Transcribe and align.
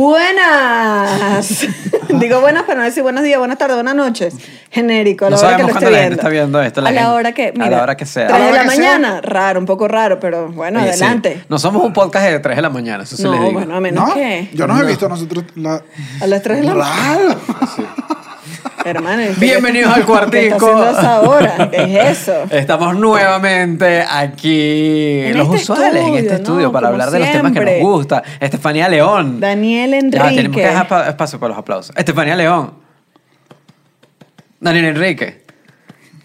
Buenas. 0.00 1.66
Digo 2.08 2.40
buenas, 2.40 2.62
pero 2.66 2.78
no 2.78 2.84
decir 2.84 3.02
buenos 3.02 3.22
días, 3.22 3.38
buenas 3.38 3.58
tardes, 3.58 3.76
buenas 3.76 3.94
noches. 3.94 4.34
Genérico, 4.70 5.26
a 5.26 5.30
la 5.30 5.36
No 5.36 5.42
hora 5.42 5.56
que 5.58 5.62
lo 5.62 5.68
sabemos 5.68 5.70
esté 5.70 5.72
cuándo 5.72 5.90
la 5.90 5.96
gente 5.98 6.08
viendo. 6.08 6.16
está 6.16 6.28
viendo 6.30 6.62
esto. 6.62 6.80
a 6.80 6.84
la 6.84 6.90
gente- 6.90 7.06
hora 7.06 7.32
que, 7.32 7.52
mira, 7.52 7.66
a 7.66 7.70
la 7.70 7.82
hora 7.82 7.96
que 7.98 8.06
sea. 8.06 8.26
3 8.28 8.38
de 8.40 8.44
A 8.44 8.46
la 8.46 8.46
la 8.46 8.50
hora 8.62 8.62
que 8.70 8.76
sea. 8.76 8.98
mañana, 8.98 9.20
raro, 9.20 9.60
un 9.60 9.66
poco 9.66 9.88
raro, 9.88 10.18
pero 10.18 10.48
bueno, 10.48 10.80
Oye, 10.80 10.94
sí. 10.94 11.02
adelante. 11.02 11.44
No 11.50 11.58
somos 11.58 11.84
un 11.84 11.92
podcast 11.92 12.26
de 12.30 12.38
3 12.40 12.56
de 12.56 12.62
la 12.62 12.70
mañana, 12.70 13.02
eso 13.04 13.14
sí 13.14 13.24
No, 13.24 13.32
les 13.32 13.40
digo. 13.40 13.52
bueno, 13.52 13.76
a 13.76 13.80
menos 13.82 14.08
¿No? 14.08 14.14
que 14.14 14.48
Yo 14.54 14.66
no, 14.66 14.80
he 14.80 14.86
visto 14.86 15.06
nosotros 15.06 15.44
la... 15.56 15.82
a 16.22 16.26
las 16.26 16.42
3 16.42 16.60
de 16.60 16.64
la 16.66 16.74
mañana. 16.76 16.96
Raro. 17.04 17.40
Hermano, 18.84 19.22
¿qué- 19.38 19.40
Bienvenidos 19.40 19.90
al 19.94 19.94
¿Qué 20.30 20.46
está 20.48 20.58
cuartico. 20.58 21.70
es 21.72 22.18
eso? 22.18 22.44
Estamos 22.50 22.96
nuevamente 22.96 24.02
aquí, 24.08 25.20
En 25.26 25.36
los 25.38 25.48
este 25.48 25.72
usuales, 25.72 25.88
en 25.94 25.96
estudio, 25.98 26.16
este 26.18 26.30
¿no? 26.30 26.36
estudio, 26.36 26.72
para 26.72 26.88
Como 26.88 26.92
hablar 27.02 27.10
de 27.10 27.18
los 27.20 27.30
temas 27.32 27.52
que 27.52 27.60
nos 27.60 27.80
gusta. 27.80 28.22
Estefanía 28.40 28.88
León. 28.88 29.40
Daniel 29.40 29.90
Ya, 29.90 29.98
tenemos 30.00 30.32
que 30.32 30.40
Enrique. 30.40 30.60
dejar 30.62 30.88
pa- 30.88 31.08
espacio 31.08 31.38
para 31.38 31.50
los 31.50 31.58
aplausos. 31.58 31.96
Estefanía 31.96 32.36
León. 32.36 32.74
Daniel 34.60 34.84
Enrique. 34.86 35.44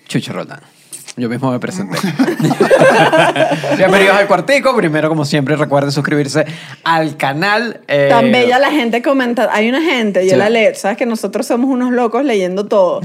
Chucho 0.08 0.34
Roldán. 0.34 0.62
Yo 1.18 1.30
mismo 1.30 1.50
me 1.50 1.60
presenté. 1.60 1.98
Bienvenidos 3.78 4.18
al 4.18 4.28
cuartico. 4.28 4.76
Primero, 4.76 5.08
como 5.08 5.24
siempre, 5.24 5.56
recuerden 5.56 5.94
suscribirse 5.94 6.46
al 6.84 7.16
canal. 7.16 7.80
eh, 7.88 8.08
Tan 8.10 8.34
bella 8.34 8.60
la 8.60 8.70
gente 8.70 9.02
comenta. 9.02 9.48
Hay 9.54 9.70
una 9.70 9.82
gente, 9.82 10.26
yo 10.26 10.32
Sí. 10.32 10.36
la 10.36 10.50
leo, 10.50 10.76
sabes 10.76 10.98
que 10.98 11.06
nosotros 11.06 11.48
somos 11.48 11.70
unos 11.70 11.94
locos 11.94 12.26
leyendo 12.26 12.66
todo. 12.66 13.00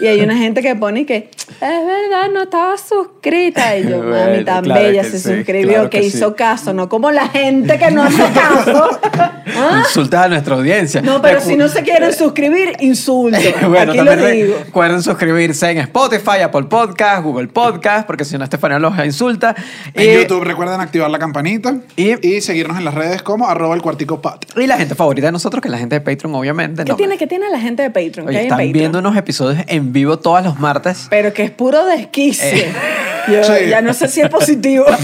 Y 0.00 0.06
hay 0.06 0.22
una 0.22 0.38
gente 0.38 0.62
que 0.62 0.74
pone 0.74 1.04
que, 1.04 1.28
es 1.36 1.60
verdad, 1.60 2.30
no 2.32 2.44
estaba 2.44 2.78
suscrita. 2.78 3.76
Y 3.76 3.86
yo, 3.90 3.98
mami, 4.04 4.42
tan 4.42 4.64
claro 4.64 4.80
bella, 4.82 5.04
se 5.04 5.18
sí, 5.18 5.28
suscribió, 5.34 5.68
claro 5.74 5.90
que, 5.90 6.00
que 6.00 6.06
hizo 6.06 6.34
caso, 6.34 6.72
no 6.72 6.88
como 6.88 7.10
la 7.10 7.28
gente 7.28 7.78
que 7.78 7.90
no 7.90 8.04
hace 8.04 8.22
caso. 8.32 8.88
¿Ah? 9.12 9.82
Insultas 9.86 10.24
a 10.24 10.28
nuestra 10.28 10.54
audiencia. 10.54 11.02
No, 11.02 11.20
pero 11.20 11.42
si 11.42 11.56
no 11.56 11.68
se 11.68 11.82
quieren 11.82 12.14
suscribir, 12.14 12.72
insulto. 12.80 13.36
bueno, 13.68 13.92
Aquí 13.92 14.00
lo 14.00 14.16
digo. 14.28 14.56
recuerden 14.64 15.02
suscribirse 15.02 15.68
en 15.72 15.78
Spotify, 15.78 16.40
Apple 16.44 16.62
Podcast, 16.64 17.22
Google 17.22 17.49
Podcast, 17.52 18.06
porque 18.06 18.24
si 18.24 18.36
no 18.38 18.44
Estefanía 18.44 18.78
los 18.78 18.94
insulta. 19.04 19.54
En 19.94 20.08
Y- 20.10 20.22
YouTube 20.22 20.44
recuerden 20.44 20.80
activar 20.80 21.10
la 21.10 21.18
campanita 21.18 21.76
Y- 21.96 22.26
y, 22.26 22.40
seguirnos 22.40 22.78
en 22.78 22.84
las 22.84 22.94
redes 22.94 23.22
como 23.22 23.48
arroba 23.48 23.74
el 23.74 23.82
cuartico 23.82 24.20
pat. 24.20 24.44
Y 24.56 24.66
la 24.66 24.76
gente 24.76 24.94
favorita 24.94 25.26
de 25.26 25.32
nosotros, 25.32 25.60
que 25.62 25.68
es 25.68 25.72
la 25.72 25.78
gente 25.78 25.94
de 25.96 26.00
Patreon, 26.00 26.34
obviamente. 26.34 26.84
¿Qué 26.84 26.90
no, 26.90 26.96
tiene, 26.96 27.18
¿Qué 27.18 27.26
tiene 27.26 27.48
la 27.50 27.60
gente 27.60 27.82
de 27.82 27.90
Patreon? 27.90 28.28
Oye, 28.28 28.32
¿Qué 28.32 28.38
hay 28.38 28.42
en 28.44 28.46
están 28.46 28.58
Patreon? 28.58 28.72
viendo 28.72 28.98
unos 29.00 29.16
episodios 29.16 29.62
en 29.66 29.92
vivo 29.92 30.18
todos 30.18 30.42
los 30.44 30.58
martes. 30.58 31.06
Pero 31.10 31.32
que 31.32 31.44
es 31.44 31.50
puro 31.50 31.84
desquicio. 31.86 32.46
Eh. 32.46 32.72
Yo 33.30 33.44
Sí. 33.44 33.68
ya 33.68 33.80
no 33.82 33.92
sé 33.94 34.08
si 34.08 34.20
es 34.20 34.28
positivo. 34.28 34.84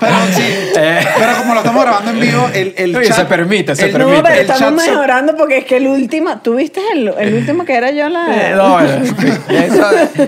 Pero 0.00 0.16
sí, 0.34 0.42
Eh. 0.76 1.06
pero 1.16 1.36
como 1.36 1.54
lo 1.54 1.60
estamos 1.60 1.82
grabando 1.84 2.10
en 2.10 2.18
vivo, 2.20 2.50
el, 2.52 2.74
el 2.76 2.96
Oye, 2.96 3.06
chat... 3.06 3.18
se 3.18 3.24
permite, 3.26 3.76
se 3.76 3.84
el- 3.86 3.92
permite. 3.92 4.16
No, 4.16 4.22
pero 4.24 4.34
el 4.34 4.40
estamos 4.50 4.72
mejorando 4.84 5.36
porque 5.36 5.58
es 5.58 5.64
que 5.64 5.76
el 5.76 5.86
último, 5.86 6.38
¿tú 6.42 6.56
viste 6.56 6.80
el, 6.92 7.14
el 7.18 7.34
último 7.34 7.64
que 7.64 7.76
era 7.76 7.92
yo 7.92 8.08
la... 8.08 8.26
Eh, 8.50 8.52
no, 8.56 8.80
eso- 8.80 9.86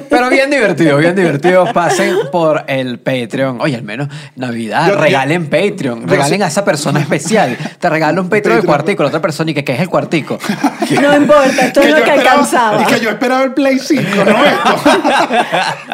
pero 0.08 0.30
bien 0.30 0.48
divertido, 0.50 0.96
bien 0.98 1.16
divertido. 1.16 1.64
Pasen 1.72 2.14
por 2.30 2.62
el 2.68 3.00
Patreon. 3.00 3.60
Oye, 3.60 3.74
al 3.74 3.82
menos 3.82 4.08
Navidad, 4.36 4.86
Yo- 4.86 4.94
yo- 4.94 5.00
regalen 5.00 5.46
Patreon, 5.50 6.02
yo 6.02 6.06
regalen 6.06 6.42
a 6.44 6.46
esa 6.46 6.64
persona 6.64 7.00
especial. 7.00 7.56
Te 7.80 7.90
regalo 7.90 8.22
un 8.22 8.28
Patreon 8.28 8.58
Patreon. 8.58 8.66
cuartico, 8.66 9.02
la 9.02 9.08
otra 9.08 9.20
persona 9.20 9.50
y 9.50 9.54
que, 9.54 9.64
¿qué 9.64 9.72
es 9.72 9.80
el 9.80 9.88
cuartico? 9.88 10.38
No 11.02 11.16
importa, 11.16 11.66
esto 11.66 11.80
es 11.80 11.88
lo 11.90 11.96
que 11.96 12.02
esperaba- 12.02 12.30
alcanzaba. 12.30 12.82
Y 12.82 12.84
que 12.84 13.00
yo 13.00 13.10
esperaba 13.10 13.42
el 13.42 13.54
Play 13.54 13.78
5, 13.80 14.02
¿no? 14.24 14.44
Esto. 14.44 14.76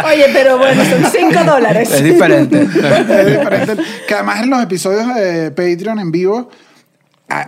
Oye, 0.06 0.26
pero 0.32 0.58
bueno, 0.58 0.82
son 0.84 1.04
5 1.12 1.44
dólares. 1.44 1.90
Es 1.92 2.02
diferente. 2.04 2.62
es 2.62 3.26
diferente. 3.26 3.76
Que 4.06 4.14
además 4.14 4.42
en 4.42 4.50
los 4.50 4.62
episodios 4.62 5.14
de 5.14 5.50
Patreon 5.50 5.98
en 5.98 6.10
vivo 6.10 6.50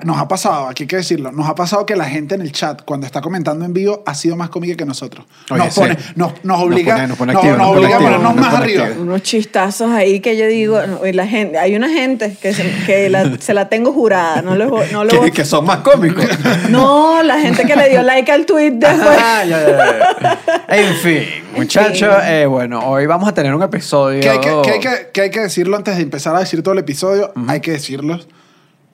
nos 0.04 0.18
ha 0.18 0.28
pasado, 0.28 0.68
aquí 0.68 0.84
hay 0.84 0.86
que 0.86 0.96
decirlo, 0.96 1.32
nos 1.32 1.48
ha 1.48 1.54
pasado 1.54 1.84
que 1.86 1.96
la 1.96 2.04
gente 2.04 2.34
en 2.34 2.40
el 2.42 2.52
chat 2.52 2.82
cuando 2.84 3.06
está 3.06 3.20
comentando 3.20 3.64
en 3.64 3.72
vivo 3.72 4.02
ha 4.06 4.14
sido 4.14 4.36
más 4.36 4.48
cómica 4.48 4.76
que 4.76 4.84
nosotros. 4.84 5.26
Oye, 5.50 5.64
nos, 5.64 5.74
sí. 5.74 5.80
pone, 5.80 5.96
nos, 6.14 6.32
nos 6.44 6.60
obliga, 6.60 6.94
pone- 6.94 7.06
nos 7.08 7.18
pone 7.18 7.32
nos- 7.32 7.42
activo, 7.42 7.56
nos 7.58 7.66
nos 7.66 7.74
pone 7.74 7.80
obliga 7.86 7.96
a 7.96 8.00
ponernos 8.00 8.34
nos 8.36 8.44
más 8.46 8.54
arriba. 8.54 8.84
activo. 8.84 9.02
Unos 9.02 9.22
chistazos 9.22 9.90
ahí 9.90 10.20
que 10.20 10.36
yo 10.36 10.46
digo, 10.46 10.78
y 11.04 11.12
la 11.12 11.26
gente, 11.26 11.58
hay 11.58 11.74
una 11.74 11.88
gente 11.88 12.36
que, 12.40 12.54
se, 12.54 12.70
que 12.86 13.08
la- 13.08 13.36
se 13.38 13.54
la 13.54 13.68
tengo 13.68 13.92
jurada, 13.92 14.40
no 14.42 14.54
lo, 14.54 14.84
no 14.92 15.04
lo 15.04 15.20
que, 15.24 15.30
que 15.32 15.44
son 15.44 15.64
más 15.66 15.78
cómicos. 15.78 16.24
No, 16.70 17.22
la 17.22 17.40
gente 17.40 17.64
que 17.64 17.74
le 17.76 17.88
dio 17.88 18.02
like 18.02 18.30
al 18.30 18.46
tweet 18.46 18.72
después. 18.72 19.16
Ya, 19.18 19.44
ya, 19.44 19.66
ya. 19.66 20.40
En 20.68 20.94
fin, 20.96 21.22
muchachos, 21.56 22.14
eh, 22.24 22.46
bueno, 22.46 22.80
hoy 22.86 23.06
vamos 23.06 23.28
a 23.28 23.34
tener 23.34 23.54
un 23.54 23.62
episodio. 23.62 24.20
Que 24.20 24.30
hay 24.30 24.38
que, 24.40 24.50
que 24.62 24.70
hay 24.70 24.80
que- 24.80 25.10
que 25.12 25.20
hay 25.22 25.30
que 25.30 25.40
decirlo 25.40 25.76
antes 25.76 25.96
de 25.96 26.02
empezar 26.02 26.34
a 26.36 26.38
decir 26.40 26.62
todo 26.62 26.72
el 26.72 26.78
episodio, 26.80 27.32
hay 27.48 27.60
que 27.60 27.72
decirlo. 27.72 28.18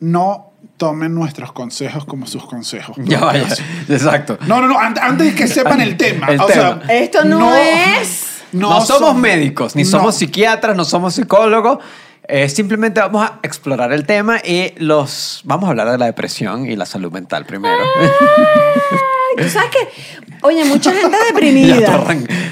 No 0.00 0.47
tomen 0.76 1.14
nuestros 1.14 1.52
consejos 1.52 2.04
como 2.04 2.26
sus 2.26 2.44
consejos. 2.46 2.96
Ya 3.04 3.20
vaya, 3.20 3.46
exacto. 3.88 4.38
No, 4.46 4.60
no, 4.60 4.68
no, 4.68 4.78
an- 4.78 4.98
antes 5.00 5.26
de 5.28 5.34
que 5.34 5.46
sepan 5.48 5.80
el 5.80 5.96
tema. 5.96 6.28
El 6.28 6.40
o 6.40 6.46
tema. 6.46 6.80
sea, 6.86 6.96
Esto 7.00 7.24
no 7.24 7.54
es- 7.54 8.42
No, 8.52 8.80
somos 8.80 9.14
médicos, 9.16 9.74
ni 9.76 9.82
no. 9.84 9.88
somos 9.90 10.14
psiquiatras, 10.16 10.76
no 10.76 10.84
somos 10.84 11.14
psicólogos. 11.14 11.78
Eh, 12.30 12.48
simplemente 12.50 13.00
vamos 13.00 13.24
a 13.24 13.38
explorar 13.42 13.90
el 13.92 14.04
tema 14.04 14.38
y 14.44 14.74
los 14.76 15.40
vamos 15.44 15.66
a 15.66 15.70
hablar 15.70 15.90
de 15.90 15.96
la 15.96 16.04
depresión 16.06 16.66
y 16.70 16.76
la 16.76 16.84
salud 16.84 17.10
mental 17.10 17.46
primero. 17.46 17.74
Ay, 18.00 18.08
Tú 19.44 19.48
sabes 19.48 19.70
que, 19.70 19.88
oye, 20.42 20.62
mucha 20.66 20.92
gente 20.92 21.16
deprimida. 21.32 22.04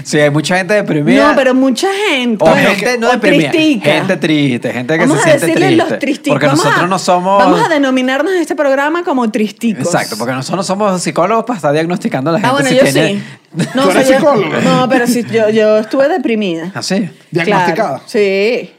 sí, 0.02 0.18
hay 0.18 0.30
mucha 0.30 0.56
gente 0.56 0.72
deprimida. 0.72 1.28
No, 1.30 1.36
pero 1.36 1.52
mucha 1.54 1.88
gente. 1.92 2.42
o 2.42 2.54
gente 2.54 2.96
no 2.98 3.08
o 3.08 3.12
deprimida, 3.12 3.50
tristica. 3.50 3.92
gente 3.92 4.16
triste, 4.16 4.72
gente 4.72 4.94
que 4.94 5.00
Vamos 5.00 5.18
se 5.22 5.30
a 5.30 5.38
siente 5.38 5.46
decirle 5.46 5.66
triste. 5.66 5.90
los 5.90 5.98
tristicos. 5.98 6.32
Porque 6.34 6.46
Vamos 6.46 6.64
nosotros 6.64 6.84
a- 6.84 6.88
no 6.88 6.98
somos 6.98 7.38
Vamos 7.44 7.60
a 7.66 7.68
denominarnos 7.68 8.32
en 8.32 8.40
este 8.40 8.56
programa 8.56 9.04
como 9.04 9.30
tristicos. 9.30 9.84
Exacto, 9.84 10.16
porque 10.16 10.32
nosotros 10.32 10.56
no 10.58 10.62
somos 10.62 11.02
psicólogos 11.02 11.44
para 11.44 11.56
estar 11.58 11.72
diagnosticando 11.74 12.30
a 12.30 12.32
la 12.34 12.38
gente 12.38 12.48
Ah, 12.48 12.52
bueno, 12.52 12.68
si 12.70 12.76
yo 12.76 12.82
tiene 12.82 13.08
sí. 13.08 13.22
No, 13.74 13.82
¿Tú 13.82 13.88
o 13.88 13.92
sea, 13.92 14.00
eres 14.02 14.22
yo-? 14.22 14.34
No, 14.62 14.88
pero 14.88 15.06
sí, 15.06 15.22
yo, 15.30 15.50
yo 15.50 15.78
estuve 15.78 16.08
deprimida. 16.08 16.70
¿Ah, 16.74 16.82
sí? 16.82 17.10
Diagnosticada. 17.30 17.88
Claro, 17.98 18.02
sí. 18.06 18.72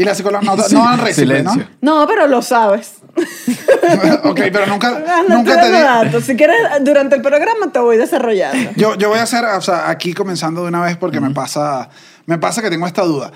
Y 0.00 0.04
la 0.04 0.14
psicóloga 0.14 0.42
no, 0.42 0.56
no 0.56 0.84
dan 0.84 0.98
récipe, 0.98 1.42
¿no? 1.42 1.52
Silencio. 1.52 1.76
No, 1.82 2.06
pero 2.06 2.26
lo 2.26 2.40
sabes. 2.40 2.94
ok, 4.24 4.40
pero 4.52 4.66
nunca, 4.66 5.02
Ah, 5.08 5.22
no 5.28 5.36
nunca 5.36 5.60
te 5.60 5.70
datos. 5.70 6.24
Si 6.24 6.36
quieres, 6.36 6.56
durante 6.80 7.16
el 7.16 7.22
programa 7.22 7.70
te 7.70 7.80
voy 7.80 7.96
desarrollando. 7.98 8.70
Yo, 8.76 8.94
yo 8.94 9.10
voy 9.10 9.18
a 9.18 9.24
hacer, 9.24 9.44
o 9.44 9.60
sea, 9.60 9.90
aquí 9.90 10.14
comenzando 10.14 10.62
de 10.62 10.68
una 10.68 10.80
vez 10.80 10.96
porque 10.96 11.20
me 11.20 11.30
pasa 11.30 11.90
me 12.26 12.38
pasa 12.38 12.62
que 12.62 12.70
tengo 12.70 12.86
esta 12.86 13.02
duda. 13.02 13.32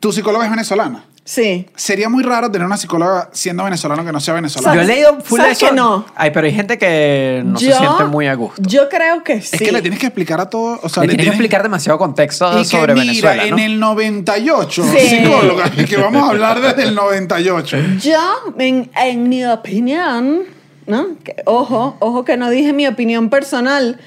¿Tu 0.00 0.12
psicóloga 0.12 0.44
es 0.44 0.50
venezolana? 0.50 1.04
Sí. 1.28 1.66
Sería 1.76 2.08
muy 2.08 2.22
raro 2.22 2.50
tener 2.50 2.66
una 2.66 2.78
psicóloga 2.78 3.28
siendo 3.34 3.62
venezolano 3.62 4.02
que 4.02 4.12
no 4.12 4.18
sea 4.18 4.32
venezolana. 4.32 4.74
Yo 4.74 4.80
he 4.80 4.86
leído 4.86 5.20
full 5.20 5.38
¿Sabes 5.38 5.58
de 5.58 5.66
eso. 5.66 5.74
que 5.74 5.78
no? 5.78 6.06
Ay, 6.14 6.30
pero 6.30 6.46
hay 6.46 6.54
gente 6.54 6.78
que 6.78 7.42
no 7.44 7.58
se 7.58 7.70
siente 7.70 8.04
muy 8.04 8.26
a 8.28 8.34
gusto. 8.34 8.62
Yo 8.62 8.88
creo 8.88 9.22
que 9.22 9.42
sí. 9.42 9.50
Es 9.56 9.60
que 9.60 9.70
le 9.70 9.82
tienes 9.82 10.00
que 10.00 10.06
explicar 10.06 10.40
a 10.40 10.48
todo, 10.48 10.80
o 10.82 10.88
sea, 10.88 11.02
Le 11.02 11.08
le 11.08 11.12
tienes 11.16 11.26
que 11.26 11.30
explicar 11.32 11.62
demasiado 11.62 11.98
contexto 11.98 12.50
y 12.54 12.62
que 12.62 12.64
sobre 12.64 12.94
mira, 12.94 13.04
Venezuela, 13.04 13.42
¿no? 13.46 13.58
en 13.58 13.58
el 13.58 13.78
98, 13.78 14.84
Sí. 14.84 15.06
psicóloga, 15.06 15.70
y 15.76 15.84
que 15.84 15.98
vamos 15.98 16.26
a 16.26 16.30
hablar 16.30 16.62
desde 16.62 16.84
el 16.84 16.94
98. 16.94 17.76
Yo, 18.00 18.54
en, 18.58 18.90
en 18.96 19.28
mi 19.28 19.44
opinión, 19.44 20.44
¿no? 20.86 21.08
Que, 21.22 21.36
ojo, 21.44 21.98
ojo 22.00 22.24
que 22.24 22.38
no 22.38 22.48
dije 22.48 22.72
mi 22.72 22.86
opinión 22.86 23.28
personal. 23.28 24.00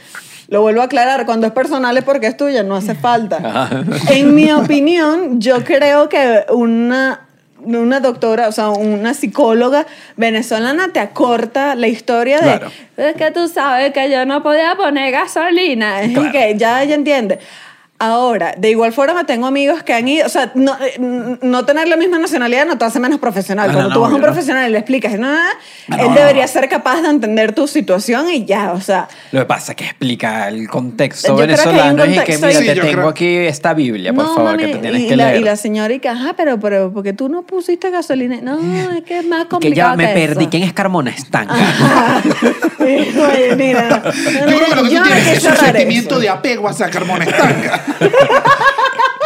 Lo 0.51 0.61
vuelvo 0.61 0.81
a 0.81 0.83
aclarar, 0.85 1.25
cuando 1.25 1.47
es 1.47 1.53
personal 1.53 1.97
es 1.97 2.03
porque 2.03 2.27
es 2.27 2.35
tuya, 2.37 2.61
no 2.61 2.75
hace 2.75 2.93
falta. 2.93 3.69
En 4.09 4.35
mi 4.35 4.51
opinión, 4.51 5.39
yo 5.39 5.63
creo 5.63 6.09
que 6.09 6.43
una, 6.49 7.21
una 7.63 8.01
doctora, 8.01 8.49
o 8.49 8.51
sea, 8.51 8.69
una 8.69 9.13
psicóloga 9.13 9.87
venezolana 10.17 10.89
te 10.91 10.99
acorta 10.99 11.73
la 11.75 11.87
historia 11.87 12.39
de, 12.41 12.43
Claro. 12.57 12.71
es 12.97 13.15
que 13.15 13.31
tú 13.31 13.47
sabes 13.47 13.93
que 13.93 14.11
yo 14.11 14.25
no 14.25 14.43
podía 14.43 14.75
poner 14.75 15.13
gasolina, 15.13 16.01
Claro. 16.13 16.31
que 16.33 16.55
ya 16.57 16.83
ella 16.83 16.95
entiende. 16.95 17.39
Ahora, 18.03 18.55
de 18.57 18.71
igual 18.71 18.93
forma 18.93 19.25
tengo 19.27 19.45
amigos 19.45 19.83
que 19.83 19.93
han 19.93 20.07
ido, 20.07 20.25
o 20.25 20.29
sea, 20.29 20.51
no, 20.55 20.75
eh, 20.81 21.37
no 21.41 21.65
tener 21.65 21.87
la 21.87 21.97
misma 21.97 22.17
nacionalidad 22.17 22.65
no 22.65 22.75
te 22.77 22.85
hace 22.85 22.99
menos 22.99 23.19
profesional. 23.19 23.67
No, 23.67 23.73
Cuando 23.73 23.89
no, 23.89 23.93
tú 23.93 23.99
no, 23.99 24.03
vas 24.05 24.11
a 24.11 24.15
un 24.15 24.21
profesional 24.23 24.67
y 24.69 24.71
le 24.71 24.79
explicas, 24.79 25.13
no, 25.19 25.27
No, 25.87 25.97
él 25.97 26.07
no. 26.09 26.15
debería 26.15 26.47
ser 26.47 26.67
capaz 26.67 27.01
de 27.03 27.09
entender 27.09 27.53
tu 27.53 27.67
situación 27.67 28.27
y 28.31 28.43
ya, 28.45 28.71
o 28.71 28.81
sea, 28.81 29.07
Lo 29.31 29.41
que 29.41 29.45
pasa 29.45 29.73
es 29.73 29.75
que 29.75 29.85
explica 29.85 30.47
el 30.47 30.67
contexto 30.67 31.27
Yo 31.27 31.35
creo 31.35 31.47
que 31.47 31.53
hay 31.53 31.59
un 31.69 31.95
venezolano 31.95 32.05
y 32.05 32.09
que 32.09 32.15
contexto 32.15 32.47
mira, 32.47 32.59
te 32.59 32.65
Sí, 32.65 32.65
yo 32.75 32.81
tengo 32.81 32.93
creo- 32.97 33.09
aquí 33.09 33.35
esta 33.37 33.73
Biblia, 33.75 34.13
por 34.13 34.23
no, 34.25 34.33
favor, 34.35 34.51
mami, 34.53 34.63
que 34.65 34.71
te 34.73 34.77
tienes 34.79 35.01
y, 35.01 35.07
que 35.07 35.15
la, 35.15 35.25
leer. 35.29 35.41
y 35.41 35.43
la 35.43 35.55
señora 35.55 35.93
y 35.93 35.99
que, 35.99 36.09
ajá, 36.09 36.33
pero, 36.35 36.59
pero 36.59 36.91
porque 36.91 37.13
tú 37.13 37.29
no 37.29 37.43
pusiste 37.43 37.91
gasolina. 37.91 38.39
No, 38.41 38.59
es 38.93 39.03
que 39.03 39.19
es 39.19 39.25
más 39.27 39.43
que 39.43 39.49
complicado 39.49 39.91
ya 39.91 39.95
me 39.95 40.07
que 40.07 40.13
perdí. 40.27 40.41
eso. 40.43 40.49
¿Quién 40.49 40.63
es 40.63 40.73
Carmona 40.73 41.11
Estanca? 41.11 41.53
Oye, 42.79 43.55
mira. 43.55 44.01
Yo 44.03 44.11
creo 44.57 44.59
que 44.69 44.75
lo 44.75 44.83
que 44.83 44.89
tú 44.97 45.03
tienes 45.03 45.27
es 45.37 45.43
un 45.45 45.55
sentimiento 45.55 46.15
eso. 46.15 46.19
de 46.19 46.29
apego 46.29 46.67
hacia 46.67 46.89
Carmona 46.89 47.25
Estanca. 47.25 47.81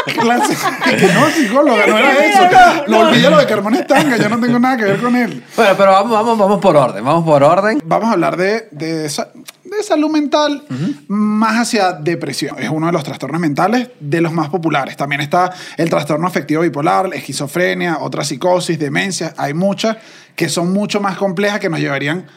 Clase. 0.06 0.56
Que 0.98 1.14
no, 1.14 1.30
psicóloga, 1.30 1.88
no 1.88 1.98
era 1.98 2.26
eso. 2.26 2.42
no, 2.88 3.00
Lo 3.00 3.08
olvidé 3.08 3.30
lo 3.30 3.38
de 3.38 3.46
Carmona 3.46 3.80
Estanca, 3.80 4.18
yo 4.18 4.30
no 4.30 4.40
tengo 4.40 4.60
nada 4.60 4.78
que 4.78 4.84
ver 4.86 5.02
con 5.02 5.16
él. 5.16 5.44
bueno, 5.56 5.74
pero 5.76 5.92
vamos, 5.92 6.12
vamos, 6.12 6.38
vamos 6.38 6.60
por 6.60 6.78
orden, 6.78 7.04
vamos 7.04 7.26
por 7.26 7.44
orden. 7.44 7.82
Vamos 7.86 8.10
a 8.10 8.12
hablar 8.12 8.38
de, 8.38 8.68
de, 8.72 9.10
salud 9.10 10.10
mental 10.12 10.64
más 11.08 11.60
hacia 11.60 11.94
depresión. 11.94 12.58
Es 12.60 12.70
uno 12.70 12.86
de 12.88 12.92
los 12.94 13.04
trastornos 13.04 13.42
mentales 13.42 13.90
de 14.00 14.22
los 14.22 14.32
más 14.32 14.50
populares. 14.50 14.96
También 14.96 15.22
está 15.22 15.52
el 15.78 15.90
trastorno 15.90 16.28
afectivo 16.28 16.62
bipolar, 16.62 17.10
esquizofrenia, 17.14 17.98
otra 18.00 18.24
psicosis, 18.24 18.80
demencia. 18.80 19.34
Hay 19.38 19.54
muchas 19.54 19.98
que 20.36 20.50
son 20.50 20.72
mucho 20.72 21.02
más 21.02 21.18
complejas 21.18 21.60
que 21.60 21.70
nos 21.70 21.80
llevarían 21.80 22.28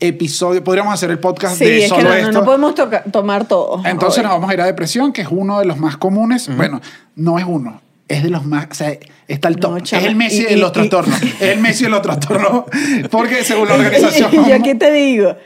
episodios. 0.00 0.62
Podríamos 0.64 0.92
hacer 0.94 1.10
el 1.10 1.18
podcast 1.18 1.56
Sí, 1.58 1.64
de 1.64 1.76
es 1.78 1.82
que 1.84 1.88
solo 1.88 2.02
no, 2.02 2.08
no, 2.08 2.14
esto. 2.16 2.32
no 2.32 2.44
podemos 2.44 2.74
toca- 2.74 3.04
tomar 3.04 3.46
todo. 3.46 3.82
Entonces 3.84 4.18
hoy. 4.18 4.24
nos 4.24 4.32
vamos 4.32 4.50
a 4.50 4.54
ir 4.54 4.60
a 4.60 4.66
depresión, 4.66 5.12
que 5.12 5.22
es 5.22 5.28
uno 5.30 5.58
de 5.60 5.66
los 5.66 5.78
más 5.78 5.96
comunes. 5.96 6.48
Bueno, 6.56 6.80
no 7.16 7.38
es 7.38 7.44
uno. 7.46 7.80
Es 8.08 8.22
de 8.24 8.30
los 8.30 8.44
más, 8.44 8.66
o 8.70 8.74
sea, 8.74 8.92
está 9.28 9.46
el 9.48 9.56
top. 9.58 9.70
No, 9.70 9.76
es 9.78 9.92
el 9.92 10.16
Messi 10.16 10.40
y- 10.42 10.44
de 10.46 10.52
y- 10.54 10.56
los 10.56 10.70
y- 10.70 10.72
trastornos. 10.72 11.22
es 11.22 11.40
el 11.42 11.60
Messi 11.60 11.84
de 11.84 11.90
los 11.90 12.02
trastornos. 12.02 12.64
Porque 13.10 13.44
según 13.44 13.68
la 13.68 13.74
organización. 13.76 14.48
Y 14.48 14.52
aquí 14.52 14.74
te 14.74 14.90
digo, 14.92 15.36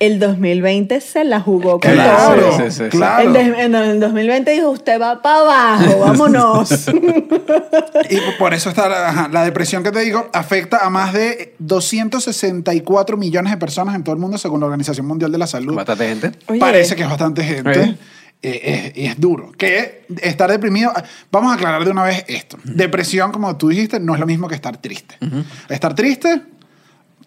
el 0.00 0.18
2020 0.18 1.00
se 1.00 1.24
la 1.24 1.40
jugó 1.40 1.78
con 1.78 1.92
Claro, 1.92 2.40
todo. 2.42 2.56
Sí, 2.56 2.62
sí, 2.70 2.84
sí, 2.84 2.88
claro. 2.90 3.32
En 3.36 3.74
el 3.74 4.00
2020 4.00 4.50
dijo, 4.50 4.70
usted 4.70 5.00
va 5.00 5.22
para 5.22 5.40
abajo, 5.40 5.98
vámonos. 6.00 6.70
Y 8.10 8.18
por 8.38 8.52
eso 8.54 8.70
está 8.70 9.28
la 9.28 9.44
depresión 9.44 9.82
que 9.84 9.92
te 9.92 10.00
digo 10.00 10.28
afecta 10.32 10.78
a 10.84 10.90
más 10.90 11.12
de 11.12 11.54
264 11.60 13.16
millones 13.16 13.52
de 13.52 13.56
personas 13.58 13.94
en 13.94 14.02
todo 14.02 14.14
el 14.14 14.20
mundo 14.20 14.38
según 14.38 14.60
la 14.60 14.66
Organización 14.66 15.06
Mundial 15.06 15.30
de 15.30 15.38
la 15.38 15.46
Salud. 15.46 15.74
Bastante 15.74 16.08
gente. 16.08 16.32
Oye. 16.48 16.58
Parece 16.58 16.96
que 16.96 17.02
es 17.02 17.08
bastante 17.08 17.42
gente. 17.44 17.96
Eh, 18.42 18.92
es- 18.92 18.96
y 18.96 19.06
es 19.06 19.20
duro. 19.20 19.52
Que 19.56 20.06
estar 20.22 20.50
deprimido, 20.50 20.90
vamos 21.30 21.52
a 21.52 21.54
aclarar 21.56 21.84
de 21.84 21.90
una 21.90 22.04
vez 22.04 22.24
esto. 22.26 22.56
Depresión, 22.64 23.32
como 23.32 23.54
tú 23.56 23.68
dijiste, 23.68 24.00
no 24.00 24.14
es 24.14 24.20
lo 24.20 24.26
mismo 24.26 24.48
que 24.48 24.54
estar 24.54 24.76
triste. 24.78 25.16
Estar 25.68 25.94
triste, 25.94 26.40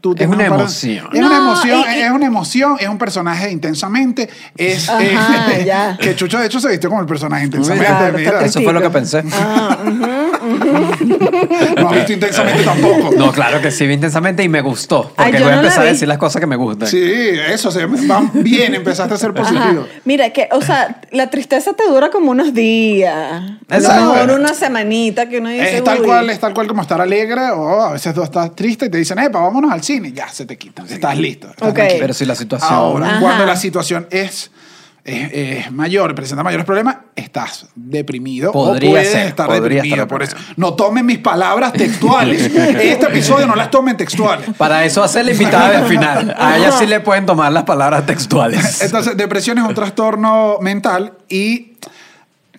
tú 0.03 0.13
Es 0.19 0.27
una 0.27 0.45
emoción. 0.45 1.07
Es 1.13 1.21
No, 1.21 1.27
una 1.27 1.37
emoción, 1.37 1.79
y- 1.79 1.97
y- 1.97 2.01
es 2.01 2.11
una 2.11 2.25
emoción, 2.25 2.75
es 2.77 2.89
un 2.89 2.97
personaje 2.97 3.49
intensamente. 3.49 4.29
Es 4.57 4.89
Ajá, 4.89 5.01
eh, 5.01 5.63
ya. 5.65 5.97
que 6.01 6.13
Chucho 6.13 6.37
de 6.39 6.47
hecho 6.47 6.59
se 6.59 6.67
vistió 6.67 6.89
como 6.89 6.99
el 7.01 7.07
personaje 7.07 7.45
intensamente. 7.45 7.87
Claro, 7.87 8.17
mira. 8.17 8.31
está 8.31 8.45
Eso 8.45 8.61
fue 8.61 8.73
lo 8.73 8.81
que 8.81 8.89
pensé. 8.89 9.23
Ah, 9.31 9.77
no 11.77 11.89
ha 11.89 11.93
visto 11.93 12.13
intensamente 12.13 12.63
tampoco. 12.63 13.11
No, 13.17 13.31
claro 13.31 13.61
que 13.61 13.71
sí, 13.71 13.85
vi 13.87 13.93
intensamente 13.93 14.43
y 14.43 14.49
me 14.49 14.61
gustó. 14.61 15.11
Porque 15.15 15.23
Ay, 15.23 15.33
yo 15.33 15.39
voy 15.39 15.47
a 15.53 15.55
no 15.55 15.61
la 15.61 15.67
empezar 15.67 15.81
a 15.81 15.85
vi. 15.85 15.91
decir 15.93 16.07
las 16.07 16.17
cosas 16.17 16.39
que 16.39 16.47
me 16.47 16.55
gustan. 16.55 16.87
Sí, 16.87 17.01
eso, 17.49 17.71
se 17.71 17.85
va 17.85 18.23
bien, 18.33 18.75
empezaste 18.75 19.13
a 19.13 19.17
ser 19.17 19.31
ajá. 19.31 19.41
positivo. 19.41 19.85
Mira, 20.05 20.29
que, 20.31 20.49
o 20.51 20.61
sea, 20.61 21.01
la 21.11 21.29
tristeza 21.29 21.73
te 21.73 21.83
dura 21.87 22.09
como 22.09 22.31
unos 22.31 22.53
días. 22.53 23.41
A 23.69 23.79
lo 23.79 23.89
mejor 24.13 24.31
una 24.39 24.53
semanita 24.53 25.27
que 25.29 25.39
uno 25.39 25.49
dice. 25.49 25.77
Es 25.77 25.83
tal 25.83 25.99
"Uy". 26.01 26.05
cual, 26.05 26.29
es 26.29 26.39
tal 26.39 26.53
cual 26.53 26.67
como 26.67 26.81
estar 26.81 26.99
alegre 27.01 27.51
o 27.51 27.81
a 27.81 27.93
veces 27.93 28.13
tú 28.13 28.23
estás 28.23 28.55
triste 28.55 28.85
y 28.85 28.89
te 28.89 28.97
dicen, 28.97 29.19
epa, 29.19 29.39
vámonos 29.39 29.71
al 29.71 29.83
cine. 29.83 30.11
Ya, 30.11 30.27
se 30.29 30.45
te 30.45 30.57
quita. 30.57 30.83
Estás 30.87 31.17
listo. 31.17 31.49
estás 31.49 31.69
Ok. 31.69 31.75
tranquilo. 31.75 31.99
Pero 32.01 32.13
si 32.13 32.25
la 32.25 32.35
situación. 32.35 32.71
Ahora, 32.73 33.07
Ajá. 33.07 33.19
cuando 33.19 33.45
la 33.45 33.55
situación 33.55 34.07
es, 34.11 34.51
es, 35.05 35.31
es 35.33 35.71
mayor, 35.71 36.15
presenta 36.15 36.43
mayores 36.43 36.65
problemas, 36.65 36.97
estás 37.15 37.67
deprimido 37.75 38.51
Podría 38.53 38.89
o 38.89 38.93
puedes 38.93 39.11
ser, 39.11 39.27
estar 39.27 39.51
deprimido. 39.51 40.07
por 40.07 40.23
eso, 40.23 40.37
no 40.55 40.75
tomen 40.75 41.05
mis 41.05 41.19
palabras 41.19 41.73
textuales. 41.73 42.45
este 42.55 43.05
episodio 43.05 43.45
no 43.45 43.55
las 43.55 43.69
tomen 43.69 43.97
textuales. 43.97 44.49
Para 44.57 44.85
eso 44.85 45.03
hace 45.03 45.23
la 45.23 45.31
invitada 45.31 45.71
del 45.71 45.85
final. 45.85 46.35
A 46.37 46.57
ella 46.57 46.71
sí 46.71 46.85
le 46.85 47.01
pueden 47.01 47.25
tomar 47.25 47.51
las 47.51 47.63
palabras 47.63 48.05
textuales. 48.05 48.81
Entonces, 48.81 49.17
depresión 49.17 49.57
es 49.57 49.65
un 49.65 49.75
trastorno 49.75 50.57
mental 50.61 51.13
y 51.27 51.73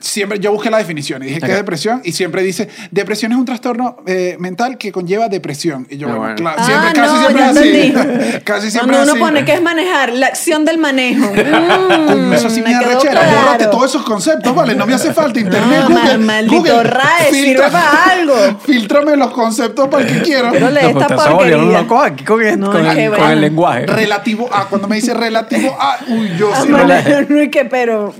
siempre 0.04 0.38
yo 0.38 0.52
busqué 0.52 0.70
la 0.70 0.78
definición 0.78 1.22
y 1.22 1.26
dije 1.26 1.40
que 1.40 1.46
Ok. 1.46 1.50
es 1.52 1.56
depresión 1.56 2.00
y 2.04 2.12
siempre 2.12 2.42
dice 2.42 2.68
depresión 2.90 3.32
es 3.32 3.38
un 3.38 3.44
trastorno 3.44 3.96
eh, 4.06 4.36
mental 4.38 4.76
que 4.76 4.92
conlleva 4.92 5.28
depresión 5.28 5.86
y 5.90 5.96
yo 5.96 6.08
bueno, 6.08 6.34
Ah, 6.56 6.64
siempre, 6.64 6.92
casi 6.92 7.14
no, 7.14 7.20
siempre 7.20 7.44
así 7.44 8.40
casi 8.44 8.70
siempre 8.70 8.96
Cuando 8.96 9.02
uno 9.02 9.12
así 9.12 9.20
pone 9.20 9.44
que 9.44 9.54
es 9.54 9.62
manejar, 9.62 10.12
la 10.12 10.26
acción 10.26 10.64
del 10.64 10.78
manejo. 10.78 11.32
Mm, 12.14 12.32
eso 12.32 12.50
sí 12.50 12.60
me, 12.62 12.72
da 12.72 12.80
rechera. 12.80 13.12
claro. 13.20 13.36
Bórrate 13.40 13.66
todos 13.66 13.86
esos 13.90 14.02
conceptos, 14.02 14.54
¿vale? 14.54 14.74
No 14.74 14.86
me 14.86 14.94
hace 14.94 15.12
falta 15.12 15.40
internet. 15.44 15.84
No, 15.88 15.94
Google, 15.96 16.18
ma- 16.18 16.24
maldito 16.34 16.56
Google, 16.56 16.82
RAE, 16.84 17.30
filtra- 17.30 17.32
sirve 17.32 17.70
para 17.70 18.04
algo. 18.12 18.34
Filtrame 18.64 19.16
los 19.16 19.30
conceptos 19.32 19.88
para 19.88 20.04
el 20.04 20.12
que 20.12 20.22
quiero. 20.22 20.50
Pero 20.52 20.70
le- 20.70 20.82
No, 20.92 21.00
esta 21.00 21.16
porquería. 21.16 21.78
aquí 22.04 22.24
con, 22.24 22.42
el- 22.42 22.60
No, 22.60 22.70
con 22.72 22.86
el, 22.86 22.96
que 22.96 23.08
con 23.16 23.30
el 23.30 23.40
lenguaje. 23.40 23.86
Relativo 23.86 24.48
a, 24.52 24.68
cuando 24.68 24.88
me 24.88 24.96
dice 24.96 25.14
relativo 25.14 25.76
a, 25.80 25.98
uy, 26.08 26.30
yo 26.38 26.50
Ah, 26.54 26.60
sí. 26.62 26.68
no- 26.68 27.50
que, 27.50 27.64
pero. 27.64 28.14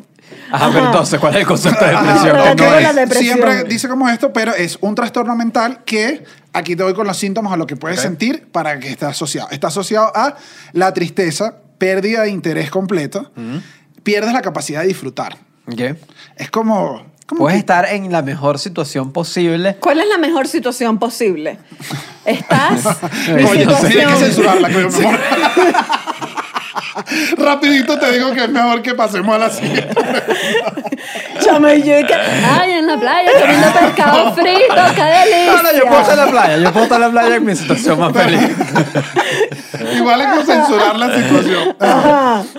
Ajá, 0.51 0.71
pero 0.73 0.87
entonces, 0.87 1.19
¿cuál 1.21 1.35
es 1.35 1.41
el 1.41 1.47
concepto 1.47 1.85
de 1.85 1.91
depresión? 1.93 2.37
Ajá, 2.37 2.55
Que 2.57 2.65
no 2.67 2.75
es- 2.77 2.83
la 2.83 2.93
depresión. 2.93 3.25
Siempre 3.39 3.65
dice 3.65 3.89
como 3.89 4.09
esto, 4.09 4.33
pero 4.33 4.55
es 4.55 4.79
un 4.81 4.95
trastorno 4.95 5.35
mental 5.37 5.81
que 5.85 6.25
aquí 6.53 6.77
te 6.77 6.83
voy 6.83 6.95
con 6.95 7.07
los 7.07 7.17
síntomas 7.17 7.53
a 7.53 7.57
lo 7.57 7.67
que 7.67 7.77
puedes 7.77 7.99
Ok. 7.99 8.05
sentir 8.05 8.49
para 8.53 8.79
que 8.79 8.91
esté 8.91 9.07
asociado. 9.07 9.49
Está 9.51 9.69
asociado 9.69 10.13
a 10.15 10.37
la 10.73 10.93
tristeza, 10.95 11.57
pérdida 11.79 12.23
de 12.23 12.31
interés 12.31 12.71
completo, 12.71 13.33
pierdes 14.03 14.33
la 14.33 14.43
capacidad 14.43 14.83
de 14.83 14.89
disfrutar. 14.89 15.37
Ok. 15.67 15.97
Es 16.37 16.51
como... 16.51 17.07
como 17.27 17.39
Puedes 17.41 17.57
que- 17.57 17.61
estar 17.61 17.87
en 17.87 18.13
la 18.13 18.21
mejor 18.23 18.59
situación 18.59 19.13
posible. 19.13 19.77
¿Cuál 19.81 20.01
es 20.01 20.07
la 20.09 20.19
mejor 20.19 20.47
situación 20.47 20.99
posible? 20.99 21.59
¿Estás 22.27 22.83
Coño, 22.85 23.37
Tienes 23.37 23.51
que 23.51 23.59
situación? 23.61 24.19
censurarla. 24.19 24.69
Rapidito 27.37 27.99
te 27.99 28.13
digo 28.13 28.33
que 28.33 28.45
es 28.45 28.51
mejor 28.51 28.83
que 28.83 28.95
pasemos 28.95 29.35
a 29.35 29.39
la 29.39 29.51
siguiente. 29.51 29.95
Chama, 31.41 31.75
y 31.75 31.83
yo 31.83 31.99
y 31.99 32.07
que, 32.07 32.15
ay, 32.15 32.73
en 32.73 32.87
la 32.87 32.99
playa 32.99 33.31
comiendo 33.41 33.73
pescado 33.73 34.35
frito, 34.35 34.75
qué 34.95 35.03
delicia. 35.03 35.53
No, 35.53 35.63
no, 35.63 35.73
yo 35.73 35.87
puedo 35.87 36.01
estar 36.01 36.19
en 36.19 36.25
la 36.25 36.31
playa. 36.31 36.57
Yo 36.59 36.73
puedo 36.73 36.85
estar 36.85 36.97
en 36.97 37.07
la 37.07 37.11
playa 37.11 37.37
en 37.37 37.45
mi 37.45 37.57
situación 37.57 37.99
más 37.99 38.13
feliz. 38.13 38.41
Igual 39.97 40.21
es 40.21 40.27
que 40.27 40.45
censurar 40.45 40.97
la 40.99 41.15
situación. 41.15 41.77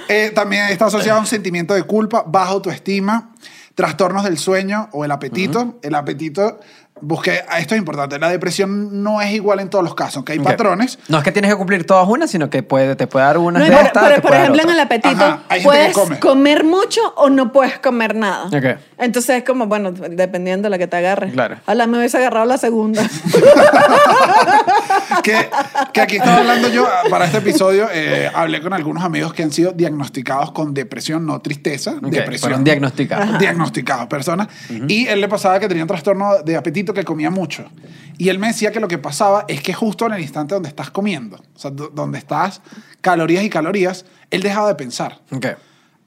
Eh, 0.08 0.32
también 0.36 0.66
está 0.66 0.86
asociado 0.86 1.18
a 1.18 1.22
un 1.22 1.28
sentimiento 1.28 1.74
de 1.74 1.84
culpa, 1.84 2.24
baja 2.28 2.52
autoestima, 2.52 3.31
trastornos 3.74 4.24
del 4.24 4.38
sueño 4.38 4.90
o 4.92 5.06
el 5.06 5.12
apetito. 5.12 5.80
El 5.81 5.96
apetito, 5.96 6.60
busqué, 7.01 7.42
ah, 7.50 7.59
esto 7.59 7.75
es 7.75 7.80
importante, 7.80 8.18
la 8.19 8.30
depresión 8.30 9.03
no 9.03 9.21
es 9.21 9.31
igual 9.31 9.59
en 9.59 9.69
todos 9.69 9.83
los 9.83 9.95
casos, 9.95 10.24
que 10.24 10.33
hay 10.33 10.39
patrones. 10.39 10.97
No 11.09 11.18
es 11.18 11.24
que 11.24 11.31
tienes 11.31 11.51
que 11.51 11.57
cumplir 11.57 11.86
todas 11.86 12.07
unas, 12.07 12.31
sino 12.31 12.50
que 12.50 12.63
puede, 12.63 12.95
te 12.95 13.07
puede 13.07 13.25
dar 13.25 13.38
una 13.38 13.59
No, 13.59 13.65
de 13.65 13.71
por 13.71 13.94
dar 13.94 14.13
ejemplo, 14.13 14.62
en 14.63 14.69
el 14.69 14.80
apetito 14.80 15.24
Ajá, 15.24 15.42
puedes 15.63 15.94
come. 15.94 16.19
comer 16.19 16.63
mucho 16.63 17.01
o 17.18 17.30
no 17.30 17.51
puedes 17.51 17.80
comer 17.80 18.15
nada. 18.15 18.45
Ok. 18.45 18.80
Entonces 18.97 19.38
es 19.38 19.44
como, 19.44 19.68
bueno, 19.68 19.92
dependiendo 19.92 20.68
de 20.68 20.69
la 20.69 20.77
que 20.77 20.88
te 20.88 20.95
agarre. 20.97 21.31
Claro. 21.31 21.57
Ojalá 21.63 21.86
me 21.88 21.97
hubiese 21.97 22.18
agarrado 22.18 22.45
la 22.45 22.57
segunda. 22.57 23.03
que, 25.24 25.50
que 25.94 26.01
aquí 26.01 26.15
estaba 26.18 26.38
hablando 26.38 26.69
yo, 26.69 26.88
para 27.09 27.25
este 27.25 27.39
episodio, 27.39 27.88
eh, 27.92 28.30
hablé 28.33 28.62
con 28.62 28.74
algunos 28.74 29.03
amigos 29.03 29.33
que 29.33 29.44
han 29.44 29.51
sido 29.51 29.71
diagnosticados 29.71 30.51
con 30.51 30.74
depresión, 30.74 31.25
no 31.25 31.42
tristeza, 31.42 31.92
Ok, 31.97 32.03
depresión. 32.09 32.39
fueron 32.39 32.63
diagnosticados. 32.63 33.39
Diagnosticados, 33.39 34.07
personas. 34.07 34.47
Y 34.88 35.07
él 35.07 35.21
le 35.21 35.27
pasaba 35.27 35.59
que 35.59 35.68
tenía 35.68 35.83
un 35.83 35.88
trastorno 35.88 36.42
de 36.44 36.56
apetito 36.56 36.94
que 36.94 37.03
comía 37.03 37.30
mucho. 37.30 37.65
Y 38.18 38.30
él 38.30 38.40
me 38.40 38.47
decía 38.47 38.71
que 38.71 38.80
lo 38.80 38.87
que 38.87 38.97
pasaba 38.97 39.45
es 39.47 39.61
que 39.61 39.73
justo 39.73 40.06
en 40.06 40.14
el 40.14 40.21
instante 40.21 40.54
donde 40.54 40.69
estás 40.69 40.90
comiendo, 40.90 41.35
o 41.37 41.59
sea, 41.59 41.71
do- 41.71 41.90
donde 41.94 42.18
estás 42.18 42.61
calorías 43.02 43.44
y 43.44 43.49
calorías, 43.49 44.06
él 44.31 44.42
dejaba 44.42 44.69
de 44.69 44.75
pensar. 44.75 45.19
Ok. 45.31 45.47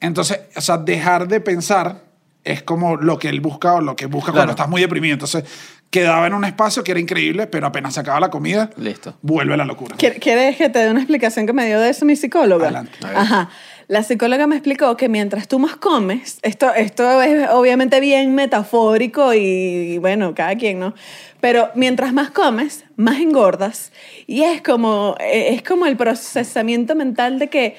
Entonces, 0.00 0.40
o 0.56 0.60
sea, 0.60 0.78
dejar 0.78 1.28
de 1.28 1.40
pensar 1.40 2.07
es 2.52 2.62
como 2.62 2.96
lo 2.96 3.18
que 3.18 3.28
él 3.28 3.40
busca 3.40 3.74
o 3.74 3.80
lo 3.80 3.94
que 3.96 4.06
busca 4.06 4.26
Claro. 4.32 4.36
cuando 4.38 4.50
estás 4.52 4.68
muy 4.68 4.80
deprimido. 4.80 5.14
Entonces, 5.14 5.44
quedaba 5.90 6.26
en 6.26 6.34
un 6.34 6.44
espacio 6.44 6.84
que 6.84 6.90
era 6.90 7.00
increíble, 7.00 7.46
pero 7.46 7.66
apenas 7.66 7.94
se 7.94 8.00
acaba 8.00 8.20
la 8.20 8.30
comida, 8.30 8.70
Listo. 8.76 9.16
vuelve 9.22 9.56
la 9.56 9.64
locura. 9.64 9.96
¿Quier- 9.96 10.18
¿Quieres 10.20 10.56
que 10.56 10.68
te 10.68 10.78
dé 10.80 10.90
una 10.90 11.00
explicación 11.00 11.46
que 11.46 11.52
me 11.52 11.66
dio 11.66 11.80
de 11.80 11.88
eso 11.90 12.04
mi 12.04 12.14
psicóloga? 12.16 12.64
Adelante. 12.66 12.92
Ajá. 13.14 13.48
La 13.88 14.02
psicóloga 14.02 14.46
me 14.46 14.54
explicó 14.56 14.98
que 14.98 15.08
mientras 15.08 15.48
tú 15.48 15.58
más 15.58 15.76
comes, 15.76 16.40
esto, 16.42 16.74
esto 16.74 17.22
es 17.22 17.48
obviamente 17.50 18.00
bien 18.00 18.34
metafórico 18.34 19.32
y, 19.32 19.38
y 19.38 19.98
bueno, 19.98 20.34
cada 20.34 20.56
quien, 20.56 20.78
¿no? 20.78 20.92
Pero 21.40 21.70
mientras 21.74 22.12
más 22.12 22.30
comes, 22.30 22.84
más 22.96 23.18
engordas. 23.20 23.90
Y 24.26 24.42
es 24.42 24.60
como, 24.60 25.16
eh, 25.20 25.54
es 25.54 25.62
como 25.62 25.86
el 25.86 25.96
procesamiento 25.96 26.96
mental 26.96 27.38
de 27.38 27.48
que 27.48 27.76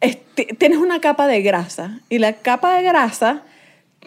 es- 0.00 0.18
ti- 0.36 0.46
tienes 0.56 0.78
una 0.78 1.00
capa 1.00 1.26
de 1.26 1.42
grasa 1.42 1.98
y 2.08 2.18
la 2.18 2.34
capa 2.34 2.76
de 2.76 2.84
grasa 2.84 3.42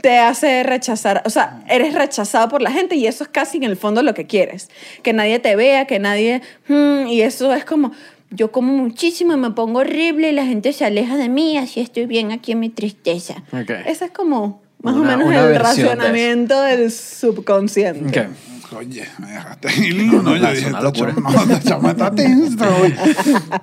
te 0.01 0.17
hace 0.17 0.63
rechazar, 0.63 1.21
o 1.25 1.29
sea, 1.29 1.63
eres 1.69 1.93
rechazado 1.93 2.50
por 2.50 2.62
la 2.62 2.71
gente 2.71 2.95
y 2.95 3.05
eso 3.07 3.23
es 3.23 3.29
casi 3.29 3.57
en 3.57 3.63
el 3.63 3.77
fondo 3.77 4.01
lo 4.01 4.13
que 4.13 4.25
quieres, 4.25 4.69
que 5.03 5.13
nadie 5.13 5.39
te 5.39 5.55
vea, 5.55 5.85
que 5.85 6.00
nadie, 6.00 6.41
mm, 6.67 7.07
y 7.07 7.21
eso 7.21 7.53
es 7.53 7.63
como, 7.63 7.91
yo 8.31 8.51
como 8.51 8.73
muchísimo 8.73 9.33
y 9.33 9.38
me 9.38 9.51
pongo 9.51 9.79
horrible 9.79 10.29
y 10.29 10.33
la 10.33 10.45
gente 10.45 10.73
se 10.73 10.83
aleja 10.85 11.15
de 11.17 11.29
mí, 11.29 11.57
así 11.57 11.79
estoy 11.79 12.05
bien 12.07 12.31
aquí 12.31 12.53
en 12.53 12.59
mi 12.59 12.69
tristeza. 12.69 13.35
Ok. 13.51 13.69
Ese 13.85 14.05
es 14.05 14.12
como 14.12 14.62
más 14.81 14.95
Una- 14.95 15.13
o 15.13 15.17
menos 15.17 15.33
el 15.35 15.55
racionamiento 15.55 16.59
del 16.62 16.91
subconsciente. 16.91 18.27
Oye, 18.75 19.08
me 19.20 19.27
dejaste 19.32 19.68
ahí, 19.68 19.94
no, 19.94 20.22
no, 20.22 20.36
yo 20.36 20.48
es 20.48 20.58
dije, 20.58 20.72
chama- 20.94 21.82
no, 21.82 21.89
está 21.89 22.12
tensa 22.12 22.70
hoy. 22.75 22.94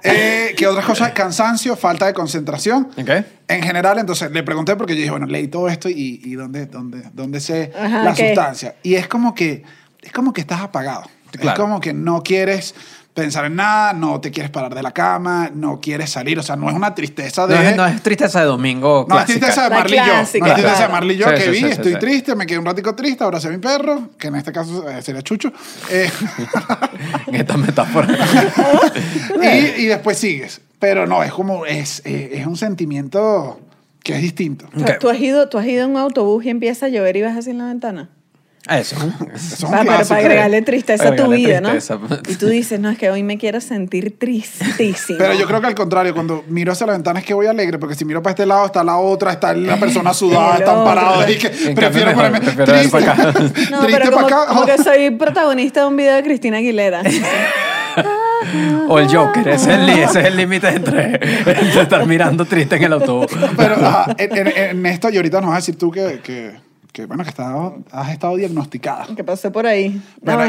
Eh, 0.03 0.55
¿Qué 0.57 0.67
otras 0.67 0.85
cosas? 0.87 1.13
Cansancio, 1.15 1.77
falta 1.77 2.07
de 2.07 2.15
concentración. 2.15 2.89
Ok. 2.97 3.11
En 3.49 3.63
general, 3.63 3.99
entonces, 3.99 4.31
le 4.31 4.43
pregunté 4.43 4.77
porque 4.77 4.95
yo 4.95 4.99
dije, 5.01 5.11
bueno, 5.11 5.27
leí 5.27 5.49
todo 5.49 5.69
esto 5.69 5.89
y, 5.89 6.21
y 6.25 6.35
¿dónde, 6.35 6.67
dónde, 6.67 7.03
dónde 7.13 7.41
sé 7.41 7.73
Ajá, 7.79 8.05
la 8.05 8.15
sustancia? 8.15 8.77
Y 8.83 8.95
es 8.95 9.09
como 9.09 9.35
que, 9.35 9.63
es 10.03 10.13
como 10.13 10.33
que 10.33 10.41
estás 10.41 10.61
apagado. 10.61 11.05
Claro. 11.33 11.51
Es 11.51 11.55
como 11.57 11.81
que 11.81 11.93
no 11.93 12.23
quieres 12.23 12.75
pensar 13.15 13.45
en 13.45 13.57
nada, 13.57 13.93
no 13.93 14.21
te 14.21 14.31
quieres 14.31 14.51
parar 14.51 14.75
de 14.75 14.83
la 14.83 14.93
cama, 14.93 15.51
no 15.53 15.81
quieres 15.81 16.11
salir. 16.11 16.39
O 16.39 16.43
sea, 16.43 16.57
no 16.57 16.69
es 16.71 16.75
una 16.75 16.95
tristeza 16.95 17.47
de. 17.47 17.55
No 17.57 17.61
es, 17.63 17.77
no 17.77 17.87
es 17.87 18.03
tristeza 18.03 18.41
de 18.41 18.47
domingo. 18.47 19.07
No, 19.09 19.19
es 19.19 19.27
tristeza 19.27 19.65
de 19.65 19.71
Marley 19.71 19.99
y 19.99 20.07
yo. 20.07 20.15
No 20.15 20.21
es 20.23 20.31
tristeza 20.31 20.83
de. 20.87 20.89
Marley 20.93 21.17
y 21.17 21.19
yo 21.19 21.27
Sí, 21.29 21.35
que 21.35 21.43
sí, 21.43 21.51
vi, 21.65 21.71
estoy 21.71 21.93
sí. 21.95 21.99
triste, 21.99 22.35
me 22.35 22.47
quedé 22.47 22.59
un 22.59 22.65
ratico 22.67 22.95
triste, 22.95 23.25
abracé 23.25 23.49
a 23.49 23.51
mi 23.51 23.59
perro, 23.59 24.11
que 24.19 24.29
en 24.29 24.37
este 24.37 24.53
caso 24.53 24.89
eh, 24.89 25.03
sería 25.03 25.23
Chucho. 25.23 25.53
eh, 25.91 26.11
En 27.27 27.35
esta 27.35 27.57
metáfora. 27.57 28.09
y, 29.43 29.83
y 29.83 29.87
después 29.87 30.19
sigues. 30.19 30.61
Pero 30.79 31.07
no, 31.07 31.23
es 31.23 31.33
como, 31.33 31.67
es, 31.67 32.01
eh, 32.07 32.31
es 32.35 32.47
un 32.47 32.57
sentimiento 32.57 33.61
que 34.03 34.15
es 34.17 34.23
distinto. 34.23 34.67
Ok. 34.81 34.99
¿Tú, 34.99 35.11
has 35.11 35.21
ido, 35.21 35.49
¿Tú 35.49 35.59
has 35.59 35.67
ido 35.67 35.85
en 35.85 35.91
un 35.91 35.97
autobús 35.99 36.45
y 36.45 36.49
empieza 36.51 36.87
a 36.87 36.89
llover 36.89 37.17
y 37.17 37.23
vas 37.23 37.37
así 37.37 37.51
en 37.51 37.59
la 37.59 37.67
ventana? 37.67 38.09
Eso. 38.69 38.95
Eso 39.35 39.55
es 39.55 39.63
un 39.63 39.71
Pa- 39.71 39.79
pero 39.85 40.07
para 40.07 40.21
agregarle 40.21 40.63
tristeza 40.63 41.09
a 41.09 41.17
tu 41.17 41.29
vida, 41.29 41.61
¿no? 41.61 41.71
Y 42.29 42.35
tú 42.37 42.47
dices, 42.49 42.79
no, 42.79 42.91
es 42.91 42.99
que 42.99 43.11
hoy 43.11 43.23
me 43.23 43.39
quiero 43.39 43.61
sentir 43.61 44.17
tristísimo. 44.19 45.19
Pero 45.19 45.35
yo 45.35 45.47
creo 45.47 45.61
que 45.61 45.67
al 45.69 45.75
contrario, 45.75 46.13
cuando 46.15 46.45
miro 46.47 46.73
hacia 46.73 46.87
la 46.87 46.93
ventana 46.93 47.21
es 47.21 47.25
que 47.25 47.33
voy 47.35 47.47
alegre, 47.47 47.79
porque 47.79 47.95
si 47.95 48.05
miro 48.05 48.23
para 48.23 48.33
este 48.33 48.45
lado 48.47 48.67
está 48.67 48.85
la 48.85 48.99
otra, 48.99 49.33
está 49.33 49.55
la 49.55 49.77
persona 49.79 50.13
sudada, 50.13 50.59
están 50.59 50.77
otro. 50.79 50.85
parados 50.85 51.31
y 51.31 51.39
que 51.39 51.47
En 51.71 51.75
prefiero 51.75 52.13
ponerme 52.13 52.41
prefiero 52.41 52.73
triste, 52.73 52.91
para 53.01 53.13
acá. 53.13 53.33
No, 53.71 53.81
triste 53.81 54.01
pero 54.05 54.11
como, 54.13 54.29
para 54.29 54.37
acá. 54.43 54.47
como 54.49 54.67
que 54.67 54.79
soy 54.85 55.11
protagonista 55.13 55.81
de 55.81 55.87
un 55.87 55.97
video 55.97 56.15
de 56.17 56.23
Cristina 56.23 56.59
Aguilera. 56.59 57.03
O 58.89 58.99
el 58.99 59.09
Joker. 59.15 59.47
Ese 59.49 59.73
es 59.73 59.79
el 59.79 59.87
li- 59.87 60.01
ese 60.01 60.21
es 60.21 60.27
el 60.27 60.37
límite 60.37 60.69
entre, 60.69 61.15
entre 61.15 61.83
estar 61.83 62.07
mirando 62.07 62.45
triste 62.45 62.77
en 62.77 62.85
el 62.85 62.93
autobús. 62.95 63.27
Pero 63.57 63.77
en, 64.19 64.37
en- 64.37 64.49
en 64.79 64.87
esto, 64.87 65.09
y 65.11 65.17
ahorita 65.17 65.41
nos 65.41 65.49
vas 65.51 65.57
a 65.57 65.61
decir 65.61 65.77
tú 65.79 65.91
que, 65.91 66.21
que, 66.23 66.53
que, 66.93 67.07
bueno, 67.07 67.23
que 67.25 67.31
está- 67.31 67.73
has 67.93 68.11
estado 68.11 68.37
diagnosticada. 68.37 69.07
que 69.15 69.23
pasé 69.25 69.51
por 69.51 69.67
ahí. 69.67 70.01
Pero, 70.25 70.45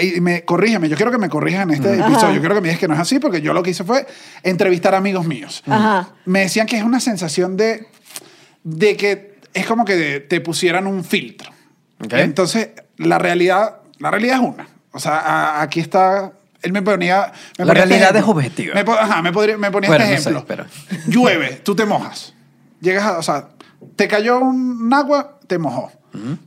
y 0.00 0.20
me 0.20 0.44
corrígeme, 0.44 0.88
yo 0.88 0.96
quiero 0.96 1.10
que 1.10 1.18
me 1.18 1.28
corrijas 1.28 1.62
en 1.62 1.70
este 1.70 1.94
Ajá. 2.00 2.06
episodio. 2.10 2.34
Yo 2.34 2.40
quiero 2.40 2.54
que 2.54 2.60
me 2.60 2.68
digas 2.68 2.80
que 2.80 2.88
no 2.88 2.94
es 2.94 3.00
así, 3.00 3.18
porque 3.18 3.40
yo 3.40 3.52
lo 3.52 3.62
que 3.62 3.70
hice 3.70 3.84
fue 3.84 4.06
entrevistar 4.42 4.94
a 4.94 4.98
amigos 4.98 5.26
míos. 5.26 5.62
Ajá. 5.66 6.10
Me 6.26 6.40
decían 6.40 6.66
que 6.66 6.76
es 6.76 6.82
una 6.82 7.00
sensación 7.00 7.56
de, 7.56 7.86
de 8.64 8.96
que 8.96 9.38
es 9.54 9.66
como 9.66 9.84
que 9.84 10.20
te 10.20 10.40
pusieran 10.40 10.86
un 10.86 11.04
filtro. 11.04 11.50
Ok. 12.04 12.12
Entonces, 12.14 12.70
la 12.96 13.18
realidad, 13.18 13.76
la 13.98 14.10
realidad 14.10 14.36
es 14.36 14.42
una. 14.42 14.68
O 14.92 14.98
sea, 15.00 15.18
a- 15.18 15.62
aquí 15.62 15.80
está. 15.80 16.32
Él 16.62 16.72
me 16.72 16.82
ponía. 16.82 17.32
me 17.58 17.64
La 17.64 17.70
ponía 17.72 17.84
este 17.84 17.88
realidad 17.94 18.10
ejemplo. 18.16 18.18
es 18.20 18.36
objetiva. 18.46 18.74
Me, 18.74 18.80
ajá, 18.92 19.22
me, 19.22 19.32
podría- 19.32 19.56
me 19.58 19.70
ponía 19.70 19.88
Bueno, 19.88 20.04
este 20.04 20.16
no 20.16 20.22
sé, 20.22 20.30
ejemplo. 20.30 20.44
pero- 20.88 21.02
Llueve, 21.06 21.60
tú 21.64 21.74
te 21.76 21.84
mojas. 21.86 22.34
Llegas 22.80 23.04
a. 23.04 23.18
O 23.18 23.22
sea, 23.22 23.48
te 23.96 24.08
cayó 24.08 24.38
un 24.40 24.92
agua, 24.92 25.38
te 25.46 25.58
mojó. 25.58 25.90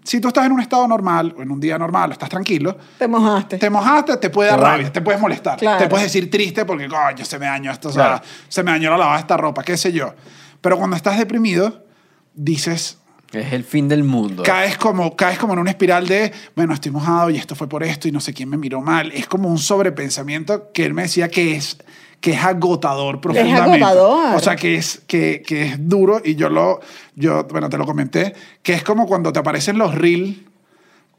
Si 0.04 0.20
tú 0.20 0.28
estás 0.30 0.46
en 0.48 0.52
un 0.52 0.60
estado 0.60 0.86
normal 0.88 1.34
o 1.38 1.42
en 1.44 1.52
un 1.52 1.60
día 1.60 1.78
normal 1.78 2.12
estás 2.12 2.30
tranquilo, 2.30 2.76
Te 2.98 3.08
mojaste. 3.08 3.58
te 3.58 3.70
mojaste, 3.70 4.18
te 4.18 4.30
puede 4.30 4.50
dar 4.50 4.60
Claro. 4.60 4.74
rabia, 4.78 4.92
te 4.92 5.02
puedes 5.02 5.22
molestar, 5.22 5.58
Claro. 5.60 5.78
te 5.78 5.88
puedes 5.88 6.08
decir 6.08 6.30
triste 6.30 6.66
porque, 6.66 6.88
coño, 6.90 7.24
se 7.24 7.40
me 7.40 7.46
dañó 7.46 7.72
esto, 7.72 7.90
o 7.90 7.92
sea, 7.92 8.04
Claro. 8.08 8.24
se 8.50 8.64
me 8.64 8.72
dañó 8.72 8.90
la 8.90 8.98
lavada 8.98 9.18
de 9.18 9.22
esta 9.22 9.38
ropa, 9.38 9.64
qué 9.64 9.78
sé 9.78 9.92
yo. 9.94 10.14
Pero 10.60 10.78
cuando 10.78 10.96
estás 10.98 11.18
deprimido, 11.18 11.86
dices, 12.34 12.98
Es 13.34 13.54
el 13.54 13.64
fin 13.64 13.88
del 13.88 14.04
mundo. 14.04 14.44
caes 14.44 14.78
como, 14.78 15.16
caes 15.16 15.40
como 15.40 15.54
en 15.54 15.60
una 15.60 15.72
espiral 15.72 16.08
de, 16.08 16.32
bueno, 16.56 16.74
estoy 16.74 16.92
mojado 16.92 17.30
y 17.30 17.38
esto 17.38 17.56
fue 17.56 17.68
por 17.70 17.84
esto 17.84 18.08
y 18.08 18.12
no 18.12 18.20
sé 18.20 18.34
quién 18.34 18.50
me 18.50 18.58
miró 18.58 18.82
mal. 18.82 19.12
Es 19.14 19.28
como 19.28 19.50
un 19.50 19.58
sobrepensamiento 19.58 20.72
que 20.74 20.86
él 20.86 20.94
me 20.94 21.04
decía 21.04 21.30
que 21.30 21.56
es 21.56 21.78
que 22.20 22.34
es 22.34 22.44
agotador 22.44 23.20
profundamente. 23.20 23.84
agotador. 23.84 24.36
O 24.36 24.40
sea, 24.40 24.56
que 24.56 24.76
es, 24.76 25.02
que, 25.08 25.42
que 25.46 25.64
es 25.64 25.90
duro 25.90 26.22
y 26.24 26.36
yo 26.36 26.50
lo, 26.50 26.80
yo, 27.16 27.46
bueno, 27.46 27.68
te 27.68 27.80
lo 27.80 27.86
comenté, 27.86 28.34
que 28.62 28.74
es 28.74 28.84
como 28.84 29.08
cuando 29.08 29.34
te 29.34 29.40
aparecen 29.40 29.80
los 29.80 29.96
reels 29.96 30.38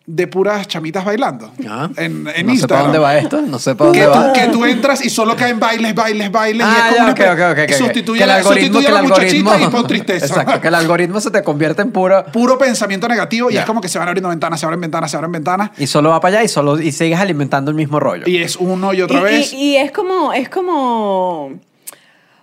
de 0.05 0.27
puras 0.27 0.67
chamitas 0.67 1.05
bailando 1.05 1.53
Ah. 1.69 1.89
en, 1.97 2.13
en 2.13 2.23
no 2.25 2.27
sé 2.27 2.33
para 2.35 2.53
Instagram. 2.53 2.83
dónde 2.87 2.99
va 2.99 3.17
esto. 3.19 3.41
No 3.43 3.59
sé 3.61 3.75
para 3.77 3.93
Que 3.93 4.01
dónde 4.03 4.19
tú, 4.19 4.27
va. 4.27 4.33
que 4.33 4.47
tú 4.49 4.65
entras 4.65 5.05
y 5.05 5.09
solo 5.11 5.37
caen 5.37 5.61
bailes, 5.61 5.95
bailes, 5.95 6.31
bailes. 6.33 6.67
y 6.67 6.69
Ah, 6.69 6.75
es 6.77 6.83
como 6.85 6.97
ya, 6.97 7.03
una 7.05 7.13
ok, 7.13 7.19
pe- 7.19 7.31
ok, 7.31 7.53
ok, 7.53 7.71
ok. 7.71 7.79
Sustituye, 7.79 8.19
Que 8.19 8.25
el 8.25 8.29
la- 8.29 8.35
algoritmo, 8.37 8.65
sustituye 8.81 8.83
que 8.83 8.87
a 8.87 8.89
el 8.91 8.95
la 8.95 9.03
muchachita 9.09 9.51
algoritmo. 9.53 9.69
y 9.69 9.71
pon 9.81 9.87
tristeza. 9.87 10.27
Exacto, 10.27 10.61
que 10.61 10.69
el 10.69 10.75
algoritmo 10.75 11.21
se 11.21 11.31
te 11.31 11.43
convierte 11.45 11.83
en 11.83 11.93
puro. 11.93 12.25
Puro 12.33 12.59
pensamiento 12.59 13.07
negativo 13.07 13.51
y 13.51 13.57
es 13.59 13.65
como 13.65 13.81
que 13.81 13.89
se 13.89 13.99
van 14.01 14.09
abriendo 14.09 14.29
ventanas, 14.29 14.59
se 14.59 14.67
abren 14.67 14.81
ventanas, 14.81 15.09
se 15.11 15.17
abren 15.17 15.31
ventanas. 15.33 15.71
Y 15.79 15.87
solo 15.87 16.11
va 16.11 16.21
para 16.21 16.39
allá 16.39 16.45
y 16.45 16.49
solo 16.49 16.81
y 16.81 16.91
sigues 16.91 17.21
alimentando 17.21 17.71
el 17.71 17.77
mismo 17.77 18.01
rollo. 18.01 18.25
Y 18.27 18.39
es 18.39 18.57
uno 18.57 18.93
y 18.95 19.03
otra 19.03 19.21
y, 19.21 19.23
vez. 19.23 19.53
y- 19.53 19.57
y 19.57 19.77
es 19.77 19.93
como, 19.93 20.33
es 20.33 20.49
como, 20.49 21.53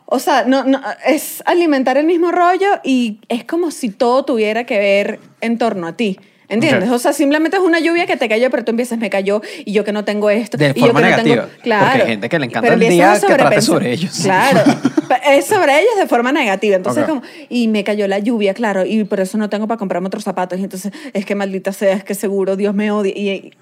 o 0.05 0.19
sea, 0.19 0.45
no, 0.45 0.63
no, 0.63 0.79
es 1.05 1.43
alimentar 1.45 1.97
el 1.97 2.05
mismo 2.05 2.31
rollo 2.31 2.79
y 2.85 3.19
es 3.27 3.43
como 3.43 3.69
si 3.71 3.89
todo 3.89 4.23
tuviera 4.23 4.63
que 4.63 4.77
ver 4.79 5.19
en 5.41 5.57
torno 5.57 5.87
a 5.87 5.93
ti. 5.93 6.19
¿Entiendes? 6.49 6.89
O 6.89 6.97
sea, 6.97 7.13
simplemente 7.13 7.57
es 7.57 7.63
una 7.63 7.79
lluvia 7.79 8.07
que 8.07 8.17
te 8.17 8.27
cayó, 8.27 8.49
pero 8.49 8.65
tú 8.65 8.71
empiezas, 8.71 8.97
me 8.97 9.09
cayó, 9.09 9.41
y 9.65 9.71
yo 9.71 9.83
que 9.83 9.91
no 9.91 10.03
tengo 10.03 10.31
esto. 10.31 10.57
De 10.57 10.73
y 10.75 10.81
yo 10.81 10.93
que 10.93 11.01
no 11.01 11.15
tengo. 11.15 11.43
Claro. 11.61 11.85
porque 11.85 12.01
hay 12.01 12.07
gente 12.07 12.29
que 12.29 12.39
le 12.39 12.45
encanta 12.47 12.73
el 12.73 12.79
día 12.79 13.19
que 13.19 13.33
trate 13.35 13.61
sobre 13.61 13.91
ellos. 13.91 14.19
Claro. 14.23 14.61
es 15.27 15.45
sobre 15.45 15.79
ellos 15.79 15.95
de 15.97 16.07
forma 16.07 16.31
negativa. 16.31 16.75
Entonces, 16.75 17.05
como, 17.05 17.21
y 17.49 17.67
me 17.67 17.83
cayó 17.83 18.07
la 18.07 18.19
lluvia, 18.19 18.53
claro, 18.53 18.85
y 18.85 19.03
por 19.03 19.19
eso 19.19 19.37
no 19.37 19.49
tengo 19.49 19.67
para 19.67 19.77
comprarme 19.77 20.07
otros 20.07 20.23
zapatos. 20.23 20.59
Y 20.59 20.63
entonces, 20.63 20.91
es 21.13 21.25
que 21.25 21.35
maldita 21.35 21.71
sea, 21.71 21.93
es 21.93 22.03
que 22.03 22.15
seguro 22.15 22.55
Dios 22.55 22.73
me 22.73 22.91
odia. 22.91 23.13
Y, 23.15 23.53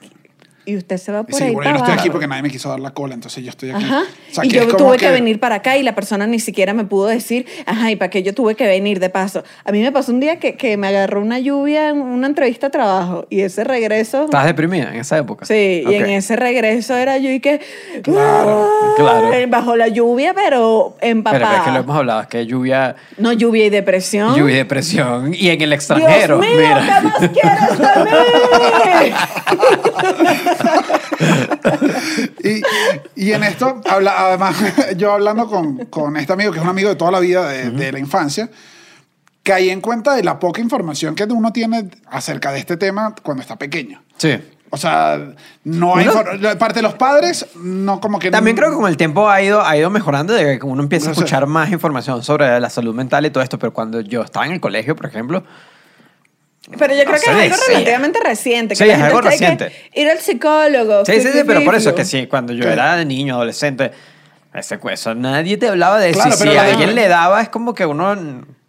y 0.67 0.77
usted 0.77 0.97
se 0.97 1.11
va 1.11 1.23
por 1.23 1.33
Sí, 1.33 1.45
ahí. 1.45 1.53
bueno, 1.53 1.71
yo 1.71 1.77
no 1.77 1.83
estoy 1.85 1.99
aquí 1.99 2.09
porque 2.11 2.27
nadie 2.27 2.43
me 2.43 2.49
quiso 2.51 2.69
dar 2.69 2.79
la 2.79 2.91
cola, 2.91 3.13
entonces 3.15 3.43
yo 3.43 3.49
estoy 3.49 3.71
aquí. 3.71 3.83
Ajá. 3.85 4.03
O 4.31 4.33
sea, 4.35 4.45
y 4.45 4.49
yo 4.49 4.67
tuve 4.75 4.97
que... 4.97 5.09
venir 5.09 5.39
para 5.39 5.55
acá 5.55 5.77
y 5.77 5.83
la 5.83 5.95
persona 5.95 6.27
ni 6.27 6.39
siquiera 6.39 6.73
me 6.73 6.83
pudo 6.83 7.07
decir, 7.07 7.45
ajá, 7.65 7.89
¿y 7.89 7.95
para 7.95 8.09
qué 8.09 8.21
yo 8.21 8.33
tuve 8.35 8.53
que 8.55 8.67
venir 8.67 8.99
de 8.99 9.09
paso? 9.09 9.43
A 9.65 9.71
mí 9.71 9.81
me 9.81 9.91
pasó 9.91 10.11
un 10.11 10.19
día 10.19 10.37
que, 10.39 10.55
que 10.55 10.77
me 10.77 10.87
agarró 10.87 11.21
una 11.21 11.39
lluvia 11.39 11.89
en 11.89 12.01
una 12.01 12.27
entrevista 12.27 12.67
de 12.67 12.71
trabajo 12.71 13.25
y 13.29 13.41
ese 13.41 13.63
regreso... 13.63 14.25
¿Estabas 14.25 14.47
deprimida 14.47 14.89
en 14.93 14.97
esa 14.99 15.17
época? 15.17 15.45
Sí, 15.45 15.83
y 15.89 15.95
en 15.95 16.07
ese 16.09 16.35
regreso 16.35 16.95
era 16.95 17.17
yo 17.17 17.31
y 17.31 17.39
que... 17.39 17.61
Claro, 18.03 18.69
¡ah! 18.69 18.93
claro. 18.97 19.33
eh, 19.33 19.45
Bajo 19.47 19.75
la 19.75 19.87
lluvia, 19.87 20.33
pero 20.33 20.95
Pero 20.99 21.11
empapada. 21.11 21.57
es 21.57 21.61
que 21.63 21.71
lo 21.71 21.79
hemos 21.79 21.95
hablado, 21.97 22.21
es 22.21 22.27
que 22.27 22.45
lluvia, 22.45 22.95
No, 23.17 23.31
lluvia 23.31 23.65
y 23.65 23.69
depresión. 23.69 24.35
lluvia 24.35 24.55
y 24.55 24.57
depresión. 24.57 25.33
Y 25.33 25.49
en 25.49 25.61
el 25.61 25.71
extranjero. 25.73 26.39
Dios 26.39 26.51
mío, 26.51 26.59
mira. 26.67 26.85
¿qué 26.85 27.07
más 27.07 27.29
quieres 27.29 27.79
de 27.79 28.03
mí? 28.03 29.13
Y, 32.43 32.61
y 33.15 33.31
en 33.33 33.43
esto, 33.43 33.81
habla, 33.89 34.13
además, 34.17 34.55
yo 34.97 35.13
hablando 35.13 35.47
con, 35.47 35.85
con 35.85 36.15
este 36.17 36.33
amigo, 36.33 36.51
que 36.51 36.59
es 36.59 36.63
un 36.63 36.69
amigo 36.69 36.89
de 36.89 36.95
toda 36.95 37.11
la 37.11 37.19
vida, 37.19 37.47
de, 37.47 37.71
de 37.71 37.91
la 37.91 37.99
infancia, 37.99 38.49
caí 39.43 39.69
en 39.69 39.81
cuenta 39.81 40.15
de 40.15 40.23
la 40.23 40.39
poca 40.39 40.61
información 40.61 41.15
que 41.15 41.23
uno 41.25 41.51
tiene 41.51 41.89
acerca 42.09 42.51
de 42.51 42.59
este 42.59 42.77
tema 42.77 43.13
cuando 43.23 43.41
está 43.41 43.57
pequeño. 43.57 44.01
Sí. 44.17 44.37
O 44.69 44.77
sea, 44.77 45.33
no 45.63 45.95
hay... 45.95 46.07
De 46.39 46.55
parte 46.57 46.75
de 46.75 46.81
los 46.81 46.95
padres, 46.95 47.45
no 47.55 48.01
como 48.01 48.19
que... 48.19 48.29
También 48.31 48.55
creo 48.57 48.69
que 48.69 48.75
con 48.75 48.87
el 48.89 48.97
tiempo 48.97 49.29
ha 49.29 49.41
ido, 49.41 49.65
ha 49.65 49.77
ido 49.77 49.89
mejorando 49.89 50.33
de 50.33 50.59
que 50.59 50.65
uno 50.65 50.83
empieza 50.83 51.07
a 51.07 51.09
No 51.09 51.15
sé. 51.15 51.21
escuchar 51.21 51.47
más 51.47 51.71
información 51.71 52.23
sobre 52.23 52.59
la 52.59 52.69
salud 52.69 52.93
mental 52.93 53.25
y 53.25 53.29
todo 53.29 53.43
esto, 53.43 53.57
pero 53.57 53.71
cuando 53.73 54.01
yo 54.01 54.21
estaba 54.23 54.45
en 54.45 54.51
el 54.51 54.59
colegio, 54.59 54.95
por 54.95 55.05
ejemplo, 55.05 55.43
Pero 56.77 56.93
yo 56.93 57.03
creo 57.05 57.15
No 57.15 57.21
que 57.21 57.45
es 57.45 57.53
algo 57.53 57.63
relativamente 57.67 58.19
reciente. 58.23 58.75
Que 58.75 58.83
Sí, 58.83 58.89
es 58.89 58.99
algo 59.01 59.21
reciente. 59.21 59.71
Ir 59.93 60.09
al 60.09 60.19
psicólogo. 60.19 61.05
Sí, 61.05 61.13
sí, 61.21 61.29
sí, 61.33 61.39
pero 61.47 61.63
por 61.63 61.75
eso 61.75 61.89
flu. 61.91 61.95
que 61.97 62.05
sí, 62.05 62.27
cuando 62.27 62.51
yo 62.53 62.63
¿Qué? 62.65 62.71
era 62.73 63.03
niño, 63.05 63.35
adolescente, 63.35 63.91
ese 64.53 64.79
eso 64.91 65.15
nadie 65.15 65.57
te 65.57 65.69
hablaba 65.69 65.99
de 65.99 66.09
eso. 66.09 66.19
Claro, 66.21 66.35
si 66.35 66.49
a 66.49 66.63
alguien 66.63 66.95
le 66.95 67.07
daba, 67.07 67.41
es 67.41 67.49
como 67.49 67.73
que 67.73 67.85
uno... 67.85 68.15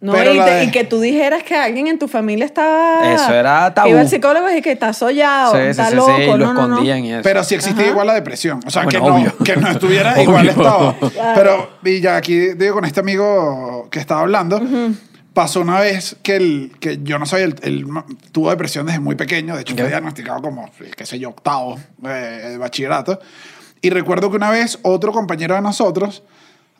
No, 0.01 0.13
Pero 0.13 0.33
y, 0.33 0.37
la 0.37 0.45
te- 0.45 0.51
de- 0.51 0.63
y 0.63 0.71
que 0.71 0.85
tú 0.85 1.01
dijeras 1.01 1.43
que 1.43 1.57
alguien 1.57 1.87
en 1.87 1.99
tu 1.99 2.07
familia 2.07 2.45
estaba... 2.45 3.13
Eso 3.13 3.33
era 3.33 3.73
tabú. 3.73 3.89
Iba 3.89 3.99
al 3.99 4.07
psicólogo 4.07 4.49
y 4.49 4.61
que 4.61 4.71
está 4.71 4.93
sollado, 4.93 5.51
Sí, 5.51 5.57
sí, 5.61 5.67
está 5.67 5.89
sí, 5.89 5.95
loco. 5.97 6.15
sí, 6.15 6.25
lo 6.25 6.37
no, 6.37 6.53
no, 6.53 6.53
no. 6.53 6.61
escondían 6.69 7.03
y 7.03 7.11
eso. 7.11 7.21
Pero 7.21 7.43
si 7.43 7.55
existía 7.55 7.81
Ajá. 7.83 7.91
igual 7.91 8.07
la 8.07 8.13
depresión. 8.13 8.61
O 8.65 8.69
sea, 8.69 8.83
Bueno, 8.83 9.17
que, 9.17 9.23
no, 9.25 9.37
que 9.43 9.55
no 9.57 9.67
estuviera 9.67 10.21
igual 10.23 10.47
estado. 10.47 10.95
Claro. 11.11 11.33
Pero, 11.35 11.69
y 11.83 11.99
ya 11.99 12.15
aquí 12.15 12.53
digo 12.53 12.75
con 12.75 12.85
este 12.85 13.01
amigo 13.01 13.89
que 13.91 13.99
estaba 13.99 14.21
hablando, 14.21 14.61
pasó 15.41 15.61
una 15.61 15.79
vez 15.79 16.17
que, 16.21 16.35
el, 16.35 16.71
que 16.81 16.99
yo 17.01 17.17
no 17.17 17.25
sabía, 17.25 17.45
él, 17.45 17.55
él 17.61 17.85
tuvo 18.33 18.49
depresión 18.49 18.85
desde 18.85 18.99
muy 18.99 19.15
pequeño. 19.15 19.55
De 19.55 19.61
hecho, 19.61 19.73
fue 19.73 19.87
diagnosticado 19.87 20.41
como, 20.41 20.69
qué 20.97 21.05
sé 21.05 21.17
yo, 21.17 21.29
octavo 21.29 21.79
eh, 22.05 22.07
de 22.51 22.57
bachillerato. 22.57 23.19
Y 23.81 23.89
recuerdo 23.89 24.29
que 24.29 24.35
una 24.35 24.49
vez 24.51 24.79
otro 24.81 25.13
compañero 25.13 25.55
de 25.55 25.61
nosotros, 25.61 26.23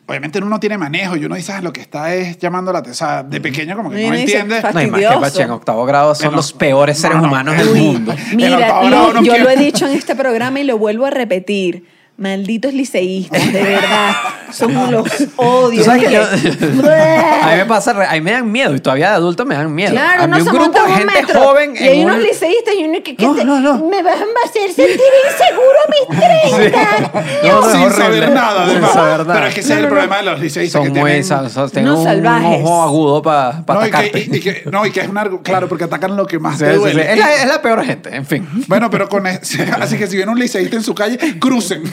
obviamente 0.05 0.39
uno 0.39 0.49
no 0.49 0.59
tiene 0.59 0.77
manejo 0.77 1.15
y 1.15 1.23
uno 1.23 1.35
dice, 1.35 1.53
ah, 1.53 1.61
lo 1.61 1.71
que 1.71 1.79
está 1.79 2.13
es 2.13 2.37
llamando 2.37 2.73
la 2.73 2.79
atención. 2.79 3.07
O 3.07 3.11
sea, 3.13 3.23
de 3.23 3.39
pequeño 3.39 3.77
como 3.77 3.89
que 3.91 4.03
Y 4.03 4.09
no 4.09 4.15
entiende. 4.15 4.59
"Fa- 4.59 4.73
No, 4.73 4.81
y 4.81 4.87
más 4.91 5.31
que 5.31 5.43
en 5.43 5.51
octavo 5.51 5.85
grado 5.85 6.13
son 6.15 6.27
En 6.31 6.35
los 6.35 6.51
peores 6.51 6.97
No, 6.97 7.01
seres 7.01 7.17
no. 7.21 7.27
humanos 7.29 7.55
del 7.57 7.73
mundo. 7.75 8.13
Mira, 8.35 8.83
lo- 8.83 9.13
no 9.13 9.23
yo 9.23 9.31
quiero- 9.31 9.43
lo 9.45 9.49
he 9.51 9.55
dicho 9.55 9.87
en 9.87 9.93
este 9.93 10.15
programa 10.17 10.59
y 10.59 10.65
lo 10.65 10.77
vuelvo 10.77 11.05
a 11.05 11.09
repetir. 11.11 11.85
Malditos 12.17 12.73
liceístas, 12.73 13.53
de 13.53 13.63
verdad. 13.63 14.11
Son 14.51 14.73
los 14.91 15.07
odios. 15.37 15.83
Tú 15.85 15.91
sabes 15.91 16.03
que 16.07 16.13
yo- 16.13 16.21
a 16.23 17.47
mí 17.51 17.55
me 17.57 17.65
pasa, 17.65 17.93
re- 17.93 18.05
a 18.07 18.11
mí 18.13 18.21
me 18.21 18.31
dan 18.31 18.51
miedo 18.51 18.75
y 18.75 18.79
todavía 18.79 19.09
de 19.09 19.15
adulto 19.15 19.45
me 19.45 19.55
dan 19.55 19.73
miedo. 19.73 19.91
Claro, 19.91 20.23
a 20.23 20.27
mí 20.27 20.31
no 20.31 20.37
un 20.39 20.43
se 20.45 20.51
grupo 20.51 20.79
de 20.79 20.85
un 20.91 20.97
gente 20.97 21.13
metro, 21.21 21.39
joven 21.41 21.73
Y 21.75 21.83
hay 21.83 21.99
en 22.01 22.05
unos 22.05 22.17
un- 22.17 22.23
liceístas 22.23 22.73
y 22.77 22.83
uno 22.85 22.99
que, 23.03 23.15
que 23.15 23.25
No, 23.25 23.35
te- 23.35 23.45
no, 23.45 23.59
no. 23.59 23.85
me 23.87 24.01
van 24.03 24.13
a 24.19 24.47
hacer 24.49 24.71
sentir 24.73 24.99
inseguro 25.29 25.77
a 25.85 25.89
mis 25.89 26.19
30. 26.61 27.23
No, 27.43 27.61
no, 27.61 27.65
es 27.67 27.71
sin 27.71 27.81
horrible. 27.83 28.03
saber 28.03 28.29
nada, 28.31 28.61
Sin 28.65 28.71
además. 28.71 28.93
saber 28.93 29.19
nada. 29.19 29.33
Pero 29.33 29.47
es 29.47 29.53
que 29.53 29.59
ese 29.61 29.69
No, 29.69 29.75
es 29.75 29.77
el 29.79 29.83
no, 29.83 29.89
no. 29.89 29.95
problema 29.95 30.17
de 30.17 30.23
los 30.23 30.39
liceístas. 30.39 30.81
son 30.83 30.93
que 30.93 30.99
muy 30.99 31.09
tienen- 31.11 31.23
sa- 31.23 31.49
sa- 31.49 31.67
tienen 31.69 31.91
Unos 31.91 31.99
un, 31.99 32.05
salvajes. 32.05 32.61
ojo 32.63 32.83
agudo 32.83 33.21
para 33.21 33.51
No 33.53 33.61
y, 33.61 33.65
que, 33.65 33.73
atacarte. 33.97 34.19
y- 34.31 34.35
y 34.35 34.39
que- 34.39 34.63
no, 34.71 34.85
y 34.85 34.91
que 34.91 34.99
es 35.01 35.07
un 35.07 35.15
argu- 35.15 35.41
claro, 35.43 35.67
porque 35.67 35.83
atacan 35.85 36.15
lo 36.15 36.25
que 36.25 36.39
más 36.39 36.53
Sí, 36.57 36.63
te 36.65 36.67
sí, 36.69 36.73
sí. 36.75 36.79
duele. 36.79 37.13
Es, 37.13 37.19
la, 37.19 37.33
es 37.35 37.47
la 37.47 37.61
peor 37.61 37.83
gente, 37.85 38.15
en 38.15 38.25
fin. 38.25 38.47
Bueno, 38.67 38.89
pero 38.89 39.07
con 39.09 39.25
así 39.27 39.97
que 39.97 40.07
si 40.07 40.15
viene 40.15 40.31
un 40.31 40.39
liceísta 40.39 40.75
en 40.75 40.83
su 40.83 40.93
calle, 40.95 41.17
crucen. 41.39 41.83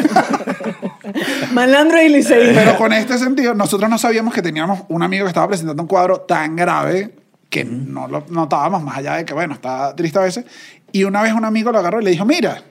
Malandro 1.53 2.01
y 2.03 2.09
liceísta. 2.09 2.61
Pero 2.65 2.77
con 2.77 2.93
este 2.93 3.19
sentido, 3.19 3.55
nosotros 3.55 3.89
no 3.91 3.99
sabíamos 3.99 4.33
que 4.35 4.43
teníamos 4.43 4.83
un 4.89 5.03
amigo 5.03 5.25
que 5.25 5.29
estaba 5.29 5.49
presentando 5.49 5.83
un 5.83 5.89
cuadro 5.89 6.21
tan 6.21 6.57
grave 6.57 7.15
que 7.51 7.65
no 7.65 8.09
lo 8.09 8.25
notábamos, 8.29 8.83
más 8.83 8.99
allá 8.99 9.15
de 9.15 9.25
que, 9.25 9.33
bueno, 9.35 9.55
está 9.55 9.95
triste 9.95 10.19
a 10.19 10.23
veces. 10.23 10.45
Y 10.93 11.05
una 11.05 11.23
vez 11.23 11.33
un 11.33 11.45
amigo 11.45 11.71
lo 11.73 11.79
agarró 11.79 12.01
y 12.01 12.05
le 12.05 12.11
dijo, 12.11 12.25
mira, 12.25 12.63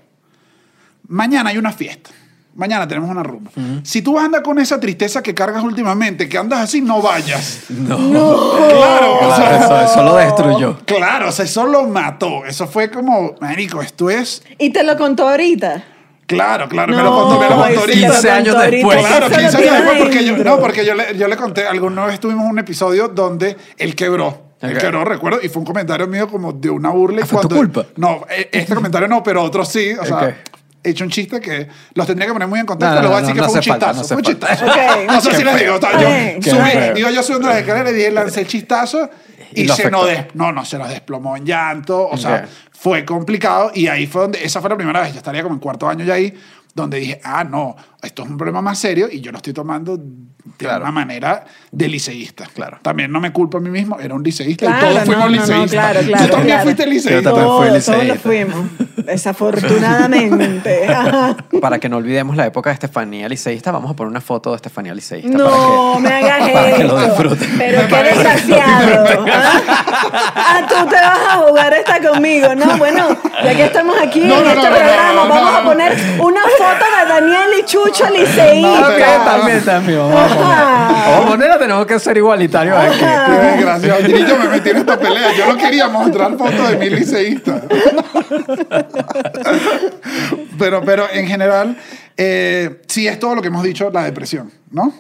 mañana 1.07 1.49
hay 1.49 1.57
una 1.57 1.71
fiesta. 1.71 2.11
Mañana 2.55 2.87
tenemos 2.87 3.09
una 3.09 3.21
rumba. 3.21 3.51
Si 3.83 4.01
tú 4.01 4.17
andas 4.17 4.41
con 4.41 4.57
esa 4.59 4.79
tristeza 4.79 5.21
que 5.21 5.33
cargas 5.33 5.61
últimamente, 5.61 6.29
que 6.29 6.37
andas 6.37 6.61
así, 6.61 6.79
no 6.81 7.01
vayas. 7.01 7.63
No. 7.69 7.97
Claro, 7.97 9.15
o 9.15 9.19
Claro, 9.19 9.35
sea, 9.35 9.57
eso, 9.57 9.81
eso 9.91 10.03
lo 10.03 10.15
destruyó. 10.15 10.79
Claro, 10.85 11.27
o 11.29 11.31
sea, 11.33 11.43
eso 11.43 11.65
lo 11.65 11.83
mató. 11.83 12.45
Eso 12.45 12.65
fue 12.65 12.89
como, 12.89 13.35
marico, 13.41 13.81
esto 13.81 14.09
es... 14.09 14.41
Y 14.57 14.69
te 14.69 14.83
lo 14.83 14.97
contó 14.97 15.27
ahorita. 15.27 15.83
Claro, 16.27 16.67
claro, 16.67 16.95
me 16.95 17.03
lo 17.03 17.11
contó, 17.15 17.39
me 17.39 17.49
lo 17.49 17.55
contó 17.55 17.79
ahorita. 17.81 17.99
te 17.99 18.07
lo 18.07 18.13
15 18.13 18.31
años 18.31 18.55
después. 18.71 18.97
Claro, 18.99 19.25
eso 19.27 19.29
lo 19.35 19.37
15 19.41 19.57
años 19.57 19.71
después, 19.73 19.97
porque 19.99 20.25
yo, 20.25 20.37
no, 20.37 20.59
porque 20.59 20.85
yo 20.85 20.95
le, 20.95 21.17
yo 21.17 21.27
le 21.27 21.35
conté, 21.37 21.67
alguna 21.67 22.05
vez 22.05 22.19
tuvimos 22.19 22.49
un 22.49 22.57
episodio 22.59 23.09
donde 23.09 23.55
él 23.77 23.95
quebró. 23.95 24.43
Él 24.61 24.73
Ok. 24.75 24.81
quebró, 24.81 25.05
recuerdo, 25.05 25.39
y 25.43 25.49
fue 25.49 25.59
un 25.59 25.65
comentario 25.65 26.07
mío 26.07 26.27
como 26.27 26.51
de 26.53 26.69
una 26.69 26.89
burla. 26.89 27.19
y 27.19 27.23
Ah, 27.23 27.27
¿fue 27.27 27.41
tu 27.41 27.47
cuando- 27.49 27.55
culpa? 27.57 27.85
No, 27.97 28.25
e- 28.29 28.49
este 28.51 28.73
comentario 28.73 29.07
no, 29.07 29.21
pero 29.21 29.43
otros 29.43 29.67
sí. 29.67 29.91
O 29.99 30.03
sea, 30.05 30.15
Ok. 30.17 30.33
he 30.83 30.89
hecho 30.89 31.03
un 31.03 31.11
chiste 31.11 31.39
que 31.39 31.67
los 31.93 32.07
tendría 32.07 32.25
que 32.27 32.33
poner 32.33 32.47
muy 32.47 32.59
en 32.59 32.65
contexto, 32.65 32.95
No, 32.95 33.01
pero 33.01 33.09
no, 33.09 33.15
voy 33.15 33.17
a 33.17 33.21
decir 33.21 33.35
no, 33.35 33.41
que 33.41 33.45
no 33.45 33.49
fue 33.51 33.59
un 33.59 33.63
chistazo. 33.63 34.01
no 34.01 34.07
fue 34.07 34.17
un 34.17 34.23
chistazo. 34.23 34.65
No 35.07 35.21
sé 35.21 35.35
si 35.35 35.43
les 35.43 35.59
digo. 35.59 35.79
yo 35.79 36.51
subí- 36.57 36.93
digo, 36.95 37.09
yo 37.11 37.21
subiendo 37.23 37.49
las 37.49 37.57
escaleras 37.59 37.91
y 37.91 37.95
dije, 37.95 38.11
lancé 38.11 38.41
el 38.41 38.47
chistazo 38.47 39.09
y, 39.55 39.67
se 39.69 39.89
nos 39.89 40.05
des- 40.07 40.33
no, 40.35 40.51
no, 40.51 40.65
se 40.65 40.77
nos 40.77 40.89
desplomó 40.89 41.37
en 41.37 41.45
llanto. 41.45 42.07
O 42.07 42.17
sea, 42.17 42.47
fue 42.71 43.05
complicado 43.05 43.71
y 43.73 43.87
ahí 43.87 44.07
fue 44.07 44.21
donde, 44.23 44.43
esa 44.43 44.61
fue 44.61 44.69
la 44.69 44.77
primera 44.77 45.01
vez, 45.01 45.11
yo 45.13 45.17
estaría 45.17 45.41
como 45.43 45.55
en 45.55 45.59
cuarto 45.59 45.87
año 45.87 46.03
ya 46.05 46.15
ahí, 46.15 46.33
donde 46.73 46.97
dije, 46.99 47.21
ah, 47.23 47.43
no, 47.43 47.75
esto 48.05 48.23
es 48.23 48.29
un 48.29 48.37
problema 48.37 48.61
más 48.61 48.77
serio 48.79 49.07
y 49.11 49.19
yo 49.21 49.31
lo 49.31 49.37
estoy 49.37 49.53
tomando 49.53 49.97
de 49.97 50.03
Claro. 50.57 50.83
una 50.83 50.91
manera 50.91 51.43
de 51.71 51.87
liceísta. 51.89 52.45
Claro. 52.53 52.77
También 52.81 53.11
no 53.11 53.19
me 53.19 53.33
culpo 53.33 53.57
a 53.57 53.61
mí 53.61 53.69
mismo, 53.69 53.99
era 53.99 54.13
un 54.13 54.23
liceísta 54.23 54.67
Claro, 54.67 54.87
y 54.87 54.93
todos 54.93 55.05
fuimos 55.05 55.25
no, 55.25 55.29
no, 55.31 55.35
no, 55.35 55.41
liceístas. 55.41 55.69
claro, 55.71 55.99
Tú 56.01 56.11
también 56.11 56.45
claro. 56.45 56.63
fuiste 56.63 56.83
Yo 56.83 56.89
liceísta. 56.89 57.23
también 57.33 57.47
fui 57.47 57.67
Todos, 57.67 57.85
todos 57.85 57.97
lo 57.97 58.03
liceísta. 58.03 58.19
fuimos. 58.29 58.65
Desafortunadamente. 59.05 60.87
Para 61.61 61.79
que 61.79 61.89
no 61.89 61.97
olvidemos 61.97 62.35
la 62.35 62.45
época 62.45 62.69
de 62.69 62.75
Estefanía 62.75 63.27
Liceísta, 63.27 63.71
vamos 63.71 63.91
a 63.91 63.95
poner 63.95 64.09
una 64.11 64.21
foto 64.21 64.51
de 64.51 64.55
Estefanía 64.57 64.93
Liceísta. 64.93 65.35
No, 65.37 65.93
para 65.95 65.99
me 65.99 66.13
hagas 66.31 66.49
para 66.53 66.65
que 66.75 66.81
esto. 66.83 66.95
lo 66.95 67.01
disfruten. 67.05 67.55
Pero 67.57 67.87
qué 67.87 68.03
desgraciado. 68.03 69.05
¿ah? 69.33 69.61
Ah, 70.35 70.65
tú 70.67 70.75
te 70.89 70.95
vas 70.95 71.19
a 71.29 71.37
jugar 71.47 71.73
esta 71.73 71.99
conmigo. 72.01 72.55
No, 72.55 72.77
bueno, 72.77 73.09
ya 73.43 73.55
que 73.55 73.63
estamos 73.65 73.95
aquí 74.01 74.21
No, 74.21 74.37
en 74.37 74.43
no, 74.43 74.49
este 74.49 74.67
programa, 74.67 75.13
vamos 75.27 75.51
no. 75.51 75.57
a 75.57 75.63
poner 75.63 75.93
una 76.19 76.41
foto 76.41 76.85
de 76.99 77.09
Daniel 77.09 77.49
y 77.59 77.65
Chucho 77.65 77.94
Liceísta. 78.11 78.61
No, 78.61 78.87
Ok, 78.87 79.25
también, 79.25 79.61
también. 79.65 79.99
Vamos 79.99 80.31
a 80.31 81.25
poner. 81.27 81.57
Tenemos 81.59 81.85
que 81.85 81.99
ser 81.99 82.17
igualitarios 82.17 82.75
aquí. 82.77 82.99
Qué 82.99 83.05
desgraciado. 83.45 83.99
Y 84.07 84.25
yo 84.27 84.37
me 84.37 84.47
metí 84.49 84.69
en 84.69 84.77
esta 84.77 84.99
pelea. 84.99 85.33
Yo 85.37 85.47
no 85.51 85.57
quería 85.57 85.87
mostrar 85.87 86.37
fotos 86.37 86.69
de 86.71 86.77
mi 86.77 86.89
liceísta. 86.89 87.61
pero, 90.59 90.81
pero 90.83 91.07
en 91.11 91.27
general, 91.27 91.77
eh, 92.17 92.81
sí 92.87 93.07
es 93.07 93.19
todo 93.19 93.35
lo 93.35 93.41
que 93.41 93.47
hemos 93.47 93.63
dicho, 93.63 93.89
la 93.91 94.03
depresión, 94.03 94.51
¿no? 94.71 94.93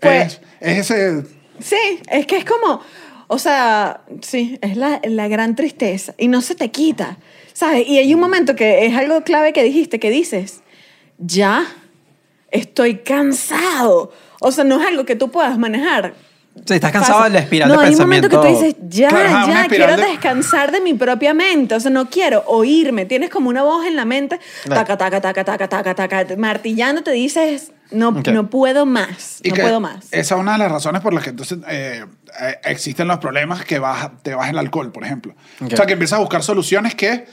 Pues- 0.00 0.40
es, 0.60 0.78
es 0.78 0.90
ese... 0.90 1.22
Sí, 1.60 2.00
es 2.10 2.26
que 2.26 2.38
es 2.38 2.44
como, 2.46 2.80
o 3.26 3.38
sea, 3.38 4.00
sí, 4.22 4.58
es 4.62 4.78
la, 4.78 4.98
la 5.04 5.28
gran 5.28 5.54
tristeza 5.56 6.14
y 6.16 6.28
no 6.28 6.40
se 6.40 6.54
te 6.54 6.70
quita, 6.70 7.18
¿sabes? 7.52 7.86
Y 7.86 7.98
hay 7.98 8.14
un 8.14 8.20
momento 8.20 8.56
que 8.56 8.86
es 8.86 8.96
algo 8.96 9.20
clave 9.24 9.52
que 9.52 9.62
dijiste, 9.62 10.00
que 10.00 10.08
dices, 10.08 10.62
ya, 11.18 11.66
estoy 12.50 12.96
cansado. 12.98 14.12
O 14.40 14.52
sea, 14.52 14.64
no 14.64 14.80
es 14.80 14.86
algo 14.86 15.04
que 15.04 15.16
tú 15.16 15.30
puedas 15.30 15.58
manejar. 15.58 16.14
Sí, 16.66 16.74
estás 16.74 16.90
cansado 16.90 17.20
fácil. 17.20 17.32
de 17.32 17.38
la 17.38 17.44
espiral 17.44 17.68
no, 17.68 17.80
de 17.80 17.86
hay 17.86 17.92
un 17.94 18.00
momento 18.00 18.28
que 18.28 18.36
tú 18.36 18.42
dices, 18.42 18.74
ya, 18.88 19.08
Claro, 19.08 19.46
ya, 19.46 19.68
quiero 19.68 19.96
de- 19.96 20.02
descansar 20.02 20.72
de 20.72 20.80
mi 20.80 20.94
propia 20.94 21.32
mente. 21.32 21.76
O 21.76 21.80
sea, 21.80 21.90
no 21.92 22.10
quiero 22.10 22.42
oírme. 22.48 23.04
Tienes 23.06 23.30
como 23.30 23.48
una 23.48 23.62
voz 23.62 23.86
en 23.86 23.94
la 23.94 24.04
mente, 24.04 24.40
taca, 24.68 24.98
taca, 24.98 25.20
taca, 25.20 25.44
taca, 25.44 25.68
taca, 25.68 25.94
taca, 25.94 26.26
martillando, 26.36 27.02
te 27.02 27.12
dices, 27.12 27.70
no, 27.92 28.08
Ok. 28.08 28.28
no 28.28 28.50
puedo 28.50 28.84
más, 28.84 29.38
Y 29.44 29.50
no 29.50 29.56
puedo 29.56 29.80
más. 29.80 30.06
Esa 30.10 30.34
es 30.34 30.40
una 30.40 30.52
de 30.54 30.58
las 30.58 30.72
razones 30.72 31.00
por 31.02 31.14
las 31.14 31.22
que 31.22 31.30
entonces 31.30 31.58
eh, 31.68 32.04
eh, 32.40 32.58
existen 32.64 33.06
los 33.06 33.18
problemas 33.18 33.64
que 33.64 33.78
baja, 33.78 34.12
te 34.22 34.34
baja 34.34 34.50
el 34.50 34.58
alcohol, 34.58 34.90
por 34.90 35.04
ejemplo. 35.04 35.34
Ok. 35.60 35.72
O 35.72 35.76
sea, 35.76 35.86
que 35.86 35.92
empiezas 35.92 36.18
a 36.18 36.20
buscar 36.20 36.42
soluciones 36.42 36.96
que 36.96 37.26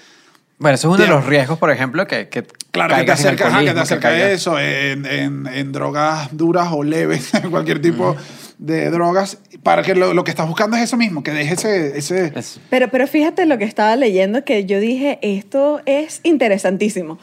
Bueno, 0.60 0.76
eso 0.76 0.88
es 0.90 0.96
uno 0.96 1.04
de 1.04 1.10
los 1.10 1.26
riesgos, 1.26 1.60
por 1.60 1.70
ejemplo, 1.72 2.08
que, 2.08 2.30
que 2.30 2.44
Claro, 2.72 2.96
que 2.96 3.04
te 3.04 3.12
acerca, 3.12 3.48
ajá, 3.48 3.60
que 3.64 3.74
te 3.74 3.80
acerca 3.80 4.10
de 4.10 4.34
eso, 4.34 4.60
en, 4.60 5.06
en- 5.06 5.48
en 5.48 5.72
drogas 5.72 6.30
duras 6.32 6.70
o 6.72 6.84
leves, 6.84 7.32
cualquier 7.52 7.82
tipo 7.82 8.16
de 8.58 8.90
drogas, 8.90 9.38
para 9.62 9.84
que 9.84 9.94
lo, 9.94 10.14
lo 10.16 10.24
que 10.24 10.32
estás 10.32 10.48
buscando 10.48 10.76
es 10.78 10.84
eso 10.84 10.98
mismo, 10.98 11.22
que 11.24 11.32
deje 11.32 11.54
ese... 11.54 11.98
ese 11.98 12.34
Es- 12.36 12.60
Pero, 12.72 12.88
pero 12.90 13.08
fíjate 13.08 13.46
lo 13.46 13.58
que 13.60 13.66
estaba 13.66 13.96
leyendo, 13.96 14.44
que 14.46 14.66
yo 14.66 14.80
dije, 14.80 15.20
esto 15.22 15.82
es 15.86 16.22
interesantísimo. 16.24 17.20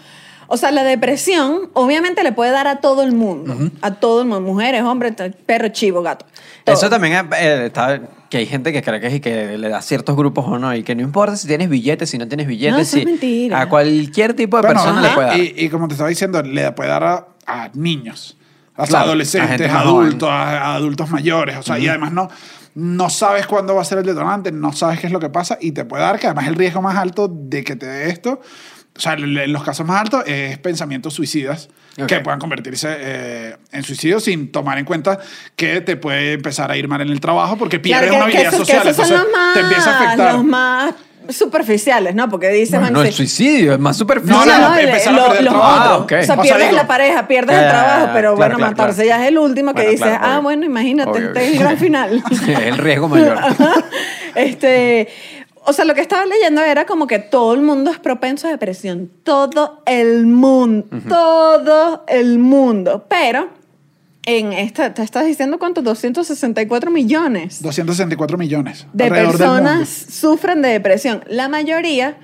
O 0.55 0.57
sea, 0.57 0.71
la 0.71 0.85
depresión 0.85 1.69
obviamente 1.75 2.23
le 2.23 2.33
puede 2.33 2.51
dar 2.53 2.67
a 2.67 2.77
todo 2.77 3.03
el 3.03 3.13
mundo, 3.13 3.55
a 3.83 3.95
todo 3.97 4.23
el 4.23 4.29
mundo, 4.29 4.41
mujeres, 4.41 4.83
hombres, 4.83 5.15
perro, 5.47 5.69
chivo, 5.69 6.01
gato. 6.03 6.25
todo. 6.65 6.75
Eso 6.77 6.89
también 6.89 7.29
eh, 7.37 7.67
está, 7.67 8.01
que 8.31 8.39
hay 8.39 8.47
gente 8.47 8.73
que 8.73 8.83
cree 8.83 9.01
que, 9.01 9.07
es 9.09 9.15
y 9.15 9.21
que 9.21 9.59
le 9.59 9.69
da 9.69 9.83
ciertos 9.83 10.17
grupos 10.17 10.45
o 10.47 10.59
no, 10.59 10.75
y 10.75 10.83
que 10.83 10.95
no 10.95 11.03
importa 11.03 11.37
si 11.37 11.47
tienes 11.47 11.69
billetes, 11.69 12.09
si 12.09 12.19
no 12.19 12.27
tienes 12.29 12.47
billetes, 12.47 12.73
No, 12.75 12.79
eso 12.81 12.97
es 12.97 13.03
si 13.03 13.07
mentira. 13.07 13.61
a 13.61 13.69
cualquier 13.69 14.35
tipo 14.35 14.57
de 14.57 14.63
Bueno, 14.63 14.81
persona 14.81 15.01
ajá, 15.01 15.09
le 15.09 15.15
puede 15.15 15.27
dar. 15.29 15.39
Y, 15.39 15.55
y 15.65 15.69
como 15.69 15.89
te 15.89 15.95
estaba 15.95 16.09
diciendo, 16.09 16.41
le 16.43 16.73
puede 16.73 16.89
dar 16.91 17.05
a, 17.05 17.27
a 17.47 17.71
niños, 17.75 18.37
a 18.77 18.87
Claro, 18.87 19.07
adolescentes, 19.07 19.71
a 19.71 19.81
adultos, 19.81 20.29
a, 20.29 20.59
a 20.71 20.75
adultos 20.77 21.11
mayores. 21.11 21.57
O 21.59 21.63
sea, 21.63 21.79
y 21.79 21.89
además 21.89 22.13
no, 22.13 22.29
no 22.77 23.11
sabes 23.11 23.47
cuándo 23.47 23.75
va 23.75 23.83
a 23.83 23.85
ser 23.85 23.99
el 23.99 24.05
detonante, 24.07 24.51
no 24.53 24.73
sabes 24.73 25.01
qué 25.01 25.07
es 25.09 25.13
lo 25.13 25.21
que 25.21 25.31
pasa 25.31 25.59
y 25.61 25.73
te 25.73 25.85
puede 25.85 26.03
dar 26.03 26.19
que 26.19 26.27
además 26.27 26.47
el 26.49 26.55
riesgo 26.55 26.81
más 26.83 26.97
alto 26.97 27.29
de 27.29 27.63
que 27.65 27.77
te 27.77 27.87
dé 27.87 28.11
esto, 28.11 28.41
o 28.97 29.01
sea, 29.01 29.15
en 29.15 29.53
los 29.53 29.65
casos 29.65 29.85
más 29.87 30.01
altos 30.03 30.23
es 30.27 30.57
pensamientos 30.59 31.15
suicidas 31.15 31.69
Ok. 32.01 32.07
que 32.07 32.21
puedan 32.21 32.39
convertirse 32.41 32.89
eh, 32.99 33.57
en 33.73 33.83
suicidios 33.85 34.25
sin 34.25 34.51
tomar 34.53 34.79
en 34.79 34.85
cuenta 34.85 35.19
que 35.57 35.81
te 35.81 35.97
puede 35.97 36.33
empezar 36.35 36.71
a 36.71 36.77
ir 36.77 36.87
mal 36.89 37.01
en 37.01 37.09
el 37.09 37.21
trabajo 37.21 37.57
porque 37.57 37.79
pierdes 37.81 38.09
Claro, 38.11 38.25
una 38.25 38.27
que- 38.27 38.33
que 38.33 38.47
habilidad 38.47 38.55
esos- 38.55 38.67
que 38.69 38.73
social. 38.75 38.89
esos 38.93 39.09
son 39.09 39.17
entonces 39.17 39.33
los 39.33 39.45
más, 39.47 39.55
te 39.55 39.61
empieza 39.61 39.91
a 39.91 40.03
afectar. 40.05 40.33
Los 40.35 40.45
más 40.45 40.95
superficiales, 41.31 42.15
¿no? 42.15 42.29
Porque 42.29 42.49
dicen, 42.51 42.81
Bueno, 42.81 42.99
no 42.99 43.03
el 43.03 43.09
sí. 43.09 43.15
suicidio, 43.17 43.73
es 43.73 43.79
más 43.79 43.97
superficial. 43.97 44.47
No, 44.47 44.59
no, 44.59 44.69
no, 44.71 44.75
el- 44.77 44.89
empezar 44.89 45.15
a 45.15 45.17
lo- 45.17 45.23
perder 45.23 45.39
el 45.39 45.45
los 45.47 45.55
trabajo. 45.55 45.83
Ah, 45.83 45.97
ok. 45.97 46.05
O 46.05 46.09
sea, 46.09 46.19
O 46.21 46.25
sea, 46.25 46.37
pierdes 46.43 46.67
digo- 46.69 46.77
la 46.77 46.87
pareja, 46.87 47.27
pierdes 47.29 47.51
Ya, 47.57 47.59
el 47.61 47.65
ya, 47.65 47.71
trabajo, 47.71 48.01
pero 48.13 48.13
claro, 48.13 48.37
bueno, 48.37 48.57
claro, 48.57 48.71
matarse 48.73 49.05
claro. 49.05 49.09
ya 49.21 49.23
es 49.25 49.29
el 49.31 49.39
último 49.39 49.71
que 49.73 49.75
Bueno, 49.83 49.91
dices, 49.91 50.07
claro, 50.07 50.23
ah, 50.23 50.31
obvio. 50.33 50.43
bueno, 50.43 50.67
imagínate, 50.67 51.11
Obvio, 51.11 51.27
este 51.29 51.45
es 51.47 51.53
el 51.55 51.59
gran 51.61 51.79
final. 51.79 52.23
es 52.31 52.49
el 52.49 52.77
riesgo 52.79 53.09
mayor. 53.09 53.39
este, 54.35 55.09
o 55.67 55.73
sea, 55.73 55.85
lo 55.85 55.95
que 55.95 56.01
estaba 56.01 56.27
leyendo 56.27 56.63
era 56.63 56.85
como 56.87 57.07
que 57.07 57.19
todo 57.19 57.55
el 57.55 57.63
mundo 57.63 57.91
es 57.91 57.99
propenso 57.99 58.47
a 58.47 58.51
depresión. 58.51 59.11
Todo 59.23 59.83
el 59.87 60.27
mundo. 60.27 60.87
Todo 61.09 62.05
el 62.09 62.39
mundo. 62.39 63.07
Pero 63.09 63.49
en 64.27 64.53
esta, 64.53 64.95
te 64.95 65.03
estás 65.03 65.27
diciendo 65.27 65.59
cuánto, 65.59 65.83
264 65.83 66.91
millones 66.91 67.63
264 67.63 68.39
millones. 68.39 68.87
de 68.93 69.09
personas 69.09 69.89
sufren 69.89 70.63
de 70.63 70.69
depresión. 70.71 71.25
La 71.29 71.49
mayoría 71.49 72.17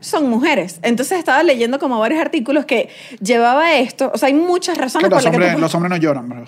son 0.00 0.28
mujeres. 0.28 0.78
Entonces 0.82 1.18
estaba 1.18 1.42
leyendo 1.42 1.78
como 1.78 1.98
varios 1.98 2.20
artículos 2.20 2.64
que 2.64 2.88
llevaba 3.20 3.74
esto. 3.74 4.10
O 4.14 4.18
sea, 4.18 4.28
hay 4.28 4.34
muchas 4.34 4.78
razones 4.78 5.10
los, 5.10 5.22
por 5.22 5.32
las 5.32 5.46
que 5.46 5.54
tú... 5.54 5.60
los 5.60 5.74
hombres 5.74 5.90
no 5.90 5.96
lloran, 5.96 6.28
bro. 6.28 6.44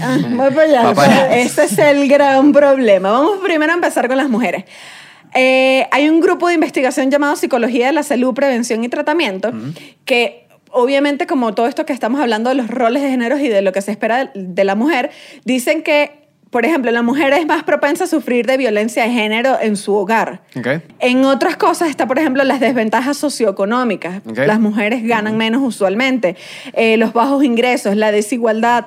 Ah, 0.00 0.18
voy. 0.30 0.72
Va 0.72 0.94
para 0.94 1.24
allá. 1.24 1.36
Ese 1.36 1.64
es 1.64 1.78
el 1.78 2.08
gran 2.08 2.52
problema. 2.52 3.10
Vamos 3.10 3.38
primero 3.42 3.72
a 3.72 3.74
empezar 3.74 4.06
con 4.08 4.16
las 4.16 4.28
mujeres. 4.28 4.64
Eh, 5.34 5.86
hay 5.90 6.08
un 6.08 6.20
grupo 6.20 6.48
de 6.48 6.54
investigación 6.54 7.10
llamado 7.10 7.36
Psicología 7.36 7.86
de 7.86 7.92
la 7.92 8.02
Salud, 8.02 8.34
Prevención 8.34 8.84
y 8.84 8.88
Tratamiento, 8.88 9.52
que 10.04 10.44
obviamente 10.70 11.26
como 11.26 11.54
todo 11.54 11.66
esto 11.66 11.86
que 11.86 11.92
estamos 11.92 12.20
hablando 12.20 12.50
de 12.50 12.56
los 12.56 12.68
roles 12.68 13.02
de 13.02 13.10
géneros 13.10 13.40
y 13.40 13.48
de 13.48 13.62
lo 13.62 13.72
que 13.72 13.80
se 13.80 13.90
espera 13.92 14.30
de, 14.34 14.64
la 14.64 14.74
mujer, 14.74 15.10
dicen 15.44 15.82
que, 15.82 16.28
por 16.50 16.64
ejemplo, 16.64 16.90
la 16.90 17.02
mujer 17.02 17.32
es 17.32 17.46
más 17.46 17.62
propensa 17.62 18.04
a 18.04 18.06
sufrir 18.06 18.46
de 18.46 18.56
violencia 18.56 19.04
de 19.04 19.10
género 19.10 19.56
en 19.60 19.76
su 19.76 19.94
hogar. 19.94 20.42
En 20.98 21.24
otras 21.24 21.56
cosas 21.56 21.90
está, 21.90 22.06
por 22.06 22.18
ejemplo, 22.18 22.44
las 22.44 22.60
desventajas 22.60 23.16
socioeconómicas. 23.16 24.22
Las 24.24 24.60
mujeres 24.60 25.04
ganan 25.04 25.36
menos 25.36 25.62
usualmente. 25.62 26.36
Eh, 26.72 26.96
los 26.96 27.12
bajos 27.12 27.44
ingresos, 27.44 27.96
la 27.96 28.10
desigualdad, 28.10 28.86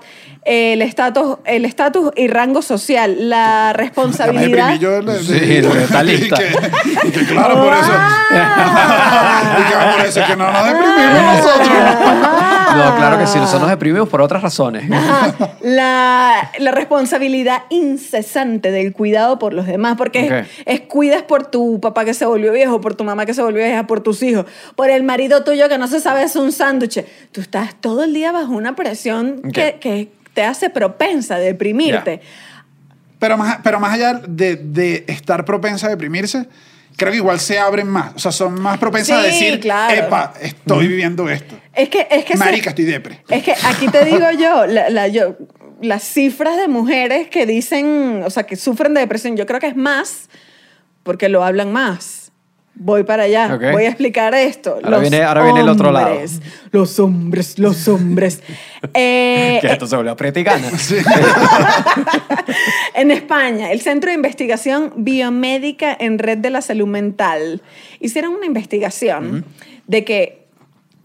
el 0.50 0.82
estatus 0.82 1.40
el 1.44 1.66
estatus 1.66 2.12
y 2.16 2.30
rango 2.30 2.62
social, 2.62 3.30
la 3.30 3.74
responsabilidad. 3.74 4.80
Sí, 5.22 5.34
está 5.34 6.04
lista. 6.04 6.38
Y 6.42 6.48
que, 6.48 7.08
y 7.08 7.12
que 7.12 7.26
claro, 7.26 7.62
por 7.62 7.74
eso. 7.74 7.92
Ah. 7.92 9.58
y 9.60 9.64
que 9.70 9.98
por 9.98 10.06
eso 10.06 10.22
es 10.22 10.26
que 10.28 10.36
no 10.38 10.50
nos 10.50 10.66
deprimimos 10.66 11.36
nosotros. 11.36 11.68
No, 12.78 12.96
claro 12.96 13.18
que 13.18 13.28
sí, 13.28 13.38
nosotros 13.40 13.62
nos 13.62 13.70
deprimimos 13.72 14.08
por 14.08 14.22
otras 14.22 14.42
razones. 14.42 14.90
Ajá. 14.90 15.34
La, 15.62 16.52
la 16.60 16.72
responsabilidad 16.72 17.64
incesante 17.70 18.72
del 18.72 18.94
cuidado 18.94 19.40
por 19.40 19.54
los 19.54 19.66
demás, 19.66 19.96
porque 19.98 20.26
Ok. 20.26 20.32
es, 20.32 20.48
es 20.66 20.82
cuidas 20.82 21.24
por 21.24 21.48
tu 21.48 21.82
papá 21.82 22.06
que 22.06 22.14
se 22.14 22.26
volvió 22.26 22.54
viejo, 22.54 22.80
por 22.80 22.96
tu 22.96 23.04
mamá 23.04 23.26
que 23.26 23.34
se 23.34 23.42
volvió 23.42 23.64
vieja, 23.66 23.86
por 23.86 24.00
tus 24.02 24.24
hijos, 24.24 24.46
por 24.76 24.90
el 24.90 25.04
marido 25.04 25.44
tuyo 25.44 25.68
que 25.68 25.78
no 25.78 25.88
se 25.88 26.00
sabe 26.00 26.22
hacer 26.24 26.42
un 26.42 26.52
sándwich. 26.54 27.04
Tú 27.34 27.42
estás 27.42 27.76
todo 27.82 28.04
el 28.06 28.14
día 28.14 28.32
bajo 28.32 28.54
una 28.54 28.76
presión 28.76 29.42
que, 29.54 29.78
que 29.82 30.10
te 30.38 30.44
hace 30.44 30.70
propensa 30.70 31.34
a 31.38 31.40
deprimirte. 31.40 32.22
Pero 33.18 33.36
más, 33.40 33.58
pero 33.64 33.80
más 33.80 33.92
allá 33.96 34.14
de, 34.28 34.56
de 34.56 35.04
estar 35.08 35.44
propensa 35.46 35.88
a 35.88 35.90
deprimirse, 35.90 36.46
creo 36.96 37.12
que 37.12 37.18
igual 37.18 37.40
se 37.40 37.58
abren 37.58 37.88
más. 37.88 38.14
O 38.14 38.20
sea, 38.20 38.32
son 38.32 38.62
más 38.62 38.78
propensas 38.78 39.18
a 39.18 39.24
decir, 39.24 39.60
claro. 39.60 39.96
epa, 39.96 40.34
estoy 40.40 40.88
viviendo 40.88 41.28
esto. 41.28 41.60
Es 41.74 41.90
que, 41.90 42.08
es 42.12 42.24
que 42.24 42.34
se- 42.34 42.38
Marica, 42.40 42.70
estoy 42.70 42.86
depre. 42.86 43.24
Es 43.30 43.42
que 43.42 43.54
aquí 43.64 43.88
te 43.88 44.06
digo 44.06 44.30
yo, 44.40 44.68
la- 44.68 44.92
la- 44.92 45.08
yo, 45.08 45.36
las 45.82 46.04
cifras 46.04 46.56
de 46.58 46.68
mujeres 46.68 47.28
que 47.30 47.48
dicen, 47.48 48.22
o 48.24 48.30
sea, 48.30 48.44
que 48.44 48.56
sufren 48.56 48.94
de 48.94 49.00
depresión, 49.00 49.36
yo 49.36 49.48
creo 49.48 49.60
que 49.60 49.68
es 49.68 49.76
más 49.76 50.30
porque 51.02 51.30
lo 51.30 51.44
hablan 51.44 51.72
más. 51.72 52.27
Voy 52.80 53.04
para 53.04 53.24
allá, 53.24 53.58
voy 53.72 53.86
a 53.86 53.88
explicar 53.90 54.36
esto. 54.36 54.78
Ahora 54.84 55.00
viene- 55.00 55.24
ahora 55.24 55.44
viene 55.44 55.62
el 55.62 55.70
otro 55.70 55.92
lado. 55.92 56.16
Los 56.72 57.00
hombres, 57.00 57.58
los 57.60 57.88
hombres. 57.88 58.42
Eh, 58.94 59.58
Que 59.60 59.68
esto 59.72 59.88
se 59.88 59.96
volvió 59.96 60.12
apreticana. 60.12 60.70
en 62.94 63.12
España, 63.12 63.72
el 63.72 63.82
Centro 63.82 64.10
de 64.10 64.16
Investigación 64.16 64.94
Biomédica 64.98 65.96
en 66.00 66.20
Red 66.20 66.38
de 66.40 66.50
la 66.50 66.62
Salud 66.62 66.88
Mental 66.88 67.62
hicieron 68.00 68.34
una 68.34 68.46
investigación 68.46 69.46
de 69.88 70.06
que 70.06 70.48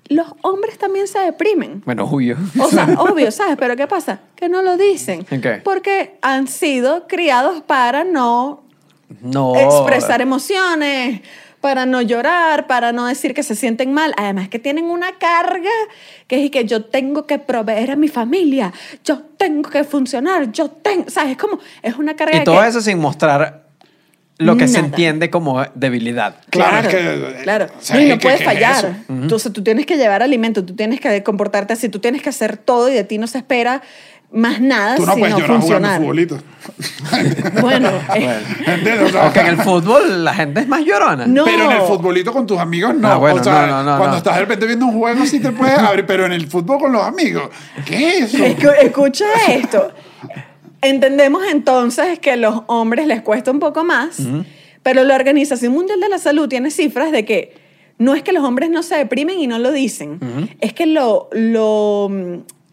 los 0.08 0.26
hombres 0.42 0.76
también 0.78 1.08
se 1.08 1.18
deprimen. 1.20 1.82
Bueno, 1.86 2.06
Julio. 2.06 2.36
O 2.58 2.68
sea, 2.68 2.84
obvio, 2.98 3.30
¿sabes? 3.30 3.56
Pero 3.58 3.76
¿qué 3.76 3.86
pasa? 3.86 4.20
Que 4.36 4.48
no 4.48 4.62
lo 4.62 4.76
dicen. 4.76 5.20
Ok. 5.30 5.62
Porque 5.64 6.18
han 6.20 6.48
sido 6.48 7.06
criados 7.08 7.62
para 7.62 8.04
no 8.04 8.64
No. 9.22 9.54
expresar 9.56 10.20
emociones, 10.20 11.22
para 11.62 11.86
no 11.86 12.02
llorar, 12.02 12.66
para 12.66 12.92
no 12.92 13.06
decir 13.06 13.32
que 13.32 13.42
se 13.42 13.54
sienten 13.54 13.94
mal. 13.94 14.12
Además 14.18 14.48
que 14.50 14.58
tienen 14.58 14.84
una 14.84 15.12
carga 15.12 15.70
que 16.26 16.44
es 16.44 16.50
que 16.50 16.66
yo 16.66 16.84
tengo 16.84 17.26
que 17.26 17.38
proveer 17.38 17.92
a 17.92 17.96
mi 17.96 18.08
familia, 18.08 18.72
yo 19.04 19.22
tengo 19.38 19.70
que 19.70 19.84
funcionar, 19.84 20.52
yo 20.52 20.68
tengo, 20.68 21.08
¿sabes? 21.08 21.30
Es 21.32 21.38
como, 21.38 21.58
es 21.82 21.96
una 21.96 22.14
carga 22.16 22.36
Y 22.36 22.44
todo 22.44 22.60
que- 22.60 22.68
eso 22.68 22.80
sin 22.82 22.98
mostrar 22.98 23.62
lo 24.38 24.56
que 24.56 24.66
se 24.66 24.80
entiende 24.80 25.30
como 25.30 25.62
debilidad. 25.76 26.34
Claro, 26.50 26.88
Claro, 26.88 26.88
es 26.88 27.34
que- 27.36 27.42
claro. 27.44 27.66
o 27.78 27.80
sea, 27.80 27.94
No, 27.94 28.02
y 28.02 28.04
¿qué- 28.06 28.14
no 28.14 28.18
puedes 28.18 28.40
es 28.40 28.44
fallar. 28.46 28.76
eso? 28.76 28.94
Entonces 29.08 29.52
tú 29.52 29.62
tienes 29.62 29.86
que 29.86 29.96
llevar 29.96 30.20
alimento, 30.20 30.64
tú 30.64 30.74
tienes 30.74 31.00
que 31.00 31.22
comportarte 31.22 31.74
así, 31.74 31.88
tú 31.88 32.00
tienes 32.00 32.22
que 32.22 32.30
hacer 32.30 32.56
todo 32.56 32.88
y 32.88 32.94
de 32.94 33.04
ti 33.04 33.18
no 33.18 33.28
se 33.28 33.38
espera 33.38 33.82
más 34.32 34.60
nada 34.60 34.96
Tú 34.96 35.04
no 35.06 35.14
sino 35.14 35.18
puedes 35.20 35.34
llorar 35.36 35.60
jugando 35.60 35.88
funcionar. 35.88 36.00
futbolito. 36.00 36.38
Bueno, 37.60 37.90
eh, 38.14 38.40
¿Entiendes? 38.66 39.02
O 39.02 39.08
sea, 39.10 39.24
Aunque 39.24 39.40
en 39.40 39.46
el 39.48 39.56
fútbol 39.58 40.24
la 40.24 40.34
gente 40.34 40.60
es 40.60 40.68
más 40.68 40.84
llorona. 40.84 41.26
No. 41.26 41.44
Pero 41.44 41.64
en 41.64 41.72
el 41.72 41.82
futbolito 41.82 42.32
con 42.32 42.46
tus 42.46 42.58
amigos 42.58 42.94
no. 42.94 43.08
Ah, 43.08 43.16
bueno, 43.16 43.40
o 43.40 43.44
sea, 43.44 43.66
no, 43.66 43.82
no, 43.82 43.92
no, 43.92 43.98
cuando 43.98 44.12
no. 44.12 44.16
estás 44.18 44.34
de 44.34 44.40
repente 44.40 44.66
viendo 44.66 44.86
un 44.86 44.98
juego 44.98 45.26
sí 45.26 45.40
te 45.40 45.50
puedes 45.52 45.78
abrir, 45.78 46.06
pero 46.06 46.24
en 46.26 46.32
el 46.32 46.46
fútbol 46.46 46.78
con 46.78 46.92
los 46.92 47.02
amigos, 47.02 47.50
¿qué 47.84 48.18
es 48.18 48.34
eso? 48.34 48.44
Escu- 48.44 48.74
escucha 48.80 49.24
esto. 49.48 49.92
Entendemos 50.80 51.42
entonces 51.50 52.18
que 52.18 52.32
a 52.32 52.36
los 52.36 52.62
hombres 52.66 53.06
les 53.06 53.22
cuesta 53.22 53.50
un 53.50 53.60
poco 53.60 53.84
más, 53.84 54.16
pero 54.82 55.04
la 55.04 55.14
Organización 55.14 55.72
Mundial 55.72 56.00
de 56.00 56.08
la 56.08 56.18
Salud 56.18 56.48
tiene 56.48 56.70
cifras 56.70 57.12
de 57.12 57.24
que 57.24 57.54
no 57.98 58.14
es 58.14 58.22
que 58.22 58.32
los 58.32 58.42
hombres 58.44 58.68
no 58.70 58.82
se 58.82 58.96
deprimen 58.96 59.38
y 59.38 59.46
no 59.46 59.58
lo 59.58 59.70
dicen, 59.70 60.18
es 60.60 60.72
que 60.72 60.86
lo, 60.86 61.28
lo, 61.32 62.10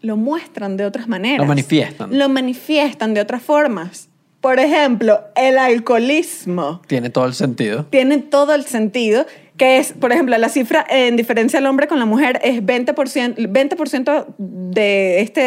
lo 0.02 0.16
muestran 0.16 0.76
de 0.76 0.84
otras 0.86 1.08
maneras. 1.08 1.38
Lo 1.40 1.46
manifiestan. 1.46 2.18
Lo 2.18 2.28
manifiestan 2.28 3.14
de 3.14 3.20
otras 3.20 3.42
formas. 3.42 4.08
Por 4.40 4.58
ejemplo, 4.58 5.20
el 5.36 5.58
alcoholismo 5.58 6.80
Tiene 6.86 7.10
todo 7.10 7.26
el 7.26 7.34
sentido. 7.34 7.84
tiene 7.90 8.18
todo 8.18 8.54
el 8.54 8.64
sentido, 8.64 9.26
que 9.58 9.76
es, 9.76 9.92
por 9.92 10.12
ejemplo, 10.12 10.36
la 10.38 10.48
cifra 10.48 10.86
en 10.88 11.16
diferencia 11.16 11.58
al 11.58 11.66
hombre 11.66 11.86
con 11.88 11.98
la 11.98 12.06
mujer 12.06 12.40
es 12.42 12.62
20%, 12.62 13.36
20% 13.36 14.26
de, 14.38 15.20
este, 15.20 15.40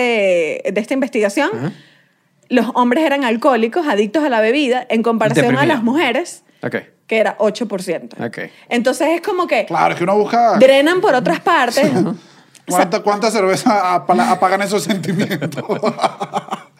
de 0.71 0.79
esta 0.81 0.93
investigación. 0.93 1.49
Los 2.49 2.67
hombres 2.75 3.03
eran 3.03 3.23
alcohólicos, 3.23 3.87
adictos 3.87 4.23
a 4.23 4.29
la 4.29 4.41
bebida, 4.41 4.85
en 4.89 5.01
comparación 5.01 5.45
a 5.45 5.49
Deprimidos. 5.49 5.75
las 5.75 5.83
mujeres, 5.83 6.43
Ok. 6.61 6.75
que 7.07 7.17
era 7.17 7.35
8%. 7.39 8.23
Ok. 8.27 8.51
Entonces 8.69 9.07
es 9.15 9.21
como 9.21 9.47
que 9.47 9.65
Claro, 9.65 9.93
es 9.93 9.97
que 9.97 10.03
uno 10.03 10.15
busca 10.19 10.59
drenan 10.59 11.01
por 11.01 11.15
otras 11.15 11.39
partes. 11.39 11.89
Cuánta, 12.67 12.99
cuánta 13.01 13.31
cerveza 13.31 13.95
apagan 13.95 14.61
esos 14.61 14.83
sentimientos. 14.85 15.63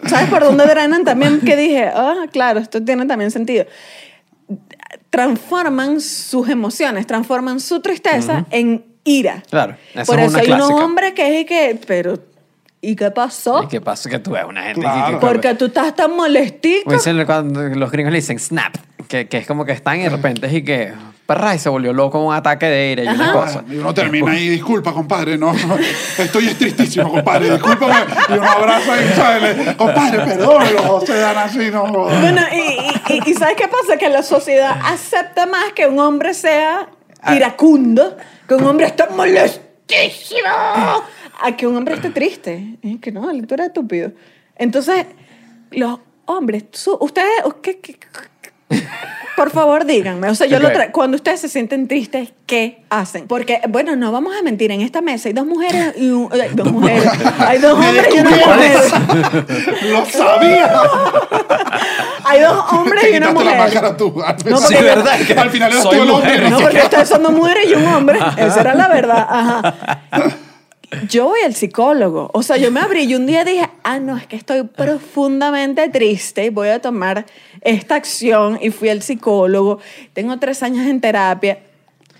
¿Sabes 0.06 0.30
por 0.30 0.44
dónde 0.44 0.66
drenan 0.66 1.04
también? 1.06 1.40
Que 1.42 1.56
dije, 1.56 1.86
ah, 1.94 2.26
claro, 2.32 2.60
esto 2.60 2.84
tiene 2.84 3.06
también 3.06 3.32
sentido. 3.32 3.66
Transforman 5.10 6.02
sus 6.02 6.50
emociones, 6.50 7.06
transforman 7.06 7.60
su 7.60 7.82
tristeza 7.82 8.46
en 8.50 8.84
ira. 9.04 9.44
Claro, 9.50 9.76
esa 9.94 10.06
Por 10.06 10.20
es 10.20 10.26
eso 10.28 10.34
una 10.36 10.42
hay 10.42 10.48
unos 10.52 10.68
clásica. 10.68 10.86
hombres 10.86 11.14
que 11.14 11.40
es 11.42 11.46
que, 11.46 11.80
pero, 11.86 12.20
¿y 12.82 12.96
qué 12.96 13.12
pasó? 13.12 13.64
¿Y 13.64 13.68
qué 13.68 13.80
pasa? 13.82 14.10
Que 14.10 14.20
tú 14.20 14.32
ves 14.32 14.44
una 14.48 14.64
gente 14.64 14.82
Claro. 14.82 15.06
que... 15.06 15.14
que- 15.14 15.20
Porque 15.34 15.54
tú 15.56 15.66
estás 15.66 15.96
tan 15.96 16.16
molestico. 16.16 16.92
Dicen 16.92 17.24
cuando 17.26 17.62
los 17.64 17.92
gringos 17.92 18.12
le 18.12 18.18
dicen 18.20 18.40
snap, 18.40 18.76
que, 19.08 19.28
que 19.28 19.38
es 19.38 19.48
como 19.48 19.66
que 19.66 19.74
están 19.74 20.00
y 20.00 20.04
de 20.04 20.10
repente 20.10 20.48
es 20.48 20.54
y 20.54 20.64
que 20.64 20.94
perra 21.26 21.56
y 21.56 21.60
se 21.60 21.70
volvió 21.70 21.94
loco 21.94 22.20
un 22.26 22.34
ataque 22.34 22.66
de 22.66 22.92
ira 22.92 23.04
y 23.06 23.08
una 23.08 23.32
cosa. 23.32 23.64
Y 23.70 23.78
uno 23.78 23.94
termina 23.94 24.32
ahí, 24.32 24.50
disculpa, 24.50 24.92
compadre, 24.94 25.38
no, 25.38 25.54
estoy 26.18 26.48
tristísimo, 26.54 27.10
compadre, 27.12 27.50
discúlpame. 27.54 27.94
Y 28.30 28.34
uno 28.34 28.50
abraza 28.52 29.02
y 29.04 29.08
sale, 29.16 29.76
compadre, 29.78 30.18
perdón, 30.26 30.64
los 30.76 31.04
se 31.06 31.16
dan 31.18 31.38
así, 31.38 31.70
no. 31.72 31.86
Bueno, 31.88 32.42
y, 32.52 32.58
y- 33.14 33.20
y- 33.26 33.32
y 33.32 33.34
¿sabes 33.36 33.56
qué 33.56 33.68
pasa? 33.68 33.98
Que 33.98 34.10
la 34.10 34.22
sociedad 34.24 34.78
acepta 34.84 35.46
más 35.46 35.72
que 35.74 35.88
un 35.88 36.00
hombre 36.00 36.34
sea 36.34 36.90
Ah. 37.26 37.36
iracundo, 37.36 38.18
que 38.50 38.56
un 38.56 38.66
hombre 38.68 38.86
esté 38.88 39.06
molestísimo, 39.08 40.50
a 41.42 41.56
que 41.56 41.68
un 41.68 41.78
hombre 41.78 41.96
esté 41.96 42.10
triste. 42.10 42.78
Es 42.82 43.00
que 43.00 43.12
no, 43.14 43.22
tú 43.48 43.54
eres 43.54 43.68
estúpido. 43.68 44.12
Entonces, 44.58 45.06
los 45.72 46.00
hombres, 46.26 46.66
su- 46.74 46.98
ustedes, 47.00 47.30
¿qué- 47.62 47.80
qué- 47.80 47.98
por 49.36 49.50
favor, 49.50 49.86
díganme. 49.86 50.30
O 50.30 50.36
sea, 50.36 50.46
yo 50.48 50.60
lo 50.60 50.68
Ok. 50.68 50.74
tra- 50.76 50.92
cuando 50.92 51.16
ustedes 51.16 51.40
se 51.42 51.50
sienten 51.50 51.88
tristes, 51.88 52.34
¿qué 52.46 52.84
hacen? 52.90 53.28
Porque, 53.28 53.62
bueno, 53.68 53.96
no 53.96 54.12
vamos 54.12 54.36
a 54.40 54.44
mentir, 54.44 54.72
en 54.72 54.82
esta 54.82 55.02
mesa 55.02 55.28
hay 55.30 55.34
dos 55.34 55.46
mujeres 55.48 55.94
y 55.98 56.10
un, 56.10 56.30
hay 56.42 56.50
dos 56.54 56.72
mujeres. 56.72 57.04
Hay 57.40 57.58
dos 57.60 57.74
hombres 57.74 58.08
y 58.16 58.20
una 58.20 58.30
mujer. 58.30 58.78
Lo 59.92 60.06
sabía. 60.06 60.72
Hay 62.26 62.40
dos 62.42 62.66
hombres 62.72 63.04
y 63.12 63.18
una 63.18 63.28
la 63.28 63.34
mujer. 63.34 63.58
máscara 63.58 63.98
tú. 63.98 64.14
No, 64.16 64.24
Al 64.24 64.36
porque 64.38 64.50
final- 64.68 64.72
yo- 64.72 64.96
¿verdad? 64.96 65.20
Que 65.28 65.34
Al 65.34 65.50
final 65.50 65.72
eres 65.72 65.84
soy 65.84 65.98
tú 65.98 66.04
el 66.04 66.10
hombre. 66.12 66.38
No, 66.42 66.50
¿no? 66.52 66.60
porque 66.60 66.78
ustedes 66.82 67.10
son 67.10 67.24
dos 67.24 67.32
mujeres 67.34 67.66
y 67.70 67.74
un 67.74 67.86
hombre. 67.88 68.20
Esa 68.38 68.62
era 68.62 68.76
la 68.76 68.88
verdad. 68.88 69.28
Ajá. 69.30 69.76
Yo 71.10 71.26
voy 71.26 71.42
al 71.42 71.54
psicólogo. 71.56 72.30
O 72.34 72.44
sea, 72.44 72.58
yo 72.58 72.72
me 72.72 72.80
abrí 72.80 73.04
y 73.04 73.16
un 73.16 73.26
día 73.26 73.44
dije, 73.44 73.70
ah, 73.84 74.00
no, 74.00 74.18
es 74.18 74.28
que 74.28 74.36
estoy 74.36 74.64
profundamente 74.64 75.90
triste 75.90 76.46
y 76.46 76.50
voy 76.50 76.70
a 76.70 76.80
tomar 76.82 77.26
esta 77.62 77.96
acción. 77.96 78.58
Y 78.62 78.70
fui 78.72 78.90
al 78.90 79.02
psicólogo. 79.02 79.80
Tengo 80.14 80.38
tres 80.40 80.64
años 80.64 80.86
en 80.88 81.00
terapia. 81.02 81.60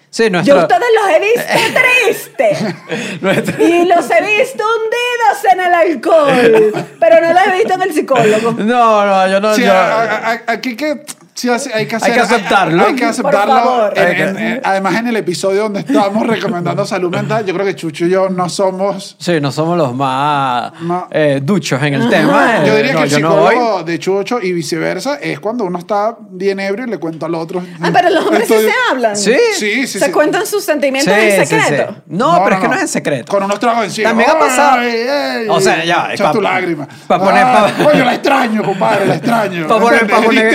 Sí, 0.10 0.26
Yo 0.26 0.30
nuestro... 0.30 0.60
a 0.60 0.62
ustedes 0.64 0.84
los 0.96 1.10
he 1.10 1.20
visto 1.20 1.80
tristes. 2.06 3.22
nuestro- 3.22 3.66
Y 3.68 3.86
los 3.86 4.10
he 4.12 4.22
visto 4.38 4.64
hundidos 4.64 5.54
en 5.54 5.60
el 5.60 5.74
alcohol. 5.74 6.86
Pero 7.00 7.22
no 7.22 7.34
los 7.34 7.48
he 7.48 7.52
visto 7.58 7.74
en 7.74 7.82
el 7.82 7.94
psicólogo. 7.94 8.52
No, 8.52 9.06
no, 9.06 9.28
yo 9.28 9.40
no... 9.40 9.56
Sí, 9.56 9.64
yo- 9.64 9.72
a- 9.72 10.04
a- 10.04 10.32
a- 10.34 10.42
aquí 10.48 10.76
que 10.76 11.04
sí, 11.34 11.50
hay 11.74 11.86
que 11.88 11.96
hacer, 11.96 12.14
que 12.14 12.20
aceptarlo. 12.20 12.86
Hay, 12.86 12.96
que 12.96 13.06
aceptarlo. 13.06 13.54
Por 13.54 13.64
favor. 13.64 13.94
En- 13.98 14.22
en- 14.22 14.38
en- 14.38 14.62
además, 14.64 14.96
en 14.96 15.08
el 15.08 15.16
episodio 15.18 15.64
donde 15.64 15.80
estábamos 15.82 16.26
recomendando 16.28 16.86
salud 16.86 17.10
mental, 17.12 17.46
yo 17.46 17.54
creo 17.54 17.66
que 17.66 17.76
Chucho 17.76 18.06
y 18.06 18.10
yo 18.12 18.30
no 18.30 18.50
somos. 18.50 19.16
Sí, 19.20 19.40
no 19.42 19.52
somos 19.52 19.78
los 19.78 19.94
más 19.96 20.74
No. 20.82 21.08
eh, 21.12 21.40
duchos 21.44 21.82
en 21.84 21.96
el 21.96 22.10
tema. 22.10 22.64
Yo 22.66 22.74
Eh, 22.74 22.78
diría 22.78 22.94
no, 22.94 23.00
que 23.00 23.04
el 23.06 23.10
yo 23.12 23.20
no 23.20 23.30
psicólogo 23.50 23.84
de 23.84 24.00
Chucho 24.00 24.40
y 24.42 24.52
viceversa 24.54 25.16
es 25.22 25.40
cuando 25.40 25.64
uno 25.66 25.80
está 25.80 26.16
bien 26.30 26.60
ebrio 26.60 26.86
y 26.86 26.90
le 26.90 26.98
cuenta 26.98 27.26
al 27.26 27.36
otro. 27.36 27.64
Ah, 27.82 27.90
pero 27.94 28.10
los 28.10 28.26
hombres 28.26 28.48
sí 28.48 28.54
se 28.54 28.72
hablan. 28.92 29.16
Sí. 29.16 29.34
Sí, 29.56 29.88
sí, 29.88 30.00
se 30.00 30.06
sí. 30.06 30.12
cuentan 30.12 30.46
sus 30.46 30.64
sentimientos 30.64 31.14
Sí, 31.14 31.20
en 31.22 31.48
secreto. 31.48 31.94
sí. 31.96 32.02
No, 32.08 32.42
pero 32.44 32.56
es 32.56 32.62
que 32.62 32.68
no 32.68 32.76
es 32.76 32.82
en 32.82 32.88
secreto. 32.88 33.32
Con 33.32 33.44
unos 33.44 33.60
tragos 33.60 33.86
encima. 33.86 34.10
También 34.10 34.30
ha 34.30 34.40
pasado. 34.40 34.80
Ay, 34.80 35.08
ay, 35.10 35.46
O 35.50 35.60
sea, 35.60 35.84
ya, 35.84 36.10
Echas 36.14 36.28
pa- 36.28 36.32
tu 36.34 36.42
lágrima. 36.42 36.88
pa 37.08 37.20
poner- 37.20 37.44
Ah, 37.44 37.68
pa- 37.78 37.84
Coño, 37.84 38.06
la 38.06 38.14
extraño, 38.14 38.64
compadre, 38.64 39.06
la 39.06 39.16
extraño. 39.16 39.68
Pa 39.68 39.80
poner- 39.80 40.08
pa 40.08 40.20
Es 40.20 40.26
poner- 40.26 40.50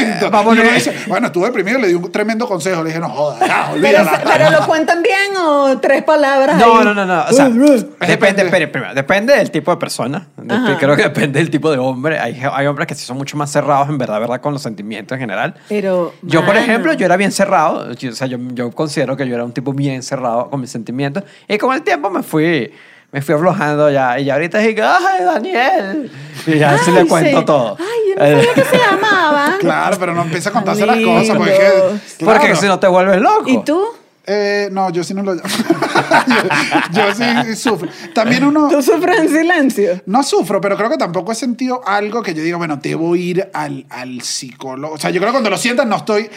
uno 0.69 0.75
dice, 0.77 0.95
bueno, 1.09 1.27
estuve 1.29 1.47
deprimido 1.47 1.79
y 1.79 1.83
le 1.83 1.89
di 1.89 1.95
un 1.95 2.11
tremendo 2.13 2.47
consejo. 2.47 2.83
Le 2.83 2.89
dije, 2.89 3.01
no 3.01 3.09
jodas, 3.09 3.41
ya, 3.41 3.71
Pero, 3.73 3.99
olvídala. 4.01 4.21
pero 4.25 4.51
lo 4.51 4.67
cuentan 4.67 5.03
bien 5.03 5.37
o 5.37 5.79
tres 5.81 6.03
palabras. 6.05 6.57
No, 6.59 6.79
ahí? 6.79 6.85
no, 6.85 6.95
no, 6.95 7.05
no. 7.05 7.25
O 7.29 7.33
sea, 7.33 7.49
Depende. 7.49 7.89
depende, 8.07 8.43
espere, 8.45 8.69
primero, 8.69 8.95
depende 8.95 9.37
del 9.37 9.51
tipo 9.51 9.71
de 9.71 9.77
persona. 9.77 10.29
Ajá. 10.49 10.77
Creo 10.79 10.97
que 10.97 11.03
depende 11.03 11.39
del 11.39 11.51
tipo 11.51 11.71
de 11.71 11.79
hombre. 11.79 12.19
Hay, 12.19 12.41
hay 12.53 12.67
hombres 12.67 12.87
que 12.87 12.95
sí 12.95 13.05
son 13.05 13.17
mucho 13.17 13.37
más 13.37 13.51
cerrados, 13.51 13.89
en 13.89 13.99
verdad, 13.99 14.21
¿verdad? 14.21 14.41
Con 14.41 14.53
los 14.53 14.63
sentimientos 14.63 15.15
en 15.17 15.21
general. 15.21 15.55
Pero, 15.69 16.15
Yo, 16.23 16.41
por 16.45 16.55
mano. 16.55 16.61
ejemplo, 16.61 16.93
yo 16.95 17.07
era 17.07 17.17
bien 17.17 17.33
cerrado. 17.33 17.93
Yo- 17.93 18.11
o 18.11 18.15
sea, 18.15 18.27
yo, 18.27 18.39
yo 18.55 18.71
considero 18.71 19.17
que 19.17 19.27
yo 19.27 19.35
era 19.35 19.45
un 19.45 19.53
tipo 19.53 19.73
bien 19.73 20.03
cerrado 20.03 20.51
con 20.51 20.61
mis 20.61 20.71
sentimientos. 20.71 21.25
Y 21.49 21.59
con 21.59 21.75
el 21.75 21.83
tiempo 21.83 22.11
me 22.11 22.23
fui, 22.23 22.73
me 23.13 23.23
fui 23.23 23.35
aflojando 23.35 23.91
ya. 23.91 24.19
Y 24.19 24.25
ya 24.27 24.35
ahorita 24.35 24.59
dije, 24.59 24.83
¡ay, 24.83 25.25
Daniel! 25.25 26.11
Y 26.47 26.59
ya 26.59 26.79
sí 26.79 26.91
le 26.93 27.01
Ay, 27.01 27.07
cuento 27.07 27.39
sí. 27.41 27.45
todo. 27.47 27.77
Ay, 27.79 27.87
yo 28.11 28.15
no 28.17 28.43
sabía 28.43 28.55
que 28.55 28.65
se 28.65 28.77
llamaba. 28.79 29.57
Claro, 29.61 29.97
pero 29.99 30.15
no 30.15 30.23
empieza 30.23 30.51
a 30.51 30.53
contarse 30.53 30.87
las 30.87 30.99
cosas. 31.01 31.37
Porque, 31.37 31.53
es 31.53 32.15
que- 32.17 32.25
Porque 32.25 32.41
claro. 32.47 32.57
si 32.61 32.67
no 32.67 32.79
te 32.79 32.87
vuelves 32.87 33.21
loco. 33.21 33.45
¿Y 33.49 33.65
tú? 33.65 33.83
Eh, 34.31 34.69
no, 34.71 34.91
yo 34.91 35.03
sí 35.05 35.15
no 35.15 35.23
lo 35.23 35.35
llamo. 35.35 35.49
yo, 36.93 37.09
yo 37.09 37.15
sí 37.47 37.57
sufro. 37.57 37.89
También 38.15 38.45
uno... 38.45 38.69
¿Tú 38.69 38.83
sufres 38.83 39.21
en 39.21 39.29
silencio? 39.31 40.03
No 40.07 40.23
sufro, 40.23 40.61
pero 40.61 40.77
creo 40.77 40.91
que 40.91 40.99
tampoco 40.99 41.33
he 41.33 41.35
sentido 41.35 41.81
algo 41.87 42.23
que 42.23 42.35
yo 42.35 42.43
diga, 42.43 42.57
bueno, 42.59 42.77
debo 42.77 43.17
ir 43.17 43.49
al, 43.55 43.87
al 43.89 44.21
psicólogo. 44.21 44.95
O 44.95 44.99
sea, 44.99 45.11
yo 45.11 45.19
creo 45.21 45.31
que 45.31 45.37
cuando 45.37 45.51
lo 45.51 45.57
sientas 45.57 45.87
no 45.87 45.97
estoy, 45.97 46.29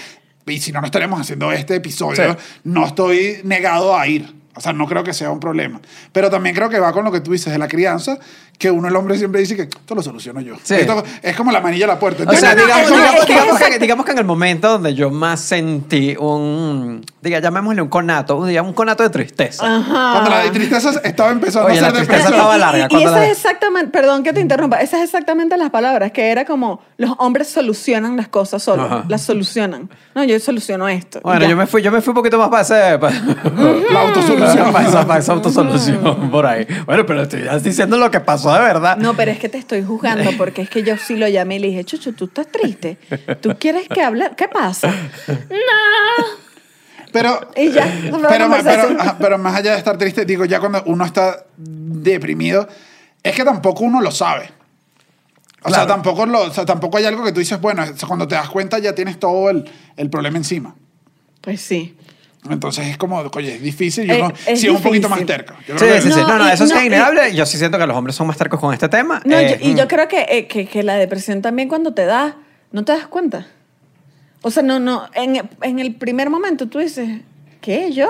y 0.48 0.60
si 0.60 0.72
no, 0.72 0.80
no 0.80 0.86
estaremos 0.86 1.20
haciendo 1.20 1.52
este 1.52 1.76
episodio, 1.76 2.32
Sí. 2.34 2.38
no 2.64 2.86
estoy 2.88 3.42
negado 3.44 3.98
a 3.98 4.08
ir. 4.08 4.34
O 4.56 4.62
sea, 4.62 4.74
no 4.74 4.86
creo 4.88 5.04
que 5.04 5.14
sea 5.14 5.32
un 5.32 5.40
problema. 5.40 5.80
Pero 6.12 6.30
también 6.30 6.56
creo 6.56 6.70
que 6.70 6.80
va 6.80 6.92
con 6.92 7.06
lo 7.06 7.12
que 7.12 7.22
tú 7.22 7.32
dices 7.32 7.52
de 7.54 7.58
la 7.60 7.68
crianza, 7.68 8.18
que 8.58 8.70
uno, 8.70 8.88
el 8.90 8.96
hombre, 8.96 9.18
siempre 9.18 9.40
dice 9.42 9.56
que 9.56 9.64
esto 9.64 9.96
lo 9.96 10.04
soluciono 10.04 10.40
yo. 10.42 10.56
Sí. 10.62 10.76
Esto 10.76 11.04
es 11.24 11.36
como 11.36 11.52
la 11.52 11.62
manilla 11.62 11.86
a 11.86 11.88
la 11.88 12.00
puerta. 12.00 12.24
O 12.28 12.34
sea, 12.36 12.54
No, 12.54 12.62
no, 12.62 12.66
digamos, 12.68 12.90
digamos- 12.92 13.26
que 13.26 13.34
digamos 13.34 13.60
que, 13.60 13.80
digamos 13.80 14.06
que 14.06 14.12
en 14.12 14.18
el 14.20 14.26
momento 14.26 14.70
donde 14.70 14.94
yo 14.94 15.10
más 15.10 15.40
sentí 15.42 16.16
un, 16.20 17.04
diga, 17.22 17.40
llamémosle 17.40 17.82
un 17.82 17.88
conato, 17.88 18.38
un, 18.38 18.48
digamos, 18.50 18.70
un 18.70 18.76
conato 18.76 19.02
de 19.04 19.10
tristeza. 19.10 19.66
Ajá. 19.66 20.12
Cuando 20.12 20.30
la 20.30 20.40
de 20.44 20.52
tristeza 20.52 20.92
estaba 21.04 21.32
empezando 21.32 21.70
Oye, 21.70 21.80
a 21.80 21.82
la 21.82 21.88
ser 21.88 21.96
tristeza 21.98 22.30
depresión. 22.30 22.40
estaba 22.40 22.56
Y- 22.58 22.60
larga, 22.60 22.88
Y, 22.92 22.94
y 22.96 23.04
esas 23.04 23.12
la- 23.14 23.26
es 23.26 23.32
exactamente, 23.38 23.92
perdón 23.92 24.24
que 24.24 24.34
te 24.34 24.42
interrumpa, 24.42 24.78
esas 24.82 25.00
es 25.00 25.06
exactamente 25.06 25.58
las 25.58 25.70
palabras, 25.72 26.12
que 26.12 26.30
era 26.30 26.46
como 26.46 26.82
los 26.98 27.12
hombres 27.18 27.48
solucionan 27.50 28.16
las 28.16 28.28
cosas 28.28 28.62
solos, 28.62 28.86
Ajá. 28.86 29.06
las 29.08 29.22
solucionan. 29.24 29.90
No, 30.14 30.24
yo 30.24 30.40
soluciono 30.40 30.88
esto. 30.88 31.20
Bueno, 31.24 31.48
yo 31.48 31.56
me 31.56 31.66
fui, 31.66 31.82
yo 31.82 31.92
me 31.92 32.02
fui 32.02 32.12
un 32.12 32.16
poquito 32.16 32.38
más 32.38 32.50
para 32.50 32.62
ese, 32.62 33.00
para, 33.00 33.16
La 33.92 34.02
autosolución. 34.02 34.41
Para 34.42 34.88
esa, 34.88 35.08
para 35.08 35.20
esa 35.20 35.34
autosolución 35.34 36.30
por 36.32 36.46
ahí. 36.46 36.66
Bueno, 36.86 37.06
pero 37.06 37.24
estoy 37.24 37.42
diciendo 37.62 37.98
lo 37.98 38.12
que 38.12 38.20
pasó 38.20 38.54
de 38.54 38.60
verdad. 38.60 38.98
No, 38.98 39.16
pero 39.16 39.32
es 39.32 39.40
que 39.40 39.50
te 39.50 39.58
estoy 39.58 39.84
juzgando 39.84 40.32
porque 40.38 40.62
es 40.62 40.70
que 40.70 40.84
yo 40.84 40.98
sí 40.98 41.16
lo 41.16 41.28
llamé 41.28 41.58
y 41.58 41.60
le 41.60 41.68
dije, 41.68 41.84
Chucho, 41.84 42.14
tú 42.14 42.26
estás 42.26 42.48
triste. 42.48 42.98
¿Tú 43.42 43.56
quieres 43.60 43.88
que 43.88 44.02
hable? 44.02 44.32
¿Qué 44.36 44.48
pasa? 44.48 44.90
No. 45.28 46.52
Pero, 47.12 47.52
Y 47.58 47.72
ya, 47.72 47.86
no 48.10 48.20
fue 48.20 48.30
pero, 48.30 48.46
una 48.46 49.18
pero, 49.18 49.38
más 49.38 49.56
allá 49.56 49.74
de 49.74 49.78
estar 49.78 49.98
triste, 49.98 50.24
digo, 50.24 50.46
ya 50.46 50.62
cuando 50.62 50.82
uno 50.86 51.04
está 51.04 51.46
deprimido, 51.58 52.68
es 53.22 53.36
que 53.36 53.44
tampoco 53.44 53.84
uno 53.84 54.00
lo 54.00 54.12
sabe. 54.12 54.50
O 55.64 55.70
sea, 55.70 55.86
tampoco, 55.86 56.26
lo, 56.26 56.42
o 56.42 56.52
sea, 56.52 56.66
tampoco 56.66 56.98
hay 56.98 57.06
algo 57.06 57.24
que 57.24 57.32
tú 57.32 57.40
dices, 57.40 57.60
bueno, 57.62 57.84
cuando 58.08 58.28
te 58.28 58.36
das 58.36 58.50
cuenta 58.50 58.80
ya 58.80 58.96
tienes 58.96 59.20
todo 59.20 59.50
el, 59.50 59.70
el 59.96 60.10
problema 60.10 60.38
encima. 60.38 60.74
Pues 61.42 61.62
sí. 61.62 61.96
Entonces 62.50 62.88
es 62.88 62.98
como, 62.98 63.18
oye, 63.20 63.56
es 63.56 63.62
difícil 63.62 64.08
y 64.08 64.12
Eh, 64.12 64.18
uno 64.24 64.34
es 64.48 64.60
sí 64.60 64.68
es 64.68 64.74
un 64.74 64.82
poquito 64.82 65.08
más 65.10 65.24
terco. 65.26 65.54
Yo 65.68 65.78
Sí, 65.78 65.86
sí, 66.02 66.12
sí. 66.12 66.20
No, 66.22 66.38
no, 66.40 66.50
eso 66.50 66.66
no, 66.66 66.76
es 66.76 66.86
innegable. 66.86 67.36
Yo 67.36 67.46
sí 67.46 67.58
siento 67.58 67.78
que 67.78 67.86
los 67.86 67.96
hombres 67.96 68.16
son 68.16 68.26
más 68.28 68.38
tercos 68.38 68.60
con 68.60 68.74
este 68.74 68.90
tema. 68.90 69.22
No, 69.26 69.38
Eh, 69.38 69.58
yo- 69.62 69.70
y 69.70 69.76
yo 69.76 69.86
mm. 69.86 69.88
creo 69.88 70.08
que, 70.08 70.26
eh, 70.28 70.48
que, 70.48 70.66
que 70.66 70.82
la 70.82 70.96
depresión 70.96 71.42
también 71.44 71.70
cuando 71.70 71.94
te 71.94 72.06
da, 72.06 72.36
no 72.72 72.84
te 72.84 72.94
das 72.94 73.06
cuenta. 73.08 73.46
O 74.42 74.50
sea, 74.50 74.64
no, 74.64 74.80
no, 74.80 75.08
en, 75.14 75.48
en 75.62 75.80
el 75.80 75.94
primer 75.96 76.32
momento 76.32 76.68
tú 76.68 76.80
dices, 76.80 77.22
¿qué? 77.62 77.92
¿Yo? 77.92 78.10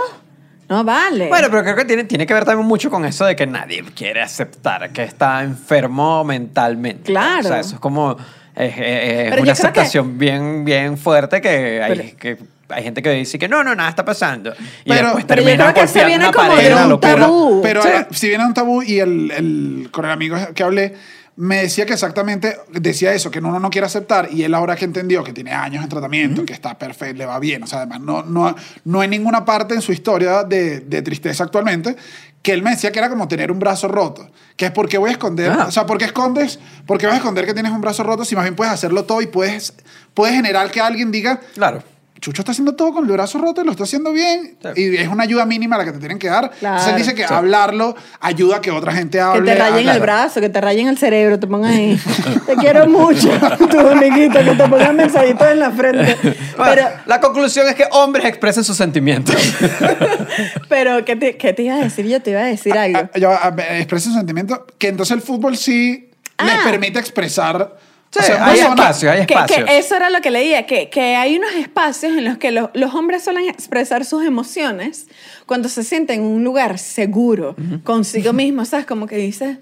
No 0.69 0.85
vale. 0.85 1.27
Bueno, 1.27 1.49
pero 1.51 1.63
creo 1.63 1.75
que 1.75 1.83
tiene, 1.83 2.05
tiene 2.05 2.25
que 2.25 2.33
ver 2.33 2.45
también 2.45 2.65
mucho 2.65 2.89
con 2.89 3.03
eso 3.03 3.25
de 3.25 3.35
que 3.35 3.45
nadie 3.45 3.83
quiere 3.93 4.21
aceptar 4.21 4.91
que 4.93 5.03
está 5.03 5.43
enfermo 5.43 6.23
mentalmente. 6.23 7.03
Claro. 7.11 7.41
O 7.41 7.47
sea, 7.49 7.59
eso 7.59 7.73
es 7.75 7.81
como 7.81 8.15
es, 8.55 8.73
es- 8.73 8.77
es 8.77 8.77
una 8.77 9.23
yo 9.25 9.31
creo 9.31 9.43
que- 9.43 9.51
aceptación 9.51 10.17
bien, 10.17 10.63
bien 10.63 10.97
fuerte 10.97 11.41
que 11.41 11.81
hay, 11.83 11.95
Pero- 11.97 12.17
que 12.17 12.37
hay 12.73 12.83
gente 12.83 13.01
que 13.01 13.09
dice 13.11 13.37
que 13.39 13.47
no, 13.47 13.63
no, 13.63 13.73
nada 13.75 13.89
está 13.89 14.03
pasando. 14.05 14.51
Y 14.85 14.89
Pero- 14.89 15.03
después 15.07 15.25
pero 15.25 15.41
yo 15.41 15.45
termina 15.47 15.73
creo 15.73 15.83
que 15.85 15.87
se 15.91 16.05
viene 16.05 16.23
una 16.25 16.31
como 16.33 16.49
pared, 16.49 16.67
de 16.75 16.75
un 16.83 16.89
locura. 16.89 17.15
tabú. 17.15 17.59
Pero 17.61 17.81
Sí. 17.83 17.89
si 18.11 18.27
viene 18.29 18.45
un 18.45 18.53
tabú 18.53 18.81
y 18.81 18.99
el, 18.99 19.31
el- 19.31 19.89
con 19.91 20.05
el 20.05 20.11
amigo 20.11 20.37
que 20.55 20.63
hablé 20.63 20.93
me 21.37 21.61
decía 21.61 21.85
que 21.85 21.93
exactamente 21.93 22.57
decía 22.71 23.13
eso, 23.13 23.31
que 23.31 23.39
uno 23.39 23.57
no 23.59 23.69
quiere 23.69 23.87
aceptar 23.87 24.27
y 24.31 24.43
él 24.43 24.53
ahora 24.53 24.75
que 24.75 24.83
entendió 24.85 25.23
que 25.23 25.31
tiene 25.33 25.51
años 25.53 25.81
en 25.81 25.89
tratamiento, 25.89 26.45
que 26.45 26.51
está 26.53 26.77
perfecto, 26.77 27.17
le 27.17 27.25
va 27.25 27.39
bien, 27.39 27.63
o 27.63 27.67
sea, 27.67 27.79
además 27.79 28.01
no, 28.01 28.21
no, 28.23 28.53
no 28.83 28.99
hay 29.01 29.07
ninguna 29.07 29.43
parte 29.45 29.73
en 29.73 29.81
su 29.81 29.93
historia 29.93 30.43
de, 30.43 30.81
de 30.81 31.01
tristeza 31.01 31.45
actualmente 31.45 31.95
que 32.43 32.51
él 32.53 32.61
me 32.61 32.71
decía 32.71 32.91
que 32.91 32.99
era 32.99 33.07
como 33.09 33.27
tener 33.27 33.51
un 33.51 33.59
brazo 33.59 33.87
roto, 33.87 34.29
que 34.57 34.65
es 34.65 34.71
porque 34.71 34.97
voy 34.97 35.09
a 35.09 35.13
esconder, 35.13 35.51
Ah. 35.51 35.65
o 35.67 35.71
sea, 35.71 35.85
porque 35.85 36.05
escondes, 36.05 36.59
porque 36.85 37.05
vas 37.05 37.13
a 37.13 37.17
esconder 37.17 37.45
que 37.45 37.53
tienes 37.53 37.71
un 37.71 37.81
brazo 37.81 38.03
roto 38.03 38.25
si 38.25 38.35
más 38.35 38.43
bien 38.43 38.55
puedes 38.55 38.73
hacerlo 38.73 39.05
todo 39.05 39.21
y 39.21 39.27
puedes, 39.27 39.73
puedes 40.13 40.35
generar 40.35 40.69
que 40.69 40.81
alguien 40.81 41.11
diga, 41.11 41.39
Claro. 41.53 41.81
Chucho 42.21 42.43
está 42.43 42.51
haciendo 42.51 42.75
todo 42.75 42.93
con 42.93 43.03
el 43.05 43.11
brazo 43.11 43.39
roto 43.39 43.61
y 43.61 43.65
lo 43.65 43.71
está 43.71 43.83
haciendo 43.83 44.11
bien. 44.13 44.55
Sí. 44.75 44.81
Y 44.91 44.95
es 44.97 45.07
una 45.07 45.23
ayuda 45.23 45.43
mínima 45.45 45.75
la 45.75 45.85
que 45.85 45.91
te 45.91 45.97
tienen 45.97 46.19
que 46.19 46.27
dar. 46.29 46.51
Entonces 46.53 46.61
él 46.61 46.69
Claro. 46.83 46.97
dice 46.97 47.15
que 47.15 47.27
Sí. 47.27 47.33
hablarlo 47.33 47.95
ayuda 48.19 48.57
a 48.57 48.61
que 48.61 48.69
otra 48.69 48.93
gente 48.93 49.17
que 49.17 49.21
hable. 49.21 49.51
te 49.51 49.57
rayen 49.57 49.89
el 49.89 49.99
brazo, 49.99 50.39
que 50.39 50.49
te 50.49 50.61
rayen 50.61 50.87
el 50.87 50.99
cerebro, 50.99 51.39
te 51.39 51.47
pongan 51.47 51.71
ahí. 51.73 51.99
te 52.45 52.55
quiero 52.57 52.87
mucho, 52.87 53.27
tu 53.71 53.79
amiguito, 53.79 54.37
que 54.37 54.51
te 54.55 54.67
pongan 54.69 54.95
mensajitos 54.95 55.47
en 55.51 55.59
la 55.59 55.71
frente. 55.71 56.15
Bueno, 56.57 56.71
Pero, 56.75 56.87
la 57.07 57.19
conclusión 57.19 57.67
es 57.67 57.73
que 57.73 57.85
hombres 57.91 58.23
expresen 58.25 58.63
sus 58.63 58.77
sentimientos. 58.77 59.35
pero 60.69 61.03
¿qué, 61.05 61.15
te, 61.15 61.37
¿qué 61.37 61.53
te 61.53 61.63
iba 61.63 61.75
a 61.75 61.79
decir? 61.79 62.05
Yo 62.07 62.21
te 62.21 62.31
iba 62.31 62.41
a 62.41 62.45
decir 62.45 62.77
algo. 62.77 62.99
Ah, 63.13 63.17
ya 63.17 63.29
va, 63.29 63.39
ah, 63.43 63.77
expresa 63.77 64.09
un 64.09 64.15
sentimiento 64.15 64.65
que 64.77 64.89
entonces 64.89 65.15
el 65.15 65.21
fútbol 65.21 65.57
sí 65.57 66.09
les 66.43 66.53
Ah. 66.53 66.61
permite 66.65 66.99
expresar. 66.99 67.75
Sí, 68.11 68.19
o 68.19 68.23
sea, 68.23 68.45
hay 68.45 68.59
espacio, 68.59 69.09
hay 69.09 69.25
Que, 69.25 69.33
espacio. 69.33 69.65
que 69.65 69.77
eso 69.77 69.95
era 69.95 70.09
lo 70.09 70.19
que 70.19 70.31
leía, 70.31 70.65
que, 70.65 70.89
que 70.89 71.15
hay 71.15 71.37
unos 71.37 71.53
espacios 71.53 72.11
en 72.17 72.25
los 72.25 72.37
que 72.37 72.51
los, 72.51 72.69
los 72.73 72.93
hombres 72.93 73.23
suelen 73.23 73.47
expresar 73.47 74.03
sus 74.03 74.25
emociones 74.25 75.07
cuando 75.45 75.69
se 75.69 75.83
sienten 75.83 76.19
en 76.21 76.25
un 76.25 76.43
lugar 76.43 76.77
seguro 76.77 77.55
consigo 77.85 78.33
mismo, 78.33 78.65
¿sabes? 78.65 78.85
Como 78.85 79.07
que 79.07 79.15
dices, 79.15 79.59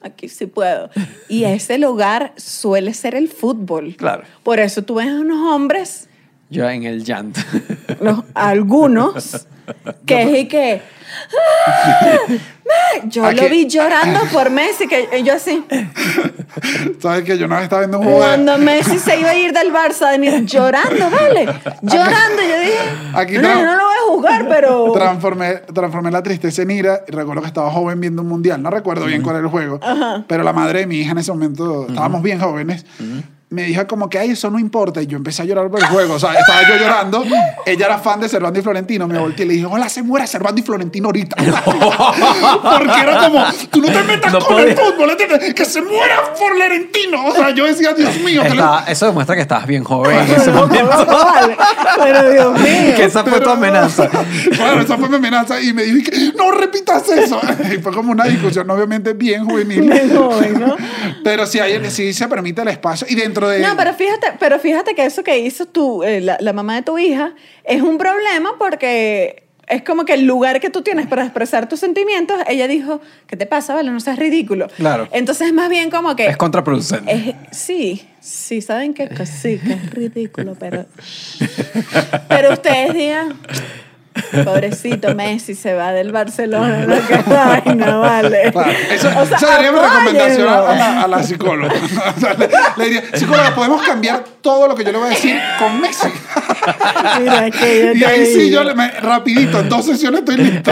aquí 0.00 0.28
sí 0.28 0.46
puedo. 0.46 0.90
Y 1.28 1.44
ese 1.44 1.78
lugar 1.78 2.32
suele 2.36 2.94
ser 2.94 3.14
el 3.14 3.28
fútbol. 3.28 3.94
Claro. 3.96 4.24
Por 4.42 4.58
eso 4.58 4.82
tú 4.82 4.96
ves 4.96 5.08
a 5.08 5.20
unos 5.20 5.52
hombres, 5.54 6.07
Yo 6.50 6.68
en 6.68 6.84
el 6.84 7.04
llanto. 7.04 7.40
algunos, 8.34 9.46
que 10.06 10.22
es 10.22 10.38
y 10.38 10.48
que... 10.48 10.82
Yo 13.04 13.24
Aquí- 13.24 13.40
lo 13.40 13.48
vi 13.48 13.66
llorando 13.66 14.20
por 14.32 14.50
Messi, 14.50 14.86
que 14.86 15.08
y 15.18 15.22
yo 15.22 15.34
así. 15.34 15.64
Sabes 17.00 17.24
que 17.24 17.38
yo 17.38 17.46
una 17.46 17.56
vez 17.56 17.64
estaba 17.64 17.80
viendo 17.82 17.98
un 17.98 18.04
juego 18.04 18.18
Cuando 18.18 18.58
Messi 18.58 18.98
se 18.98 19.18
iba 19.18 19.30
a 19.30 19.34
ir 19.34 19.52
del 19.52 19.72
Barça, 19.72 20.10
venía 20.10 20.38
llorando, 20.40 21.10
vale. 21.10 21.46
Llorando. 21.82 22.42
Yo 22.42 22.60
dije, 22.60 22.78
Aquí 23.14 23.34
no, 23.34 23.42
no, 23.42 23.48
yo 23.48 23.64
no 23.64 23.76
lo 23.76 23.84
voy 23.84 23.96
a 23.96 24.06
jugar, 24.08 24.48
pero... 24.48 24.92
Transformé, 24.92 25.54
transformé 25.72 26.10
la 26.10 26.22
tristeza 26.22 26.62
en 26.62 26.70
ira 26.70 27.00
y 27.06 27.12
recuerdo 27.12 27.42
que 27.42 27.48
estaba 27.48 27.70
joven 27.70 28.00
viendo 28.00 28.22
un 28.22 28.28
mundial. 28.28 28.62
No 28.62 28.70
recuerdo 28.70 29.06
bien 29.06 29.22
cuál 29.22 29.36
era 29.36 29.44
el 29.44 29.50
juego, 29.50 29.80
pero 30.26 30.42
la 30.42 30.52
madre 30.52 30.80
de 30.80 30.86
mi 30.86 30.96
hija 30.96 31.12
en 31.12 31.18
ese 31.18 31.32
momento, 31.32 31.86
estábamos 31.88 32.22
bien 32.22 32.38
jóvenes, 32.38 32.84
me 33.50 33.62
dijo 33.64 33.86
como 33.86 34.10
que, 34.10 34.18
ay, 34.18 34.30
eso 34.32 34.50
no 34.50 34.58
importa. 34.58 35.00
Y 35.00 35.06
yo 35.06 35.16
empecé 35.16 35.42
a 35.42 35.44
llorar 35.46 35.70
por 35.70 35.80
el 35.80 35.86
juego. 35.86 36.14
O 36.14 36.18
sea, 36.18 36.34
estaba 36.34 36.62
yo 36.68 36.76
llorando. 36.76 37.24
Ella 37.64 37.86
era 37.86 37.98
fan 37.98 38.20
de 38.20 38.28
Servando 38.28 38.58
y 38.58 38.62
Florentino. 38.62 39.08
Me 39.08 39.18
volteé 39.18 39.44
y 39.46 39.48
le 39.48 39.54
dije, 39.54 39.66
hola, 39.66 39.88
se 39.88 40.02
muera 40.02 40.26
Servando 40.26 40.60
y 40.60 40.64
Florentino 40.64 41.06
ahorita. 41.08 41.36
Porque 42.62 43.00
era 43.00 43.18
como, 43.24 43.44
tú 43.70 43.80
no 43.80 43.88
te 43.88 44.02
metas 44.04 44.32
No 44.32 44.40
con 44.40 44.58
el 44.60 44.76
fútbol, 44.76 45.10
¿entiendes? 45.10 45.54
Que 45.54 45.64
se 45.64 45.80
muera 45.82 46.32
Florentino. 46.34 47.24
O 47.26 47.32
sea, 47.34 47.50
yo 47.50 47.64
decía, 47.66 47.92
Dios 47.94 48.16
mío. 48.20 48.42
que 48.42 48.50
le- 48.54 48.62
eso 48.92 49.06
demuestra 49.06 49.34
que 49.34 49.42
estabas 49.42 49.66
bien 49.66 49.84
joven 49.84 50.18
en 50.18 50.30
ese 50.30 50.44
Pero, 50.50 50.66
momento. 50.66 51.06
Pero 52.02 52.30
Dios 52.30 52.52
mío. 52.60 52.94
que 52.96 53.04
esa 53.04 53.24
fue 53.24 53.40
tu 53.40 53.50
amenaza. 53.50 54.08
Claro, 54.58 54.80
esa 54.80 54.96
fue 54.96 55.08
mi 55.08 55.16
amenaza 55.16 55.60
y 55.60 55.72
me 55.72 55.82
dijo 55.84 56.10
no 56.36 56.50
repitas 56.52 57.08
eso. 57.08 57.40
Y 57.72 57.78
fue 57.78 57.92
como 57.92 58.12
una 58.12 58.24
discusión, 58.24 58.68
obviamente 58.70 59.12
bien 59.12 59.44
juvenil. 59.44 59.80
Bien 59.82 60.16
joven, 60.16 60.60
¿no? 60.60 60.76
Pero 61.22 61.46
sí, 61.46 61.60
hay, 61.60 61.90
sí 61.90 62.12
se 62.12 62.26
permite 62.28 62.62
el 62.62 62.68
espacio 62.68 63.06
y 63.08 63.14
dentro 63.14 63.37
de... 63.46 63.60
No, 63.60 63.76
pero 63.76 63.94
fíjate, 63.94 64.32
pero 64.40 64.58
fíjate 64.58 64.94
que 64.94 65.04
eso 65.04 65.22
que 65.22 65.38
hizo 65.38 65.66
tu, 65.66 66.02
eh, 66.02 66.20
la, 66.20 66.36
la 66.40 66.52
mamá 66.52 66.74
de 66.76 66.82
tu 66.82 66.98
hija 66.98 67.34
es 67.64 67.82
un 67.82 67.98
problema 67.98 68.54
porque 68.58 69.44
es 69.68 69.82
como 69.82 70.06
que 70.06 70.14
el 70.14 70.24
lugar 70.24 70.60
que 70.60 70.70
tú 70.70 70.80
tienes 70.80 71.06
para 71.06 71.24
expresar 71.24 71.68
tus 71.68 71.78
sentimientos, 71.80 72.38
ella 72.48 72.66
dijo, 72.66 73.00
¿qué 73.26 73.36
te 73.36 73.44
pasa? 73.44 73.74
Vale, 73.74 73.90
no 73.90 74.00
seas 74.00 74.18
ridículo. 74.18 74.68
Claro. 74.76 75.08
Entonces 75.12 75.48
es 75.48 75.52
más 75.52 75.68
bien 75.68 75.90
como 75.90 76.16
que... 76.16 76.26
Es 76.26 76.38
contraproducente. 76.38 77.12
Es- 77.12 77.56
sí, 77.56 78.06
sí, 78.18 78.62
saben 78.62 78.94
que, 78.94 79.08
que 79.10 79.26
sí, 79.26 79.58
que 79.58 79.74
es 79.74 79.90
ridículo, 79.90 80.54
pero. 80.58 80.86
Pero 82.28 82.52
ustedes 82.54 82.94
digan. 82.94 83.38
Pobrecito 84.44 85.14
Messi 85.16 85.54
se 85.54 85.74
va 85.74 85.92
del 85.92 86.12
Barcelona. 86.12 86.78
No, 86.88 86.94
qué 87.06 87.22
vaina, 87.28 87.96
vale. 87.96 88.50
Claro, 88.52 88.70
Eso, 88.90 89.08
O 89.08 89.26
sea, 89.26 89.36
esa 89.36 89.38
sería 89.56 89.72
mi 89.72 89.78
recomendación 89.78 90.48
a, 90.48 90.60
la, 90.74 91.02
a 91.02 91.08
la 91.08 91.22
psicóloga. 91.22 91.74
O 92.16 92.20
sea, 92.20 92.34
le, 92.34 92.48
le 92.76 92.84
diría, 92.84 93.02
psicóloga, 93.14 93.54
podemos 93.54 93.82
cambiar 93.82 94.24
todo 94.40 94.68
lo 94.68 94.74
que 94.74 94.84
yo 94.84 94.92
le 94.92 94.98
voy 94.98 95.06
a 95.08 95.10
decir 95.10 95.38
con 95.58 95.80
Messi. 95.80 96.08
Mira, 97.20 97.50
que 97.50 97.86
yo 97.86 97.92
Y 97.94 98.04
ahí 98.04 98.26
sí, 98.26 98.50
yo 98.50 98.64
le, 98.64 98.74
me- 98.74 98.90
rapidito, 99.00 99.60
en 99.60 99.68
dos 99.68 99.84
sesiones 99.86 100.20
estoy 100.20 100.36
listo. 100.36 100.70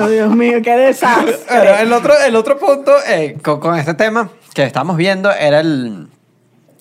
Oh, 0.00 0.08
Dios 0.08 0.34
mío, 0.34 0.58
qué 0.62 0.76
desastre. 0.76 1.36
el 1.80 1.92
otro, 1.92 2.14
el 2.26 2.36
otro 2.36 2.58
punto 2.58 2.92
eh, 3.08 3.36
con, 3.42 3.60
con 3.60 3.76
este 3.76 3.94
tema 3.94 4.30
que 4.54 4.64
estamos 4.64 4.96
viendo 4.96 5.30
era 5.32 5.60
el... 5.60 6.08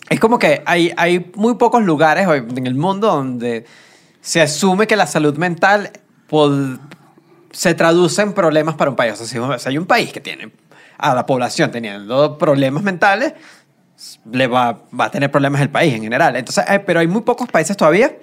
Es 0.10 0.19
como 0.19 0.38
que 0.39 0.62
hay, 0.65 0.93
hay 0.97 1.31
muy 1.36 1.55
pocos 1.55 1.84
lugares 1.84 2.27
en 2.27 2.67
el 2.67 2.75
mundo 2.75 3.08
donde 3.08 3.65
se 4.26 4.42
asume 4.42 4.88
que 4.88 4.96
la 4.96 5.06
salud 5.06 5.38
mental 5.38 5.92
se 7.52 7.76
traduce 7.76 8.24
en 8.24 8.34
problemas 8.34 8.74
para 8.74 8.90
un 8.90 8.96
país. 8.96 9.14
O 9.14 9.24
sea, 9.24 9.60
si, 9.60 9.70
hay 9.70 9.78
un 9.78 9.86
país 9.86 10.12
que 10.12 10.20
tiene 10.20 10.52
a 10.98 11.14
la 11.14 11.28
población 11.28 11.70
teniendo 11.70 12.36
problemas 12.40 12.82
mentales, 12.82 13.34
le 14.32 14.48
va, 14.48 14.80
va 15.00 15.06
a 15.06 15.12
tener 15.12 15.30
problemas 15.30 15.62
el 15.62 15.70
país 15.70 15.94
en 15.94 16.02
general. 16.02 16.36
Entonces, 16.36 16.66
eh, 16.68 16.80
pero 16.80 17.02
hay 17.02 17.08
muy 17.08 17.22
pocos 17.22 17.48
países 17.48 17.78
todavía 17.78 18.18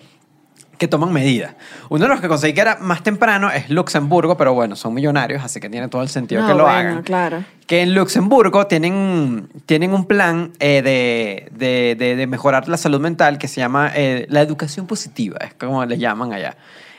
que 0.78 0.88
toman 0.88 1.12
medidas. 1.12 1.54
Uno 1.90 2.04
de 2.04 2.08
los 2.08 2.20
que 2.20 2.28
conseguí 2.28 2.54
que 2.54 2.60
era 2.60 2.78
más 2.80 3.02
temprano 3.02 3.50
es 3.50 3.70
Luxemburgo, 3.70 4.36
pero 4.36 4.52
bueno, 4.54 4.74
son 4.74 4.94
millonarios, 4.94 5.44
así 5.44 5.60
que 5.60 5.68
tiene 5.68 5.88
todo 5.88 6.02
el 6.02 6.08
sentido 6.08 6.40
No, 6.42 6.48
que 6.48 6.54
lo 6.54 6.64
bueno, 6.64 6.78
hagan. 6.78 7.02
claro. 7.02 7.44
Que 7.66 7.82
en 7.82 7.94
Luxemburgo 7.94 8.66
tienen, 8.66 9.48
tienen 9.66 9.92
un 9.94 10.06
plan 10.06 10.50
eh, 10.58 10.82
de, 10.82 11.48
de- 11.56 11.94
de- 11.96 12.16
de 12.16 12.26
mejorar 12.26 12.68
la 12.68 12.76
salud 12.76 13.00
mental 13.00 13.38
que 13.38 13.46
se 13.48 13.60
llama 13.60 13.92
eh, 13.94 14.26
la 14.28 14.40
educación 14.40 14.86
positiva, 14.86 15.38
es 15.42 15.54
como 15.54 15.84
le 15.84 15.98
llaman 15.98 16.32
allá. 16.32 16.56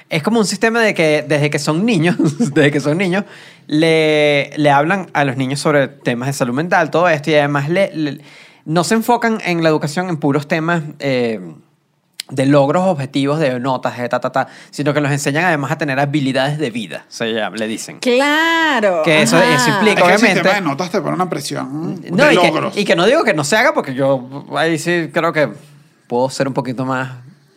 Es 0.10 0.22
como 0.24 0.40
un 0.40 0.46
sistema 0.46 0.80
de 0.80 0.94
que 0.94 1.26
desde 1.28 1.50
que 1.50 1.60
son 1.60 1.86
niños, 1.86 2.16
desde 2.54 2.72
que 2.72 2.80
son 2.80 2.98
niños, 2.98 3.26
le, 3.68 4.52
le 4.56 4.70
hablan 4.72 5.08
a 5.14 5.26
los 5.26 5.36
niños 5.38 5.60
sobre 5.60 5.88
temas 5.88 6.28
de 6.28 6.34
salud 6.34 6.54
mental, 6.54 6.92
todo 6.92 7.10
esto, 7.10 7.32
y 7.32 7.36
además 7.36 7.70
le, 7.70 7.92
le- 7.96 8.22
no 8.66 8.84
se 8.84 8.94
enfocan 8.96 9.40
en 9.44 9.62
la 9.64 9.70
educación 9.70 10.08
en 10.10 10.18
puros 10.18 10.48
temas 10.48 10.84
eh, 11.00 11.42
de 12.34 12.46
logros 12.48 12.84
objetivos, 12.88 13.40
de 13.40 13.60
notas, 13.60 13.98
de 13.98 14.10
ta, 14.10 14.20
ta, 14.20 14.32
ta, 14.32 14.48
sino 14.72 14.94
que 14.94 15.02
los 15.02 15.12
enseñan 15.12 15.46
además 15.46 15.72
a 15.72 15.78
tener 15.78 16.00
habilidades 16.00 16.58
de 16.58 16.72
vida, 16.72 17.06
se 17.08 17.32
llama- 17.32 17.56
le 17.58 17.68
dicen. 17.68 18.00
Claro. 18.00 19.02
Que 19.04 19.22
eso- 19.22 19.38
eso 19.38 19.54
Es 19.54 19.68
implica- 19.68 19.96
que 19.96 20.02
el 20.02 20.16
obviamente- 20.16 20.34
sistema 20.34 20.56
de 20.56 20.62
notas 20.62 20.90
te 20.90 21.00
pone 21.02 21.14
una 21.16 21.30
presión 21.30 22.02
No, 22.12 22.26
de 22.26 22.34
y, 22.34 22.36
logros. 22.36 22.74
que, 22.74 22.82
y 22.82 22.86
que 22.86 22.96
no 22.96 23.06
digo 23.06 23.24
que 23.24 23.34
no 23.34 23.44
se 23.44 23.56
haga, 23.56 23.74
porque 23.74 23.94
yo 23.94 24.46
ahí 24.58 24.80
sí 24.80 25.10
creo 25.14 25.32
que 25.32 25.50
puedo 26.08 26.30
ser 26.30 26.48
un 26.48 26.54
poquito 26.54 26.86
más 26.86 27.12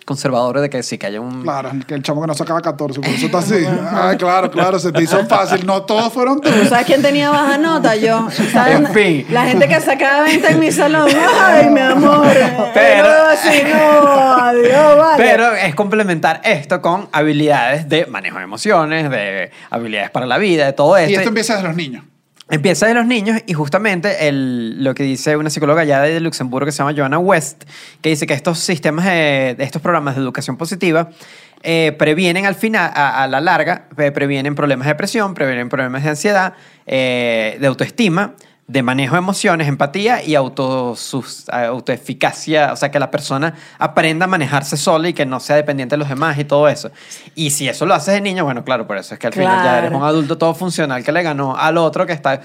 conservador 0.07 0.61
de 0.61 0.71
que 0.71 0.83
sí 0.85 0.97
que 0.99 1.07
haya 1.07 1.21
un... 1.21 1.43
Claro, 1.43 1.71
el, 1.73 1.85
que 1.85 1.95
el 1.95 2.03
chamo 2.03 2.21
que 2.23 2.29
no 2.29 2.35
sacaba 2.35 2.63
14, 2.63 3.01
por 3.01 3.11
eso 3.11 3.27
está 3.27 3.39
así. 3.39 3.67
Ay, 3.93 4.17
claro, 4.17 4.51
claro, 4.51 4.79
se 4.79 4.93
te 4.93 5.03
hizo 5.03 5.27
fácil. 5.27 5.67
No 5.67 5.83
todos 5.83 6.13
fueron 6.13 6.41
tú. 6.41 6.49
¿Tú 6.49 6.65
sabes 6.69 6.87
quién 6.87 7.03
tenía 7.03 7.29
baja 7.31 7.59
nota? 7.59 7.95
Yo. 7.97 8.29
Fin. 8.95 9.27
La 9.31 9.45
gente 9.47 9.69
que 9.69 9.81
sacaba 9.81 10.23
20 10.23 10.47
en 10.53 10.61
mi 10.61 10.71
salón. 10.71 11.11
Ay, 11.45 11.69
mi 11.69 11.81
amor. 11.81 12.29
Pero- 12.73 13.27
así 13.31 13.63
no. 13.65 14.37
Adiós, 14.37 14.97
vale. 14.99 15.25
Pero 15.25 15.53
es 15.55 15.75
complementar 15.75 16.41
esto 16.45 16.81
con 16.81 17.09
habilidades 17.13 17.89
de 17.89 18.07
manejo 18.07 18.39
de 18.39 18.45
emociones, 18.45 19.11
de 19.11 19.51
habilidades 19.71 20.11
para 20.11 20.25
la 20.27 20.39
vida, 20.39 20.67
de 20.67 20.73
todo 20.73 20.97
esto. 20.97 21.11
Y 21.11 21.15
esto 21.17 21.29
empieza 21.29 21.55
desde 21.55 21.67
los 21.67 21.77
niños. 21.77 22.05
Empieza 22.49 22.87
de 22.87 22.95
los 22.95 23.07
niños 23.07 23.43
y 23.47 23.55
justamente 23.55 24.29
el, 24.29 24.85
lo 24.85 24.95
que 24.95 25.03
dice 25.03 25.37
una 25.37 25.51
psicóloga 25.51 25.83
ya 25.83 26.03
de 26.03 26.21
Luxemburgo 26.21 26.67
que 26.67 26.73
se 26.73 26.79
llama 26.79 26.95
Joanna 26.97 27.19
West, 27.19 27.65
que 28.01 28.11
dice 28.11 28.25
que 28.29 28.35
estos 28.35 28.61
sistemas, 28.61 29.05
estos 29.09 29.83
programas 29.83 30.15
de 30.15 30.23
educación 30.23 30.57
positiva 30.57 31.11
eh, 31.65 31.97
previenen 31.99 32.47
al 32.47 32.55
final, 32.55 32.93
a, 32.95 33.25
a 33.25 33.27
la 33.27 33.41
larga, 33.41 33.89
eh, 33.99 34.13
previenen 34.13 34.55
problemas 34.55 34.87
de 34.87 34.93
depresión, 34.93 35.35
previenen 35.35 35.69
problemas 35.69 36.05
de 36.05 36.11
ansiedad, 36.11 36.55
eh, 36.87 37.57
de 37.61 37.67
autoestima, 37.67 38.35
de 38.69 38.83
manejo 38.83 39.15
de 39.15 39.19
emociones, 39.21 39.69
empatía 39.69 40.25
y 40.25 40.35
auto, 40.35 40.97
sus- 40.97 41.49
autoeficacia, 41.51 42.73
o 42.73 42.77
sea, 42.77 42.91
que 42.91 42.99
la 42.99 43.11
persona 43.11 43.55
aprenda 43.79 44.25
a 44.25 44.29
manejarse 44.29 44.77
sola 44.77 45.09
y 45.09 45.13
que 45.13 45.25
no 45.25 45.39
sea 45.41 45.57
dependiente 45.57 45.95
de 45.95 45.99
los 45.99 46.09
demás 46.09 46.39
y 46.39 46.45
todo 46.45 46.69
eso. 46.69 46.91
Y 47.35 47.51
si 47.51 47.69
eso 47.69 47.87
lo 47.87 47.95
haces 47.95 48.15
de 48.15 48.21
niño, 48.21 48.45
bueno, 48.45 48.65
claro, 48.65 48.87
por 48.87 48.97
eso 48.99 49.15
es 49.15 49.21
que 49.21 49.29
al 49.29 49.33
final 49.33 49.63
ya 49.65 49.79
eres 49.79 49.91
Claro. 49.91 49.99
un 49.99 50.03
adulto 50.09 50.37
todo 50.37 50.55
funcional 50.55 51.05
que 51.05 51.13
le 51.13 51.23
ganó 51.23 51.57
al 51.57 51.79
otro 51.79 52.07
que 52.07 52.13
está 52.13 52.41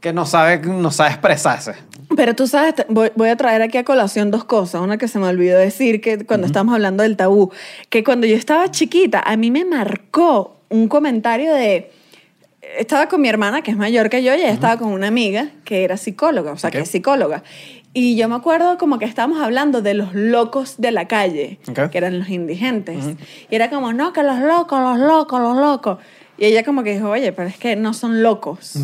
que 0.00 0.12
no 0.12 0.24
sabe 0.26 0.58
no 0.58 0.90
sabe 0.90 1.10
expresarse. 1.10 1.74
Pero 2.14 2.34
tú 2.34 2.46
sabes, 2.46 2.74
voy, 2.88 3.10
voy 3.16 3.30
a 3.30 3.36
traer 3.36 3.62
aquí 3.62 3.78
a 3.78 3.84
colación 3.84 4.30
dos 4.30 4.44
cosas. 4.44 4.80
Una 4.80 4.98
que 4.98 5.08
se 5.08 5.18
me 5.18 5.26
olvidó 5.26 5.58
decir 5.58 6.00
que 6.00 6.24
cuando 6.24 6.46
estábamos 6.46 6.74
hablando 6.74 7.02
del 7.02 7.16
tabú, 7.16 7.50
que 7.90 8.04
cuando 8.04 8.26
yo 8.26 8.36
estaba 8.36 8.70
chiquita, 8.70 9.20
a 9.20 9.36
mí 9.36 9.50
me 9.50 9.64
marcó 9.64 10.56
un 10.68 10.86
comentario 10.88 11.52
de... 11.52 11.90
Estaba 12.78 13.08
con 13.08 13.20
mi 13.20 13.28
hermana, 13.28 13.62
que 13.62 13.70
es 13.70 13.76
mayor 13.76 14.10
que 14.10 14.22
yo, 14.22 14.32
y 14.34 14.38
ella 14.40 14.50
estaba 14.50 14.76
con 14.76 14.92
una 14.92 15.08
amiga 15.08 15.50
que 15.64 15.84
era 15.84 15.96
psicóloga, 15.96 16.52
o 16.52 16.56
sea, 16.58 16.70
que 16.70 16.78
Ok. 16.78 16.84
es 16.84 16.90
psicóloga. 16.90 17.42
Y 17.94 18.16
yo 18.16 18.28
me 18.28 18.34
acuerdo 18.34 18.76
como 18.76 18.98
que 18.98 19.06
estábamos 19.06 19.40
hablando 19.40 19.80
de 19.80 19.94
los 19.94 20.14
locos 20.14 20.74
de 20.78 20.90
la 20.92 21.08
calle, 21.08 21.58
Ok. 21.68 21.90
que 21.90 21.98
eran 21.98 22.18
los 22.18 22.28
indigentes. 22.28 23.04
Y 23.50 23.54
era 23.54 23.70
como, 23.70 23.92
no, 23.94 24.12
que 24.12 24.22
los 24.22 24.38
locos, 24.40 24.78
los 24.80 24.98
locos, 24.98 25.40
los 25.40 25.56
locos. 25.56 25.98
Y 26.36 26.44
ella 26.44 26.62
como 26.64 26.82
que 26.82 26.92
dijo, 26.92 27.08
oye, 27.08 27.32
pero 27.32 27.48
es 27.48 27.56
que 27.56 27.76
no 27.76 27.94
son 27.94 28.22
locos. 28.22 28.74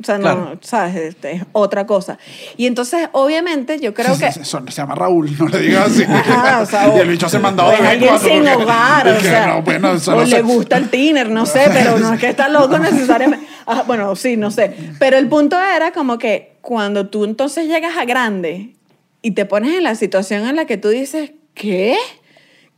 O 0.00 0.04
sea, 0.04 0.16
no, 0.16 0.22
Claro. 0.22 0.58
¿sabes? 0.60 0.94
Este, 0.96 1.32
es 1.32 1.42
otra 1.52 1.86
cosa. 1.86 2.18
Y 2.56 2.66
entonces, 2.66 3.08
obviamente, 3.12 3.80
yo 3.80 3.94
creo 3.94 4.16
que... 4.16 4.30
Se, 4.30 4.44
se- 4.44 4.60
llama 4.70 4.94
Raúl, 4.94 5.36
no 5.36 5.48
le 5.48 5.58
digas 5.58 5.86
así. 5.90 6.04
Ajá, 6.04 6.60
o 6.60 6.66
sea, 6.66 6.88
y 6.96 7.00
el 7.00 7.08
bicho 7.08 7.28
se 7.28 7.38
mandaba 7.40 7.72
de 7.72 7.86
alguien 7.86 8.18
sin 8.20 8.44
porque- 8.44 8.62
hogar, 8.62 9.08
o 9.08 9.20
sea, 9.20 9.46
no, 9.48 9.62
bueno, 9.62 9.92
eso 9.94 10.12
o 10.12 10.16
no 10.16 10.20
le 10.24 10.36
sé. 10.36 10.42
gusta 10.42 10.76
el 10.76 10.88
tiner, 10.88 11.28
no 11.30 11.46
sé, 11.46 11.62
pero 11.72 11.98
no 11.98 12.14
es 12.14 12.20
que 12.20 12.28
está 12.28 12.48
loco 12.48 12.78
necesariamente. 12.78 13.44
Ajá, 13.66 13.82
bueno, 13.82 14.14
sí, 14.14 14.36
no 14.36 14.50
sé. 14.52 14.72
Pero 15.00 15.18
el 15.18 15.28
punto 15.28 15.56
era 15.60 15.90
como 15.92 16.16
que 16.18 16.56
cuando 16.60 17.08
tú 17.08 17.24
entonces 17.24 17.66
llegas 17.66 17.96
a 17.96 18.04
grande 18.04 18.74
y 19.20 19.32
te 19.32 19.46
pones 19.46 19.74
en 19.76 19.82
la 19.82 19.94
situación 19.96 20.46
en 20.48 20.54
la 20.54 20.64
que 20.66 20.76
tú 20.76 20.90
dices, 20.90 21.32
¿qué? 21.54 21.96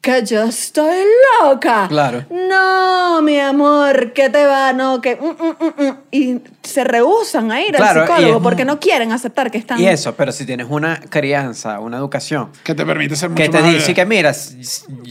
Que 0.00 0.24
yo 0.24 0.44
estoy 0.44 0.96
loca. 1.42 1.86
Claro. 1.88 2.24
No, 2.30 3.20
mi 3.20 3.38
amor, 3.38 4.12
¿qué 4.14 4.30
te 4.30 4.46
va? 4.46 4.72
No, 4.72 5.02
que... 5.02 5.16
mm, 5.16 5.26
mm, 5.26 5.56
mm, 5.60 5.88
mm. 5.88 5.96
Y 6.10 6.40
se 6.62 6.84
rehusan 6.84 7.52
a 7.52 7.60
ir 7.60 7.74
Claro, 7.74 8.00
al 8.02 8.06
psicólogo 8.08 8.36
es- 8.38 8.42
porque 8.42 8.64
no 8.64 8.80
quieren 8.80 9.12
aceptar 9.12 9.50
que 9.50 9.58
están... 9.58 9.78
Y 9.78 9.86
eso, 9.86 10.14
pero 10.14 10.32
si 10.32 10.46
tienes 10.46 10.68
una 10.70 10.98
crianza, 11.00 11.80
una 11.80 11.98
educación 11.98 12.48
Que 12.64 12.74
te 12.74 12.86
permite 12.86 13.14
ser 13.14 13.28
mucho 13.28 13.42
que 13.42 13.50
te 13.50 13.60
más 13.60 13.72
dice 13.74 13.92
que 13.92 14.06
mira, 14.06 14.32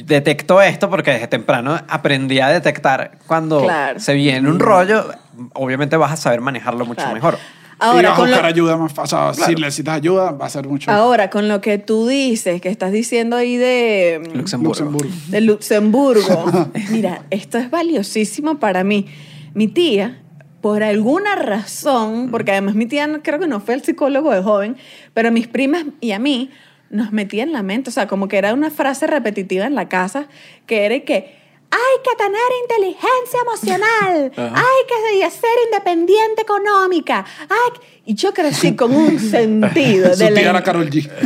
detecto 0.06 0.60
esto 0.60 0.90
porque 0.90 1.12
desde 1.12 1.28
temprano 1.28 1.80
aprendí 1.88 2.40
a 2.40 2.48
detectar 2.50 3.20
cuando 3.28 3.62
Claro. 3.62 4.00
se 4.00 4.14
viene 4.16 4.50
un 4.50 4.60
rollo, 4.60 5.06
obviamente 5.54 5.98
vas 5.98 6.14
a 6.14 6.18
saber 6.18 6.42
manejarlo 6.42 6.86
mucho 6.86 7.02
Claro. 7.02 7.14
mejor. 7.14 7.38
Y 7.82 7.86
Ahora, 7.86 8.10
vas 8.10 8.18
a 8.18 8.22
con 8.22 8.30
lo- 8.30 8.36
buscar 8.36 8.46
ayuda 8.52 8.78
más 8.78 8.92
fácil. 8.94 9.18
O 9.18 9.34
sea, 9.34 9.46
si 9.48 9.56
necesitas 9.56 9.96
ayuda, 9.96 10.32
va 10.32 10.46
a 10.46 10.50
ser 10.50 10.68
mucho. 10.68 10.92
Ahora, 10.92 11.30
con 11.30 11.48
lo 11.48 11.62
que 11.62 11.78
tú 11.78 12.08
dices, 12.08 12.62
que 12.62 12.70
estás 12.70 12.92
diciendo 12.92 13.36
ahí 13.36 13.56
de, 13.58 14.22
Luxemburgo. 14.34 14.70
Luxemburgo. 14.74 15.10
de 15.28 15.42
Luxemburgo, 15.42 16.70
mira, 16.92 17.24
esto 17.30 17.58
es 17.58 17.70
valiosísimo 17.72 18.60
para 18.60 18.84
mí. 18.84 19.06
Mi 19.54 19.68
tía, 19.68 20.22
por 20.62 20.84
alguna 20.84 21.36
razón, 21.36 22.30
porque 22.32 22.52
además 22.52 22.76
mi 22.76 22.86
tía 22.86 23.08
no- 23.08 23.22
creo 23.24 23.40
que 23.40 23.48
no 23.48 23.60
fue 23.62 23.76
el 23.76 23.84
psicólogo 23.84 24.32
de 24.34 24.42
joven, 24.44 24.76
pero 25.14 25.32
mis 25.32 25.48
primas 25.48 25.86
y 26.02 26.12
a 26.12 26.20
mí 26.20 26.50
nos 26.90 27.12
metía 27.12 27.44
en 27.44 27.54
la 27.54 27.64
mente, 27.64 27.90
o 27.92 27.94
sea, 27.94 28.08
como 28.08 28.28
que 28.28 28.38
era 28.38 28.54
una 28.54 28.72
frase 28.72 29.06
repetitiva 29.08 29.66
en 29.66 29.76
la 29.76 29.88
casa, 29.88 30.28
que 30.66 30.86
era 30.86 31.00
que 31.02 31.39
hay 31.72 32.02
que 32.04 32.16
tener 32.16 32.42
inteligencia 32.64 33.40
emocional, 33.42 34.32
hay 34.36 35.22
que 35.22 35.30
ser 35.32 35.50
independiente 35.66 36.42
económica. 36.42 37.26
hay 37.42 37.80
que-". 37.80 38.02
Y 38.06 38.16
yo 38.16 38.34
crecí 38.34 38.76
con 38.76 38.96
un 38.96 39.20
sentido 39.20 40.16
de 40.16 40.32
la 40.32 40.42
era 40.42 40.64
Carol 40.64 40.90
G. 40.90 41.10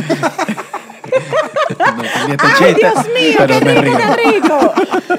No 1.78 2.36
¡Ay, 2.38 2.74
Dios 2.74 2.94
mío, 3.14 3.34
pero 3.38 3.58
qué 3.58 3.64
me 3.64 3.74
rico, 3.80 3.98
qué 3.98 4.30
rico! 4.30 4.74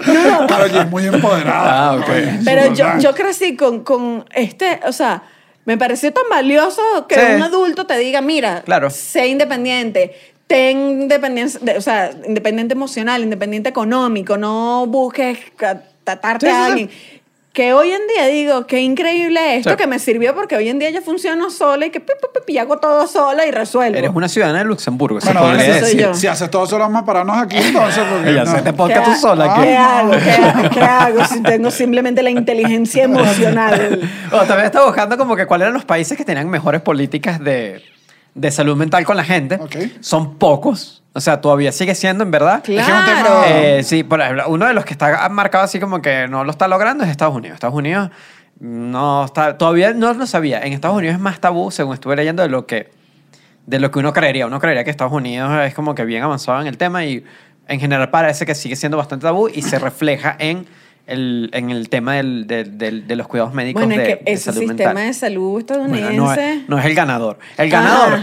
No, 0.08 0.42
no, 0.42 0.48
Carol 0.48 0.72
G 0.72 0.82
es 0.82 0.90
muy 0.90 1.06
empoderada. 1.06 1.92
Ah, 1.94 2.06
pero 2.44 2.74
yo, 2.74 2.86
yo 3.00 3.14
crecí 3.16 3.56
con, 3.56 3.84
con 3.84 4.26
este, 4.34 4.80
o 4.86 4.92
sea, 4.92 5.24
me 5.66 5.78
pareció 5.78 6.12
tan 6.12 6.24
valioso 6.30 6.82
que 7.08 7.16
Sí. 7.16 7.22
un 7.36 7.44
adulto 7.44 7.86
te 7.86 7.98
diga, 7.98 8.22
mira, 8.22 8.62
Claro. 8.64 8.90
sé 8.90 9.28
independiente, 9.28 10.35
ten 10.48 11.02
independencia, 11.02 11.60
de- 11.62 11.78
o 11.78 11.82
sea, 11.82 12.12
independiente 12.28 12.74
emocional, 12.74 13.24
independiente 13.24 13.70
económico, 13.70 14.38
no 14.38 14.86
busques 14.88 15.40
tratarte 16.04 16.48
Sí, 16.48 16.52
sí, 16.52 16.58
a 16.58 16.66
sí. 16.66 16.72
alguien. 16.72 16.90
Que 17.52 17.72
hoy 17.74 17.90
en 17.90 18.02
día 18.14 18.28
digo, 18.28 18.68
qué 18.68 18.82
increíble 18.82 19.56
esto, 19.56 19.70
Sí. 19.72 19.76
que 19.78 19.88
me 19.88 19.98
sirvió 19.98 20.36
porque 20.36 20.58
hoy 20.58 20.68
en 20.68 20.78
día 20.78 20.90
yo 20.90 21.02
funciono 21.02 21.50
sola 21.50 21.86
y 21.86 21.90
que 21.90 22.02
pi, 22.02 22.12
pi, 22.22 22.40
pi, 22.46 22.58
hago 22.58 22.80
todo 22.80 23.08
sola 23.08 23.46
y 23.46 23.52
resuelvo. 23.52 23.98
Eres 23.98 24.12
una 24.14 24.28
ciudadana 24.28 24.60
de 24.60 24.66
Luxemburgo, 24.66 25.20
Bueno, 25.24 25.40
soy 25.56 25.58
decir. 25.68 26.00
yo. 26.02 26.14
Si 26.14 26.28
haces 26.28 26.52
todo 26.52 26.68
solo, 26.68 26.84
vamos 26.84 27.04
a 27.04 27.06
pararnos 27.06 27.38
aquí 27.38 27.56
entonces. 27.56 28.04
Porque 28.12 28.32
no. 28.34 28.46
se 28.46 28.58
te 28.58 28.64
¿Qué 28.66 28.74
podcast 28.74 29.06
tú 29.06 29.16
sola 29.16 29.54
aquí. 29.54 29.62
¿Qué 29.64 29.78
hago? 29.78 30.12
¿Qué, 30.12 30.32
ha- 30.32 30.70
qué 30.70 30.80
hago 30.82 31.26
si 31.28 31.42
tengo 31.44 31.72
simplemente 31.72 32.22
la 32.24 32.30
inteligencia 32.30 33.04
emocional? 33.06 34.02
O 34.34 34.38
también 34.40 34.66
estaba 34.66 34.88
buscando 34.88 35.18
como 35.18 35.38
que 35.38 35.46
cuáles 35.46 35.64
eran 35.68 35.74
los 35.76 35.86
países 35.86 36.18
que 36.18 36.26
tenían 36.26 36.50
mejores 36.50 36.82
políticas 36.82 37.40
de, 37.42 37.82
de 38.36 38.52
salud 38.52 38.76
mental 38.76 39.04
con 39.06 39.18
la 39.18 39.24
gente. 39.24 39.60
Son 40.02 40.36
pocos. 40.36 41.02
O 41.14 41.22
sea, 41.22 41.40
todavía 41.40 41.72
sigue 41.72 41.96
siendo, 41.96 42.24
en 42.24 42.32
verdad. 42.32 42.62
Claro. 42.64 43.44
Eh, 43.48 43.82
sí, 43.84 44.04
por 44.04 44.20
ejemplo, 44.20 44.44
uno 44.50 44.68
de 44.68 44.74
los 44.74 44.84
que 44.84 44.92
está 44.94 45.28
marcado 45.30 45.64
así 45.64 45.80
como 45.80 46.02
que 46.02 46.28
no 46.28 46.44
lo 46.44 46.52
está 46.52 46.68
logrando 46.68 47.06
es 47.06 47.10
Estados 47.10 47.34
Unidos. 47.34 47.56
Estados 47.56 47.76
Unidos 47.76 48.12
no 48.60 49.24
está, 49.26 49.58
todavía 49.58 49.94
no 49.94 50.14
lo 50.14 50.28
sabía. 50.28 50.62
En 50.62 50.74
Estados 50.74 50.98
Unidos 50.98 51.16
es 51.16 51.22
más 51.22 51.40
tabú, 51.40 51.72
según 51.72 51.94
estuve 51.94 52.18
leyendo, 52.18 52.44
de 52.44 52.50
lo 52.50 52.68
que, 52.68 52.92
de 53.66 53.80
lo 53.80 53.90
que 53.92 54.00
uno 54.00 54.12
creería. 54.12 54.46
Uno 54.46 54.60
creería 54.60 54.84
que 54.84 54.90
Estados 54.90 55.14
Unidos 55.14 55.50
es 55.64 55.74
como 55.74 55.96
que 55.96 56.04
bien 56.04 56.22
avanzado 56.22 56.60
en 56.60 56.68
el 56.68 56.78
tema 56.78 57.06
y 57.06 57.24
en 57.70 57.80
general 57.80 58.10
parece 58.10 58.46
que 58.46 58.54
sigue 58.54 58.76
siendo 58.76 58.98
bastante 58.98 59.24
tabú 59.24 59.48
y 59.48 59.62
se 59.62 59.80
refleja 59.80 60.36
en 60.38 60.68
el, 61.08 61.50
en 61.54 61.70
el 61.70 61.90
tema 61.90 62.16
del- 62.16 62.48
del- 62.48 62.78
del- 62.78 63.08
de 63.08 63.16
los 63.16 63.28
cuidados 63.28 63.54
médicos 63.54 63.84
Bueno, 63.86 64.02
de, 64.02 64.10
es 64.12 64.18
que 64.18 64.24
de 64.24 64.32
ese 64.32 64.44
salud 64.52 64.60
sistema 64.68 64.94
mental. 64.94 65.08
de 65.08 65.14
salud 65.14 65.60
estadounidense. 65.60 66.20
Bueno, 66.20 66.26
no, 66.26 66.34
es, 66.34 66.70
no 66.70 66.80
es 66.80 66.86
el 66.86 66.96
ganador. 66.96 67.40
El 67.58 67.68
Ah. 67.68 67.72
ganador, 67.80 68.20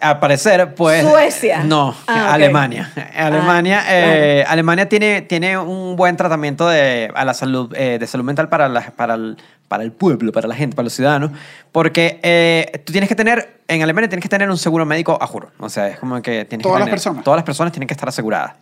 al 0.00 0.18
parecer, 0.20 0.74
pues... 0.74 1.02
Suecia. 1.02 1.64
No, 1.64 1.94
Ah, 2.06 2.26
ok. 2.28 2.34
Alemania. 2.34 2.90
Alemania, 3.16 3.80
Ah, 3.80 3.86
eh, 3.90 4.44
Alemania 4.46 4.88
tiene, 4.88 5.22
tiene 5.22 5.56
un 5.58 5.96
buen 5.96 6.16
tratamiento 6.16 6.68
de, 6.68 7.10
a 7.14 7.24
la 7.24 7.32
salud, 7.34 7.72
eh, 7.76 7.98
de 7.98 8.06
salud 8.06 8.24
mental 8.24 8.48
para, 8.48 8.68
la- 8.68 8.90
para, 8.90 9.14
el, 9.14 9.36
para 9.68 9.82
el 9.82 9.92
pueblo, 9.92 10.30
para 10.32 10.46
la 10.48 10.54
gente, 10.54 10.76
para 10.76 10.84
los 10.84 10.92
ciudadanos. 10.92 11.30
Porque 11.72 12.20
eh, 12.22 12.82
tú 12.84 12.92
tienes 12.92 13.08
que 13.08 13.14
tener, 13.14 13.60
en 13.68 13.82
Alemania 13.82 14.08
tienes 14.08 14.22
que 14.22 14.28
tener 14.28 14.50
un 14.50 14.58
seguro 14.58 14.84
médico 14.84 15.16
a 15.20 15.26
juro. 15.26 15.50
O 15.58 15.68
sea, 15.70 15.88
es 15.88 15.98
como 15.98 16.20
que 16.22 16.44
tienes 16.44 16.62
Todas 16.62 16.76
que 16.76 16.80
las 16.80 16.86
tener- 16.86 16.90
personas. 16.90 17.24
Todas 17.24 17.38
las 17.38 17.44
personas 17.44 17.72
tienen 17.72 17.86
que 17.86 17.94
estar 17.94 18.08
aseguradas. 18.08 18.54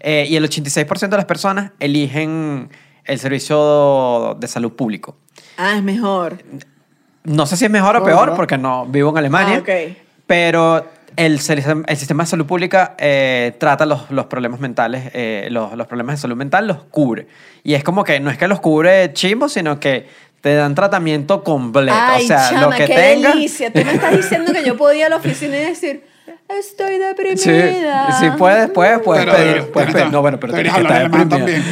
Eh, 0.00 0.26
y 0.28 0.36
el 0.36 0.44
86% 0.44 1.08
de 1.10 1.16
las 1.16 1.24
personas 1.26 1.72
eligen 1.80 2.68
el 3.06 3.18
servicio 3.18 4.36
de 4.38 4.48
salud 4.48 4.72
público. 4.72 5.16
Ah, 5.56 5.76
es 5.76 5.82
mejor. 5.82 6.38
No 7.24 7.46
sé 7.46 7.56
si 7.56 7.64
es 7.64 7.70
mejor 7.70 7.96
o 7.96 8.04
peor 8.04 8.28
¿no? 8.28 8.36
porque 8.36 8.58
no 8.58 8.86
vivo 8.86 9.10
en 9.10 9.18
Alemania. 9.18 9.56
Ah, 9.56 9.60
ok. 9.60 9.96
Pero 10.26 10.86
el, 11.16 11.32
el 11.34 11.38
sistema 11.40 12.22
de 12.24 12.26
salud 12.26 12.46
pública 12.46 12.94
eh, 12.98 13.54
trata 13.58 13.86
los, 13.86 14.10
los 14.10 14.26
problemas 14.26 14.60
mentales, 14.60 15.10
eh, 15.14 15.48
los, 15.50 15.74
los 15.74 15.86
problemas 15.86 16.16
de 16.16 16.22
salud 16.22 16.36
mental 16.36 16.66
los 16.66 16.84
cubre. 16.84 17.26
Y 17.64 17.74
es 17.74 17.82
como 17.82 18.04
que 18.04 18.20
no 18.20 18.30
es 18.30 18.38
que 18.38 18.48
los 18.48 18.60
cubre 18.60 19.12
chimbo, 19.12 19.48
sino 19.48 19.80
que 19.80 20.08
te 20.40 20.54
dan 20.54 20.74
tratamiento 20.74 21.42
completo. 21.42 21.98
Ay, 22.00 22.24
o 22.24 22.26
sea, 22.28 22.50
chama, 22.50 22.62
lo 22.62 22.70
que 22.70 22.86
qué 22.86 22.94
tenga. 22.94 23.30
delicia. 23.30 23.72
Tú 23.72 23.84
me 23.84 23.94
estás 23.94 24.16
diciendo 24.16 24.52
que 24.52 24.64
yo 24.64 24.76
podía 24.76 25.00
ir 25.00 25.06
a 25.06 25.08
la 25.08 25.16
oficina 25.16 25.56
y 25.56 25.64
decir, 25.64 26.04
estoy 26.48 26.94
Sí, 26.94 27.50
deprimida. 27.50 28.18
sí, 28.20 28.26
puedes, 28.38 28.70
puedes, 28.70 29.00
puedes 29.00 29.24
Pero, 29.24 29.36
pedir. 29.36 29.52
pero, 29.54 29.72
puedes 29.72 29.92
pedir- 29.94 30.10
no, 30.12 30.22
bueno, 30.22 30.38
pero 30.40 30.52
tienes 30.54 30.72
que 30.72 30.80
estar 30.80 31.02
deprimida. 31.02 31.36
también. 31.36 31.64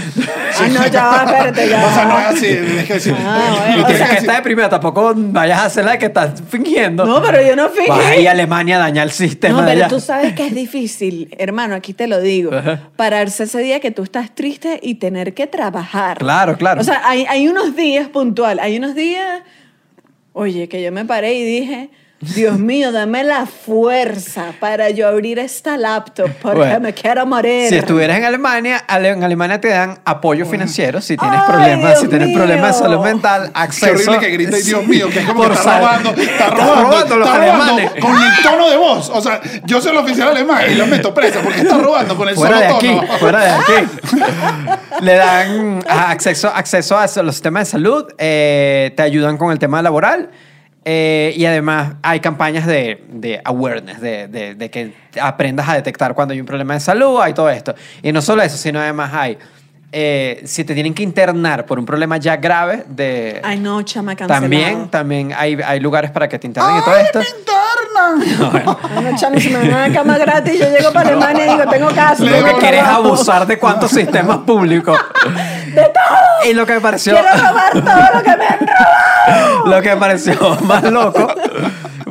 Ah, 0.57 0.69
no, 0.69 0.87
ya 0.87 1.05
va, 1.07 1.25
espérate, 1.25 1.69
ya. 1.69 1.87
O 1.87 1.91
sea, 1.95 2.05
no 2.05 2.19
es 2.21 2.27
así, 2.27 2.41
tienes 2.47 2.85
que 2.87 2.95
decir. 2.95 3.15
Ah, 3.19 3.57
bueno, 3.65 3.79
Y 3.79 3.83
o 3.83 3.87
tienes 3.87 3.97
sea, 3.99 4.07
que 4.09 4.13
sí. 4.15 4.21
estar 4.21 4.37
deprimida, 4.37 4.69
tampoco 4.69 5.13
vayas 5.17 5.59
a 5.61 5.65
hacer 5.65 5.85
la 5.85 5.99
que 5.99 6.07
estás 6.07 6.43
fingiendo. 6.49 7.05
No, 7.05 7.21
pero 7.23 7.43
yo 7.43 7.57
no 7.57 7.69
fingí. 7.71 7.89
Vas 7.89 8.07
ahí 8.07 8.27
a 8.27 8.31
Alemania 8.33 8.77
a 8.77 8.79
dañar 8.81 9.07
el 9.07 9.13
sistema 9.13 9.61
No, 9.61 9.67
de 9.67 9.73
pero 9.73 9.85
allá. 9.87 9.89
tú 9.89 10.01
sabes 10.01 10.33
que 10.35 10.47
es 10.47 10.55
difícil, 10.55 11.35
hermano, 11.39 11.75
aquí 11.75 11.93
te 11.93 12.07
lo 12.07 12.21
digo. 12.21 12.55
Ajá. 12.55 12.89
Pararse 12.97 13.45
ese 13.45 13.59
día 13.61 13.81
que 13.81 13.91
tú 13.91 14.03
estás 14.05 14.35
triste 14.35 14.79
y 14.83 14.97
tener 14.97 15.35
que 15.35 15.47
trabajar. 15.47 16.19
Claro, 16.19 16.57
claro. 16.57 16.81
O 16.81 16.85
sea, 16.85 17.01
hay, 17.05 17.27
hay 17.29 17.49
unos 17.49 17.75
días 17.75 18.09
puntual, 18.09 18.61
hay 18.61 18.77
unos 18.79 18.95
días, 18.95 19.43
oye, 20.33 20.69
que 20.69 20.83
yo 20.83 20.93
me 20.93 21.05
paré 21.05 21.35
y 21.35 21.45
dije, 21.45 21.91
Dios 22.35 22.59
mío, 22.59 22.93
dame 22.93 23.23
la 23.25 23.47
fuerza 23.47 24.53
para 24.61 24.91
yo 24.91 25.07
abrir 25.09 25.39
esta 25.39 25.77
laptop 25.77 26.31
porque 26.41 26.59
Bueno, 26.59 26.81
me 26.81 26.95
quiero 26.95 27.27
morir. 27.27 27.69
Si 27.69 27.77
estuvieras 27.77 28.19
en 28.19 28.25
Alemania, 28.25 28.83
ale- 28.89 29.11
en 29.11 29.23
Alemania 29.25 29.61
te 29.61 29.69
dan 29.69 29.99
apoyo 30.05 30.47
financiero 30.47 31.01
si 31.01 31.17
tienes 31.17 31.41
Ay, 31.41 31.47
problemas, 31.53 31.91
Dios 31.91 32.01
si 32.01 32.09
tienes 32.09 32.29
mío. 32.29 32.37
problemas 32.39 32.77
de 32.79 32.83
salud 32.85 33.01
mental, 33.05 33.43
Qué 33.47 33.51
acceso. 33.61 33.93
horrible 33.93 34.19
que 34.21 34.31
grita, 34.31 34.57
Dios 34.57 34.87
mío, 34.87 35.09
que 35.11 35.19
es 35.21 35.27
como 35.27 35.43
Por 35.43 35.53
que 35.53 35.59
está 35.59 35.71
sal- 35.71 35.81
robando, 35.81 36.11
está 36.11 36.23
Está 36.33 36.47
robando, 36.51 36.83
robando 36.91 37.17
los 37.17 37.29
está 37.29 37.39
robando 37.41 37.63
alemanes. 37.75 37.91
con 38.01 38.15
el 38.23 38.43
tono 38.43 38.71
de 38.71 38.77
voz. 38.77 39.11
O 39.11 39.21
sea, 39.21 39.41
yo 39.65 39.81
soy 39.81 39.93
el 39.93 39.99
oficial 39.99 40.29
alemán 40.29 40.63
y 40.71 40.75
lo 40.75 40.87
meto 40.87 41.13
presa 41.13 41.41
porque 41.43 41.61
está 41.61 41.79
robando 41.79 42.17
con 42.17 42.29
el 42.29 42.35
Fuera 42.37 42.59
de 42.61 42.65
solo 42.67 42.77
aquí, 42.77 42.87
tono. 42.97 43.19
fuera 43.19 43.41
de 43.45 43.51
aquí. 43.51 43.89
Le 45.01 45.15
dan 45.17 45.85
acceso, 45.89 46.49
acceso 46.49 46.97
a 46.99 47.07
los 47.23 47.35
sistemas 47.35 47.67
de 47.67 47.71
salud, 47.73 48.07
eh, 48.19 48.93
te 48.97 49.03
ayudan 49.03 49.37
con 49.37 49.51
el 49.53 49.59
tema 49.59 49.83
laboral 49.83 50.31
eh, 50.85 51.33
y 51.37 51.45
además 51.47 51.95
hay 52.03 52.21
campañas 52.21 52.67
de, 52.67 53.03
de 53.09 53.41
awareness, 53.45 54.01
de, 54.01 54.29
de- 54.29 54.55
de 54.55 54.71
que 54.71 54.93
aprendas 55.21 55.69
a 55.69 55.75
detectar 55.75 56.15
cuando 56.15 56.33
hay 56.35 56.41
un 56.41 56.47
problema 56.47 56.75
de 56.75 56.81
salud, 56.81 57.21
hay 57.23 57.33
todo 57.33 57.49
esto. 57.51 57.75
Y 58.03 58.13
no 58.13 58.21
solo 58.21 58.43
eso, 58.43 58.57
sino 58.57 58.81
además 58.81 59.13
hay, 59.15 59.39
eh, 59.97 60.43
si 60.45 60.65
te 60.65 60.75
tienen 60.75 60.93
que 60.93 61.05
internar 61.05 61.67
por 61.67 61.79
un 61.79 61.87
problema 61.87 62.17
ya 62.17 62.37
grave 62.37 62.85
de... 62.89 63.41
Ay, 63.45 63.61
no, 63.61 63.81
chama, 63.83 64.17
cancelado. 64.17 64.41
También, 64.43 64.89
también 64.89 65.33
hay, 65.37 65.57
hay 65.65 65.79
lugares 65.79 66.11
para 66.11 66.29
que 66.29 66.37
te 66.37 66.49
internen 66.49 66.79
y 66.79 66.81
todo 66.83 66.95
¡Ay, 66.97 67.05
esto. 67.05 67.21
me 67.21 67.27
internan! 67.29 68.77
Ay, 68.97 69.05
no, 69.05 69.17
chama, 69.17 69.39
si 69.39 69.51
me 69.51 69.59
dan 69.61 69.69
una 69.69 69.93
cama 69.93 70.19
gratis, 70.19 70.59
yo 70.59 70.69
llego 70.69 70.93
para 70.93 71.11
Alemania 71.11 71.47
y 71.47 71.51
digo, 71.57 71.71
tengo 71.71 71.89
casa, 71.95 72.25
Le 72.25 72.43
tengo 72.43 72.59
Quieres 72.59 72.81
trabajo. 72.81 73.07
abusar 73.07 73.47
de 73.47 73.57
cuántos 73.57 73.91
sistemas 73.93 74.39
públicos. 74.39 74.99
¡De 75.69 75.83
todo! 75.83 76.51
Y 76.51 76.55
lo 76.55 76.67
que 76.67 76.73
me 76.75 76.81
pareció... 76.81 77.15
Quiero 77.15 77.29
robar 77.31 77.73
todo 77.73 78.19
lo 78.19 78.23
que 78.25 78.37
me 78.37 78.47
han 78.47 78.59
robado. 78.59 79.67
Lo 79.67 79.81
que 79.83 79.89
me 79.91 79.97
pareció 79.97 80.59
más 80.63 80.83
loco 80.91 81.29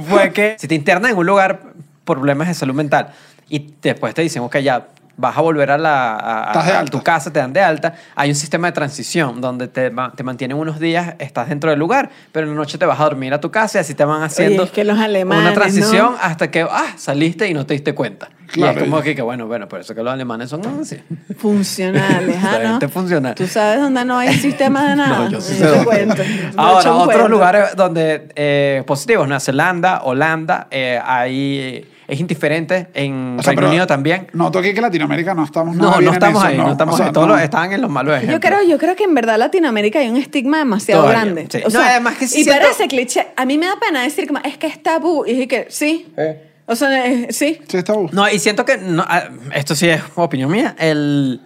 fue 0.09 0.31
que 0.31 0.55
si 0.57 0.69
te 0.69 0.75
internas 0.75 1.11
en 1.11 1.17
un 1.17 1.25
lugar 1.25 1.59
por 2.05 2.17
problemas 2.17 2.47
de 2.47 2.53
salud 2.53 2.73
mental 2.75 3.09
y 3.49 3.73
después 3.81 4.13
te 4.13 4.21
dicen, 4.21 4.41
ok, 4.41 4.57
ya 4.59 4.87
vas 5.15 5.37
a 5.37 5.41
volver 5.41 5.69
a, 5.71 5.77
la, 5.77 6.15
a- 6.15 6.51
a- 6.51 6.79
a 6.79 6.85
tu 6.85 7.01
casa, 7.03 7.31
te 7.31 7.39
dan 7.39 7.53
de 7.53 7.61
alta, 7.61 7.93
hay 8.15 8.29
un 8.29 8.35
sistema 8.35 8.67
de 8.67 8.71
transición 8.73 9.41
donde 9.41 9.67
te, 9.67 9.91
te 10.15 10.23
mantienen 10.23 10.57
unos 10.57 10.79
días, 10.79 11.15
estás 11.19 11.49
dentro 11.49 11.69
del 11.69 11.79
lugar, 11.79 12.09
pero 12.31 12.45
en 12.47 12.53
la 12.53 12.57
noche 12.57 12.77
te 12.77 12.85
vas 12.85 12.99
a 12.99 13.03
dormir 13.03 13.33
a 13.33 13.39
tu 13.39 13.51
casa 13.51 13.77
y 13.77 13.81
así 13.81 13.93
te 13.93 14.05
van 14.05 14.23
haciendo 14.23 14.63
es 14.63 14.71
que 14.71 14.83
los 14.83 14.97
alemanes, 14.99 15.43
una 15.45 15.53
transición 15.53 16.13
¿no? 16.13 16.17
hasta 16.21 16.49
que 16.49 16.61
ah, 16.69 16.93
saliste 16.97 17.47
y 17.47 17.53
no 17.53 17.65
te 17.65 17.73
diste 17.75 17.93
cuenta. 17.93 18.29
Y 18.49 18.57
Claro. 18.57 18.81
es 18.81 18.83
como 18.89 19.01
que, 19.01 19.15
que, 19.15 19.21
bueno, 19.23 19.47
bueno, 19.47 19.67
por 19.67 19.79
eso 19.79 19.95
que 19.95 20.03
los 20.03 20.13
alemanes 20.13 20.49
son 20.49 20.61
así. 20.81 20.97
Funcionales, 21.37 22.37
¿ah, 22.43 22.59
no? 22.63 22.69
gente 22.71 22.87
funcional. 22.87 23.35
¿Tú 23.35 23.47
sabes 23.47 23.79
dónde 23.81 24.03
no 24.05 24.17
hay 24.17 24.33
sistema 24.35 24.89
de 24.89 24.95
nada? 24.97 25.25
No, 25.25 25.29
yo 25.31 25.41
sí 25.41 25.55
sé 25.55 25.67
Ahora, 26.57 26.93
otros 26.93 27.29
lugares 27.29 27.75
donde 27.75 28.29
eh, 28.35 28.83
positivos, 28.87 29.27
Nueva 29.27 29.39
Zelanda, 29.39 30.01
Holanda, 30.03 30.67
eh, 30.71 30.99
ahí 31.03 31.89
es 32.07 32.19
indiferente, 32.19 32.87
en 32.93 33.37
O 33.39 33.43
sea, 33.43 33.53
Reino 33.53 33.69
Unido 33.69 33.87
también. 33.87 34.27
Noto 34.33 34.59
aquí 34.59 34.73
que 34.73 34.81
Latinoamérica 34.81 35.33
no 35.33 35.43
estamos 35.45 35.75
nada 35.75 35.91
No, 35.91 35.97
bien 35.97 36.05
no 36.05 36.11
en 36.11 36.15
estamos 36.15 36.41
eso, 36.43 36.47
ahí, 36.51 36.57
no, 36.57 36.71
estamos 36.71 36.93
O 36.95 36.97
sea, 36.97 37.05
ahí. 37.07 37.11
Todos 37.13 37.27
no. 37.27 37.37
están 37.39 37.71
en 37.73 37.81
los 37.81 37.89
malos 37.89 38.15
ejemplos. 38.17 38.41
Yo 38.41 38.47
creo, 38.47 38.63
yo 38.69 38.77
creo 38.77 38.95
que 38.95 39.03
en 39.05 39.13
verdad 39.13 39.37
Latinoamérica 39.37 39.99
hay 39.99 40.09
un 40.09 40.17
estigma 40.17 40.57
demasiado 40.59 41.01
Todavía, 41.03 41.21
grande. 41.23 41.47
sí. 41.49 41.59
O 41.59 41.63
No, 41.65 41.69
sea, 41.69 41.89
además 41.91 42.17
que 42.17 42.27
sí 42.27 42.41
y 42.41 42.43
siento- 42.43 42.61
parece 42.61 42.87
cliché. 42.87 43.27
A 43.35 43.45
mí 43.45 43.57
me 43.57 43.65
da 43.67 43.75
pena 43.79 44.01
decir 44.03 44.27
como, 44.27 44.39
es 44.43 44.57
que 44.57 44.67
es 44.67 44.81
tabú. 44.83 45.23
Y 45.25 45.31
dije 45.33 45.47
que 45.47 45.67
sí. 45.69 46.07
Eh. 46.17 46.49
O 46.65 46.75
sea, 46.75 47.05
eh, 47.07 47.27
sí. 47.31 47.59
Sí, 47.67 47.77
está 47.77 47.93
bu- 47.93 48.09
No, 48.11 48.29
y 48.29 48.39
siento 48.39 48.63
que, 48.65 48.77
no, 48.77 49.03
ah, 49.07 49.23
esto 49.53 49.75
sí 49.75 49.89
es 49.89 50.01
opinión 50.15 50.49
mía, 50.49 50.75
el, 50.79 51.41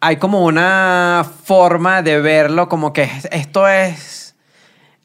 hay 0.00 0.16
como 0.16 0.44
una 0.44 1.24
forma 1.44 2.02
de 2.02 2.20
verlo 2.20 2.68
como 2.68 2.92
que 2.92 3.08
esto 3.30 3.68
es... 3.68 4.17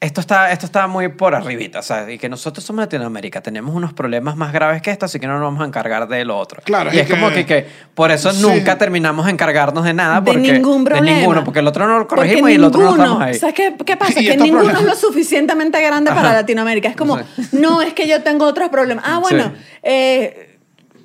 Esto 0.03 0.19
está, 0.19 0.51
esto 0.51 0.65
está 0.65 0.85
muy 0.87 1.07
por 1.07 1.33
arribita, 1.33 1.79
o 1.79 1.81
sea, 1.81 2.11
y 2.11 2.17
que 2.17 2.27
nosotros 2.27 2.65
somos 2.65 2.81
Latinoamérica, 2.81 3.39
tenemos 3.41 3.73
unos 3.73 3.93
problemas 3.93 4.35
más 4.35 4.51
graves 4.51 4.81
que 4.81 4.91
esto, 4.91 5.05
así 5.05 5.17
que 5.17 5.27
no 5.27 5.33
nos 5.39 5.43
vamos 5.43 5.61
a 5.61 5.65
encargar 5.65 6.09
de 6.09 6.25
lo 6.25 6.37
otro. 6.37 6.61
Claro, 6.65 6.89
y 6.93 6.97
es 6.99 7.03
es 7.03 7.09
como 7.09 7.29
que- 7.29 7.45
que, 7.45 7.63
que 7.63 7.69
por 7.95 8.11
eso 8.11 8.31
Sí. 8.33 8.41
nunca 8.41 8.77
terminamos 8.77 9.29
encargarnos 9.29 9.85
de 9.85 9.93
nada. 9.93 10.19
De 10.19 10.25
Porque, 10.33 10.51
ningún 10.51 10.83
problema. 10.83 11.07
De 11.09 11.15
ninguno, 11.15 11.43
porque 11.45 11.59
el 11.61 11.67
otro 11.67 11.87
no 11.87 11.99
lo 11.99 12.07
Porque 12.07 12.15
corregimos 12.23 12.51
y 12.51 12.55
el 12.55 12.63
otro 12.65 12.81
no 12.81 12.91
estamos 12.91 13.21
ahí. 13.21 13.33
¿Sabes 13.35 13.55
qué, 13.55 13.75
qué 13.85 13.95
pasa? 13.95 14.13
Que 14.15 14.35
ninguno 14.35 14.63
problemas- 14.65 14.81
es 14.81 14.87
lo 14.89 14.95
suficientemente 14.95 15.81
grande 15.81 16.09
para 16.11 16.27
Ajá. 16.29 16.33
Latinoamérica. 16.33 16.89
Es 16.89 16.97
como, 16.97 17.17
Sí. 17.19 17.23
no, 17.53 17.81
es 17.81 17.93
que 17.93 18.05
yo 18.05 18.21
tengo 18.23 18.45
otros 18.45 18.67
problemas. 18.67 19.05
Ah, 19.07 19.19
bueno, 19.19 19.53
Sí. 19.55 19.79
eh, 19.83 20.52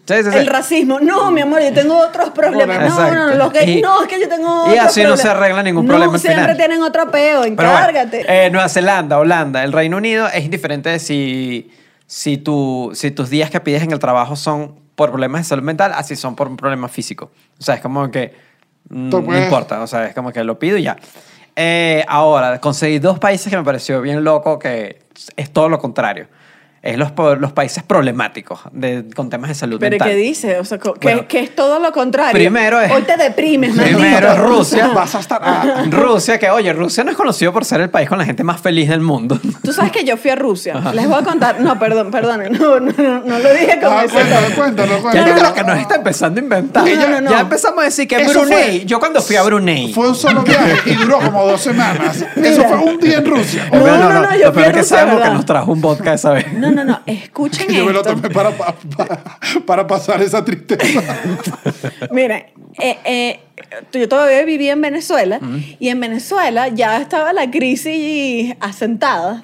Sí, 0.08 0.14
sí, 0.24 0.30
sí. 0.32 0.38
el 0.38 0.46
racismo. 0.46 0.98
No, 1.00 1.30
mi 1.30 1.42
amor, 1.42 1.60
yo 1.62 1.72
tengo 1.72 1.98
otros 1.98 2.30
problemas. 2.30 2.78
No, 2.80 2.86
Exacto. 2.86 3.14
no, 3.14 3.26
no, 3.28 3.34
los 3.34 3.52
gays. 3.52 3.68
Y- 3.76 3.82
no, 3.82 4.02
es 4.02 4.08
que 4.08 4.18
yo 4.20 4.28
tengo 4.28 4.66
y 4.68 4.70
otros 4.70 4.86
así 4.86 5.02
no 5.02 5.16
se 5.16 5.22
problemas. 5.24 5.26
arregla 5.42 5.62
ningún 5.62 5.84
No, 5.86 5.90
problema 5.92 6.18
siempre 6.18 6.42
final. 6.42 6.56
tienen 6.56 6.82
otro 6.82 7.10
peo, 7.10 7.42
Pero 7.42 7.54
bueno, 7.54 7.70
encárgate. 7.72 8.24
eh, 8.46 8.50
Nueva 8.50 8.68
Zelanda, 8.70 9.18
Holanda, 9.18 9.62
el 9.64 9.72
Reino 9.72 9.98
Unido 9.98 10.26
es 10.28 10.44
indiferente 10.44 10.88
de 10.88 10.98
si, 10.98 11.70
si, 12.06 12.38
tu, 12.38 12.90
si 12.94 13.10
tus 13.10 13.28
días 13.28 13.50
que 13.50 13.60
pides 13.60 13.82
en 13.82 13.92
el 13.92 13.98
trabajo 13.98 14.34
son 14.34 14.80
por 14.94 15.10
problemas 15.10 15.42
de 15.42 15.44
salud 15.48 15.62
mental, 15.62 15.92
así 15.94 16.16
son 16.16 16.34
por 16.34 16.48
un 16.48 16.56
problema 16.56 16.88
físico. 16.88 17.30
O 17.58 17.62
sea, 17.62 17.74
es 17.76 17.80
como 17.82 18.10
que 18.10 18.34
mm, 18.88 19.10
no 19.10 19.22
puedes- 19.22 19.44
importa, 19.44 19.80
o 19.82 19.86
sea, 19.86 20.06
es 20.06 20.14
como 20.14 20.32
que 20.32 20.42
lo 20.42 20.58
pido 20.58 20.76
y 20.78 20.84
ya. 20.84 20.96
Eh, 21.54 22.04
ahora, 22.08 22.60
conseguí 22.60 22.98
dos 22.98 23.18
países 23.18 23.50
que 23.50 23.56
me 23.56 23.64
pareció 23.64 24.00
bien 24.00 24.24
loco, 24.24 24.58
que 24.58 25.00
es 25.36 25.52
todo 25.52 25.68
lo 25.68 25.78
contrario. 25.78 26.28
Es 26.88 26.96
los, 26.96 27.12
los 27.38 27.52
países 27.52 27.82
problemáticos 27.82 28.60
de, 28.72 29.04
con 29.14 29.28
temas 29.28 29.48
de 29.48 29.54
salud 29.54 29.78
¿Pero 29.78 29.90
mental. 29.90 30.08
qué 30.08 30.14
dice? 30.16 30.58
O 30.58 30.64
sea, 30.64 30.78
que, 30.78 30.90
Bueno, 31.02 31.28
que 31.28 31.40
es 31.40 31.54
todo 31.54 31.78
lo 31.80 31.92
contrario. 31.92 32.32
primero 32.32 32.80
es- 32.80 32.90
Hoy 32.90 33.02
te 33.02 33.16
deprimes, 33.16 33.72
Primero 33.78 34.32
es 34.32 34.38
Rusia. 34.38 34.88
Vas 34.94 35.14
a 35.14 35.20
estar. 35.20 35.40
ah, 35.44 35.84
Rusia, 35.90 36.38
que 36.38 36.48
oye, 36.50 36.72
Rusia 36.72 37.04
no 37.04 37.10
es 37.10 37.16
conocido 37.16 37.52
por 37.52 37.64
ser 37.66 37.80
el 37.82 37.90
país 37.90 38.08
con 38.08 38.16
la 38.18 38.24
gente 38.24 38.42
más 38.42 38.60
feliz 38.60 38.88
del 38.88 39.00
mundo. 39.00 39.38
Tú 39.62 39.72
sabes 39.72 39.92
que 39.92 40.04
yo 40.04 40.16
fui 40.16 40.30
a 40.30 40.36
Rusia. 40.36 40.74
Les 40.94 41.06
voy 41.06 41.18
a 41.20 41.22
contar. 41.24 41.60
No, 41.60 41.78
perdón, 41.78 42.10
perdón. 42.10 42.44
No, 42.58 42.80
no, 42.80 42.92
no, 42.96 43.20
no 43.20 43.38
lo 43.38 43.52
dije 43.52 43.78
como 43.82 43.98
ah, 43.98 44.04
ese 44.04 44.14
cuéntalo, 44.14 44.46
cuéntalo, 44.56 44.88
Ya 44.92 44.96
yo 44.96 45.02
cuéntalo. 45.02 45.34
creo 45.34 45.54
que 45.54 45.64
nos 45.64 45.78
está 45.78 45.94
empezando 45.96 46.40
a 46.40 46.42
inventar. 46.42 46.84
No, 46.88 47.08
no, 47.08 47.20
no. 47.20 47.30
Ya 47.30 47.40
empezamos 47.40 47.80
a 47.82 47.84
decir 47.84 48.08
que 48.08 48.16
Eso 48.16 48.40
Brunei. 48.40 48.78
fue- 48.78 48.86
yo 48.86 48.98
cuando 48.98 49.20
fui 49.20 49.36
a 49.36 49.42
Brunei. 49.42 49.92
Fue 49.92 50.08
un 50.08 50.14
solo 50.14 50.42
viaje 50.42 50.90
y 50.90 50.94
duró 50.94 51.18
como 51.20 51.44
dos 51.46 51.60
semanas. 51.60 52.24
Eso 52.36 52.64
fue 52.64 52.78
un 52.78 52.98
día 52.98 53.18
en 53.18 53.26
Rusia. 53.26 53.64
No, 53.72 53.82
Pero 53.84 53.96
no, 53.98 54.12
no, 54.22 54.36
yo 54.38 54.52
fui 54.52 54.62
a 54.62 54.66
es 54.68 54.72
que 54.72 54.78
Rusia, 54.80 54.96
sabemos 54.98 55.22
que 55.22 55.30
nos 55.30 55.44
trajo 55.44 55.72
un 55.72 55.80
vodka 55.80 56.14
esa 56.14 56.30
vez. 56.30 56.52
No, 56.52 56.70
no, 56.84 56.92
no. 56.92 57.00
Escuchen 57.06 57.68
Yo 57.72 57.84
me 57.84 57.92
lo 57.92 58.02
tomé 58.02 58.30
para, 58.30 58.50
pa- 58.56 58.74
pa- 58.96 59.38
para 59.66 59.86
pasar 59.86 60.22
esa 60.22 60.44
tristeza. 60.44 61.00
Miren, 62.10 62.46
eh, 62.80 62.98
eh, 63.04 63.40
yo 63.92 64.08
todavía 64.08 64.44
vivía 64.44 64.72
en 64.72 64.80
Venezuela 64.80 65.40
y 65.78 65.88
en 65.88 66.00
Venezuela 66.00 66.68
ya 66.68 67.00
estaba 67.00 67.32
la 67.32 67.50
crisis 67.50 68.54
asentada 68.60 69.42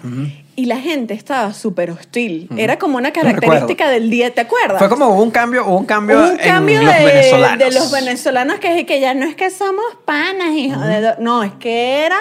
y 0.56 0.66
la 0.66 0.78
gente 0.78 1.14
estaba 1.14 1.52
súper 1.52 1.90
hostil. 1.90 2.48
Era 2.56 2.78
como 2.78 2.96
una 2.96 3.12
característica 3.12 3.90
del 3.90 4.08
día, 4.08 4.32
¿te 4.32 4.40
acuerdas? 4.42 4.78
Fue 4.78 4.88
como 4.88 5.08
un 5.20 5.30
cambio, 5.32 5.66
un 5.66 5.84
cambio, 5.84 6.22
un 6.30 6.36
cambio 6.36 6.78
en 6.80 6.86
los 6.86 6.94
de, 6.96 7.04
venezolanos. 7.04 7.58
de 7.58 7.70
los 7.72 7.90
venezolanos 7.90 8.58
que, 8.60 8.86
que 8.86 9.00
ya 9.00 9.14
no 9.14 9.26
es 9.26 9.34
que 9.34 9.50
somos 9.50 9.84
panas, 10.04 10.54
hijo 10.54 10.80
de 10.80 11.14
No, 11.18 11.42
es 11.42 11.52
que 11.58 12.06
era 12.06 12.18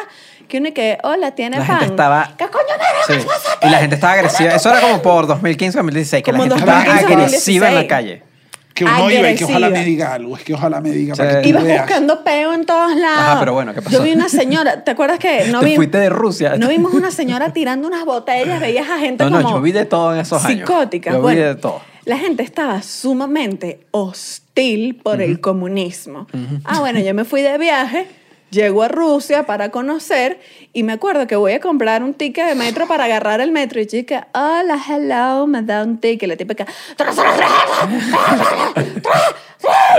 que 0.47 0.57
uno 0.59 0.73
que, 0.73 0.97
hola, 1.03 1.31
tiene 1.31 1.59
La 1.59 1.65
pan. 1.67 1.79
gente 1.79 1.93
estaba- 1.93 2.31
¿Qué 2.37 2.45
coño 2.47 2.63
no 2.77 3.15
Sí. 3.15 3.27
Y 3.63 3.69
la 3.69 3.77
gente 3.79 3.95
estaba 3.95 4.13
agresiva. 4.13 4.51
Eso 4.55 4.69
era 4.69 4.81
como 4.81 5.01
por 5.01 5.27
2015, 5.27 5.77
2016, 5.77 6.23
que 6.23 6.31
Como 6.31 6.45
la 6.45 6.49
gente 6.55 6.65
2015, 6.65 6.99
estaba 7.01 7.23
agresiva 7.25 7.67
en 7.69 7.75
la 7.75 7.81
2016. 7.81 7.89
calle. 7.89 8.33
Que 8.73 8.85
uno 8.85 9.11
iba 9.11 9.29
y 9.29 9.35
que 9.35 9.43
ojalá 9.43 9.67
Agresiva. 9.67 9.79
me 9.83 9.85
diga 9.85 10.13
algo. 10.15 10.35
Es 10.35 10.43
que 10.43 10.53
ojalá 10.55 10.81
me 10.81 10.89
diga 10.89 11.13
Sí. 11.13 11.19
para 11.21 11.35
que 11.35 11.41
tú 11.43 11.49
Ibas 11.49 11.63
veas. 11.63 11.81
buscando 11.85 12.23
peo 12.23 12.53
en 12.53 12.65
todos 12.65 12.95
lados. 12.95 13.19
Ajá, 13.19 13.39
pero 13.39 13.53
bueno, 13.53 13.71
¿qué 13.75 13.83
pasó? 13.83 13.97
Yo 13.97 14.03
vi 14.03 14.13
una 14.13 14.29
señora, 14.29 14.83
¿te 14.83 14.89
acuerdas 14.91 15.19
que 15.19 15.45
no 15.51 15.59
Te 15.59 15.65
vi, 15.67 15.75
fuiste 15.75 15.99
de 15.99 16.09
Rusia. 16.09 16.55
No 16.57 16.69
vimos 16.69 16.91
una 16.95 17.11
señora 17.11 17.53
tirando 17.53 17.87
unas 17.87 18.03
botellas, 18.03 18.59
veías 18.59 18.89
a 18.89 18.97
gente 18.97 19.23
No, 19.25 19.29
no, 19.29 19.43
como 19.43 19.57
yo 19.57 19.61
vi 19.61 19.73
de 19.73 19.85
todo 19.85 20.15
en 20.15 20.21
esos 20.21 20.43
años. 20.43 20.61
psicótica. 20.67 21.11
Yo 21.11 21.17
vi 21.17 21.21
Bueno, 21.21 21.41
de 21.41 21.55
todo. 21.55 21.81
La 22.05 22.17
gente 22.17 22.41
estaba 22.41 22.81
sumamente 22.81 23.85
hostil 23.91 24.95
por 25.03 25.21
el 25.21 25.39
comunismo. 25.39 26.25
Ah, 26.65 26.79
bueno, 26.79 26.99
yo 26.99 27.13
me 27.13 27.25
fui 27.25 27.43
de 27.43 27.57
viaje, 27.59 28.07
llego 28.53 28.83
a 28.83 28.87
Rusia 28.87 29.45
para 29.45 29.69
conocer 29.69 30.39
y 30.71 30.83
me 30.83 30.93
acuerdo 30.93 31.27
que 31.27 31.35
voy 31.35 31.53
a 31.53 31.59
comprar 31.59 32.03
un 32.03 32.13
ticket 32.13 32.47
de 32.47 32.55
metro 32.55 32.87
para 32.87 33.05
agarrar 33.05 33.41
el 33.41 33.51
metro 33.51 33.81
y 33.81 33.85
chica, 33.87 34.27
hola, 34.33 34.77
hello, 34.87 35.47
me 35.47 35.61
da 35.63 35.83
un 35.83 35.97
ticket. 35.97 36.29
La 36.29 36.35
típica, 36.37 36.65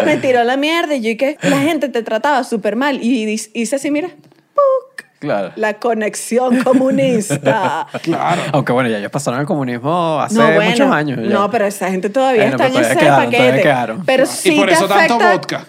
me 0.05 0.17
tiró 0.19 0.45
la 0.45 0.57
mierda 0.57 0.95
y 0.95 1.01
yo 1.01 1.17
que 1.19 1.37
la 1.43 1.59
gente 1.59 1.89
te 1.89 2.03
trataba 2.03 2.45
súper 2.45 2.77
mal 2.77 2.99
y 3.03 3.25
hice 3.55 3.77
así, 3.77 3.91
mira, 3.91 4.09
¡puc! 4.09 5.05
Claro. 5.21 5.53
la 5.57 5.75
conexión 5.75 6.63
comunista. 6.63 7.87
Claro. 8.03 8.43
Aunque 8.53 8.73
bueno, 8.73 8.91
ya 8.91 8.99
ellos 8.99 9.11
pasaron 9.11 9.41
el 9.41 9.47
comunismo 9.47 10.21
hace 10.21 10.35
No, 10.35 10.45
bueno, 10.53 10.71
muchos 10.71 10.91
años. 10.91 11.19
ya. 11.23 11.31
No, 11.31 11.51
pero 11.51 11.65
esa 11.65 11.91
gente 11.91 12.11
todavía 12.11 12.43
Bueno, 12.51 12.63
está 12.63 12.79
en 12.79 12.85
ese 12.85 12.97
quedaron, 12.99 13.99
paquete. 13.99 14.03
Pero 14.05 14.25
Y 14.25 14.27
sí 14.27 14.51
por 14.57 14.69
te 14.69 14.75
eso 14.75 14.87
tanto 14.87 15.19
vodka. 15.19 15.65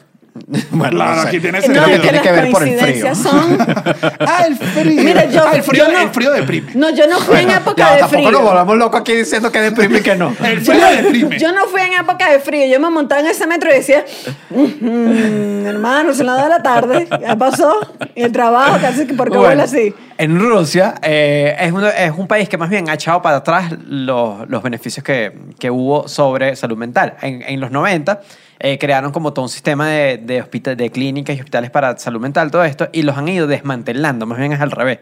Bueno, 0.71 0.95
Claro, 0.97 1.15
no 1.15 1.21
sé. 1.23 1.27
aquí 1.29 1.39
tiene 1.39 1.57
No, 1.59 1.63
sentido. 1.63 1.85
es 1.85 1.91
que 1.93 1.99
tiene 1.99 2.21
que 2.21 2.31
ver 2.31 2.51
por 2.51 2.63
el 2.63 2.77
frío. 2.77 2.79
coincidencias 2.79 3.17
son... 3.17 3.57
Ah, 4.19 4.43
el 4.47 4.55
frío. 4.55 5.03
Mira, 5.03 5.25
yo- 5.25 5.43
Ah, 5.47 5.55
el 5.55 5.63
frío, 5.63 5.85
yo 5.85 5.91
no- 5.91 5.99
el 5.99 6.09
frío 6.09 6.31
deprime. 6.31 6.71
No, 6.75 6.89
yo 6.91 7.07
no 7.07 7.19
fui 7.19 7.39
en 7.39 7.49
época 7.51 7.73
Ya, 7.77 7.93
de 7.93 7.99
tampoco 8.01 8.23
frío. 8.23 8.31
nos 8.31 8.41
volvamos 8.43 8.77
locos 8.77 9.01
aquí 9.01 9.13
diciendo 9.13 9.51
que 9.51 9.59
deprime 9.61 9.99
y 9.99 10.01
que 10.01 10.15
no. 10.15 10.35
El 10.43 10.63
Yo 10.63 10.73
frío 10.73 10.85
no, 10.85 10.91
deprime. 11.03 11.39
yo 11.39 11.51
no 11.51 11.65
fui 11.65 11.81
en 11.81 11.93
época 11.93 12.31
de 12.31 12.39
frío. 12.39 12.65
Yo 12.67 12.79
me 12.79 12.89
montaba 12.89 13.21
en 13.21 13.27
ese 13.27 13.47
metro 13.47 13.69
y 13.71 13.75
decía, 13.75 14.05
"Mm, 14.49 15.65
hermano, 15.65 16.13
son 16.13 16.25
las 16.27 16.43
de 16.43 16.49
la 16.49 16.61
tarde. 16.63 17.07
Ya 17.21 17.35
pasó. 17.35 17.73
Y 18.15 18.21
el 18.23 18.31
trabajo, 18.31 18.77
casi 18.81 19.05
que 19.07 19.13
porque 19.13 19.37
Bueno, 19.37 19.49
huele 19.49 19.63
así. 19.63 19.93
En 20.17 20.39
Rusia 20.39 20.95
eh, 21.01 21.55
es, 21.59 21.71
uno- 21.71 21.87
es 21.87 22.11
un 22.15 22.27
país 22.27 22.47
que 22.47 22.57
más 22.57 22.69
bien 22.69 22.89
ha 22.89 22.93
echado 22.93 23.21
para 23.21 23.37
atrás 23.37 23.73
los, 23.87 24.47
los 24.49 24.63
beneficios 24.63 25.03
que, 25.03 25.33
que 25.59 25.69
hubo 25.69 26.07
sobre 26.07 26.55
salud 26.55 26.77
mental. 26.77 27.15
En, 27.21 27.41
en 27.41 27.59
los 27.59 27.71
90 27.71 28.21
eh, 28.59 28.77
crearon 28.77 29.11
como 29.11 29.33
todo 29.33 29.43
un 29.43 29.49
sistema 29.49 29.89
de, 29.89 30.17
de, 30.17 30.91
clínicas 30.91 31.35
y 31.35 31.39
hospitales 31.39 31.71
para 31.71 31.97
salud 31.97 32.21
mental, 32.21 32.51
todo 32.51 32.63
esto, 32.63 32.89
y 32.91 33.01
los 33.01 33.17
han 33.17 33.27
ido 33.27 33.47
desmantelando, 33.47 34.25
más 34.25 34.37
bien 34.37 34.53
es 34.53 34.61
al 34.61 34.71
revés. 34.71 34.99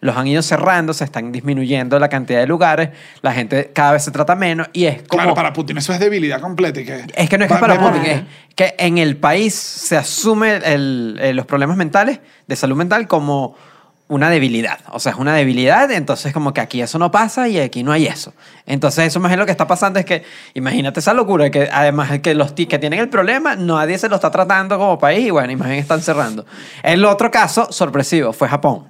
Los 0.00 0.14
han 0.16 0.26
ido 0.26 0.42
cerrando, 0.42 0.92
se 0.92 1.04
están 1.04 1.32
disminuyendo 1.32 1.98
la 1.98 2.10
cantidad 2.10 2.40
de 2.40 2.46
lugares, 2.46 2.90
la 3.22 3.32
gente 3.32 3.70
cada 3.72 3.92
vez 3.92 4.04
se 4.04 4.10
trata 4.10 4.36
menos 4.36 4.68
y 4.74 4.84
es 4.84 5.02
como... 5.08 5.22
Claro, 5.22 5.34
para 5.34 5.54
Putin 5.54 5.78
eso 5.78 5.92
es 5.94 5.98
debilidad 5.98 6.40
completa. 6.40 6.80
Y 6.80 6.84
que, 6.84 7.06
Es 7.14 7.30
que 7.30 7.38
no 7.38 7.46
es 7.46 7.50
que 7.50 7.56
para 7.58 7.78
Putin, 7.80 8.02
es 8.04 8.22
que 8.54 8.74
en 8.78 8.98
el 8.98 9.16
país 9.16 9.54
se 9.54 9.96
asume 9.96 10.56
el- 10.64 11.34
los 11.34 11.46
problemas 11.46 11.78
mentales, 11.78 12.20
de 12.46 12.56
salud 12.56 12.76
mental, 12.76 13.08
como 13.08 13.56
una 14.08 14.30
debilidad. 14.30 14.78
O 14.92 15.00
sea, 15.00 15.12
es 15.12 15.18
una 15.18 15.34
debilidad, 15.34 15.90
entonces 15.90 16.32
como 16.32 16.54
que 16.54 16.60
aquí 16.60 16.80
eso 16.80 16.98
no 16.98 17.10
pasa 17.10 17.48
y 17.48 17.58
aquí 17.58 17.82
no 17.82 17.90
hay 17.92 18.06
eso. 18.06 18.32
Entonces 18.64 19.06
eso 19.08 19.18
más 19.18 19.30
bien 19.30 19.40
lo 19.40 19.46
que 19.46 19.50
está 19.52 19.66
pasando 19.66 19.98
es 19.98 20.04
que, 20.04 20.22
imagínate 20.54 21.00
esa 21.00 21.12
locura, 21.12 21.50
que 21.50 21.68
además 21.72 22.20
que 22.20 22.34
los 22.34 22.54
ti- 22.54 22.66
que 22.66 22.78
tienen 22.78 23.00
el 23.00 23.08
problema, 23.08 23.56
nadie 23.56 23.98
se 23.98 24.08
lo 24.08 24.14
está 24.16 24.30
tratando 24.30 24.78
como 24.78 24.98
país 24.98 25.26
y 25.26 25.30
bueno, 25.30 25.48
bien 25.48 25.72
están 25.72 26.00
cerrando. 26.02 26.46
El 26.84 27.04
otro 27.04 27.30
caso 27.32 27.72
sorpresivo 27.72 28.32
fue 28.32 28.48
Japón. 28.48 28.88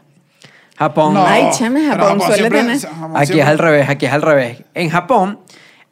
Japón... 0.79 1.15
No, 1.15 1.27
Ay, 1.27 1.49
chame, 1.53 1.87
Japón 1.89 2.21
suele 2.21 2.37
siempre- 2.37 2.59
tener- 2.61 2.81
Japón 2.81 3.13
Aquí 3.17 3.41
es 3.41 3.47
al 3.47 3.59
revés, 3.59 3.89
aquí 3.89 4.05
es 4.07 4.13
al 4.13 4.21
revés. 4.21 4.63
En 4.75 4.91
Japón, 4.91 5.41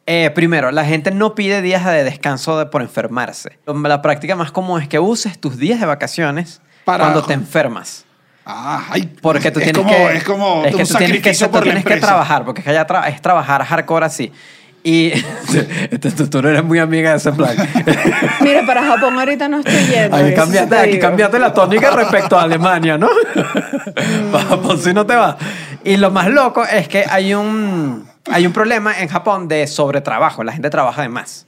eh, 0.05 0.29
primero, 0.35 0.69
la 0.69 0.85
gente 0.85 1.09
no 1.09 1.33
pide 1.33 1.63
días 1.63 1.83
de 1.83 2.03
descanso 2.03 2.59
de- 2.59 2.67
por 2.67 2.83
enfermarse. 2.83 3.57
La 3.65 4.03
práctica 4.03 4.35
más 4.35 4.51
común 4.51 4.79
es 4.83 4.87
que 4.87 4.99
uses 4.99 5.39
tus 5.39 5.57
días 5.57 5.79
de 5.79 5.87
vacaciones 5.87 6.61
Para- 6.83 7.05
cuando 7.05 7.23
te 7.23 7.33
enfermas. 7.33 8.04
Ah, 8.45 8.83
ay, 8.91 9.09
Porque 9.21 9.49
tú 9.51 9.59
es 9.59 9.65
tienes 9.71 9.81
como, 9.83 9.95
que... 10.07 10.17
Es 10.17 10.23
como 10.23 10.63
es 10.65 10.75
que 10.75 10.81
un 10.83 10.87
tú 10.87 10.95
tienes 10.97 11.21
que, 11.21 11.33
tú 11.47 11.59
tienes 11.61 11.83
que 11.85 11.97
trabajar, 11.97 12.45
porque 12.45 12.61
es 12.61 12.65
que 12.65 12.69
allá 12.71 12.85
tra- 12.85 13.07
es 13.09 13.19
trabajar 13.21 13.63
hardcore 13.63 14.05
así. 14.05 14.31
Y 14.83 15.09
tú, 15.99 16.27
tú- 16.27 16.41
no 16.43 16.49
eres 16.49 16.63
muy 16.63 16.77
amiga 16.77 17.09
de 17.09 17.17
ese 17.17 17.31
plan. 17.31 17.55
Mira, 18.41 18.63
para 18.67 18.83
Japón 18.83 19.17
ahorita 19.17 19.47
no 19.47 19.57
estoy 19.57 19.83
yendo. 19.87 20.15
Aquí 20.15 20.27
eso 20.27 20.35
cambiaste, 20.35 20.77
aquí 20.77 20.99
cambiaste 20.99 21.39
la 21.39 21.51
tónica 21.51 21.89
respecto 21.89 22.37
a 22.37 22.43
Alemania, 22.43 22.95
¿no? 22.99 23.09
Para 24.31 24.45
Japón 24.45 24.79
sí 24.79 24.93
no 24.93 25.05
te 25.07 25.15
va. 25.15 25.37
Y 25.83 25.97
lo 25.97 26.11
más 26.11 26.27
loco 26.27 26.63
es 26.65 26.87
que 26.87 27.03
hay 27.09 27.33
un, 27.33 28.07
hay 28.31 28.45
un 28.45 28.53
problema 28.53 28.99
en 28.99 29.07
Japón 29.07 29.47
de 29.47 29.65
sobretrabajo. 29.65 30.43
La 30.43 30.51
gente 30.53 30.69
trabaja 30.69 31.01
de 31.01 31.09
más. 31.09 31.47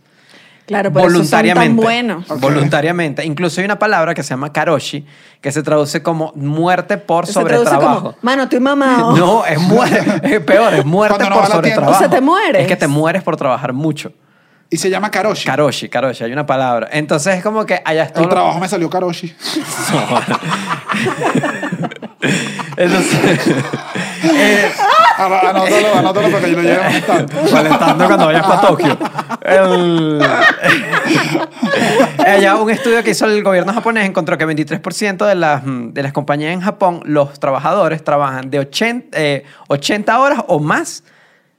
Claro, 0.67 0.91
por 0.91 1.01
eso 1.01 1.09
son 1.09 1.13
voluntariamente. 1.17 1.67
tan 1.69 1.75
buenos. 1.77 2.29
Ok. 2.29 2.39
Voluntariamente. 2.41 3.25
Incluso 3.25 3.61
hay 3.61 3.65
una 3.65 3.79
palabra 3.79 4.13
que 4.13 4.21
se 4.21 4.29
llama 4.31 4.51
karoshi, 4.53 5.05
que 5.41 5.51
se 5.51 5.63
traduce 5.63 6.03
como 6.03 6.33
muerte 6.35 6.97
por 6.97 7.25
Se 7.25 7.33
traduce 7.33 7.55
sobretrabajo. 7.55 7.99
como, 8.01 8.15
mano, 8.21 8.43
estoy 8.43 8.59
mamado. 8.59 9.11
No, 9.17 9.45
es, 9.45 9.59
muerte, 9.61 10.35
es 10.35 10.39
peor, 10.41 10.73
es 10.73 10.85
muerte 10.85 11.15
Cuando 11.17 11.35
no 11.35 11.41
por 11.41 11.51
va 11.51 11.55
la 11.55 11.61
tienda. 11.61 11.75
sobretrabajo. 11.87 11.95
O 11.95 11.99
sea, 11.99 12.09
te 12.09 12.21
mueres. 12.21 12.61
Es 12.63 12.67
que 12.67 12.75
te 12.75 12.87
mueres 12.87 13.23
por 13.23 13.37
trabajar 13.37 13.71
mucho. 13.73 14.11
Y 14.69 14.75
se 14.75 14.89
llama 14.89 15.09
Karoshi. 15.09 15.45
Karoshi, 15.45 15.87
karoshi, 15.87 16.25
hay 16.25 16.33
una 16.33 16.45
palabra. 16.45 16.89
Entonces 16.91 17.35
es 17.37 17.41
como 17.43 17.65
que 17.65 17.81
allá 17.85 18.03
es 18.03 18.11
todo 18.11 18.23
El 18.23 18.29
lo- 18.29 18.35
trabajo 18.35 18.59
me 18.59 18.67
salió 18.67 18.89
Karoshi. 18.89 19.33
Entonces, 22.77 23.39
eh, 24.23 24.71
Anótalo, 25.17 25.95
anótalo 25.97 26.29
para 26.31 26.43
que 26.45 26.51
yo 26.51 26.57
lo 26.57 26.63
lleve 26.63 26.83
molestando. 26.83 27.33
molestando 27.51 28.05
cuando 28.07 28.25
vayas 28.27 28.45
para 28.45 28.61
Tokio. 28.61 28.97
El- 29.41 30.21
Ella, 32.25 32.55
un 32.55 32.69
estudio 32.69 33.03
que 33.03 33.11
hizo 33.11 33.25
el 33.25 33.43
gobierno 33.43 33.73
japonés 33.73 34.05
encontró 34.07 34.37
que 34.37 34.45
23% 34.45 35.25
de 35.25 35.35
las, 35.35 35.63
mm, 35.65 35.93
de 35.93 36.03
las 36.03 36.13
compañías 36.13 36.53
en 36.53 36.61
Japón, 36.61 37.01
los 37.05 37.39
trabajadores 37.39 38.03
trabajan 38.03 38.49
de 38.49 38.59
80, 38.59 39.17
eh, 39.19 39.43
80 39.67 40.19
horas 40.19 40.43
o 40.47 40.59
más 40.59 41.03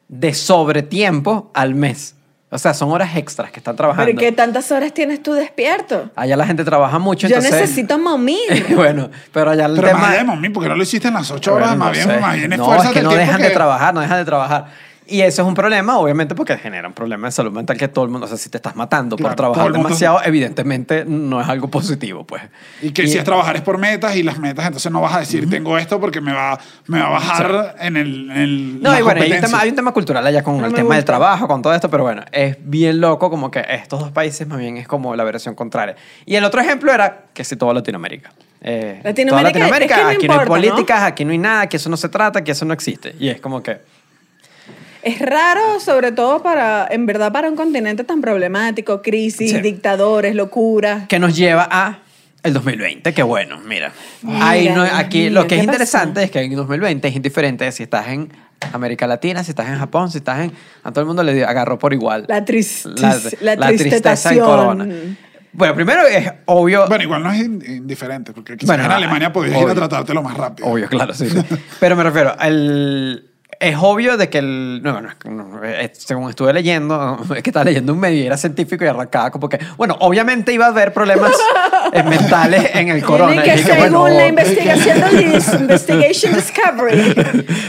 de 0.09 0.34
sobretiempo 0.34 1.50
al 1.54 1.74
mes. 1.74 2.14
O 2.51 2.57
sea, 2.59 2.72
son 2.72 2.90
horas 2.90 3.14
extras 3.14 3.51
que 3.51 3.61
están 3.61 3.76
trabajando. 3.76 4.07
Pero 4.07 4.18
¿y 4.18 4.24
¿qué 4.24 4.32
tantas 4.32 4.72
horas 4.72 4.94
tienes 4.94 5.22
tú 5.22 5.34
despierto? 5.34 6.11
Allá 6.16 6.34
la 6.34 6.46
gente 6.46 6.64
trabaja 6.64 6.99
mucho, 6.99 7.28
Yo 7.28 7.36
entonces... 7.36 7.61
necesito 7.61 7.99
momir. 7.99 8.38
bueno, 8.74 9.11
pero 9.32 9.51
allá 9.51 9.66
el 9.66 9.74
Pero 9.74 9.88
tema... 9.88 10.01
más 10.01 10.12
de 10.14 10.24
mami, 10.24 10.49
porque 10.49 10.68
no 10.70 10.74
lo 10.74 10.82
hiciste 10.82 11.09
en 11.09 11.14
las 11.14 11.30
ocho 11.30 11.55
horas, 11.55 11.70
Bueno, 11.76 11.84
más 11.84 11.88
no 11.88 11.92
bien, 11.92 12.09
sé. 12.09 12.20
más 12.20 12.34
bien 12.36 12.51
No, 12.57 12.82
es 12.82 12.88
que 12.90 13.03
no 13.03 13.12
dejan 13.14 13.42
de 13.42 13.51
trabajar, 13.51 13.92
no 13.92 14.01
dejan 14.01 14.18
de 14.18 14.24
trabajar. 14.24 14.66
Y 15.09 15.22
eso 15.22 15.42
es 15.42 15.48
un 15.48 15.54
problema, 15.54 15.98
obviamente, 15.98 16.34
porque 16.34 16.56
genera 16.59 16.86
un 16.86 16.94
problema 16.94 17.28
de 17.28 17.32
salud 17.32 17.50
mental 17.50 17.78
que 17.78 17.88
todo 17.88 18.04
el 18.04 18.11
mundo, 18.11 18.26
o 18.26 18.28
sea, 18.28 18.36
si 18.36 18.50
te 18.50 18.59
estás 18.59 18.76
matando 18.76 19.16
Claro, 19.16 19.30
por 19.30 19.36
trabajar 19.36 19.72
demasiado, 19.72 20.20
evidentemente 20.22 21.04
no 21.06 21.40
es 21.40 21.48
algo 21.48 21.68
positivo, 21.68 22.24
pues. 22.24 22.42
Y 22.82 22.90
que 22.90 23.06
si 23.06 23.16
es 23.16 23.24
trabajar 23.24 23.56
es 23.56 23.62
por 23.62 23.78
metas 23.78 24.16
y 24.16 24.22
las 24.22 24.38
metas, 24.38 24.66
entonces 24.66 24.92
no 24.92 25.00
vas 25.00 25.14
a 25.14 25.20
decir 25.20 25.48
tengo 25.48 25.78
esto 25.78 25.98
porque 25.98 26.20
me 26.20 26.32
va, 26.32 26.59
me 26.86 27.00
va 27.00 27.06
a 27.06 27.11
bajar 27.11 27.76
en 27.80 27.96
el. 27.96 28.30
En 28.30 28.36
el 28.36 28.82
No, 28.82 28.90
la 28.90 29.00
y 29.00 29.02
bueno, 29.02 29.22
hay 29.22 29.32
un, 29.32 29.40
tema, 29.40 29.61
hay 29.61 29.68
un 29.70 29.76
tema 29.76 29.92
cultural 29.92 30.26
allá 30.26 30.42
con 30.42 30.59
No 30.59 30.66
el 30.66 30.74
tema 30.74 30.96
del 30.96 31.04
trabajo, 31.04 31.48
con 31.48 31.62
todo 31.62 31.74
esto, 31.74 31.88
pero 31.88 32.04
bueno, 32.04 32.24
es 32.30 32.56
bien 32.62 33.00
loco 33.00 33.30
como 33.30 33.50
que 33.50 33.64
estos 33.68 34.00
dos 34.00 34.11
países 34.11 34.46
más 34.46 34.59
bien 34.59 34.76
es 34.76 34.86
como 34.86 35.16
la 35.16 35.24
versión 35.24 35.54
contraria. 35.54 35.96
Y 36.26 36.34
el 36.34 36.44
otro 36.44 36.61
ejemplo 36.61 36.92
era 36.92 37.24
que 37.32 37.44
si 37.44 37.56
toda 37.56 37.72
Latinoamérica. 37.72 38.30
Eh, 38.61 39.00
Latinoamérica, 39.04 39.52
toda 39.59 39.70
Latinoamérica, 39.70 39.94
es 39.94 40.00
que 40.00 40.02
no 40.02 40.09
aquí 40.09 40.28
no 40.28 40.32
hay 40.34 40.40
¿no? 40.40 40.46
políticas, 40.46 41.02
aquí 41.02 41.24
no 41.24 41.30
hay 41.30 41.38
nada, 41.38 41.68
que 41.68 41.76
eso 41.76 41.88
no 41.88 41.96
se 41.96 42.09
trata, 42.09 42.42
que 42.42 42.52
eso 42.52 42.64
no 42.64 42.74
existe. 42.74 43.14
Y 43.18 43.28
es 43.28 43.40
como 43.40 43.62
que... 43.62 43.80
Es 45.09 45.20
raro, 45.20 45.80
sobre 45.80 46.12
todo 46.12 46.42
para, 46.42 46.86
en 46.90 47.06
verdad, 47.06 47.32
para 47.32 47.48
un 47.48 47.56
continente 47.56 48.04
tan 48.04 48.20
problemático, 48.20 49.00
crisis, 49.02 49.50
Sí. 49.52 49.61
dictadores, 49.61 50.34
locuras. 50.34 51.06
que 51.09 51.18
nos 51.18 51.36
lleva 51.36 51.66
a 51.70 51.98
el 52.42 52.52
2020, 52.52 53.12
que 53.14 53.22
bueno, 53.22 53.59
mira. 53.66 53.92
Mira, 54.22 54.48
Ahí 54.48 54.68
no- 54.68 54.82
aquí 54.82 55.28
lo 55.30 55.46
que 55.46 55.56
es 55.56 55.61
¿qué 55.62 55.66
pasó? 55.66 55.74
interesante 55.74 56.22
es 56.24 56.30
que 56.30 56.40
en 56.40 56.54
2020 56.54 57.09
es 57.09 57.16
indiferente 57.16 57.70
si 57.72 57.82
estás 57.82 58.09
en 58.09 58.32
América 58.72 59.06
Latina, 59.06 59.42
si 59.44 59.50
estás 59.50 59.68
en 59.68 59.78
Japón, 59.78 60.11
si 60.11 60.18
estás 60.18 60.40
en... 60.40 60.52
A 60.82 60.90
todo 60.90 61.00
el 61.02 61.06
mundo 61.06 61.22
le 61.22 61.44
agarró 61.44 61.78
por 61.78 61.92
igual. 61.92 62.24
La, 62.28 62.44
tris- 62.44 62.84
La- 63.00 63.16
la, 63.40 63.56
la 63.56 63.66
tristeza 63.68 63.90
tristetación. 64.02 64.46
corona. 64.46 64.86
Bueno, 65.52 65.74
primero 65.74 66.06
es 66.06 66.30
obvio... 66.44 66.86
Bueno, 66.86 67.02
igual 67.04 67.22
no 67.22 67.32
es 67.32 67.40
in- 67.40 67.62
indiferente, 67.66 68.32
porque 68.32 68.56
quizás 68.56 68.66
Bueno, 68.76 68.84
en 68.84 68.90
Alemania 68.92 69.32
podías 69.32 69.61
ir 69.61 69.68
a 69.68 69.74
tratártelo 69.74 70.22
más 70.22 70.36
rápido. 70.36 70.68
Obvio, 70.68 70.88
claro, 70.88 71.14
sí. 71.14 71.28
sí. 71.30 71.38
Pero 71.80 71.96
me 71.96 72.02
refiero, 72.04 72.36
el, 72.40 73.27
es 73.61 73.76
obvio 73.80 74.16
de 74.16 74.28
que 74.28 74.38
el. 74.38 74.80
No, 74.82 75.01
no, 75.01 75.11
eh, 75.64 75.90
según 75.96 76.30
estuve 76.30 76.53
leyendo, 76.53 77.18
es 77.36 77.42
que 77.42 77.51
estaba 77.51 77.64
leyendo 77.64 77.92
un 77.92 77.99
medio 78.01 78.22
y 78.22 78.26
era 78.26 78.36
científico 78.36 78.84
y 78.84 78.88
arrancaba 78.88 79.30
como 79.30 79.49
que. 79.49 79.59
Bueno, 79.76 79.96
obviamente 80.01 80.53
iba 80.53 80.66
a 80.66 80.68
haber 80.68 80.92
problemas 80.92 81.32
mentales 82.05 82.70
en 82.74 82.88
el 82.88 83.03
corona. 83.03 83.42
Que 83.42 83.55
Y 83.55 83.59
según 83.59 83.78
bueno, 83.92 84.09
la 84.09 84.26
investigación 84.28 85.01
del 85.01 85.20
Investigation 85.61 86.34
Discovery. 86.34 87.14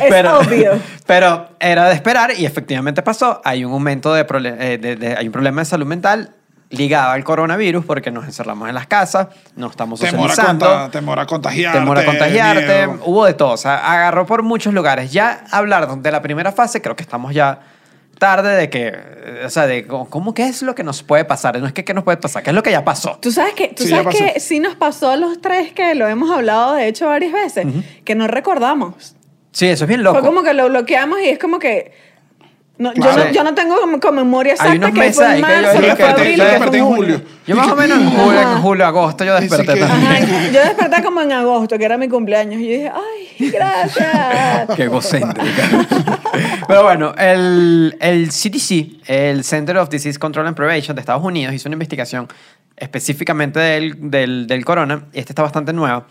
Es 0.04 0.26
obvio. 0.26 0.80
Pero 1.06 1.50
era 1.60 1.88
de 1.90 1.96
esperar 1.96 2.32
y 2.38 2.46
efectivamente 2.46 3.02
pasó. 3.02 3.42
Hay 3.44 3.66
un 3.66 3.74
aumento 3.74 4.14
de, 4.14 4.28
prole- 4.28 4.56
eh, 4.60 4.78
de- 4.78 4.96
de- 4.96 5.16
hay 5.18 5.26
un 5.26 5.32
problema 5.32 5.62
de 5.62 5.66
salud 5.66 5.86
mental 5.88 6.36
ligado 6.72 7.12
al 7.12 7.24
coronavirus 7.24 7.84
porque 7.86 8.12
nos 8.12 8.26
encerramos 8.26 8.70
en 8.70 8.76
las 8.76 8.86
casas, 8.88 9.28
no 9.56 9.68
estamos 9.68 10.00
Temor 10.00 10.30
a, 10.30 10.36
socializando. 10.36 10.66
conta- 10.68 10.92
temor 10.92 11.20
a 11.20 11.26
contagiarte. 11.26 11.80
Temor 11.80 11.98
a 11.98 12.06
contagiarte, 12.06 12.88
miedo. 12.88 13.02
hubo 13.06 13.26
de 13.26 13.34
todo, 13.34 13.52
o 13.54 13.58
sea, 13.58 13.78
agarró 13.92 14.26
por 14.26 14.44
muchos 14.44 14.74
lugares. 14.74 15.12
Ya 15.12 15.44
hablar 15.52 15.98
de 15.98 16.12
la 16.12 16.22
primera 16.22 16.52
fase, 16.52 16.82
creo 16.82 16.96
que 16.96 17.02
estamos 17.04 17.34
ya 17.34 17.60
tarde 18.20 18.56
de 18.56 18.70
que, 18.70 18.88
eh, 18.94 19.44
o 19.46 19.50
sea, 19.50 19.66
de 19.66 19.88
cómo, 19.88 20.34
qué 20.34 20.46
es 20.48 20.62
lo 20.62 20.76
que 20.76 20.84
nos 20.84 21.02
puede 21.04 21.24
pasar, 21.26 21.58
no 21.60 21.66
es 21.66 21.74
que 21.74 21.84
qué 21.86 21.94
nos 21.94 22.04
puede 22.04 22.18
pasar, 22.18 22.44
qué 22.44 22.50
es 22.52 22.56
lo 22.56 22.62
que 22.62 22.72
ya 22.72 22.84
pasó. 22.84 23.18
Tú 23.22 23.32
sabes 23.32 23.54
que, 23.54 23.70
tú 23.70 23.84
Sí, 23.84 23.90
sabes 23.90 24.14
que 24.16 24.40
sí 24.42 24.60
nos 24.60 24.76
pasó 24.76 25.10
a 25.10 25.16
los 25.16 25.40
tres 25.42 25.72
que 25.72 25.96
lo 25.96 26.06
hemos 26.08 26.30
hablado 26.30 26.74
de 26.74 26.88
hecho 26.88 27.08
varias 27.08 27.32
veces, 27.34 27.66
que 28.04 28.16
no 28.16 28.28
recordamos. 28.28 29.16
Sí, 29.52 29.68
eso 29.68 29.86
es 29.86 29.88
bien 29.88 30.04
loco. 30.04 30.20
Fue 30.20 30.28
como 30.28 30.44
que 30.44 30.54
lo 30.54 30.68
bloqueamos 30.70 31.20
y 31.22 31.30
es 31.30 31.40
como 31.40 31.58
que 31.58 31.92
no, 32.80 32.94
yo, 32.94 33.16
no, 33.16 33.32
yo 33.32 33.44
no 33.44 33.54
tengo 33.54 33.80
como, 33.80 34.00
como 34.00 34.14
memoria 34.24 34.54
Hay 34.60 34.78
exacta 34.78 34.78
unos 34.88 34.92
que 34.92 35.00
meses 35.00 35.16
fue 35.16 35.26
en 35.26 35.32
que 35.34 35.40
yo 35.42 35.48
marzo, 35.48 35.82
que 35.82 35.96
fue 35.96 36.06
abril, 36.06 36.36
yo 36.38 36.44
que 36.46 36.50
desperté 36.50 36.68
fue 36.70 36.78
en 36.80 36.86
julio. 36.96 37.22
Yo 37.46 37.56
más 37.56 37.68
o 37.68 37.76
menos 37.76 37.98
en 38.00 38.10
julio, 38.10 38.42
en 38.42 38.62
julio, 38.62 38.86
agosto 38.86 39.24
yo 39.26 39.40
desperté 39.40 39.74
que- 39.74 39.80
también. 39.82 40.12
Ajá, 40.24 40.48
yo 40.52 40.60
desperté 40.62 41.04
como 41.04 41.22
en 41.22 41.32
agosto, 41.34 41.78
que 41.78 41.86
era 41.86 41.98
mi 41.98 42.08
cumpleaños, 42.08 42.62
y 42.62 42.66
yo 42.66 42.72
dije, 42.72 42.92
ay, 42.96 43.50
gracias. 43.52 44.70
Qué 44.76 44.84
egocéntrica. 44.84 45.64
Pero 46.68 46.84
bueno, 46.84 47.14
el, 47.18 47.98
el 48.00 48.30
CDC, 48.30 49.02
el 49.10 49.44
Center 49.44 49.78
of 49.78 49.90
Disease 49.90 50.18
Control 50.18 50.48
and 50.48 50.56
Prevention 50.56 50.96
de 50.96 51.02
Estados 51.02 51.24
Unidos, 51.24 51.54
hizo 51.54 51.68
una 51.68 51.74
investigación 51.76 52.28
específicamente 52.78 53.60
del, 53.60 54.10
del, 54.10 54.48
del 54.48 54.64
corona, 54.64 55.04
y 55.12 55.20
este 55.20 55.34
está 55.34 55.42
bastante 55.42 55.74
nuevo, 55.74 56.06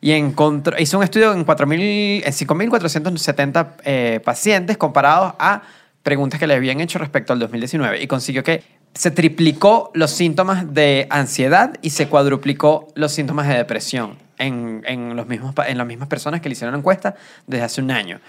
y 0.00 0.12
encontró, 0.12 0.76
hizo 0.78 0.98
un 0.98 1.04
estudio 1.04 1.32
en 1.32 1.44
4.000 1.44 2.22
en 2.24 2.32
5.470 2.32 3.66
eh, 3.84 4.20
pacientes 4.24 4.76
comparados 4.76 5.34
a 5.38 5.62
preguntas 6.02 6.40
que 6.40 6.46
le 6.46 6.54
habían 6.54 6.80
hecho 6.80 6.98
respecto 6.98 7.32
al 7.32 7.38
2019, 7.38 8.02
y 8.02 8.06
consiguió 8.06 8.42
que 8.42 8.62
se 8.94 9.10
triplicó 9.10 9.90
los 9.94 10.10
síntomas 10.10 10.72
de 10.74 11.06
ansiedad 11.10 11.74
y 11.80 11.90
se 11.90 12.08
cuadruplicó 12.08 12.88
los 12.94 13.12
síntomas 13.12 13.48
de 13.48 13.54
depresión 13.54 14.16
en, 14.38 14.82
en, 14.86 15.16
los 15.16 15.26
mismos, 15.28 15.54
en 15.66 15.78
las 15.78 15.86
mismas 15.86 16.08
personas 16.08 16.40
que 16.40 16.48
le 16.48 16.54
hicieron 16.54 16.72
la 16.72 16.78
encuesta 16.78 17.14
desde 17.46 17.64
hace 17.64 17.80
un 17.80 17.90
año. 17.90 18.20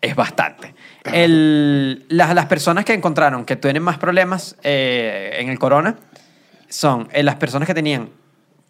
Es 0.00 0.16
bastante. 0.16 0.74
El- 1.04 2.06
las, 2.08 2.34
las 2.34 2.46
personas 2.46 2.84
que 2.84 2.94
encontraron 2.94 3.44
que 3.44 3.56
tienen 3.56 3.82
más 3.82 3.98
problemas 3.98 4.56
eh, 4.62 5.36
en 5.38 5.48
el 5.50 5.58
corona 5.58 5.96
son 6.68 7.08
eh, 7.12 7.22
las 7.22 7.36
personas 7.36 7.66
que 7.66 7.74
tenían 7.74 8.08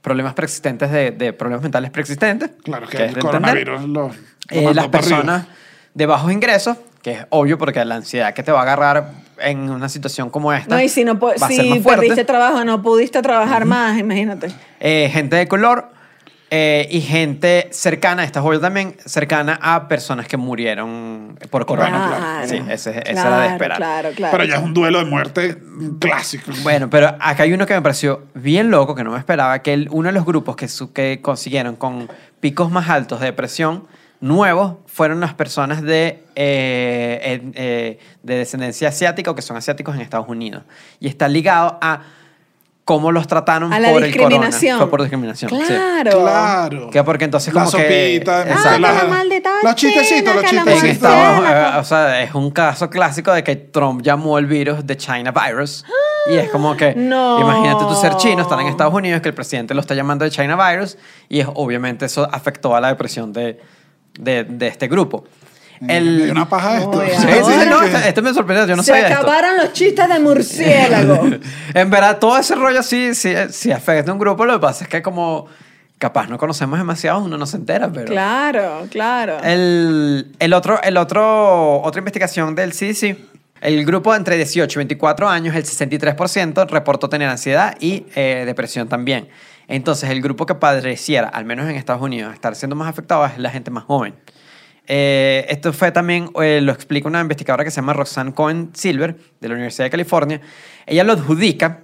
problemas 0.02 0.34
preexistentes 0.34 0.90
de, 0.90 1.10
de 1.12 1.32
problemas 1.32 1.62
mentales 1.62 1.90
preexistentes. 1.90 2.50
Claro 2.64 2.88
que, 2.88 3.04
el 3.04 3.18
coronavirus 3.18 3.82
lo, 3.82 4.08
lo 4.08 4.14
Eh, 4.50 4.62
las 4.62 4.68
arriba. 4.86 4.90
personas 4.90 5.46
de 5.94 6.06
bajos 6.06 6.32
ingresos, 6.32 6.76
que 7.02 7.12
es 7.12 7.26
obvio 7.30 7.56
porque 7.58 7.84
la 7.84 7.94
ansiedad 7.96 8.34
que 8.34 8.42
te 8.42 8.52
va 8.52 8.60
a 8.60 8.62
agarrar 8.62 9.10
en 9.38 9.70
una 9.70 9.88
situación 9.88 10.28
como 10.30 10.52
esta. 10.52 10.74
No, 10.74 10.80
y 10.82 10.88
si, 10.88 11.02
no, 11.04 11.18
va 11.18 11.32
a 11.32 11.38
ser 11.38 11.48
si 11.62 11.70
más 11.70 11.78
fuerte. 11.82 12.00
perdiste 12.02 12.24
trabajo, 12.24 12.62
no 12.64 12.82
pudiste 12.82 13.22
trabajar 13.22 13.64
más, 13.64 13.98
imagínate. 13.98 14.48
Eh, 14.80 15.08
gente 15.12 15.36
de 15.36 15.48
color 15.48 15.88
eh, 16.50 16.88
y 16.90 17.00
gente 17.00 17.68
cercana, 17.70 18.24
esta 18.24 18.40
es 18.40 18.44
obvio 18.46 18.60
también, 18.60 18.96
cercana 19.06 19.58
a 19.62 19.88
personas 19.88 20.26
que 20.26 20.36
murieron 20.36 21.38
por 21.48 21.64
corona. 21.64 22.42
Bueno, 22.42 22.48
Sí, 22.48 22.60
ese, 22.70 23.00
claro, 23.02 23.28
era 23.36 23.40
de 23.42 23.48
esperar. 23.48 23.76
Claro, 23.78 24.10
claro. 24.14 24.32
Pero 24.36 24.44
ya 24.50 24.56
es 24.56 24.62
un 24.62 24.74
duelo 24.74 24.98
de 24.98 25.04
muerte 25.06 25.56
clásico. 26.00 26.50
Bueno, 26.62 26.90
pero 26.90 27.08
acá 27.20 27.44
hay 27.44 27.52
uno 27.52 27.66
que 27.66 27.74
me 27.74 27.82
pareció 27.82 28.24
bien 28.34 28.70
loco, 28.70 28.94
que 28.94 29.04
no 29.04 29.12
me 29.12 29.18
esperaba, 29.18 29.60
que 29.60 29.72
el- 29.72 29.88
uno 29.90 30.08
de 30.08 30.12
los 30.12 30.26
grupos 30.26 30.56
que, 30.56 30.68
su- 30.68 30.92
que 30.92 31.20
consiguieron 31.22 31.76
con 31.76 32.08
picos 32.40 32.70
más 32.70 32.90
altos 32.90 33.20
de 33.20 33.26
depresión 33.26 33.84
nuevos 34.20 34.74
fueron 34.86 35.20
las 35.20 35.34
personas 35.34 35.82
de, 35.82 36.24
eh, 36.36 37.20
en- 37.22 37.52
eh, 37.56 37.98
de 38.22 38.36
descendencia 38.36 38.88
asiática 38.88 39.30
o 39.30 39.34
que 39.34 39.42
son 39.42 39.56
asiáticos 39.56 39.94
en 39.94 40.02
Estados 40.02 40.28
Unidos. 40.28 40.62
Y 41.00 41.08
está 41.08 41.26
ligado 41.28 41.78
a 41.80 42.02
cómo 42.84 43.12
los 43.12 43.26
trataron 43.28 43.72
A 43.72 43.78
la 43.78 43.90
por 43.92 44.02
el 44.02 44.10
corona. 44.12 44.28
discriminación. 44.28 44.78
Fue 44.78 44.90
por 44.90 45.00
discriminación, 45.02 45.50
sí. 45.50 45.56
Claro. 45.68 46.20
Claro. 46.22 46.90
Que 46.90 47.04
porque 47.04 47.24
entonces 47.24 47.54
La 47.54 47.64
como 47.64 47.76
que... 47.76 48.14
sopita, 48.16 48.42
Exacto. 48.42 48.68
Ah, 48.68 48.78
la- 48.80 48.88
que 48.92 48.96
la 48.96 49.04
maldita 49.08 49.50
los 49.62 49.74
chistecitos, 49.76 50.34
los 50.34 50.44
que 50.44 50.56
En 50.56 50.64
chistecitos. 50.64 51.08
murciélago. 51.10 51.44
Estados, 51.46 51.74
eh, 51.76 51.78
o 51.78 51.84
sea, 51.84 52.22
es 52.22 52.34
un 52.34 52.50
caso 52.50 52.90
clásico 52.90 53.32
de 53.32 53.44
que 53.44 53.54
Trump 53.56 54.02
llamó 54.02 54.38
el 54.38 54.46
virus 54.46 54.84
de 54.84 54.96
China 54.96 55.30
virus. 55.32 55.84
Y 56.30 56.34
es 56.36 56.50
como 56.50 56.76
que, 56.76 56.94
No. 56.96 57.40
imagínate 57.40 57.84
tú 57.84 57.94
ser 57.94 58.16
chino, 58.16 58.42
estar 58.42 58.58
en 58.60 58.66
Estados 58.66 58.92
Unidos, 58.92 59.22
que 59.22 59.28
el 59.28 59.34
presidente 59.34 59.72
lo 59.72 59.80
está 59.82 59.94
llamando 59.94 60.24
de 60.24 60.30
China 60.32 60.56
virus, 60.70 60.98
y 61.28 61.40
es, 61.40 61.46
obviamente 61.54 62.06
eso 62.06 62.28
afectó 62.32 62.74
a 62.74 62.80
la 62.80 62.88
depresión 62.88 63.32
de, 63.32 63.60
de, 64.18 64.44
de 64.44 64.66
este 64.68 64.88
grupo. 64.88 65.24
Me 65.80 65.98
dio 66.00 66.32
una 66.32 66.46
paja 66.48 66.78
esto. 66.78 66.98
Oye, 66.98 67.16
Sí, 67.16 67.26
sí, 67.26 67.52
sí, 67.60 67.68
no, 67.70 67.82
este, 67.82 68.08
este 68.08 68.20
me 68.22 68.34
sorprendió, 68.34 68.66
yo 68.66 68.76
no 68.76 68.82
Se 68.82 68.92
sabía 68.92 69.08
esto. 69.08 69.20
acabaron 69.20 69.56
los 69.56 69.72
chistes 69.72 70.08
de 70.08 70.18
murciélago. 70.18 71.26
en 71.74 71.90
verdad, 71.90 72.18
todo 72.18 72.36
ese 72.38 72.54
rollo 72.54 72.82
sí, 72.82 73.14
sí, 73.14 73.32
sí 73.50 73.72
afecta 73.72 74.10
a 74.10 74.14
un 74.14 74.20
grupo, 74.20 74.44
lo 74.44 74.52
que 74.54 74.60
pasa 74.60 74.84
es 74.84 74.90
que 74.90 75.00
como 75.00 75.46
capaz 75.96 76.28
no 76.28 76.36
conocemos 76.38 76.78
demasiado, 76.78 77.20
uno 77.20 77.36
no 77.38 77.46
se 77.46 77.56
entera, 77.56 77.90
pero... 77.92 78.06
claro, 78.06 78.86
claro. 78.90 79.38
El, 79.42 80.32
el 80.38 80.52
otro, 80.54 80.80
el 80.82 80.96
otro, 80.96 81.80
otra 81.82 81.98
investigación 81.98 82.54
del 82.54 82.72
CDC, 82.72 83.16
el 83.60 83.84
grupo 83.84 84.14
entre 84.14 84.36
18 84.36 84.78
y 84.78 84.80
24 84.80 85.28
años, 85.28 85.54
el 85.54 85.64
63% 85.64 86.68
reportó 86.68 87.08
tener 87.10 87.28
ansiedad 87.28 87.74
y 87.80 88.06
eh, 88.14 88.44
depresión 88.46 88.88
también. 88.88 89.28
Entonces, 89.70 90.10
el 90.10 90.20
grupo 90.20 90.46
que 90.46 90.56
padeciera, 90.56 91.28
al 91.28 91.44
menos 91.44 91.70
en 91.70 91.76
Estados 91.76 92.02
Unidos, 92.02 92.34
estar 92.34 92.56
siendo 92.56 92.74
más 92.74 92.88
afectado 92.88 93.24
es 93.24 93.38
la 93.38 93.50
gente 93.50 93.70
más 93.70 93.84
joven. 93.84 94.16
Eh, 94.88 95.46
esto 95.48 95.72
fue 95.72 95.92
también, 95.92 96.28
eh, 96.42 96.60
lo 96.60 96.72
explica 96.72 97.06
una 97.06 97.20
investigadora 97.20 97.62
que 97.62 97.70
se 97.70 97.76
llama 97.76 97.92
Roxanne 97.92 98.34
Cohen 98.34 98.70
Silver, 98.74 99.16
de 99.40 99.48
la 99.48 99.54
Universidad 99.54 99.86
de 99.86 99.90
California. 99.90 100.40
Ella 100.86 101.04
lo 101.04 101.12
adjudica 101.12 101.82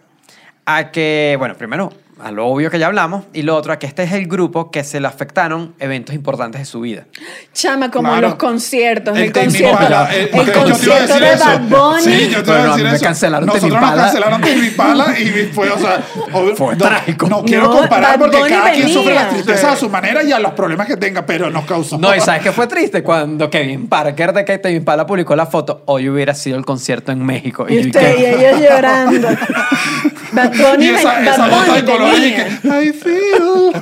a 0.64 0.90
que, 0.90 1.36
bueno, 1.38 1.54
primero, 1.54 1.92
a 2.22 2.30
lo 2.30 2.46
obvio 2.46 2.70
que 2.70 2.78
ya 2.78 2.86
hablamos, 2.86 3.24
y 3.34 3.42
lo 3.42 3.54
otro, 3.56 3.72
a 3.72 3.78
que 3.78 3.86
este 3.86 4.02
es 4.04 4.12
el 4.12 4.26
grupo 4.26 4.70
que 4.70 4.84
se 4.84 5.00
le 5.00 5.06
afectaron 5.06 5.74
eventos 5.78 6.14
importantes 6.14 6.60
de 6.60 6.64
su 6.64 6.80
vida. 6.80 7.04
Chama, 7.52 7.90
como 7.90 8.08
Claro. 8.08 8.28
los 8.28 8.36
conciertos. 8.36 9.16
El, 9.18 9.32
concierto, 9.32 9.86
el, 10.12 10.30
concierto 10.52 11.18
de 11.18 11.32
eso. 11.34 11.44
Bad 11.44 11.60
Bunny. 11.68 12.02
Sí, 12.02 12.28
yo 12.30 12.42
te 12.42 12.50
iba 12.50 12.58
a 12.62 12.66
decir 12.68 12.84
me 12.84 12.94
eso. 12.94 13.04
cancelaron 13.04 13.46
Nosotros 13.46 13.70
nos 13.80 13.80
cancelaron 13.94 14.40
Impala 14.46 15.18
y 15.18 15.26
fue, 15.52 15.68
o 15.70 15.78
sea, 15.78 16.00
Fue 16.56 16.74
no, 16.76 16.86
trágico. 16.88 17.28
No 17.28 17.44
quiero 17.44 17.64
No, 17.68 17.78
comparar 17.80 18.12
Bad 18.12 18.18
porque 18.20 18.38
Bunny 18.38 18.50
cada 18.50 18.72
quien 18.72 18.88
sufre 18.88 19.14
la 19.14 19.24
venía. 19.24 19.34
tristeza 19.44 19.72
a 19.72 19.76
su 19.76 19.88
manera 19.90 20.22
y 20.22 20.32
a 20.32 20.38
los 20.38 20.52
problemas 20.52 20.86
que 20.86 20.96
tenga, 20.96 21.26
pero 21.26 21.50
nos 21.50 21.64
causó. 21.66 21.98
No, 21.98 22.14
y 22.14 22.20
¿sabes 22.20 22.42
qué 22.42 22.52
fue 22.52 22.66
triste? 22.66 23.02
Cuando 23.02 23.50
Kevin 23.50 23.88
Parker 23.88 24.32
de 24.32 24.44
Kevin 24.44 24.76
Impala 24.76 25.06
publicó 25.06 25.36
la 25.36 25.46
foto, 25.46 25.82
hoy 25.86 26.08
hubiera 26.08 26.34
sido 26.34 26.56
el 26.56 26.64
concierto 26.64 27.12
en 27.12 27.24
México. 27.24 27.66
Y 27.68 27.74
yo, 27.74 27.80
usted 27.88 28.18
y 28.18 28.24
ellos 28.24 28.60
llorando. 28.60 29.28
Bad 30.32 30.50
Bunny, 30.56 30.86
Y 30.86 30.88
esa, 30.90 31.22
esa 31.22 31.36
Bad 31.46 31.50
nota 31.50 31.64
Bunny 31.66 31.80
de 31.80 31.84
color 31.84 32.02
ahí 32.02 32.05
venía. 32.12 32.46
I 32.82 32.92
feel. 32.92 33.72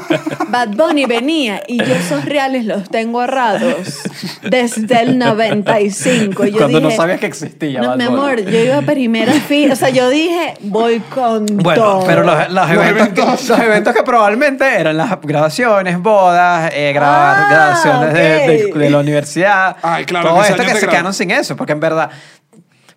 Bad 0.49 0.68
Bunny 0.70 1.07
venía 1.07 1.62
y 1.66 1.79
yo 1.79 1.95
esos 1.95 2.25
reales 2.25 2.64
los 2.64 2.89
tengo 2.89 3.20
ahorrados 3.20 4.03
desde 4.43 5.03
el 5.03 5.18
95. 5.18 6.47
Y 6.47 6.51
yo 6.53 6.59
Cuando 6.59 6.81
no 6.81 6.87
dije, 6.89 6.97
sabías 6.97 7.20
que 7.20 7.27
existía. 7.27 7.81
No, 7.81 7.89
Bad 7.91 7.97
mi 7.99 8.05
Bunny. 8.07 8.16
amor, 8.18 8.41
yo 8.45 8.59
iba 8.61 8.79
a 8.79 8.83
primera 8.83 9.33
fila. 9.33 9.72
O 9.75 9.77
sea, 9.77 9.91
yo 9.91 10.09
dije, 10.11 10.55
voy 10.61 11.01
con 11.01 11.47
Bueno, 11.47 11.83
todo. 11.83 12.07
pero 12.07 12.22
los, 12.22 12.51
los 12.51 12.70
eventos, 12.70 13.09
que- 13.41 13.49
los 13.49 13.59
eventos 13.61 13.95
que 13.95 14.03
probablemente 14.03 14.64
eran 14.64 14.97
las 14.97 15.20
graduaciones, 15.20 15.99
bodas, 16.01 16.70
eh, 16.75 16.93
gra- 16.95 17.03
Ah, 17.05 17.47
graduaciones 17.51 18.14
de, 18.14 18.66
ok. 18.68 18.75
de- 18.75 18.85
de 18.85 18.91
la 18.91 18.99
universidad. 18.99 19.77
Ay, 19.83 20.05
claro, 20.05 20.31
Todo 20.31 20.45
esto 20.45 20.62
que 20.62 20.75
se 20.75 20.87
quedaron 20.89 21.14
sin 21.14 21.31
eso, 21.31 21.57
porque 21.57 21.72
en 21.72 21.81
verdad, 21.81 22.11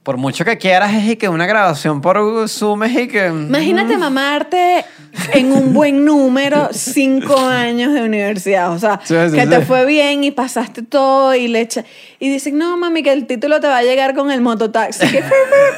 por 0.08 0.16
mucho 0.16 0.46
que 0.46 0.58
quieras, 0.58 0.94
es 0.94 1.04
y 1.04 1.16
que 1.18 1.28
una 1.28 1.46
graduación 1.46 2.00
por 2.00 2.48
Zoom 2.48 2.84
es 2.84 2.98
y 2.98 3.08
que. 3.10 3.28
Imagínate 3.28 3.98
mamarte 3.98 4.86
en 5.34 5.52
un 5.52 5.74
buen 5.74 6.06
número 6.06 6.70
cinco 6.72 7.38
años 7.38 7.94
de 7.94 8.04
universidad. 8.04 8.72
O 8.72 8.80
sea, 8.80 9.02
Sí, 9.04 9.14
sí, 9.30 9.36
que 9.36 9.46
te 9.46 9.60
fue 9.66 9.86
bien 9.86 10.24
y 10.24 10.32
pasaste 10.32 10.82
todo 10.82 11.36
y 11.36 11.50
le 11.50 11.60
echa- 11.60 11.84
Y 12.22 12.30
dicen, 12.30 12.58
no, 12.58 12.78
mami, 12.78 13.04
que 13.04 13.12
el 13.12 13.28
título 13.28 13.60
te 13.60 13.68
va 13.68 13.80
a 13.80 13.84
llegar 13.84 14.16
con 14.16 14.32
el 14.32 14.40
mototaxi. 14.40 15.06
Que, 15.12 15.22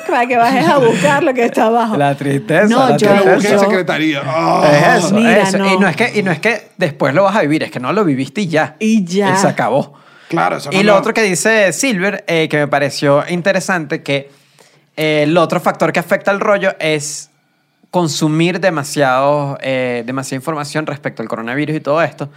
para 0.08 0.28
que 0.28 0.38
bajes 0.38 0.68
a 0.68 0.78
buscar 0.78 1.24
lo 1.24 1.34
que 1.34 1.46
está 1.46 1.66
abajo. 1.66 1.98
La 1.98 2.14
tristeza. 2.14 2.66
No, 2.68 2.88
la 2.88 2.98
yo- 2.98 3.08
tristeza. 3.10 3.34
busqué 3.34 3.50
en 3.54 3.60
secretaría. 3.62 4.22
Ah. 4.24 4.96
Es 4.96 5.06
eso, 5.06 5.16
Mira, 5.16 5.42
eso. 5.42 5.58
no. 5.58 5.74
Y, 5.74 5.78
no 5.80 5.88
es 5.88 5.96
que, 5.96 6.20
y 6.20 6.22
no 6.22 6.32
es 6.32 6.40
que 6.40 6.68
después 6.78 7.16
lo 7.16 7.24
vas 7.24 7.36
a 7.36 7.42
vivir, 7.42 7.64
es 7.64 7.72
que 7.72 7.80
no 7.80 7.94
lo 7.94 8.06
viviste 8.06 8.42
y 8.42 8.48
ya. 8.48 8.76
Y 8.78 9.04
ya. 9.06 9.34
Y 9.34 9.38
se 9.38 9.48
acabó. 9.48 9.96
Claro, 10.30 10.58
eso 10.58 10.70
Y 10.72 10.84
lo 10.84 10.96
otro 10.96 11.14
que 11.14 11.24
dice 11.24 11.74
Silver, 11.74 12.24
eh, 12.28 12.48
que 12.50 12.58
me 12.58 12.68
pareció 12.68 13.24
interesante, 13.28 14.04
que 14.04 14.30
eh, 14.96 15.24
el 15.24 15.36
otro 15.38 15.60
factor 15.60 15.92
que 15.92 16.00
afecta 16.00 16.30
al 16.30 16.40
rollo 16.40 16.76
es 16.80 17.32
consumir 17.90 18.60
demasiado, 18.60 19.58
eh, 19.62 20.04
demasiada 20.06 20.38
información 20.38 20.86
respecto 20.86 21.24
al 21.24 21.28
coronavirus 21.28 21.78
y 21.78 21.80
todo 21.80 22.02
esto, 22.04 22.30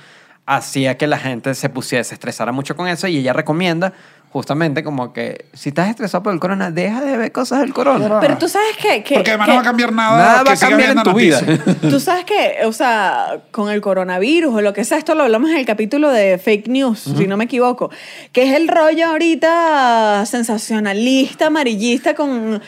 hacía 0.46 0.96
que 0.96 1.06
la 1.06 1.18
gente 1.18 1.54
se 1.54 1.68
pusiera, 1.68 2.02
se 2.02 2.14
estresara 2.14 2.50
mucho 2.50 2.74
con 2.74 2.88
eso 2.88 3.06
y 3.08 3.18
ella 3.18 3.34
recomienda 3.34 3.92
justamente 4.32 4.82
como 4.82 5.12
que 5.12 5.44
si 5.52 5.68
estás 5.68 5.90
estresado 5.90 6.22
por 6.22 6.32
el 6.32 6.40
corona, 6.40 6.70
deja 6.70 7.02
de 7.02 7.16
ver 7.18 7.32
cosas 7.32 7.60
del 7.60 7.74
corona. 7.74 8.18
Pero 8.20 8.38
tú 8.38 8.48
sabes 8.48 8.76
que... 8.80 9.02
que 9.04 9.16
Porque 9.16 9.30
además 9.30 9.46
que- 9.46 9.52
no 9.52 9.56
va 9.56 9.60
a 9.60 9.64
cambiar 9.64 9.92
nada, 9.92 10.16
Nada 10.18 10.38
va 10.38 10.44
que 10.44 10.50
a 10.52 10.56
cambiar 10.68 10.96
en 10.96 11.02
tu 11.02 11.12
vida. 11.14 11.40
Tú 11.82 12.00
sabes 12.00 12.24
que, 12.24 12.64
o 12.64 12.72
sea, 12.72 13.42
con 13.50 13.70
el 13.70 13.80
coronavirus 13.82 14.54
o 14.54 14.60
lo 14.62 14.72
que 14.72 14.84
sea, 14.84 14.96
esto 14.96 15.14
lo 15.14 15.24
hablamos 15.24 15.50
en 15.50 15.58
el 15.58 15.66
capítulo 15.66 16.10
de 16.10 16.38
fake 16.38 16.68
news, 16.68 17.00
si 17.16 17.26
no 17.26 17.36
me 17.36 17.44
equivoco, 17.44 17.90
que 18.32 18.44
es 18.44 18.54
el 18.56 18.68
rollo 18.68 19.06
ahorita 19.08 20.24
sensacionalista, 20.26 21.46
amarillista 21.48 22.14
con... 22.14 22.62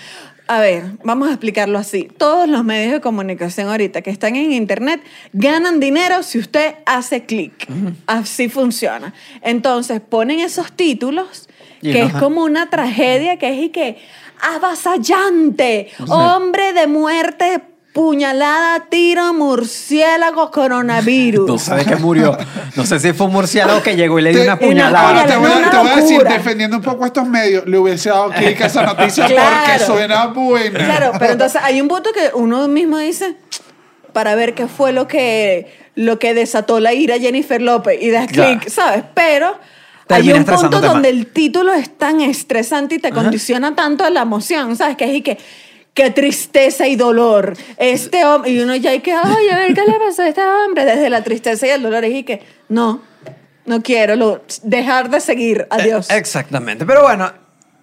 A 0.46 0.60
ver, 0.60 0.84
vamos 1.02 1.28
a 1.28 1.30
explicarlo 1.30 1.78
así. 1.78 2.10
Todos 2.18 2.46
los 2.46 2.64
medios 2.64 2.92
de 2.92 3.00
comunicación 3.00 3.70
ahorita 3.70 4.02
que 4.02 4.10
están 4.10 4.36
en 4.36 4.52
internet 4.52 5.00
ganan 5.32 5.80
dinero 5.80 6.22
si 6.22 6.38
usted 6.38 6.74
hace 6.84 7.24
clic. 7.24 7.66
Así 8.06 8.50
funciona. 8.50 9.14
Entonces 9.40 10.02
ponen 10.02 10.40
esos 10.40 10.70
títulos 10.72 11.48
Y 11.84 11.92
que 11.92 12.00
no- 12.00 12.06
es 12.08 12.14
como 12.14 12.42
una 12.44 12.70
tragedia, 12.70 13.36
que 13.38 13.48
es 13.50 13.62
y 13.64 13.68
que 13.68 13.98
avasallante, 14.40 15.90
hombre 16.08 16.72
de 16.72 16.86
muerte, 16.86 17.60
puñalada, 17.92 18.86
tiro, 18.90 19.32
murciélago, 19.34 20.50
coronavirus. 20.50 21.46
No 21.48 21.58
sé 21.58 21.74
de 21.76 21.84
qué 21.84 21.96
murió. 21.96 22.36
No 22.74 22.84
sé 22.84 22.98
si 22.98 23.12
fue 23.12 23.26
un 23.28 23.32
murciélago 23.34 23.82
que 23.82 23.94
llegó 23.94 24.18
y 24.18 24.22
le 24.22 24.30
dio 24.32 24.42
una 24.42 24.54
una 24.54 24.58
puñalada. 24.60 25.08
Ahora 25.10 25.26
te 25.26 25.36
voy, 25.36 25.50
a- 25.52 25.56
Una 25.58 25.70
te 25.70 25.76
voy 25.76 25.88
a 25.88 25.96
decir, 25.96 26.22
defendiendo 26.24 26.76
un 26.78 26.82
poco 26.82 27.06
estos 27.06 27.26
medios, 27.28 27.64
le 27.66 27.78
hubiese 27.78 28.08
dado 28.10 28.30
clic 28.30 28.60
a 28.60 28.66
esa 28.66 28.82
noticia 28.82 29.24
porque 29.26 29.34
Claro. 29.36 29.86
suena 29.86 30.26
buena. 30.26 30.78
Claro, 30.84 31.12
pero 31.20 31.32
entonces 31.32 31.60
hay 31.62 31.80
un 31.80 31.86
punto 31.88 32.10
que 32.12 32.30
uno 32.34 32.66
mismo 32.66 32.98
dice 32.98 33.36
para 34.12 34.34
ver 34.34 34.54
qué 34.54 34.66
fue 34.66 34.92
lo 34.92 35.06
que, 35.06 35.72
lo 35.94 36.18
que 36.18 36.34
desató 36.34 36.80
la 36.80 36.92
ira 36.94 37.14
a 37.14 37.18
Jennifer 37.18 37.62
López 37.62 37.98
y 38.02 38.10
das 38.10 38.26
clic, 38.26 38.68
¿sabes? 38.68 39.04
Pero 39.14 39.56
hay 40.08 40.32
un 40.32 40.44
punto 40.44 40.80
donde 40.80 41.08
el 41.08 41.26
título 41.28 41.72
es 41.72 41.96
tan 41.96 42.20
estresante 42.20 42.96
y 42.96 42.98
te 42.98 43.10
condiciona 43.10 43.74
tanto 43.74 44.04
a 44.04 44.10
la 44.10 44.22
emoción, 44.22 44.76
¿sabes? 44.76 44.96
Que 44.96 45.04
es 45.04 45.14
y 45.16 45.22
que 45.22 45.38
qué 45.94 46.10
tristeza 46.10 46.86
y 46.88 46.96
dolor. 46.96 47.56
Este 47.76 48.24
hombre, 48.24 48.50
y 48.50 48.60
uno 48.60 48.74
ya 48.76 48.90
hay 48.90 49.00
que, 49.00 49.12
ay, 49.12 49.48
a 49.50 49.56
ver 49.56 49.74
qué 49.74 49.82
le 49.86 49.98
pasó 49.98 50.22
a 50.22 50.28
este 50.28 50.42
hombre 50.44 50.84
desde 50.84 51.08
la 51.08 51.22
tristeza 51.22 51.66
y 51.66 51.70
el 51.70 51.82
dolor. 51.82 52.04
Y 52.04 52.22
que, 52.24 52.42
no, 52.68 53.00
no 53.64 53.82
quiero 53.82 54.16
lo- 54.16 54.42
dejar 54.62 55.08
de 55.10 55.20
seguir. 55.20 55.66
Adiós. 55.70 56.10
Eh, 56.10 56.16
Exactamente. 56.16 56.84
Pero 56.84 57.02
bueno, 57.02 57.30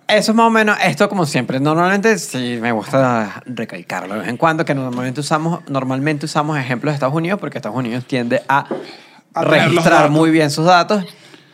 eso 0.07 0.31
es 0.33 0.35
más 0.35 0.47
o 0.47 0.49
menos 0.49 0.77
esto 0.83 1.07
como 1.07 1.25
siempre. 1.25 1.59
Normalmente 1.61 2.17
sí 2.19 2.57
me 2.61 2.73
gusta 2.73 3.41
recalcarlo 3.45 4.15
de 4.15 4.19
vez 4.19 4.29
en 4.29 4.35
cuando, 4.37 4.65
que 4.65 4.75
normalmente 4.75 5.21
usamos, 5.21 5.61
normalmente 5.69 6.25
usamos 6.25 6.57
ejemplos 6.59 6.91
de 6.91 6.95
Estados 6.95 7.15
Unidos 7.15 7.39
porque 7.39 7.59
Estados 7.59 7.77
Unidos 7.77 8.03
tiende 8.05 8.41
a, 8.49 8.65
A 9.33 9.43
registrar 9.45 10.09
muy 10.09 10.29
bien 10.31 10.51
sus 10.51 10.65
datos. 10.65 11.05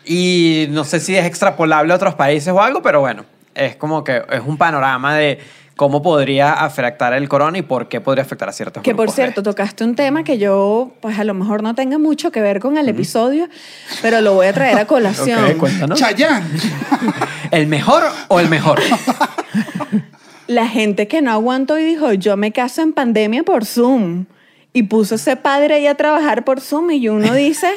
Y 0.08 0.68
no 0.70 0.84
sé 0.84 0.99
si 0.99 1.16
es 1.16 1.26
extrapolable 1.26 1.91
a 1.93 1.95
otros 1.95 2.16
países 2.16 2.53
o 2.53 2.62
algo, 2.62 2.82
pero 2.82 3.01
bueno, 3.01 3.26
es 3.53 3.76
como 3.76 4.03
que 4.03 4.24
es 4.32 4.41
un 4.45 4.58
panorama 4.58 5.16
de 5.16 5.39
cómo 5.78 6.01
podría 6.01 6.53
afectar 6.53 7.14
el 7.14 7.30
corona 7.30 7.60
y 7.60 7.62
por 7.62 7.88
qué 7.88 8.01
podría 8.01 8.24
afectar 8.24 8.49
a 8.49 8.51
ciertos 8.51 8.84
Que 8.84 8.95
por 8.95 9.12
cierto, 9.12 9.43
tocaste 9.43 9.84
un 9.84 9.95
tema 9.95 10.24
que 10.24 10.38
yo, 10.38 10.91
pues 11.01 11.18
a 11.20 11.24
lo 11.24 11.34
mejor 11.34 11.64
no 11.64 11.76
tenga 11.76 11.97
mucho 11.97 12.32
que 12.32 12.41
ver 12.41 12.60
con 12.60 12.78
el 12.78 12.89
episodio, 12.89 13.47
pero 14.01 14.20
lo 14.22 14.34
voy 14.34 14.47
a 14.47 14.53
traer 14.53 14.78
a 14.78 14.86
colación. 14.88 15.43
Ok, 15.43 15.58
cuéntanos. 15.58 15.99
Chayanne. 15.99 16.47
¿El 17.51 17.68
mejor 17.68 18.03
o 18.28 18.39
el 18.39 18.49
mejor? 18.49 18.82
La 20.47 20.68
gente 20.68 21.08
que 21.08 21.22
no 21.22 21.32
aguantó 21.32 21.78
y 21.78 21.84
dijo, 21.84 22.14
yo 22.14 22.38
me 22.38 22.51
caso 22.51 22.82
en 22.82 22.93
pandemia 22.93 23.43
por 23.43 23.66
Zoom. 23.66 24.26
Y 24.74 24.84
puso 24.84 25.16
ese 25.16 25.36
padre 25.36 25.76
ahí 25.76 25.88
a 25.88 25.95
trabajar 25.95 26.45
por 26.45 26.62
Zoom 26.62 26.91
y 26.91 27.10
uno 27.10 27.34
dice, 27.34 27.70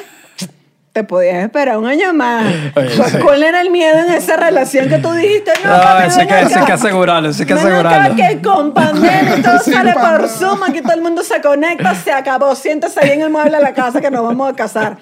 te 0.93 1.03
podías 1.05 1.37
esperar 1.43 1.77
un 1.77 1.85
año 1.87 2.13
más. 2.13 2.45
Oye, 2.75 2.89
sí. 2.89 3.17
¿Cuál 3.23 3.43
era 3.43 3.61
el 3.61 3.69
miedo 3.71 3.97
en 3.99 4.11
esa 4.11 4.35
relación 4.35 4.89
que 4.89 4.97
tú 4.97 5.11
dijiste? 5.13 5.51
No, 5.63 5.77
No, 5.77 5.81
papi, 5.83 6.07
eso 6.07 6.17
ven 6.17 6.21
hay 6.21 6.27
que- 6.27 6.33
acá. 6.33 6.47
eso 6.47 6.59
hay 6.59 6.65
que 6.65 6.71
asegurarlo, 6.73 7.29
eso 7.29 7.41
hay 7.41 7.47
que 7.47 7.53
Ven 7.53 7.65
acá 7.67 7.73
asegurarlo. 7.89 8.15
que 8.17 8.41
con 8.41 8.73
pandemia 8.73 9.41
todo 9.41 9.59
Sin 9.63 9.73
sale 9.73 9.93
por. 9.93 10.27
Zoom, 10.27 10.63
aquí 10.63 10.81
todo 10.81 10.93
el 10.93 11.01
mundo 11.01 11.23
se 11.23 11.39
conecta, 11.41 11.95
se 11.95 12.11
acabó, 12.11 12.55
siéntese 12.55 12.99
ahí 12.99 13.11
en 13.11 13.21
el 13.21 13.29
mueble 13.29 13.57
de 13.57 13.63
la 13.63 13.73
casa 13.73 14.01
que 14.01 14.11
nos 14.11 14.23
vamos 14.23 14.51
a 14.51 14.55
casar. 14.55 14.97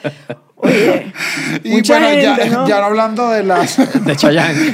Oye, 0.62 1.14
Y 1.64 1.70
mucha 1.72 2.00
bueno, 2.00 2.22
ya, 2.22 2.46
¿no? 2.48 2.68
ya 2.68 2.80
no 2.80 2.86
hablando 2.88 3.30
de 3.30 3.44
las... 3.44 3.78
De 4.06 4.16
Chayanne. 4.16 4.74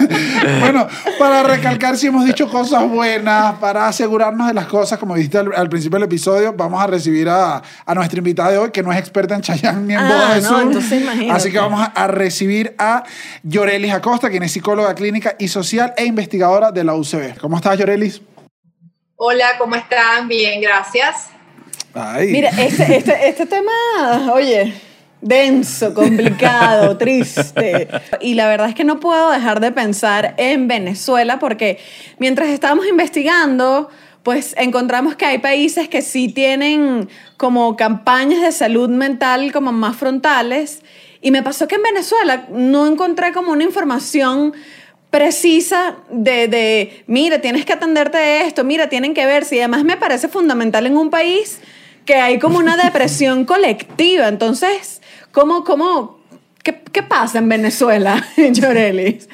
bueno, 0.60 0.88
para 1.18 1.42
recalcar 1.42 1.96
si 1.98 2.06
hemos 2.06 2.24
dicho 2.24 2.48
cosas 2.48 2.88
buenas, 2.88 3.54
para 3.56 3.86
asegurarnos 3.86 4.46
de 4.48 4.54
las 4.54 4.66
cosas, 4.66 4.98
como 4.98 5.14
dijiste 5.14 5.36
al, 5.38 5.52
al 5.54 5.68
principio 5.68 5.98
del 5.98 6.06
episodio, 6.06 6.54
vamos 6.54 6.82
a 6.82 6.86
recibir 6.86 7.28
a, 7.28 7.62
a 7.84 7.94
nuestra 7.94 8.18
invitada 8.18 8.50
de 8.52 8.58
hoy, 8.58 8.70
que 8.70 8.82
no 8.82 8.90
es 8.92 8.98
experta 8.98 9.34
en 9.34 9.42
Chayanne 9.42 9.82
ni 9.86 9.92
en 9.94 10.00
Ah, 10.00 10.08
bodas 10.08 10.34
de 10.36 10.40
no, 10.42 10.48
Zoom. 10.48 10.60
entonces 10.68 11.02
imagínate. 11.02 11.32
Así 11.32 11.52
que 11.52 11.58
vamos 11.58 11.80
a, 11.82 11.84
a 11.86 12.06
recibir 12.06 12.74
a 12.78 13.02
Yorelis 13.42 13.92
Acosta, 13.92 14.30
quien 14.30 14.42
es 14.42 14.52
psicóloga 14.52 14.94
clínica 14.94 15.36
y 15.38 15.48
social 15.48 15.92
e 15.98 16.06
investigadora 16.06 16.72
de 16.72 16.82
la 16.82 16.94
UCB. 16.94 17.38
¿Cómo 17.40 17.56
estás, 17.58 17.78
Yorelis? 17.78 18.22
Hola, 19.16 19.46
¿cómo 19.58 19.74
están? 19.76 20.28
Bien, 20.28 20.60
gracias. 20.62 21.28
Ay. 21.94 22.28
Mira, 22.32 22.50
este, 22.50 22.96
este, 22.98 23.28
este 23.28 23.46
tema, 23.46 24.32
oye, 24.32 24.74
denso, 25.26 25.92
complicado, 25.92 26.96
triste. 26.98 27.88
Y 28.20 28.34
la 28.34 28.48
verdad 28.48 28.68
es 28.68 28.74
que 28.74 28.84
no 28.84 29.00
puedo 29.00 29.30
dejar 29.30 29.60
de 29.60 29.72
pensar 29.72 30.34
en 30.36 30.68
Venezuela 30.68 31.38
porque 31.38 31.78
mientras 32.18 32.48
estábamos 32.48 32.86
investigando, 32.86 33.88
pues 34.22 34.54
encontramos 34.58 35.16
que 35.16 35.24
hay 35.24 35.38
países 35.38 35.88
que 35.88 36.02
sí 36.02 36.28
tienen 36.28 37.08
como 37.36 37.76
campañas 37.76 38.40
de 38.40 38.52
salud 38.52 38.88
mental 38.88 39.52
como 39.52 39.72
más 39.72 39.96
frontales. 39.96 40.82
Y 41.20 41.30
me 41.30 41.42
pasó 41.42 41.66
que 41.66 41.76
en 41.76 41.82
Venezuela 41.82 42.46
no 42.50 42.86
encontré 42.86 43.32
como 43.32 43.52
una 43.52 43.64
información 43.64 44.54
precisa 45.10 45.96
de, 46.10 46.48
de, 46.48 47.04
mira, 47.06 47.40
tienes 47.40 47.64
que 47.64 47.72
atenderte 47.72 48.18
de 48.18 48.42
esto, 48.42 48.64
mira, 48.64 48.88
tienen 48.88 49.14
que 49.14 49.26
ver. 49.26 49.44
Y 49.50 49.58
además 49.58 49.84
me 49.84 49.96
parece 49.96 50.28
fundamental 50.28 50.86
en 50.86 50.96
un 50.96 51.10
país 51.10 51.60
que 52.04 52.14
hay 52.14 52.38
como 52.38 52.58
una 52.58 52.76
depresión 52.76 53.44
colectiva. 53.44 54.28
Entonces, 54.28 55.02
¿cómo, 55.36 55.64
cómo, 55.64 56.18
qué, 56.64 56.82
qué 56.90 57.02
pasa 57.02 57.38
en 57.38 57.48
Venezuela, 57.50 58.26
Llorelis? 58.36 59.28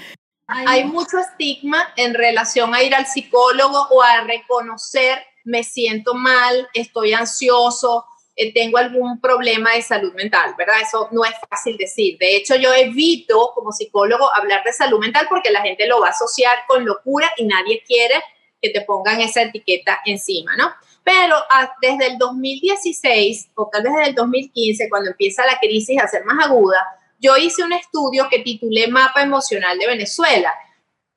Hay 0.48 0.82
mucho 0.84 1.16
estigma 1.18 1.94
en 1.96 2.12
relación 2.14 2.74
a 2.74 2.82
ir 2.82 2.92
al 2.92 3.06
psicólogo 3.06 3.86
o 3.88 4.02
a 4.02 4.22
reconocer, 4.22 5.24
me 5.44 5.62
siento 5.62 6.14
mal, 6.14 6.68
estoy 6.74 7.12
ansioso, 7.12 8.04
eh, 8.34 8.52
tengo 8.52 8.78
algún 8.78 9.20
problema 9.20 9.74
de 9.74 9.82
salud 9.82 10.12
mental, 10.14 10.56
¿verdad? 10.58 10.80
Eso 10.82 11.08
no 11.12 11.24
es 11.24 11.34
fácil 11.48 11.76
decir. 11.76 12.18
De 12.18 12.34
hecho, 12.34 12.56
yo 12.56 12.74
evito 12.74 13.52
como 13.54 13.70
psicólogo 13.70 14.28
hablar 14.34 14.64
de 14.64 14.72
salud 14.72 14.98
mental 14.98 15.26
porque 15.30 15.52
la 15.52 15.62
gente 15.62 15.86
lo 15.86 16.00
va 16.00 16.08
a 16.08 16.10
asociar 16.10 16.64
con 16.66 16.84
locura 16.84 17.30
y 17.36 17.44
nadie 17.44 17.80
quiere 17.86 18.20
que 18.60 18.70
te 18.70 18.80
pongan 18.80 19.20
esa 19.20 19.42
etiqueta 19.42 20.00
encima, 20.04 20.56
¿no? 20.56 20.74
Pero 21.04 21.36
ah, 21.50 21.74
desde 21.80 22.08
el 22.08 22.18
2016 22.18 23.50
o 23.54 23.68
tal 23.72 23.82
vez 23.82 23.92
desde 23.92 24.10
el 24.10 24.14
2015, 24.14 24.88
cuando 24.88 25.10
empieza 25.10 25.44
la 25.44 25.58
crisis 25.58 26.00
a 26.00 26.08
ser 26.08 26.24
más 26.24 26.44
aguda, 26.46 26.78
yo 27.18 27.36
hice 27.36 27.62
un 27.62 27.72
estudio 27.72 28.28
que 28.28 28.40
titulé 28.40 28.88
Mapa 28.88 29.22
Emocional 29.22 29.78
de 29.78 29.86
Venezuela 29.86 30.52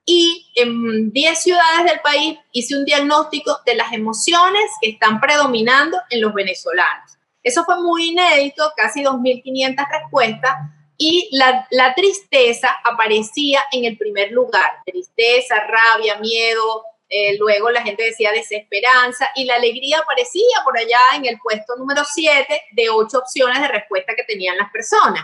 y 0.06 0.52
en 0.56 1.12
10 1.12 1.42
ciudades 1.42 1.86
del 1.92 2.00
país 2.02 2.38
hice 2.52 2.78
un 2.78 2.86
diagnóstico 2.86 3.60
de 3.66 3.76
las 3.76 3.92
emociones 3.92 4.64
que 4.82 4.92
están 4.92 5.20
predominando 5.20 5.98
en 6.10 6.22
los 6.22 6.34
venezolanos. 6.34 7.18
Eso 7.44 7.64
fue 7.64 7.82
muy 7.82 8.10
inédito, 8.10 8.72
casi 8.76 9.04
2.500 9.04 9.88
respuestas 9.90 10.56
y 10.98 11.30
la, 11.32 11.68
la 11.72 11.94
tristeza 11.94 12.70
aparecía 12.84 13.62
en 13.72 13.86
el 13.86 13.98
primer 13.98 14.32
lugar. 14.32 14.72
Tristeza, 14.86 15.56
rabia, 15.60 16.18
miedo, 16.20 16.84
eh, 17.10 17.38
luego 17.38 17.70
la 17.70 17.84
gente 17.84 18.04
decía 18.04 18.32
desesperanza 18.32 19.30
y 19.36 19.46
la 19.46 19.56
alegría 19.56 20.00
aparecía 20.00 20.62
por 20.64 20.78
allá 20.78 21.00
en 21.16 21.26
el 21.26 21.40
puesto 21.40 21.76
número 21.78 22.04
7 22.04 22.62
de 22.72 22.90
8 22.90 23.18
opciones 23.18 23.62
de 23.62 23.68
respuesta 23.68 24.16
que 24.16 24.24
tenían 24.24 24.58
las 24.58 24.72
personas. 24.72 25.24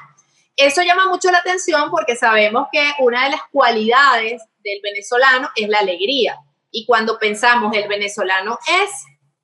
Eso 0.55 0.83
llama 0.83 1.07
mucho 1.07 1.31
la 1.31 1.39
atención 1.39 1.89
porque 1.89 2.15
sabemos 2.15 2.67
que 2.71 2.83
una 2.99 3.25
de 3.25 3.31
las 3.31 3.41
cualidades 3.51 4.43
del 4.59 4.79
venezolano 4.83 5.49
es 5.55 5.67
la 5.69 5.79
alegría. 5.79 6.37
Y 6.69 6.85
cuando 6.85 7.17
pensamos 7.17 7.75
el 7.75 7.87
venezolano 7.87 8.59
es, 8.83 8.91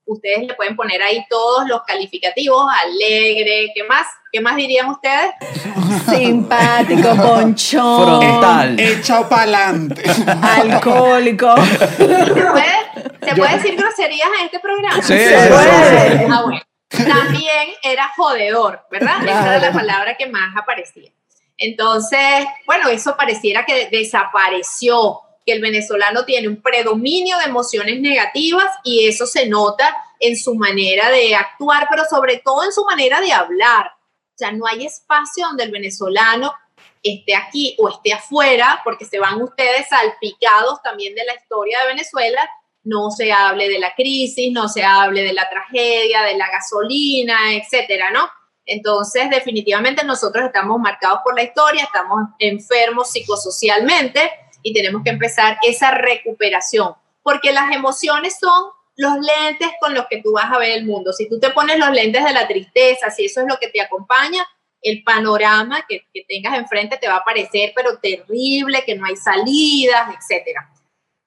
ustedes 0.07 0.47
le 0.47 0.53
pueden 0.55 0.75
poner 0.75 1.01
ahí 1.01 1.23
todos 1.29 1.67
los 1.67 1.83
calificativos, 1.83 2.65
alegre, 2.83 3.71
¿qué 3.75 3.83
más? 3.83 4.07
¿Qué 4.31 4.41
más 4.41 4.55
dirían 4.55 4.89
ustedes? 4.89 5.31
Simpático, 6.09 7.15
ponchón, 7.15 8.21
Frontal. 8.21 8.79
Echado 8.79 9.29
para 9.29 9.43
adelante. 9.43 10.03
alcohólico. 10.41 11.55
¿Se 11.57 12.05
puede, 12.05 12.75
¿se 13.21 13.35
puede 13.35 13.57
decir 13.57 13.75
groserías 13.75 14.29
en 14.39 14.45
este 14.45 14.59
programa? 14.59 15.01
Sí, 15.01 15.17
Se 15.17 15.41
sí, 15.41 15.49
puede. 15.49 16.27
Ah, 16.31 16.41
bueno. 16.43 16.61
También 16.89 17.67
era 17.83 18.09
jodedor, 18.15 18.81
¿verdad? 18.89 19.21
Esa 19.23 19.57
era 19.57 19.59
la 19.59 19.73
palabra 19.73 20.15
que 20.15 20.27
más 20.27 20.55
aparecía. 20.55 21.11
Entonces, 21.57 22.45
bueno, 22.65 22.87
eso 22.89 23.17
pareciera 23.17 23.65
que 23.65 23.89
desapareció, 23.89 25.19
que 25.47 25.53
el 25.53 25.61
venezolano 25.61 26.25
tiene 26.25 26.49
un 26.49 26.61
predominio 26.61 27.37
de 27.37 27.45
emociones 27.45 28.01
negativas 28.01 28.69
y 28.83 29.07
eso 29.07 29.25
se 29.25 29.47
nota 29.47 29.95
en 30.19 30.35
su 30.35 30.55
manera 30.55 31.09
de 31.09 31.35
actuar, 31.35 31.87
pero 31.89 32.03
sobre 32.03 32.41
todo 32.43 32.65
en 32.65 32.73
su 32.73 32.83
manera 32.83 33.21
de 33.21 33.31
hablar. 33.31 33.87
O 33.87 34.37
sea, 34.37 34.51
no 34.51 34.67
hay 34.67 34.85
espacio 34.85 35.47
donde 35.47 35.63
el 35.63 35.71
venezolano 35.71 36.53
esté 37.01 37.33
aquí 37.33 37.77
o 37.79 37.87
esté 37.87 38.11
afuera, 38.11 38.81
porque 38.83 39.05
se 39.05 39.19
van 39.19 39.41
ustedes 39.41 39.87
salpicados 39.87 40.81
también 40.83 41.15
de 41.15 41.23
la 41.23 41.35
historia 41.35 41.79
de 41.79 41.87
Venezuela, 41.87 42.41
no 42.83 43.09
se 43.09 43.31
hable 43.31 43.69
de 43.69 43.79
la 43.79 43.95
crisis, 43.95 44.51
no 44.51 44.67
se 44.67 44.83
hable 44.83 45.23
de 45.23 45.33
la 45.33 45.47
tragedia, 45.49 46.23
de 46.23 46.35
la 46.35 46.49
gasolina, 46.51 47.53
etcétera, 47.53 48.11
¿no? 48.11 48.29
Entonces, 48.65 49.29
definitivamente 49.29 50.03
nosotros 50.03 50.45
estamos 50.45 50.77
marcados 50.77 51.19
por 51.23 51.35
la 51.35 51.43
historia, 51.43 51.83
estamos 51.83 52.19
enfermos 52.37 53.09
psicosocialmente 53.11 54.29
y 54.67 54.73
tenemos 54.73 55.01
que 55.01 55.11
empezar 55.11 55.57
esa 55.65 55.91
recuperación, 55.91 56.93
porque 57.23 57.53
las 57.53 57.71
emociones 57.71 58.37
son 58.37 58.71
los 58.97 59.13
lentes 59.13 59.69
con 59.79 59.93
los 59.93 60.07
que 60.07 60.21
tú 60.21 60.33
vas 60.33 60.51
a 60.51 60.57
ver 60.57 60.71
el 60.71 60.85
mundo. 60.85 61.13
Si 61.13 61.29
tú 61.29 61.39
te 61.39 61.51
pones 61.51 61.79
los 61.79 61.91
lentes 61.91 62.25
de 62.25 62.33
la 62.33 62.49
tristeza, 62.49 63.09
si 63.09 63.25
eso 63.25 63.41
es 63.41 63.47
lo 63.47 63.57
que 63.59 63.69
te 63.69 63.79
acompaña, 63.79 64.45
el 64.81 65.03
panorama 65.03 65.85
que, 65.87 66.05
que 66.13 66.25
tengas 66.27 66.57
enfrente 66.57 66.97
te 66.97 67.07
va 67.07 67.17
a 67.17 67.23
parecer, 67.23 67.71
pero 67.73 67.97
terrible, 67.99 68.83
que 68.85 68.95
no 68.95 69.05
hay 69.05 69.15
salidas, 69.15 70.13
etcétera. 70.13 70.69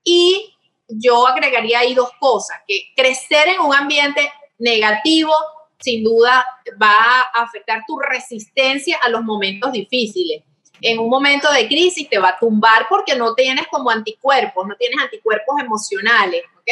Y 0.05 0.55
yo 0.87 1.27
agregaría 1.27 1.79
ahí 1.79 1.95
dos 1.95 2.11
cosas, 2.21 2.59
que 2.69 2.93
crecer 2.95 3.49
en 3.49 3.61
un 3.61 3.75
ambiente 3.75 4.31
negativo 4.59 5.33
sin 5.79 6.05
duda 6.05 6.45
va 6.81 7.23
a 7.23 7.43
afectar 7.43 7.85
tu 7.87 7.99
resistencia 7.99 8.99
a 9.03 9.09
los 9.09 9.23
momentos 9.23 9.73
difíciles. 9.73 10.43
En 10.83 10.99
un 10.99 11.09
momento 11.09 11.51
de 11.53 11.67
crisis 11.69 12.09
te 12.09 12.19
va 12.19 12.31
a 12.31 12.39
tumbar 12.39 12.87
porque 12.89 13.15
no 13.15 13.35
tienes 13.35 13.67
como 13.69 13.91
anticuerpos, 13.91 14.67
no 14.67 14.77
tienes 14.77 14.99
anticuerpos 15.01 15.61
emocionales, 15.61 16.43
¿ok? 16.57 16.71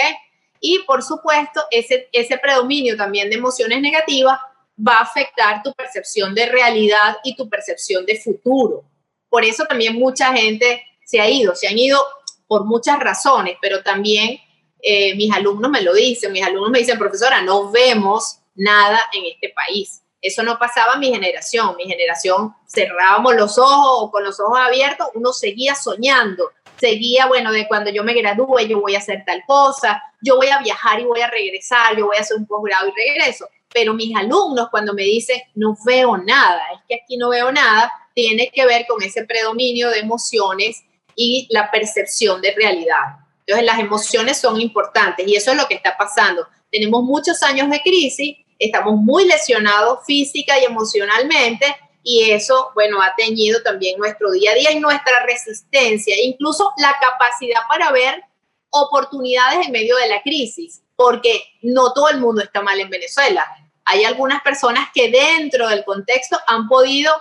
Y 0.60 0.80
por 0.80 1.02
supuesto, 1.02 1.62
ese, 1.70 2.08
ese 2.12 2.38
predominio 2.38 2.96
también 2.96 3.30
de 3.30 3.36
emociones 3.36 3.80
negativas 3.80 4.38
va 4.86 4.98
a 4.98 5.02
afectar 5.02 5.62
tu 5.62 5.72
percepción 5.74 6.34
de 6.34 6.46
realidad 6.46 7.16
y 7.24 7.36
tu 7.36 7.48
percepción 7.48 8.06
de 8.06 8.20
futuro. 8.20 8.84
Por 9.28 9.44
eso 9.44 9.64
también 9.64 9.94
mucha 9.94 10.32
gente 10.32 10.84
se 11.04 11.20
ha 11.20 11.28
ido, 11.28 11.54
se 11.54 11.68
han 11.68 11.78
ido 11.78 12.00
por 12.46 12.64
muchas 12.64 12.98
razones, 12.98 13.56
pero 13.60 13.82
también 13.82 14.38
eh, 14.80 15.14
mis 15.16 15.32
alumnos 15.32 15.70
me 15.70 15.82
lo 15.82 15.94
dicen, 15.94 16.32
mis 16.32 16.44
alumnos 16.44 16.70
me 16.70 16.78
dicen, 16.78 16.98
profesora, 16.98 17.42
no 17.42 17.70
vemos 17.70 18.38
nada 18.54 19.00
en 19.12 19.26
este 19.26 19.50
país. 19.50 20.02
Eso 20.20 20.42
no 20.42 20.58
pasaba 20.58 20.94
en 20.94 21.00
mi 21.00 21.10
generación. 21.12 21.76
Mi 21.76 21.84
generación 21.84 22.54
cerrábamos 22.66 23.34
los 23.34 23.58
ojos 23.58 24.02
o 24.02 24.10
con 24.10 24.24
los 24.24 24.38
ojos 24.40 24.58
abiertos, 24.58 25.08
uno 25.14 25.32
seguía 25.32 25.74
soñando, 25.74 26.50
seguía, 26.78 27.26
bueno, 27.26 27.52
de 27.52 27.68
cuando 27.68 27.90
yo 27.90 28.02
me 28.04 28.14
gradúe, 28.14 28.60
yo 28.68 28.80
voy 28.80 28.94
a 28.94 28.98
hacer 28.98 29.24
tal 29.24 29.42
cosa, 29.46 30.02
yo 30.20 30.36
voy 30.36 30.48
a 30.48 30.58
viajar 30.58 31.00
y 31.00 31.04
voy 31.04 31.20
a 31.20 31.30
regresar, 31.30 31.96
yo 31.96 32.06
voy 32.06 32.16
a 32.16 32.20
hacer 32.20 32.36
un 32.36 32.46
posgrado 32.46 32.88
y 32.88 32.92
regreso. 32.92 33.48
Pero 33.72 33.94
mis 33.94 34.16
alumnos 34.16 34.68
cuando 34.70 34.94
me 34.94 35.02
dicen, 35.02 35.40
no 35.54 35.76
veo 35.84 36.16
nada, 36.16 36.62
es 36.74 36.80
que 36.88 36.94
aquí 36.96 37.16
no 37.16 37.28
veo 37.28 37.52
nada, 37.52 37.92
tiene 38.14 38.50
que 38.52 38.66
ver 38.66 38.86
con 38.88 39.02
ese 39.02 39.24
predominio 39.24 39.90
de 39.90 40.00
emociones 40.00 40.82
y 41.14 41.46
la 41.50 41.70
percepción 41.70 42.40
de 42.40 42.54
realidad. 42.54 43.18
Entonces 43.46 43.64
las 43.64 43.78
emociones 43.78 44.38
son 44.38 44.60
importantes 44.60 45.26
y 45.26 45.36
eso 45.36 45.52
es 45.52 45.56
lo 45.56 45.66
que 45.66 45.74
está 45.74 45.96
pasando. 45.96 46.46
Tenemos 46.70 47.02
muchos 47.02 47.42
años 47.42 47.70
de 47.70 47.80
crisis, 47.80 48.36
estamos 48.58 48.96
muy 48.96 49.24
lesionados 49.24 50.00
física 50.06 50.58
y 50.58 50.64
emocionalmente 50.64 51.66
y 52.02 52.30
eso, 52.30 52.70
bueno, 52.74 53.02
ha 53.02 53.14
teñido 53.16 53.62
también 53.62 53.98
nuestro 53.98 54.30
día 54.30 54.52
a 54.52 54.54
día 54.54 54.72
y 54.72 54.80
nuestra 54.80 55.26
resistencia, 55.26 56.16
incluso 56.22 56.72
la 56.78 56.96
capacidad 56.98 57.60
para 57.68 57.92
ver 57.92 58.24
oportunidades 58.70 59.66
en 59.66 59.72
medio 59.72 59.94
de 59.96 60.08
la 60.08 60.22
crisis, 60.22 60.82
porque 60.96 61.42
no 61.60 61.92
todo 61.92 62.08
el 62.08 62.18
mundo 62.18 62.42
está 62.42 62.62
mal 62.62 62.80
en 62.80 62.88
Venezuela. 62.88 63.46
Hay 63.84 64.04
algunas 64.04 64.42
personas 64.42 64.88
que 64.94 65.10
dentro 65.10 65.68
del 65.68 65.84
contexto 65.84 66.38
han 66.46 66.66
podido 66.66 67.12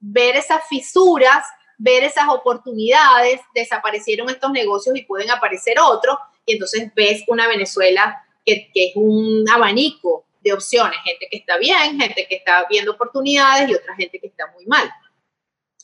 ver 0.00 0.36
esas 0.36 0.66
fisuras, 0.68 1.44
ver 1.76 2.04
esas 2.04 2.28
oportunidades, 2.28 3.40
desaparecieron 3.54 4.30
estos 4.30 4.52
negocios 4.52 4.96
y 4.96 5.04
pueden 5.04 5.30
aparecer 5.30 5.78
otros, 5.80 6.16
y 6.46 6.54
entonces 6.54 6.90
ves 6.94 7.24
una 7.26 7.46
Venezuela 7.46 8.24
que, 8.44 8.70
que 8.72 8.88
es 8.88 8.92
un 8.96 9.44
abanico 9.50 10.24
de 10.44 10.52
opciones, 10.52 10.98
gente 11.04 11.26
que 11.30 11.38
está 11.38 11.58
bien, 11.58 11.98
gente 11.98 12.26
que 12.28 12.36
está 12.36 12.66
viendo 12.68 12.92
oportunidades 12.92 13.68
y 13.70 13.74
otra 13.74 13.96
gente 13.96 14.20
que 14.20 14.26
está 14.26 14.44
muy 14.54 14.66
mal, 14.66 14.88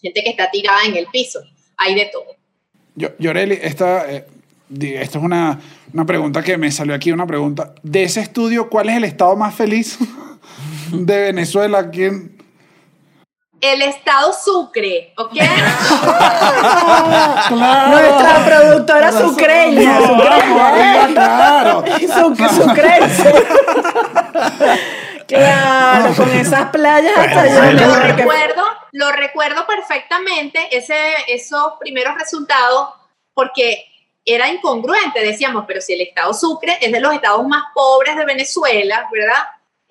gente 0.00 0.22
que 0.22 0.30
está 0.30 0.50
tirada 0.50 0.84
en 0.84 0.96
el 0.96 1.06
piso, 1.06 1.40
hay 1.76 1.94
de 1.94 2.10
todo. 2.12 2.36
Yo, 2.94 3.08
Yoreli, 3.18 3.58
esta, 3.62 4.12
eh, 4.12 4.26
esta 4.78 5.18
es 5.18 5.24
una, 5.24 5.58
una 5.92 6.04
pregunta 6.04 6.42
que 6.42 6.58
me 6.58 6.70
salió 6.70 6.94
aquí, 6.94 7.10
una 7.10 7.26
pregunta. 7.26 7.74
De 7.82 8.02
ese 8.02 8.20
estudio, 8.20 8.68
¿cuál 8.68 8.90
es 8.90 8.96
el 8.96 9.04
estado 9.04 9.34
más 9.36 9.54
feliz 9.54 9.98
de 10.92 11.20
Venezuela? 11.22 11.90
¿Quién, 11.90 12.39
el 13.60 13.82
estado 13.82 14.32
Sucre, 14.32 15.12
¿ok? 15.16 15.32
Nuestra 17.50 18.44
productora 18.44 19.12
sucreña. 19.12 19.98
Claro. 21.12 21.84
Suc- 21.84 22.48
sucrense. 22.50 23.32
Claro, 25.26 26.14
con 26.16 26.30
esas 26.30 26.70
playas 26.70 27.16
hasta 27.16 27.46
yo 27.46 27.86
lo 27.86 27.94
recuerdo, 27.96 28.64
lo 28.92 29.12
recuerdo 29.12 29.66
perfectamente, 29.66 30.76
ese, 30.76 30.96
esos 31.28 31.74
primeros 31.78 32.14
resultados, 32.16 32.88
porque 33.32 33.84
era 34.24 34.48
incongruente, 34.48 35.20
decíamos, 35.20 35.64
pero 35.68 35.80
si 35.80 35.92
el 35.92 36.00
estado 36.00 36.34
Sucre 36.34 36.78
es 36.80 36.90
de 36.90 36.98
los 37.00 37.14
estados 37.14 37.46
más 37.46 37.62
pobres 37.74 38.16
de 38.16 38.24
Venezuela, 38.24 39.08
¿verdad? 39.12 39.42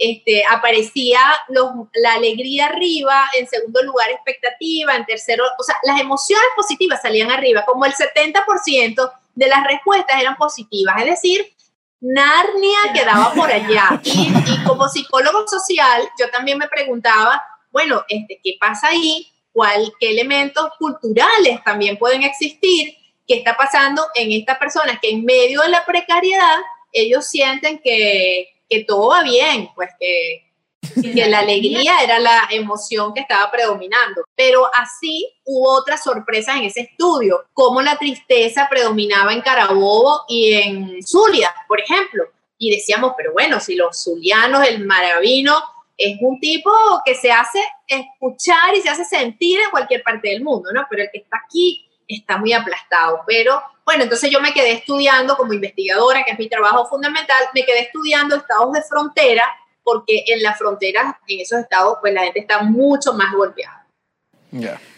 Este, 0.02 0.44
aparecía 0.50 1.20
los- 1.50 1.72
la 1.94 2.14
alegría 2.14 2.68
arriba, 2.68 3.30
en 3.38 3.48
segundo 3.48 3.84
lugar 3.84 4.10
expectativa, 4.12 4.96
en 4.96 5.06
tercero, 5.06 5.44
o 5.60 5.64
sea, 5.64 5.76
las 5.84 6.00
emociones 6.00 6.48
positivas 6.56 7.02
salían 7.02 7.30
arriba, 7.30 7.66
como 7.66 7.86
el 7.86 7.94
70% 7.94 9.12
de 9.36 9.48
las 9.48 9.64
respuestas 9.68 10.20
eran 10.22 10.38
positivas, 10.38 10.96
es 11.02 11.06
decir, 11.06 11.54
Narnia 12.02 12.80
quedaba 12.94 13.34
por 13.34 13.52
allá. 13.52 14.00
Y, 14.04 14.32
y 14.54 14.64
como 14.66 14.88
psicólogo 14.88 15.46
social, 15.48 16.10
yo 16.18 16.30
también 16.32 16.58
me 16.58 16.68
preguntaba, 16.70 17.44
bueno, 17.72 18.04
este, 18.08 18.40
¿qué 18.44 18.54
pasa 18.60 18.88
ahí? 18.88 19.28
¿Cuál, 19.52 19.92
¿Qué 20.00 20.12
elementos 20.12 20.70
culturales 20.80 21.62
también 21.66 21.98
pueden 21.98 22.24
existir? 22.24 22.96
¿Qué 23.28 23.36
está 23.36 23.58
pasando 23.58 24.06
en 24.16 24.32
estas 24.32 24.58
personas 24.58 24.98
que 25.02 25.10
en 25.10 25.26
medio 25.26 25.62
de 25.62 25.70
la 25.70 25.86
precariedad 25.86 26.58
ellos 26.94 27.28
sienten 27.28 27.80
que, 27.84 28.48
que 28.70 28.84
todo 28.84 29.10
va 29.10 29.24
bien? 29.24 29.70
Pues 29.76 29.90
que, 30.00 30.52
que 31.02 31.28
la 31.28 31.40
alegría 31.40 32.02
era 32.04 32.20
la 32.20 32.48
emoción 32.52 33.14
que 33.14 33.22
estaba 33.22 33.50
predominando. 33.52 34.24
Pero 34.36 34.70
así 34.74 35.28
hubo 35.46 35.78
otras 35.78 36.04
sorpresas 36.04 36.58
en 36.58 36.64
ese 36.64 36.82
estudio, 36.82 37.46
como 37.54 37.82
la 37.82 37.98
tristeza 37.98 38.68
predominaba 38.70 39.34
en 39.34 39.42
Carabobo 39.42 40.26
y 40.28 40.54
en 40.54 41.04
Zulia, 41.04 41.54
por 41.68 41.80
ejemplo. 41.80 42.26
Y 42.58 42.72
decíamos, 42.72 43.14
pero 43.18 43.32
bueno, 43.34 43.60
si 43.60 43.76
los 43.76 44.04
zulianos, 44.04 44.68
el 44.68 44.86
maravino, 44.86 45.62
es 45.98 46.18
un 46.22 46.40
tipo 46.40 46.72
que 47.06 47.14
se 47.14 47.32
hace 47.32 47.60
escuchar 47.88 48.76
y 48.76 48.82
se 48.82 48.90
hace 48.90 49.04
sentir 49.04 49.60
en 49.60 49.70
cualquier 49.70 50.02
parte 50.02 50.30
del 50.30 50.44
mundo, 50.44 50.72
¿no? 50.74 50.86
Pero 50.90 51.04
el 51.04 51.10
que 51.12 51.20
está 51.20 51.42
aquí 51.46 51.90
está 52.08 52.38
muy 52.38 52.54
aplastado. 52.54 53.22
Pero 53.28 53.62
bueno, 53.90 54.04
entonces 54.04 54.30
yo 54.30 54.40
me 54.40 54.54
quedé 54.54 54.74
estudiando 54.74 55.36
como 55.36 55.52
investigadora, 55.52 56.24
que 56.24 56.34
es 56.34 56.38
mi 56.38 56.48
trabajo 56.48 56.86
fundamental, 56.88 57.38
me 57.56 57.66
quedé 57.66 57.80
estudiando 57.80 58.36
estados 58.36 58.72
de 58.72 58.84
frontera 58.84 59.44
porque 59.84 60.26
en 60.28 60.44
las 60.44 60.60
fronteras, 60.60 61.16
en 61.28 61.40
esos 61.40 61.62
estados, 61.62 61.98
pues 62.00 62.14
la 62.14 62.22
gente 62.22 62.42
está 62.42 62.62
mucho 62.62 63.14
más 63.14 63.34
golpeada. 63.34 63.88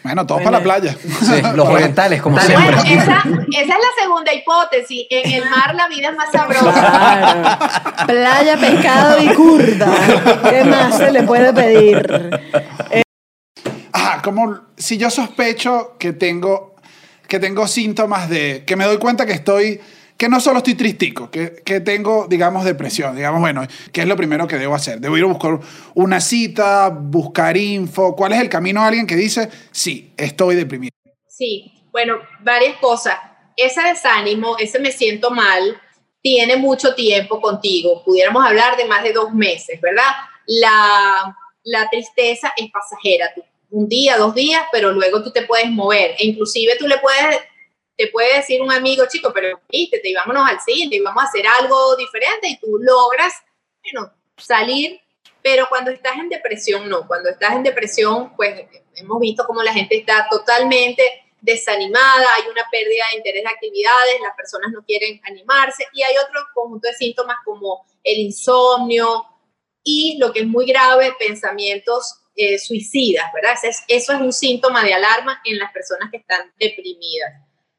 Bueno, 0.02 0.26
todos 0.26 0.42
para 0.42 0.58
la 0.58 0.62
playa. 0.62 0.94
Sí, 0.94 1.40
los 1.54 1.68
orientales, 1.70 2.20
como 2.20 2.38
siempre. 2.38 2.66
Bueno, 2.66 2.82
esa, 2.82 3.24
esa 3.50 3.60
es 3.62 3.68
la 3.68 4.02
segunda 4.02 4.34
hipótesis. 4.34 5.06
En 5.08 5.32
el 5.32 5.48
mar 5.48 5.74
la 5.74 5.88
vida 5.88 6.10
es 6.10 6.16
más 6.16 6.30
sabrosa. 6.30 6.70
Claro. 6.70 8.06
Playa, 8.06 8.56
pescado 8.58 9.22
y 9.22 9.34
curda. 9.34 9.90
¿Qué 10.50 10.64
más 10.64 10.98
se 10.98 11.12
le 11.12 11.22
puede 11.22 11.54
pedir? 11.54 12.40
Ajá, 13.90 14.20
como 14.20 14.60
si 14.76 14.98
yo 14.98 15.08
sospecho 15.08 15.96
que 15.98 16.12
tengo, 16.12 16.71
que 17.32 17.40
tengo 17.40 17.66
síntomas 17.66 18.28
de, 18.28 18.62
que 18.66 18.76
me 18.76 18.84
doy 18.84 18.98
cuenta 18.98 19.24
que 19.24 19.32
estoy, 19.32 19.80
que 20.18 20.28
no 20.28 20.38
solo 20.38 20.58
estoy 20.58 20.74
tristico, 20.74 21.30
que, 21.30 21.62
que 21.64 21.80
tengo, 21.80 22.26
digamos, 22.28 22.62
depresión, 22.62 23.16
digamos, 23.16 23.40
bueno, 23.40 23.66
¿qué 23.90 24.02
es 24.02 24.06
lo 24.06 24.16
primero 24.18 24.46
que 24.46 24.58
debo 24.58 24.74
hacer? 24.74 25.00
Debo 25.00 25.16
ir 25.16 25.24
a 25.24 25.28
buscar 25.28 25.58
una 25.94 26.20
cita, 26.20 26.90
buscar 26.90 27.56
info, 27.56 28.14
¿cuál 28.14 28.34
es 28.34 28.40
el 28.42 28.50
camino 28.50 28.82
a 28.82 28.88
alguien 28.88 29.06
que 29.06 29.16
dice, 29.16 29.48
sí, 29.70 30.12
estoy 30.18 30.56
deprimido? 30.56 30.90
Sí, 31.26 31.72
bueno, 31.90 32.16
varias 32.40 32.76
cosas. 32.76 33.14
Ese 33.56 33.80
desánimo, 33.80 34.58
ese 34.58 34.78
me 34.78 34.92
siento 34.92 35.30
mal, 35.30 35.80
tiene 36.20 36.58
mucho 36.58 36.94
tiempo 36.94 37.40
contigo. 37.40 38.02
Pudiéramos 38.04 38.44
hablar 38.44 38.76
de 38.76 38.84
más 38.84 39.02
de 39.04 39.14
dos 39.14 39.32
meses, 39.32 39.80
¿verdad? 39.80 40.12
La, 40.44 41.34
la 41.64 41.88
tristeza 41.88 42.52
es 42.58 42.70
pasajera. 42.70 43.32
Tú- 43.34 43.42
un 43.72 43.88
día, 43.88 44.18
dos 44.18 44.34
días, 44.34 44.64
pero 44.70 44.92
luego 44.92 45.22
tú 45.22 45.32
te 45.32 45.42
puedes 45.42 45.68
mover. 45.70 46.14
E 46.18 46.26
inclusive 46.26 46.76
tú 46.78 46.86
le 46.86 46.98
puedes, 46.98 47.40
te 47.96 48.08
puede 48.08 48.36
decir 48.36 48.60
un 48.60 48.70
amigo, 48.70 49.04
chico, 49.08 49.32
pero 49.32 49.60
vístete 49.68 50.10
y 50.10 50.14
vámonos 50.14 50.48
al 50.48 50.60
cine 50.60 50.96
y 50.96 51.00
vamos 51.00 51.22
a 51.22 51.26
hacer 51.26 51.46
algo 51.46 51.96
diferente 51.96 52.48
y 52.48 52.58
tú 52.58 52.78
logras, 52.78 53.32
bueno, 53.82 54.12
salir 54.36 55.00
Pero 55.42 55.66
cuando 55.68 55.90
estás 55.90 56.16
en 56.18 56.28
depresión, 56.28 56.88
no. 56.88 57.06
Cuando 57.06 57.30
estás 57.30 57.52
en 57.52 57.62
depresión, 57.62 58.36
pues 58.36 58.66
hemos 58.94 59.18
visto 59.18 59.44
cómo 59.46 59.62
la 59.62 59.72
gente 59.72 59.96
está 59.96 60.28
totalmente 60.30 61.02
desanimada, 61.40 62.26
hay 62.36 62.48
una 62.48 62.62
pérdida 62.70 63.04
de 63.10 63.16
interés 63.16 63.42
de 63.42 63.50
actividades, 63.50 64.20
las 64.22 64.36
personas 64.36 64.70
no 64.70 64.84
quieren 64.84 65.20
animarse 65.24 65.84
y 65.92 66.02
hay 66.02 66.14
otro 66.16 66.40
conjunto 66.54 66.86
de 66.86 66.94
síntomas 66.94 67.38
como 67.44 67.84
el 68.04 68.18
insomnio 68.18 69.24
y 69.82 70.18
lo 70.18 70.32
que 70.32 70.40
es 70.40 70.46
muy 70.46 70.66
grave, 70.66 71.12
pensamientos 71.18 72.21
eh, 72.34 72.58
suicidas, 72.58 73.26
¿verdad? 73.34 73.54
eso 73.88 74.12
es 74.12 74.20
un 74.20 74.32
síntoma 74.32 74.82
de 74.82 74.94
alarma 74.94 75.40
en 75.44 75.58
las 75.58 75.72
personas 75.72 76.10
que 76.10 76.18
están 76.18 76.52
deprimidas. 76.58 77.32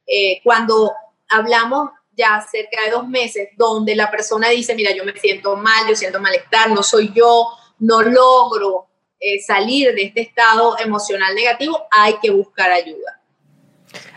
Eh, 0.05 0.41
cuando 0.43 0.91
hablamos 1.29 1.89
ya 2.15 2.45
cerca 2.49 2.83
de 2.85 2.91
dos 2.91 3.07
meses, 3.07 3.49
donde 3.57 3.95
la 3.95 4.11
persona 4.11 4.49
dice, 4.49 4.75
mira, 4.75 4.91
yo 4.95 5.03
me 5.03 5.13
siento 5.13 5.55
mal, 5.55 5.87
yo 5.89 5.95
siento 5.95 6.19
malestar, 6.19 6.69
no 6.69 6.83
soy 6.83 7.11
yo, 7.13 7.47
no 7.79 8.01
logro 8.01 8.87
eh, 9.19 9.41
salir 9.41 9.95
de 9.95 10.03
este 10.03 10.21
estado 10.21 10.77
emocional 10.79 11.33
negativo, 11.33 11.87
hay 11.89 12.15
que 12.21 12.29
buscar 12.29 12.71
ayuda. 12.71 13.19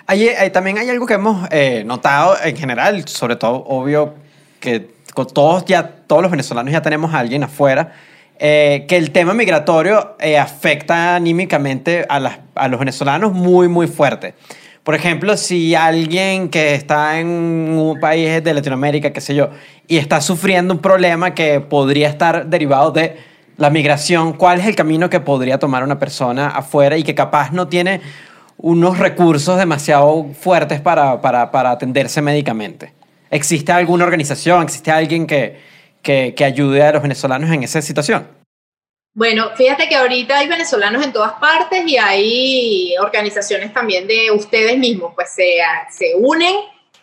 Hay, 0.08 0.50
también 0.50 0.78
hay 0.78 0.88
algo 0.90 1.06
que 1.06 1.14
hemos 1.14 1.48
eh, 1.50 1.82
notado 1.84 2.36
en 2.42 2.56
general, 2.56 3.08
sobre 3.08 3.36
todo, 3.36 3.64
obvio, 3.66 4.14
que 4.60 4.94
todos, 5.32 5.64
ya, 5.64 5.88
todos 6.06 6.22
los 6.22 6.30
venezolanos 6.30 6.72
ya 6.72 6.82
tenemos 6.82 7.12
a 7.12 7.18
alguien 7.18 7.42
afuera, 7.42 7.92
eh, 8.38 8.84
que 8.88 8.96
el 8.96 9.10
tema 9.12 9.34
migratorio 9.34 10.16
afecta 10.40 11.16
anímicamente 11.16 12.04
a, 12.08 12.20
los 12.68 12.78
venezolanos 12.78 13.32
muy, 13.32 13.68
muy 13.68 13.86
fuerte. 13.86 14.34
Por 14.82 14.94
ejemplo, 14.94 15.36
si 15.36 15.74
alguien 15.74 16.48
que 16.48 16.74
está 16.74 17.18
en 17.18 17.26
un 17.26 17.98
país 17.98 18.44
de 18.44 18.54
Latinoamérica, 18.54 19.12
qué 19.12 19.20
sé 19.20 19.34
yo, 19.34 19.50
y 19.88 19.96
está 19.96 20.20
sufriendo 20.20 20.74
un 20.74 20.80
problema 20.80 21.34
que 21.34 21.60
podría 21.60 22.08
estar 22.08 22.46
derivado 22.46 22.92
de 22.92 23.16
la 23.56 23.70
migración, 23.70 24.34
¿cuál 24.34 24.60
es 24.60 24.66
el 24.66 24.76
camino 24.76 25.10
que 25.10 25.18
podría 25.18 25.58
tomar 25.58 25.82
una 25.82 25.98
persona 25.98 26.48
afuera 26.48 26.96
y 26.96 27.02
que 27.02 27.14
capaz 27.14 27.52
no 27.52 27.68
tiene 27.68 28.00
unos 28.58 28.98
recursos 28.98 29.58
demasiado 29.58 30.26
fuertes 30.38 30.80
para, 30.80 31.20
para, 31.20 31.50
para 31.50 31.70
atenderse 31.70 32.22
médicamente? 32.22 32.92
¿Existe 33.30 33.72
alguna 33.72 34.04
organización, 34.04 34.62
existe 34.62 34.92
alguien 34.92 35.26
que, 35.26 35.56
que, 36.06 36.34
que 36.36 36.44
ayude 36.44 36.82
a 36.84 36.92
los 36.92 37.02
venezolanos 37.02 37.50
en 37.50 37.64
esa 37.64 37.82
situación? 37.82 38.28
Bueno, 39.12 39.50
fíjate 39.56 39.88
que 39.88 39.96
ahorita 39.96 40.38
hay 40.38 40.46
venezolanos 40.46 41.04
en 41.04 41.12
todas 41.12 41.32
partes 41.40 41.82
y 41.84 41.96
hay 41.96 42.94
organizaciones 43.00 43.72
también 43.72 44.06
de 44.06 44.30
ustedes 44.30 44.78
mismos, 44.78 45.14
pues 45.16 45.32
se, 45.34 45.56
se 45.90 46.14
unen 46.14 46.54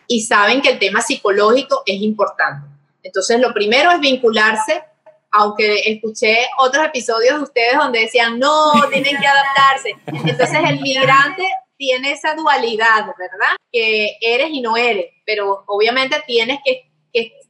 y 0.08 0.22
saben 0.22 0.62
que 0.62 0.70
el 0.70 0.80
tema 0.80 1.02
psicológico 1.02 1.84
es 1.86 2.02
importante. 2.02 2.68
Entonces, 3.02 3.40
lo 3.42 3.54
primero 3.54 3.92
es 3.92 4.00
vincularse, 4.00 4.84
aunque 5.32 5.82
escuché 5.86 6.38
otros 6.60 6.86
episodios 6.86 7.36
de 7.36 7.44
ustedes 7.44 7.78
donde 7.78 8.02
decían, 8.02 8.40
no, 8.40 8.72
tienen 8.90 9.18
que 9.20 9.28
adaptarse. 9.28 9.96
Entonces, 10.06 10.60
el 10.70 10.80
migrante 10.80 11.44
tiene 11.78 12.12
esa 12.12 12.36
dualidad, 12.36 13.08
¿verdad? 13.18 13.56
Que 13.72 14.18
eres 14.22 14.50
y 14.52 14.62
no 14.62 14.78
eres, 14.78 15.08
pero 15.26 15.64
obviamente 15.68 16.22
tienes 16.26 16.60
que, 16.64 16.93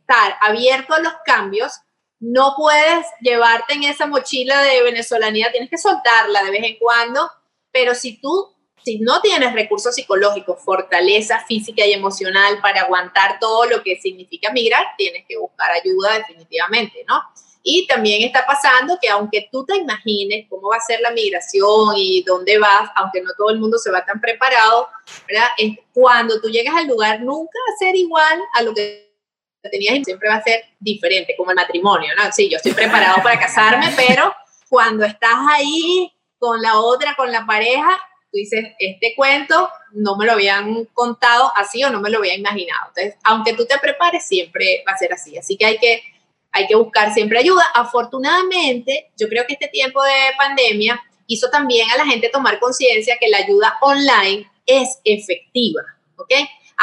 estar 0.04 0.38
abierto 0.42 0.94
a 0.94 1.00
los 1.00 1.14
cambios 1.26 1.72
no 2.24 2.54
puedes 2.56 3.06
llevarte 3.20 3.74
en 3.74 3.84
esa 3.84 4.08
mochila 4.08 4.62
de 4.62 4.82
venezolanía, 4.82 5.52
tienes 5.52 5.70
que 5.70 5.78
soltarla 5.78 6.42
de 6.44 6.52
vez 6.52 6.64
en 6.64 6.78
cuando, 6.78 7.30
pero 7.70 7.94
si 7.94 8.22
tú, 8.22 8.56
si 8.82 9.00
no 9.00 9.20
tienes 9.20 9.52
recursos 9.52 9.94
psicológicos, 9.94 10.64
fortaleza 10.64 11.44
física 11.46 11.86
y 11.86 11.92
emocional 11.92 12.60
para 12.62 12.82
aguantar 12.84 13.40
todo 13.40 13.66
lo 13.66 13.84
que 13.84 14.00
significa 14.00 14.54
migrar, 14.54 14.86
tienes 14.98 15.26
que 15.28 15.38
buscar 15.38 15.70
ayuda 15.72 16.18
definitivamente, 16.20 17.04
¿no? 17.10 17.22
Y 17.62 17.88
también 17.88 18.22
está 18.22 18.46
pasando 18.46 18.98
que 19.02 19.10
aunque 19.10 19.50
tú 19.52 19.66
te 19.66 19.76
imagines 19.76 20.46
cómo 20.50 20.70
va 20.70 20.78
a 20.78 20.82
ser 20.82 21.02
la 21.02 21.12
migración 21.12 21.96
y 21.98 22.24
dónde 22.24 22.58
vas, 22.58 22.90
aunque 22.96 23.22
no 23.22 23.32
todo 23.38 23.50
el 23.50 23.60
mundo 23.60 23.78
se 23.78 23.92
va 23.92 24.06
tan 24.06 24.22
preparado, 24.22 24.88
¿verdad? 25.28 25.48
Es 25.58 25.78
cuando 25.94 26.40
tú 26.40 26.50
llegas 26.50 26.76
al 26.76 26.88
lugar 26.88 27.20
nunca 27.20 27.60
va 27.68 27.74
a 27.74 27.78
ser 27.80 27.96
igual 27.98 28.40
a 28.54 28.62
lo 28.62 28.74
que 28.74 29.13
tenías 29.70 29.96
y 29.96 30.04
siempre 30.04 30.30
va 30.30 30.36
a 30.36 30.44
ser 30.44 30.64
diferente, 30.80 31.36
como 31.38 31.52
el 31.52 31.56
matrimonio, 31.56 32.14
¿no? 32.16 32.32
Sí, 32.32 32.50
yo 32.50 32.58
estoy 32.58 32.74
preparado 32.74 33.22
para 33.24 33.40
casarme, 33.40 33.88
pero 33.96 34.34
cuando 34.70 35.06
estás 35.06 35.38
ahí 35.50 36.12
con 36.38 36.62
la 36.62 36.80
otra, 36.80 37.16
con 37.16 37.32
la 37.32 37.46
pareja, 37.46 37.90
tú 38.32 38.38
dices, 38.38 38.66
este 38.80 39.14
cuento 39.16 39.70
no 39.92 40.18
me 40.18 40.26
lo 40.26 40.34
habían 40.34 40.86
contado 40.86 41.52
así 41.56 41.84
o 41.84 41.90
no 41.90 42.02
me 42.02 42.10
lo 42.10 42.18
había 42.18 42.36
imaginado. 42.36 42.88
Entonces, 42.88 43.16
aunque 43.24 43.54
tú 43.54 43.66
te 43.66 43.78
prepares, 43.78 44.26
siempre 44.26 44.84
va 44.88 44.94
a 44.94 44.98
ser 44.98 45.14
así. 45.14 45.38
Así 45.38 45.56
que 45.56 45.66
hay 45.66 45.78
que, 45.78 46.02
hay 46.52 46.68
que 46.68 46.76
buscar 46.76 47.14
siempre 47.14 47.40
ayuda. 47.40 47.64
Afortunadamente, 47.76 49.12
yo 49.18 49.30
creo 49.30 49.46
que 49.46 49.54
este 49.54 49.68
tiempo 49.68 50.04
de 50.04 50.12
pandemia 50.38 51.00
hizo 51.28 51.50
también 51.50 51.90
a 51.92 51.98
la 51.98 52.06
gente 52.06 52.30
tomar 52.30 52.60
conciencia 52.60 53.18
que 53.20 53.30
la 53.30 53.38
ayuda 53.38 53.78
online 53.82 54.50
es 54.66 55.00
efectiva, 55.04 55.84
¿ok? 56.16 56.34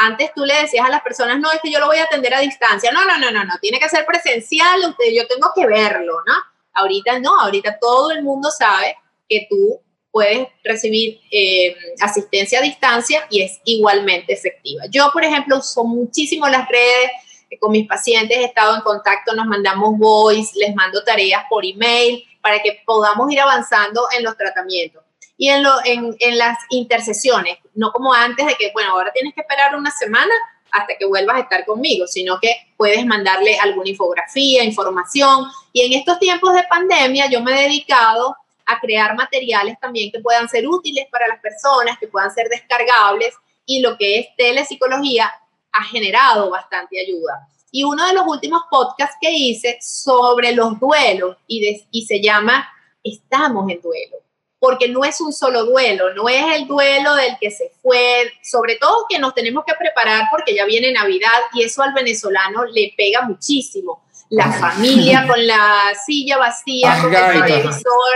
Antes 0.03 0.31
tú 0.33 0.45
le 0.45 0.55
decías 0.61 0.83
a 0.83 0.89
las 0.89 1.03
personas, 1.03 1.39
no, 1.39 1.51
es 1.51 1.59
que 1.61 1.71
yo 1.71 1.79
lo 1.79 1.85
voy 1.85 1.97
a 1.97 2.05
atender 2.05 2.33
a 2.33 2.39
distancia. 2.39 2.91
No, 2.91 3.05
no, 3.05 3.19
no, 3.19 3.29
no, 3.29 3.43
no, 3.45 3.53
tiene 3.61 3.79
que 3.79 3.87
ser 3.87 4.03
presencial, 4.03 4.81
yo 5.13 5.27
tengo 5.27 5.51
que 5.53 5.67
verlo, 5.67 6.13
¿no? 6.25 6.33
Ahorita 6.73 7.19
no, 7.19 7.39
ahorita 7.39 7.77
todo 7.79 8.09
el 8.09 8.23
mundo 8.23 8.49
sabe 8.49 8.95
que 9.29 9.45
tú 9.47 9.79
puedes 10.09 10.47
recibir 10.63 11.19
eh, 11.29 11.75
asistencia 11.99 12.59
a 12.59 12.63
distancia 12.63 13.27
y 13.29 13.43
es 13.43 13.61
igualmente 13.63 14.33
efectiva. 14.33 14.85
Yo, 14.89 15.11
por 15.13 15.23
ejemplo, 15.23 15.57
uso 15.57 15.83
muchísimo 15.83 16.47
las 16.47 16.67
redes, 16.67 17.11
eh, 17.51 17.59
con 17.59 17.71
mis 17.71 17.87
pacientes 17.87 18.37
he 18.37 18.45
estado 18.45 18.75
en 18.75 18.81
contacto, 18.81 19.35
nos 19.35 19.45
mandamos 19.45 19.99
voice, 19.99 20.57
les 20.57 20.73
mando 20.73 21.03
tareas 21.03 21.43
por 21.47 21.63
email 21.63 22.25
para 22.41 22.59
que 22.59 22.81
podamos 22.87 23.31
ir 23.31 23.39
avanzando 23.39 24.07
en 24.17 24.23
los 24.23 24.35
tratamientos 24.35 25.00
y 25.41 25.49
en, 25.49 25.63
lo, 25.63 25.73
en, 25.85 26.15
en 26.19 26.37
las 26.37 26.55
intercesiones, 26.69 27.57
no 27.73 27.91
como 27.91 28.13
antes 28.13 28.45
de 28.45 28.53
que, 28.53 28.69
bueno, 28.73 28.91
ahora 28.91 29.11
tienes 29.11 29.33
que 29.33 29.41
esperar 29.41 29.75
una 29.75 29.89
semana 29.89 30.31
hasta 30.69 30.95
que 30.99 31.07
vuelvas 31.07 31.35
a 31.37 31.39
estar 31.39 31.65
conmigo, 31.65 32.05
sino 32.05 32.39
que 32.39 32.53
puedes 32.77 33.03
mandarle 33.07 33.57
alguna 33.57 33.89
infografía, 33.89 34.63
información. 34.63 35.47
Y 35.73 35.81
en 35.81 35.93
estos 35.93 36.19
tiempos 36.19 36.53
de 36.53 36.61
pandemia 36.69 37.27
yo 37.27 37.41
me 37.41 37.53
he 37.53 37.63
dedicado 37.63 38.35
a 38.67 38.79
crear 38.79 39.15
materiales 39.15 39.79
también 39.81 40.11
que 40.11 40.19
puedan 40.19 40.47
ser 40.47 40.67
útiles 40.67 41.07
para 41.11 41.27
las 41.27 41.39
personas, 41.39 41.97
que 41.97 42.07
puedan 42.07 42.31
ser 42.31 42.47
descargables 42.47 43.33
y 43.65 43.79
lo 43.79 43.97
que 43.97 44.19
es 44.19 44.27
telepsicología 44.37 45.33
ha 45.71 45.83
generado 45.85 46.51
bastante 46.51 46.99
ayuda. 47.01 47.47
Y 47.71 47.83
uno 47.83 48.05
de 48.05 48.13
los 48.13 48.27
últimos 48.27 48.61
podcasts 48.69 49.17
que 49.19 49.31
hice 49.31 49.79
sobre 49.81 50.51
los 50.51 50.79
duelos 50.79 51.37
y, 51.47 51.83
y 51.89 52.05
se 52.05 52.21
llama 52.21 52.69
Estamos 53.03 53.67
en 53.71 53.81
duelo 53.81 54.17
porque 54.61 54.87
no 54.87 55.03
es 55.03 55.19
un 55.19 55.33
solo 55.33 55.65
duelo, 55.65 56.13
no 56.13 56.29
es 56.29 56.55
el 56.55 56.67
duelo 56.67 57.15
del 57.15 57.35
que 57.41 57.49
se 57.49 57.71
fue, 57.81 58.31
sobre 58.43 58.75
todo 58.75 59.07
que 59.09 59.17
nos 59.17 59.33
tenemos 59.33 59.63
que 59.65 59.73
preparar 59.73 60.27
porque 60.29 60.53
ya 60.53 60.65
viene 60.65 60.91
Navidad 60.91 61.39
y 61.53 61.63
eso 61.63 61.81
al 61.81 61.93
venezolano 61.93 62.65
le 62.65 62.93
pega 62.95 63.23
muchísimo. 63.23 64.03
La 64.29 64.51
familia 64.51 65.25
con 65.27 65.47
la 65.47 65.85
silla 66.05 66.37
vacía, 66.37 66.95
con 67.01 67.11
el 67.11 67.43
televisor, 67.43 68.13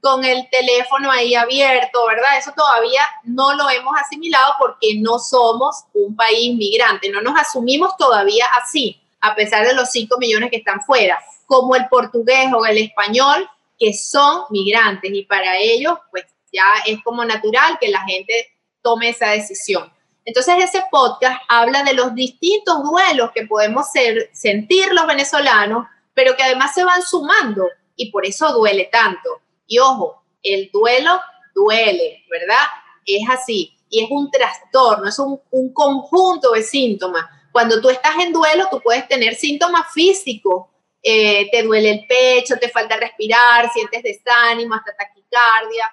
con 0.00 0.24
el 0.24 0.48
teléfono 0.50 1.10
ahí 1.10 1.34
abierto, 1.34 2.06
¿verdad? 2.06 2.38
Eso 2.38 2.52
todavía 2.56 3.02
no 3.24 3.54
lo 3.54 3.68
hemos 3.68 3.92
asimilado 4.00 4.54
porque 4.60 4.94
no 5.00 5.18
somos 5.18 5.82
un 5.94 6.14
país 6.14 6.56
migrante, 6.56 7.10
no 7.10 7.22
nos 7.22 7.36
asumimos 7.36 7.96
todavía 7.96 8.46
así, 8.62 9.00
a 9.20 9.34
pesar 9.34 9.66
de 9.66 9.74
los 9.74 9.90
5 9.90 10.16
millones 10.18 10.50
que 10.52 10.58
están 10.58 10.80
fuera, 10.80 11.18
como 11.46 11.74
el 11.74 11.88
portugués 11.88 12.52
o 12.56 12.64
el 12.64 12.78
español 12.78 13.50
que 13.78 13.94
son 13.94 14.44
migrantes 14.50 15.10
y 15.12 15.22
para 15.22 15.56
ellos 15.58 15.98
pues 16.10 16.24
ya 16.52 16.66
es 16.86 17.02
como 17.02 17.24
natural 17.24 17.78
que 17.80 17.88
la 17.88 18.00
gente 18.00 18.48
tome 18.82 19.10
esa 19.10 19.30
decisión. 19.30 19.92
Entonces 20.24 20.56
ese 20.58 20.82
podcast 20.90 21.40
habla 21.48 21.82
de 21.84 21.94
los 21.94 22.14
distintos 22.14 22.82
duelos 22.82 23.30
que 23.32 23.46
podemos 23.46 23.90
ser, 23.90 24.30
sentir 24.32 24.92
los 24.92 25.06
venezolanos, 25.06 25.86
pero 26.12 26.36
que 26.36 26.42
además 26.42 26.74
se 26.74 26.84
van 26.84 27.02
sumando 27.02 27.66
y 27.96 28.10
por 28.10 28.26
eso 28.26 28.52
duele 28.52 28.90
tanto. 28.92 29.40
Y 29.66 29.78
ojo, 29.78 30.22
el 30.42 30.70
duelo 30.72 31.20
duele, 31.54 32.24
¿verdad? 32.30 32.66
Es 33.06 33.22
así. 33.30 33.74
Y 33.88 34.04
es 34.04 34.10
un 34.10 34.30
trastorno, 34.30 35.08
es 35.08 35.18
un, 35.18 35.40
un 35.50 35.72
conjunto 35.72 36.52
de 36.52 36.62
síntomas. 36.62 37.24
Cuando 37.52 37.80
tú 37.80 37.88
estás 37.88 38.16
en 38.18 38.32
duelo, 38.32 38.68
tú 38.70 38.80
puedes 38.80 39.08
tener 39.08 39.34
síntomas 39.34 39.86
físicos, 39.92 40.66
eh, 41.02 41.48
te 41.50 41.62
duele 41.62 41.90
el 41.90 42.06
pecho, 42.06 42.58
te 42.58 42.68
falta 42.68 42.96
respirar, 42.96 43.70
sientes 43.72 44.02
desánimo, 44.02 44.74
hasta 44.74 44.96
taquicardia, 44.96 45.90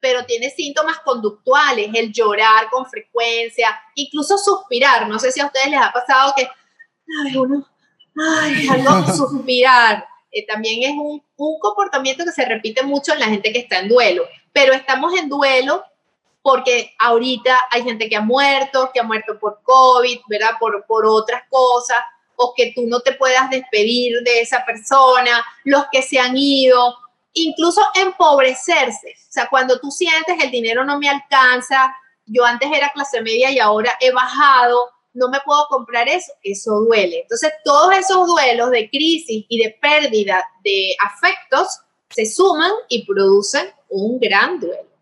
pero 0.00 0.24
tienes 0.24 0.54
síntomas 0.54 0.98
conductuales, 1.00 1.90
el 1.94 2.12
llorar 2.12 2.68
con 2.70 2.86
frecuencia, 2.86 3.68
incluso 3.94 4.38
suspirar. 4.38 5.08
No 5.08 5.18
sé 5.18 5.32
si 5.32 5.40
a 5.40 5.46
ustedes 5.46 5.68
les 5.70 5.80
ha 5.80 5.92
pasado 5.92 6.34
que, 6.36 6.48
ay, 7.24 7.36
uno, 7.36 7.66
ay, 8.16 8.68
algo 8.70 9.12
suspirar. 9.12 10.06
Eh, 10.30 10.46
también 10.46 10.82
es 10.82 10.96
un, 10.96 11.22
un 11.36 11.58
comportamiento 11.58 12.24
que 12.24 12.32
se 12.32 12.44
repite 12.44 12.82
mucho 12.82 13.12
en 13.12 13.20
la 13.20 13.26
gente 13.26 13.52
que 13.52 13.60
está 13.60 13.78
en 13.78 13.88
duelo, 13.88 14.26
pero 14.52 14.72
estamos 14.72 15.14
en 15.14 15.28
duelo 15.28 15.84
porque 16.44 16.94
ahorita 16.98 17.58
hay 17.70 17.82
gente 17.84 18.06
que 18.06 18.16
ha 18.16 18.20
muerto, 18.20 18.90
que 18.92 19.00
ha 19.00 19.04
muerto 19.04 19.38
por 19.38 19.62
COVID, 19.62 20.18
¿verdad? 20.28 20.50
Por, 20.60 20.84
por 20.84 21.06
otras 21.06 21.44
cosas, 21.48 21.96
o 22.36 22.54
que 22.56 22.72
tú 22.74 22.86
no 22.86 23.00
te 23.00 23.12
puedas 23.12 23.50
despedir 23.50 24.22
de 24.22 24.40
esa 24.40 24.64
persona, 24.64 25.44
los 25.64 25.84
que 25.92 26.02
se 26.02 26.18
han 26.18 26.36
ido, 26.36 26.96
incluso 27.32 27.82
empobrecerse. 27.94 29.14
O 29.28 29.32
sea, 29.32 29.48
cuando 29.48 29.78
tú 29.80 29.90
sientes 29.90 30.36
el 30.42 30.50
dinero 30.50 30.84
no 30.84 30.98
me 30.98 31.08
alcanza, 31.08 31.94
yo 32.26 32.44
antes 32.44 32.70
era 32.72 32.92
clase 32.92 33.20
media 33.20 33.50
y 33.50 33.58
ahora 33.58 33.92
he 34.00 34.10
bajado, 34.10 34.90
no 35.12 35.28
me 35.28 35.40
puedo 35.44 35.66
comprar 35.68 36.08
eso, 36.08 36.32
eso 36.42 36.72
duele. 36.80 37.20
Entonces, 37.22 37.52
todos 37.64 37.94
esos 37.96 38.26
duelos 38.26 38.70
de 38.70 38.90
crisis 38.90 39.44
y 39.48 39.58
de 39.58 39.76
pérdida 39.80 40.44
de 40.64 40.96
afectos 41.00 41.68
se 42.10 42.26
suman 42.26 42.72
y 42.88 43.04
producen 43.04 43.72
un 43.88 44.18
gran 44.18 44.58
duelo. 44.60 44.93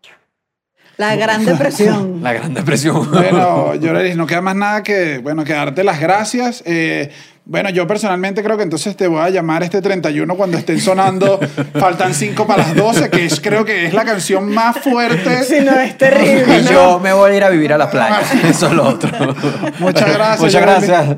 La 0.97 1.15
Gran 1.15 1.43
Depresión. 1.45 2.19
La 2.21 2.33
Gran 2.33 2.53
Depresión. 2.53 3.09
Bueno, 3.11 3.75
Llorelis, 3.75 4.15
no 4.15 4.27
queda 4.27 4.41
más 4.41 4.55
nada 4.55 4.83
que, 4.83 5.17
bueno, 5.17 5.43
que 5.43 5.53
darte 5.53 5.83
las 5.83 5.99
gracias. 5.99 6.63
Eh, 6.65 7.11
bueno, 7.45 7.69
yo 7.71 7.85
personalmente 7.87 8.41
creo 8.41 8.55
que 8.55 8.63
entonces 8.63 8.95
te 8.95 9.07
voy 9.07 9.19
a 9.19 9.29
llamar 9.29 9.63
este 9.63 9.81
31 9.81 10.35
cuando 10.37 10.57
estén 10.57 10.79
sonando 10.79 11.39
Faltan 11.73 12.13
5 12.13 12.47
para 12.47 12.63
las 12.63 12.75
12, 12.75 13.09
que 13.09 13.25
es, 13.25 13.41
creo 13.41 13.65
que 13.65 13.85
es 13.85 13.93
la 13.93 14.05
canción 14.05 14.49
más 14.53 14.79
fuerte. 14.79 15.43
Sí, 15.43 15.59
no, 15.61 15.77
es 15.77 15.97
terrible. 15.97 16.59
Y 16.59 16.63
¿no? 16.63 16.71
yo 16.71 16.99
me 16.99 17.11
voy 17.11 17.31
a 17.31 17.37
ir 17.37 17.43
a 17.43 17.49
vivir 17.49 17.73
a 17.73 17.77
la 17.77 17.89
playa. 17.89 18.21
Eso 18.47 18.67
es 18.67 18.73
lo 18.73 18.87
otro. 18.87 19.09
Muchas 19.79 20.13
gracias, 20.13 20.39
Muchas 20.39 20.61
gracias. 20.61 21.17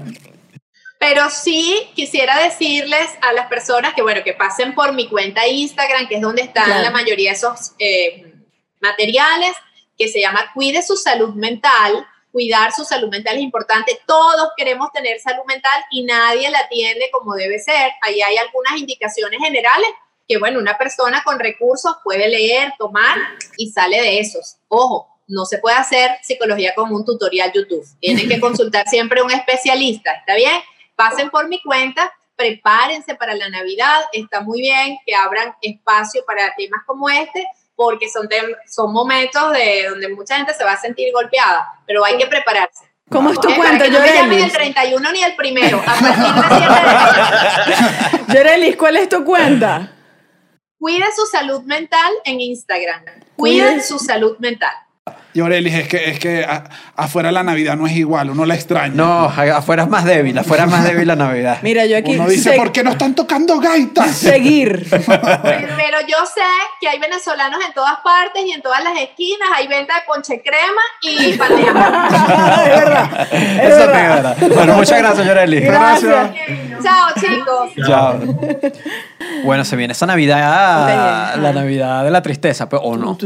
Pero 0.97 1.29
sí 1.29 1.77
quisiera 1.93 2.39
decirles 2.39 3.07
a 3.21 3.33
las 3.33 3.47
personas 3.47 3.93
que, 3.93 4.01
bueno, 4.01 4.21
que 4.23 4.33
pasen 4.33 4.73
por 4.73 4.93
mi 4.93 5.07
cuenta 5.07 5.45
Instagram, 5.45 6.07
que 6.07 6.15
es 6.15 6.21
donde 6.21 6.41
están 6.41 6.65
Claro. 6.65 6.81
la 6.81 6.89
mayoría 6.91 7.31
de 7.31 7.35
esos 7.35 7.73
eh, 7.77 8.24
materiales, 8.85 9.55
que 9.97 10.07
se 10.07 10.21
llama 10.21 10.51
Cuide 10.53 10.81
su 10.81 10.95
salud 10.95 11.33
mental. 11.35 12.05
Cuidar 12.31 12.73
su 12.73 12.83
salud 12.83 13.09
mental 13.09 13.37
es 13.37 13.43
importante. 13.43 13.99
Todos 14.05 14.49
queremos 14.57 14.91
tener 14.91 15.19
salud 15.19 15.43
mental 15.47 15.83
y 15.89 16.03
nadie 16.03 16.49
la 16.49 16.67
tiene 16.67 17.09
como 17.11 17.33
debe 17.33 17.59
ser. 17.59 17.91
Ahí 18.01 18.21
hay 18.21 18.37
algunas 18.37 18.77
indicaciones 18.77 19.39
generales 19.41 19.87
que, 20.27 20.37
bueno, 20.37 20.59
una 20.59 20.77
persona 20.77 21.23
con 21.23 21.39
recursos 21.39 21.95
puede 22.03 22.27
leer, 22.27 22.73
tomar 22.77 23.17
y 23.57 23.71
sale 23.71 24.01
de 24.01 24.19
esos. 24.19 24.57
Ojo, 24.67 25.07
no 25.27 25.45
se 25.45 25.59
puede 25.59 25.77
hacer 25.77 26.11
psicología 26.23 26.73
con 26.75 26.93
un 26.93 27.05
tutorial 27.05 27.51
YouTube. 27.53 27.85
Tienen 27.99 28.27
que 28.27 28.39
consultar 28.39 28.87
siempre 28.87 29.21
a 29.21 29.23
un 29.23 29.31
especialista, 29.31 30.11
¿está 30.11 30.35
bien? 30.35 30.59
Pasen 30.95 31.29
por 31.29 31.47
mi 31.47 31.61
cuenta, 31.61 32.11
prepárense 32.35 33.15
para 33.15 33.33
la 33.35 33.49
Navidad. 33.49 34.01
Está 34.11 34.41
muy 34.41 34.61
bien 34.61 34.97
que 35.05 35.15
abran 35.15 35.55
espacio 35.61 36.23
para 36.25 36.53
temas 36.55 36.81
como 36.85 37.09
este, 37.09 37.45
porque 37.75 38.07
son, 38.09 38.27
son 38.67 38.91
momentos 38.93 39.51
de 39.51 39.87
donde 39.89 40.07
mucha 40.09 40.37
gente 40.37 40.53
se 40.53 40.63
va 40.63 40.73
a 40.73 40.77
sentir 40.81 41.11
golpeada, 41.13 41.71
pero 41.85 42.03
hay 42.05 42.17
que 42.17 42.27
prepararse. 42.27 42.85
¿Cómo 43.09 43.29
es 43.31 43.39
tu 43.39 43.49
Eh, 43.49 43.55
cuenta, 43.55 43.77
para 43.77 43.85
que 43.85 43.91
no 43.91 43.99
me 43.99 44.07
llamen 44.13 44.31
el 44.31 44.37
Yorelis? 44.39 44.53
31 44.53 45.11
ni 45.11 45.21
el 45.23 45.35
primero. 45.35 45.77
A 45.79 45.83
partir 45.85 46.07
de 46.07 46.57
7 46.57 46.65
de 46.65 47.73
enero. 47.73 48.25
Yorelis, 48.33 48.75
¿cuál 48.77 48.97
es 48.97 49.09
tu 49.09 49.23
cuenta? 49.23 49.91
Cuide 50.79 51.05
su 51.15 51.25
salud 51.27 51.61
mental 51.63 52.11
en 52.25 52.41
Instagram. 52.41 53.03
Cuide- 53.35 53.81
su 53.81 53.99
salud 53.99 54.37
mental. 54.39 54.73
Llorelis, 55.35 55.73
es 55.73 55.87
que, 55.87 56.09
es 56.09 56.17
que 56.19 56.43
a- 56.45 56.63
afuera 56.95 57.31
la 57.31 57.43
Navidad 57.43 57.75
no 57.75 57.85
es 57.87 57.93
igual, 57.93 58.29
uno 58.29 58.45
la 58.45 58.55
extraña. 58.55 58.93
No, 58.95 59.25
afuera 59.25 59.83
es 59.83 59.89
más 59.89 60.05
débil, 60.05 60.37
afuera 60.37 60.63
es 60.63 60.71
más 60.71 60.83
débil 60.83 61.07
la 61.07 61.15
Navidad. 61.15 61.59
Mira, 61.61 61.85
yo 61.85 61.97
aquí. 61.97 62.15
Uno 62.15 62.27
dice, 62.27 62.53
¿por 62.53 62.71
qué 62.71 62.83
no 62.83 62.91
están 62.91 63.13
tocando 63.15 63.59
gaitas? 63.59 64.11
Seguir. 64.15 64.87
Pero 64.89 65.97
yo 66.07 66.17
sé 66.25 66.41
que 66.79 66.87
hay 66.87 66.99
venezolanos 66.99 67.59
en 67.67 67.73
todas 67.73 67.97
partes 68.03 68.43
y 68.45 68.51
en 68.51 68.61
todas 68.61 68.83
las 68.83 68.97
esquinas. 68.99 69.49
Hay 69.55 69.67
venta 69.67 69.95
de 69.95 70.01
ponche 70.07 70.41
crema 70.41 70.81
y 71.01 71.33
panela. 71.33 72.63
es 72.65 72.79
verdad. 72.79 73.27
Es 73.33 73.59
Eso 73.73 73.87
verdad. 73.87 74.37
verdad. 74.37 74.55
Bueno, 74.55 74.73
muchas 74.75 74.99
gracias, 74.99 75.27
Yoreli. 75.27 75.59
Gracias. 75.59 76.29
Chao, 76.81 77.09
chicos. 77.19 77.85
Chao. 77.87 78.19
Bueno, 79.43 79.65
se 79.65 79.75
viene 79.75 79.91
esa 79.93 80.05
Navidad, 80.05 81.35
la. 81.41 81.51
Navidad 81.53 82.03
de 82.03 82.11
la 82.11 82.21
tristeza, 82.21 82.67
pues, 82.69 82.81
o 82.85 82.95
no. 82.97 83.17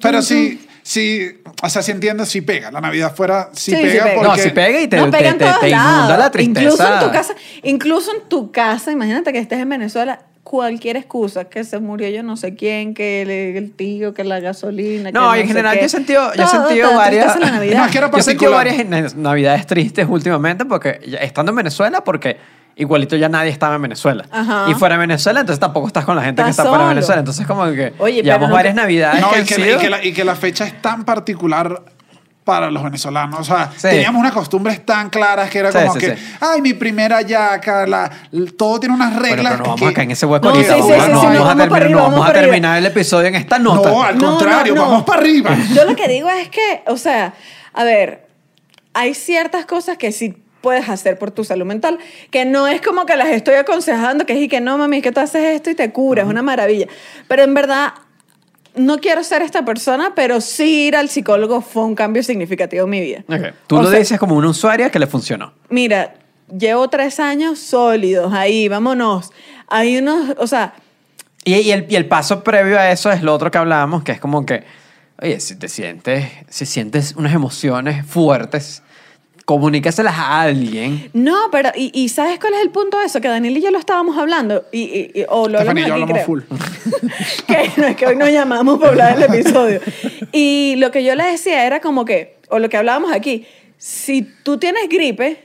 Pero 0.00 0.22
sí, 0.22 0.65
sí, 0.86 1.40
o 1.62 1.68
sea, 1.68 1.82
sí 1.82 1.90
entiendo, 1.90 2.24
sí 2.24 2.40
pega. 2.42 2.70
La 2.70 2.80
Navidad 2.80 3.14
fuera, 3.14 3.50
sí, 3.52 3.72
Sí, 3.72 3.76
sí 3.76 3.82
pega. 3.82 4.04
pega. 4.04 4.22
No, 4.22 4.28
porque- 4.28 4.42
si 4.42 4.50
pega 4.50 4.80
y 4.80 4.86
te, 4.88 4.96
no, 4.96 5.04
te, 5.10 5.18
pega 5.18 5.30
en 5.30 5.38
te- 5.38 5.44
todos 5.44 5.60
te 5.60 5.68
inunda 5.70 5.86
lados. 6.08 6.18
la 6.18 6.30
tristeza. 6.30 6.60
Incluso 6.62 6.84
en 6.94 7.00
tu 7.00 7.10
casa, 7.12 7.34
incluso 7.62 8.12
en 8.14 8.28
tu 8.28 8.52
casa, 8.52 8.92
imagínate 8.92 9.32
que 9.32 9.38
estés 9.40 9.58
en 9.58 9.68
Venezuela, 9.68 10.20
cualquier 10.44 10.96
excusa, 10.96 11.46
que 11.46 11.64
se 11.64 11.80
murió 11.80 12.08
yo 12.08 12.22
no 12.22 12.36
sé 12.36 12.54
quién, 12.54 12.94
que 12.94 13.22
el, 13.22 13.30
el 13.30 13.72
tío, 13.72 14.14
que 14.14 14.22
la 14.22 14.38
gasolina. 14.38 15.10
No, 15.10 15.32
que 15.32 15.40
en 15.40 15.48
general 15.48 15.76
yo 15.76 15.86
he 15.86 15.88
sentido, 15.88 16.32
yo 16.34 16.44
he 16.44 16.46
sentido 16.46 16.94
varias. 16.94 17.36
Navidad. 17.40 17.78
Más 17.80 17.90
que 17.90 17.98
era 17.98 18.08
yo 18.12 18.16
he 18.18 18.22
sentido 18.22 18.52
particular. 18.52 18.86
varias 18.86 19.16
navidades 19.16 19.66
tristes 19.66 20.06
últimamente 20.08 20.64
porque 20.64 21.00
ya- 21.08 21.18
estando 21.18 21.50
en 21.50 21.56
Venezuela, 21.56 22.04
porque 22.04 22.36
igualito 22.76 23.16
ya 23.16 23.28
nadie 23.28 23.50
estaba 23.50 23.76
en 23.76 23.82
Venezuela. 23.82 24.24
Ajá. 24.30 24.66
Y 24.68 24.74
fuera 24.74 24.94
de 24.96 25.00
Venezuela, 25.00 25.40
entonces 25.40 25.58
tampoco 25.60 25.86
estás 25.86 26.04
con 26.04 26.14
la 26.16 26.22
gente 26.22 26.42
que 26.44 26.50
está 26.50 26.64
fuera 26.64 26.84
de. 26.84 26.88
Venezuela. 26.90 27.20
Entonces, 27.20 27.46
como 27.46 27.64
que 27.72 27.94
Oye, 27.98 28.22
pero 28.22 28.24
llevamos 28.24 28.48
no 28.50 28.54
varias 28.54 28.74
te- 28.74 28.80
navidades 28.82 29.20
No, 29.20 29.30
que 29.30 29.40
y 29.40 29.44
que, 29.44 29.54
sido- 29.54 29.76
y, 29.76 29.78
que 29.80 29.90
la, 29.90 30.04
y 30.04 30.12
que 30.12 30.24
la 30.24 30.34
fecha 30.36 30.64
es 30.66 30.80
tan 30.82 31.04
particular 31.04 31.82
para 32.44 32.70
los 32.70 32.80
venezolanos. 32.84 33.40
O 33.40 33.44
sea, 33.44 33.72
Sí. 33.76 33.88
teníamos 33.88 34.20
unas 34.20 34.30
costumbres 34.32 34.84
tan 34.86 35.10
claras 35.10 35.50
que 35.50 35.58
era 35.58 35.72
Sí, 35.72 35.78
como 35.78 35.94
sí, 35.94 35.98
que, 35.98 36.16
sí. 36.16 36.22
ay, 36.40 36.60
mi 36.62 36.74
primera 36.74 37.20
yaca, 37.22 37.86
la, 37.88 38.08
todo 38.56 38.78
tiene 38.78 38.94
unas 38.94 39.16
reglas. 39.16 39.52
pero 39.54 39.64
no 39.64 39.74
vamos 39.74 39.92
que- 39.92 40.02
en 40.02 40.10
ese 40.12 40.26
hueco 40.26 40.44
No, 40.46 40.54
ahorita. 40.54 40.74
sí, 40.74 40.80
sí, 40.80 40.86
Bueno, 40.86 41.04
sí, 41.06 41.10
no 41.10 41.20
sí, 41.20 41.26
vamos, 41.26 41.38
no, 41.38 41.44
a 41.44 41.56
terminar, 41.56 41.82
arriba, 41.82 42.02
vamos 42.02 42.28
a 42.28 42.78
el 42.78 42.86
episodio 42.86 43.26
en 43.28 43.34
esta 43.34 43.58
nota. 43.58 43.88
No, 43.90 44.02
al 44.02 44.16
contrario, 44.18 44.74
no, 44.76 44.82
no. 44.84 44.88
vamos 44.90 45.04
para 45.04 45.20
arriba. 45.22 45.56
Yo 45.74 45.84
lo 45.86 45.96
que 45.96 46.06
digo 46.06 46.28
es 46.30 46.48
que, 46.48 46.82
o 46.86 46.96
sea, 46.96 47.32
a 47.72 47.82
ver, 47.82 48.28
hay 48.94 49.14
ciertas 49.14 49.66
cosas 49.66 49.98
que 49.98 50.12
sí 50.12 50.36
puedes 50.60 50.88
hacer 50.88 51.18
por 51.18 51.30
tu 51.30 51.44
salud 51.44 51.66
mental, 51.66 51.98
que 52.30 52.44
no 52.44 52.66
es 52.66 52.80
como 52.80 53.06
que 53.06 53.16
las 53.16 53.28
estoy 53.28 53.54
aconsejando, 53.54 54.26
que 54.26 54.32
es 54.32 54.40
y 54.40 54.48
que 54.48 54.60
no, 54.60 54.78
mami, 54.78 54.98
es 54.98 55.02
que 55.02 55.12
tú 55.12 55.20
haces 55.20 55.44
esto 55.44 55.70
y 55.70 55.74
te 55.74 55.92
curas, 55.92 56.24
es 56.26 56.30
una 56.30 56.42
maravilla. 56.42 56.86
Pero 57.28 57.42
en 57.44 57.54
verdad, 57.54 57.94
no 58.74 58.98
quiero 58.98 59.22
ser 59.24 59.42
esta 59.42 59.64
persona, 59.64 60.12
pero 60.14 60.40
sí 60.40 60.86
ir 60.88 60.96
al 60.96 61.08
psicólogo 61.08 61.60
fue 61.60 61.84
un 61.84 61.94
cambio 61.94 62.22
significativo 62.22 62.84
en 62.84 62.90
mi 62.90 63.00
vida. 63.00 63.24
Ok. 63.28 63.54
Tú 63.66 63.76
O 63.76 63.82
lo 63.82 63.90
sea, 63.90 63.98
dices 63.98 64.18
como 64.18 64.34
una 64.36 64.48
usuaria 64.48 64.90
que 64.90 64.98
le 64.98 65.06
funcionó. 65.06 65.52
Mira, 65.70 66.14
llevo 66.56 66.88
tres 66.88 67.20
años 67.20 67.58
sólidos 67.58 68.32
ahí, 68.32 68.68
vámonos. 68.68 69.30
Hay 69.68 69.98
unos, 69.98 70.34
o 70.38 70.46
sea, 70.46 70.74
Y, 71.44 71.54
y 71.54 71.70
el, 71.70 71.86
y 71.88 71.96
el 71.96 72.06
paso 72.06 72.42
previo 72.42 72.78
a 72.78 72.90
eso 72.90 73.10
es 73.12 73.22
lo 73.22 73.32
otro 73.32 73.50
que 73.50 73.58
hablábamos, 73.58 74.02
que 74.02 74.12
es 74.12 74.20
como 74.20 74.44
que, 74.44 74.64
oye, 75.22 75.40
si 75.40 75.56
te 75.56 75.68
sientes, 75.68 76.28
si 76.48 76.66
sientes 76.66 77.14
unas 77.16 77.32
emociones 77.34 78.04
fuertes, 78.04 78.82
comunícaselas 79.46 80.14
a 80.18 80.42
alguien. 80.42 81.08
no, 81.14 81.36
pero, 81.50 81.70
y, 81.74 81.90
y 81.94 82.10
¿sabes 82.10 82.38
cuál 82.38 82.52
es 82.54 82.60
el 82.60 82.70
punto 82.70 82.98
de 82.98 83.06
eso? 83.06 83.20
Que 83.22 83.28
Daniel 83.28 83.56
y 83.56 83.62
yo 83.62 83.70
lo 83.70 83.78
estábamos 83.78 84.18
hablando, 84.18 84.64
y, 84.72 84.82
y- 84.82 85.20
y- 85.20 85.24
o 85.28 85.48
lo 85.48 85.58
Stephanie 85.60 85.84
hablamos 85.84 86.08
yo 86.10 86.14
aquí, 86.16 86.20
hablamos 86.20 86.48
creo. 86.50 86.58
full. 86.98 87.06
que 87.46 87.80
no 87.80 87.86
es 87.86 87.96
que 87.96 88.06
hoy 88.06 88.16
nos 88.16 88.30
llamamos 88.30 88.78
para 88.78 88.90
hablar 88.90 89.18
del 89.18 89.34
episodio. 89.34 89.80
Y 90.32 90.74
lo 90.76 90.90
que 90.90 91.02
yo 91.04 91.14
le 91.14 91.24
decía 91.24 91.64
era 91.66 91.80
como 91.80 92.04
que, 92.04 92.36
o 92.50 92.58
lo 92.58 92.68
que 92.68 92.76
hablábamos 92.76 93.12
aquí, 93.12 93.46
si 93.78 94.22
tú 94.42 94.58
tienes 94.58 94.88
gripe, 94.88 95.44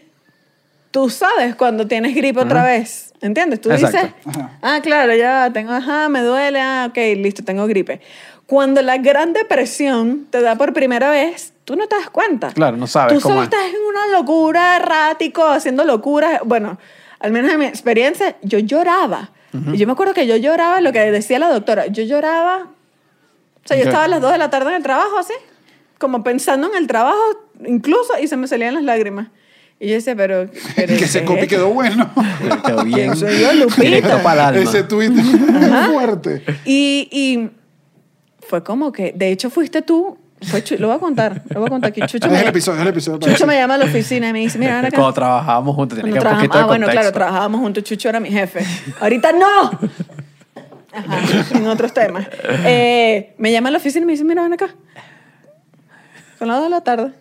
tú 0.91 1.10
sabes 1.10 1.56
cuando 1.56 1.88
tienes 1.88 2.14
gripe 2.16 2.39
otra 2.39 2.64
vez. 2.64 3.14
¿Entiendes? 3.22 3.62
Tú 3.62 3.70
Exacto. 3.72 3.97
dices, 3.97 4.12
Ajá. 4.26 4.58
ah, 4.64 4.80
claro, 4.82 5.14
ya 5.16 5.52
tengo, 5.54 5.72
ajá, 5.74 6.10
me 6.10 6.22
duele, 6.22 6.60
ah, 6.60 6.88
ok, 6.89 6.97
listo, 7.18 7.43
tengo 7.43 7.68
gripe. 7.68 8.02
Cuando 8.47 8.82
la 8.82 8.97
gran 8.97 9.32
depresión 9.34 10.26
te 10.32 10.41
da 10.41 10.56
por 10.56 10.74
primera 10.74 11.12
vez, 11.12 11.54
tú 11.72 11.78
no 11.78 11.88
te 11.88 11.96
das 11.96 12.10
cuenta. 12.10 12.50
Claro, 12.52 12.76
no 12.76 12.86
sabes 12.88 13.14
Tú 13.14 13.22
cómo 13.22 13.36
solo 13.36 13.44
es. 13.44 13.50
estás 13.50 13.66
en 13.70 13.82
una 13.88 14.18
locura 14.20 14.76
errático, 14.76 15.46
haciendo 15.46 15.86
locuras. 15.86 16.42
Bueno, 16.44 16.78
al 17.20 17.32
menos 17.32 17.52
en 17.52 17.60
mi 17.60 17.66
experiencia, 17.66 18.36
yo 18.42 18.60
lloraba. 18.60 19.32
Y 19.74 19.78
yo 19.78 19.86
me 19.88 19.94
acuerdo 19.94 20.14
que 20.14 20.28
yo 20.28 20.36
lloraba 20.38 20.80
lo 20.82 20.92
que 20.92 21.00
decía 21.12 21.40
la 21.40 21.50
doctora. 21.52 21.88
Yo 21.88 22.04
lloraba. 22.04 22.68
O 23.64 23.68
sea, 23.68 23.78
yo 23.78 23.84
Ok. 23.84 23.88
estaba 23.88 24.04
a 24.06 24.08
las 24.08 24.22
2 24.22 24.32
de 24.34 24.38
la 24.38 24.50
tarde 24.50 24.70
en 24.70 24.76
el 24.78 24.84
trabajo, 24.84 25.18
así, 25.18 25.34
como 25.98 26.24
pensando 26.24 26.68
en 26.70 26.76
el 26.76 26.88
trabajo, 26.88 27.20
incluso, 27.66 28.14
y 28.22 28.28
se 28.28 28.36
me 28.38 28.48
salían 28.48 28.74
las 28.74 28.84
lágrimas. 28.84 29.28
Y 29.80 29.88
yo 29.90 29.94
decía, 29.96 30.16
pero. 30.16 30.50
pero 30.76 30.88
que 30.88 30.98
¿qué 30.98 31.06
ese 31.06 31.20
es 31.20 31.26
copy 31.26 31.48
quedó 31.48 31.70
bueno. 31.70 32.10
Quedó 32.66 32.84
bien. 32.84 33.16
Soy 33.16 33.40
yo, 33.40 33.54
Lupita. 33.54 34.22
Para 34.24 34.50
el 34.50 34.56
alma. 34.58 34.70
Ese 34.70 34.84
tweet 34.84 35.10
muy 35.10 35.94
fuerte. 35.94 36.44
Y, 36.66 37.08
y 37.12 37.50
fue 38.48 38.64
como 38.64 38.92
que, 38.92 39.12
de 39.16 39.32
hecho, 39.32 39.50
fuiste 39.50 39.82
tú. 39.82 40.18
Fue 40.42 40.64
lo 40.80 40.88
voy 40.88 40.96
a 40.96 41.00
contar, 41.00 41.44
lo 41.50 41.60
voy 41.60 41.68
a 41.68 41.70
contar 41.70 41.89
aquí. 41.92 42.02
Chucho 42.02 42.26
Es 42.26 42.32
me, 42.32 42.42
el 42.42 42.48
episodio, 42.48 42.78
es 42.78 42.82
el 42.82 42.88
episodio. 42.88 43.20
Chucho 43.20 43.46
me 43.46 43.56
llama 43.56 43.76
a 43.76 43.78
la 43.78 43.86
oficina 43.86 44.30
y 44.30 44.34
me 44.34 44.39
dice, 44.39 44.58
mira, 44.58 44.78
ven 44.78 44.86
acá. 44.86 44.98
Cuando 44.98 45.14
trabajábamos 45.14 45.76
juntos, 45.76 45.98
tenía 46.00 46.14
que 46.14 46.18
un 46.20 46.24
trabajamos- 46.24 46.48
poquito 46.48 46.58
de 46.58 46.64
ah, 46.64 46.68
bueno, 46.68 46.88
claro, 46.88 47.12
trabajábamos 47.12 47.62
juntos. 47.62 47.84
Chucho 47.84 48.10
era 48.10 48.20
mi 48.20 48.30
jefe. 48.32 48.66
Ahorita 49.00 49.32
no. 49.34 49.72
Ajá, 50.94 51.56
en 51.56 51.68
otros 51.68 51.94
temas. 51.94 52.28
Eh, 52.66 53.34
me 53.38 53.52
llama 53.52 53.70
a 53.70 53.72
la 53.74 53.78
oficina 53.78 54.04
y 54.04 54.08
me 54.08 54.14
dice, 54.14 54.24
mira, 54.24 54.42
ven 54.44 54.54
acá. 54.54 54.70
Son 56.39 56.48
las 56.48 56.58
dos 56.58 56.66
de 56.66 56.70
la 56.72 56.82
tarde. 56.82 57.12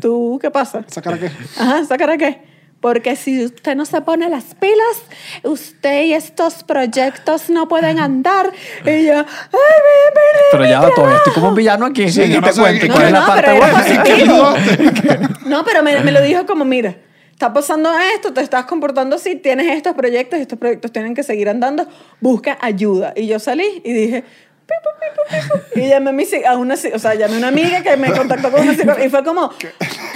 ¿Tú 0.00 0.38
qué 0.40 0.50
pasa? 0.50 0.84
¿Sacar 0.86 1.14
a 1.14 1.18
qué? 1.18 1.30
Ajá, 1.58 1.84
¿sacar 1.84 2.16
qué? 2.16 2.53
Porque 2.84 3.16
si 3.16 3.42
usted 3.46 3.74
no 3.76 3.86
se 3.86 4.02
pone 4.02 4.28
las 4.28 4.44
pilas, 4.56 4.96
usted 5.42 6.02
y 6.04 6.12
estos 6.12 6.64
proyectos 6.64 7.48
no 7.48 7.66
pueden 7.66 7.98
andar. 7.98 8.52
Y 8.84 9.06
yo, 9.06 9.14
ay, 9.14 9.22
me 9.22 10.12
perdí 10.12 10.44
Pero 10.52 10.64
ya 10.66 10.70
todavía 10.80 10.94
trabajo". 10.94 11.16
estoy 11.16 11.32
como 11.32 11.48
un 11.48 11.54
villano 11.54 11.86
aquí. 11.86 12.10
Sí, 12.10 12.28
yo 12.28 12.40
te 12.42 12.46
no 12.48 12.52
sé 12.52 12.60
cuento. 12.60 12.80
qué- 12.82 12.86
¿Y 12.86 12.90
¿Cuál 12.90 13.04
es 13.06 13.12
No, 13.12 13.20
la 13.20 13.20
no, 13.20 13.26
parte 13.26 13.42
pero 13.42 13.56
era 13.56 13.72
buena? 13.72 14.04
positivo. 14.04 15.28
No, 15.46 15.64
pero 15.64 15.82
me, 15.82 15.98
me 16.00 16.12
lo 16.12 16.20
dijo 16.20 16.44
como, 16.44 16.66
mira, 16.66 16.94
está 17.32 17.54
pasando 17.54 17.90
esto, 18.14 18.34
te 18.34 18.42
estás 18.42 18.66
comportando 18.66 19.16
así, 19.16 19.36
tienes 19.36 19.74
estos 19.74 19.94
proyectos, 19.94 20.38
estos 20.40 20.58
proyectos 20.58 20.92
tienen 20.92 21.14
que 21.14 21.22
seguir 21.22 21.48
andando, 21.48 21.86
busca 22.20 22.58
ayuda. 22.60 23.14
Y 23.16 23.26
yo 23.28 23.38
salí 23.38 23.80
y 23.82 23.92
dije. 23.94 24.24
Y 25.74 25.88
llamé 25.88 26.10
a, 26.10 26.12
mi, 26.12 26.24
a 26.46 26.56
una, 26.56 26.74
o 26.74 26.98
sea, 26.98 27.14
llamé 27.14 27.34
a 27.34 27.38
una 27.38 27.48
amiga 27.48 27.82
que 27.82 27.96
me 27.96 28.12
contactó 28.12 28.50
con 28.50 28.60
una 28.62 28.72
psicóloga 28.74 29.04
y 29.04 29.08
fue 29.10 29.24
como, 29.24 29.50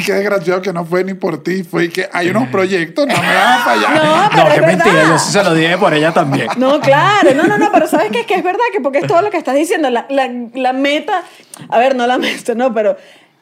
Qué 0.06 0.12
desgraciado 0.12 0.62
que 0.62 0.72
no 0.72 0.84
fue 0.84 1.02
ni 1.02 1.14
por 1.14 1.42
ti, 1.42 1.64
fue 1.64 1.88
que 1.90 2.08
hay 2.12 2.28
unos 2.28 2.48
proyectos, 2.48 3.06
no 3.06 3.14
me 3.14 3.20
van 3.34 3.52
a 3.52 3.64
fallar. 3.64 3.94
no, 3.96 4.30
pero 4.30 4.42
No, 4.44 4.48
es 4.48 4.54
qué 4.54 4.60
verdad. 4.60 4.84
mentira, 4.84 5.02
yo 5.08 5.18
sí 5.18 5.32
se 5.32 5.42
lo 5.42 5.54
dije 5.54 5.76
por 5.78 5.92
ella 5.94 6.12
también. 6.12 6.46
No, 6.56 6.80
claro, 6.80 7.34
no, 7.34 7.44
no, 7.44 7.58
no, 7.58 7.72
pero 7.72 7.88
¿sabes 7.88 8.10
qué? 8.12 8.20
Es 8.20 8.26
que 8.26 8.34
es 8.34 8.44
verdad 8.44 8.60
que 8.72 8.80
porque 8.80 8.98
es 8.98 9.06
todo 9.06 9.20
lo 9.22 9.30
que 9.30 9.38
estás 9.38 9.54
diciendo, 9.56 9.90
la, 9.90 10.06
la, 10.08 10.30
la 10.54 10.72
meta, 10.72 11.22
a 11.68 11.78
ver, 11.78 11.96
no 11.96 12.06
la 12.06 12.18
meta, 12.18 12.54
no, 12.54 12.72
pero 12.72 12.96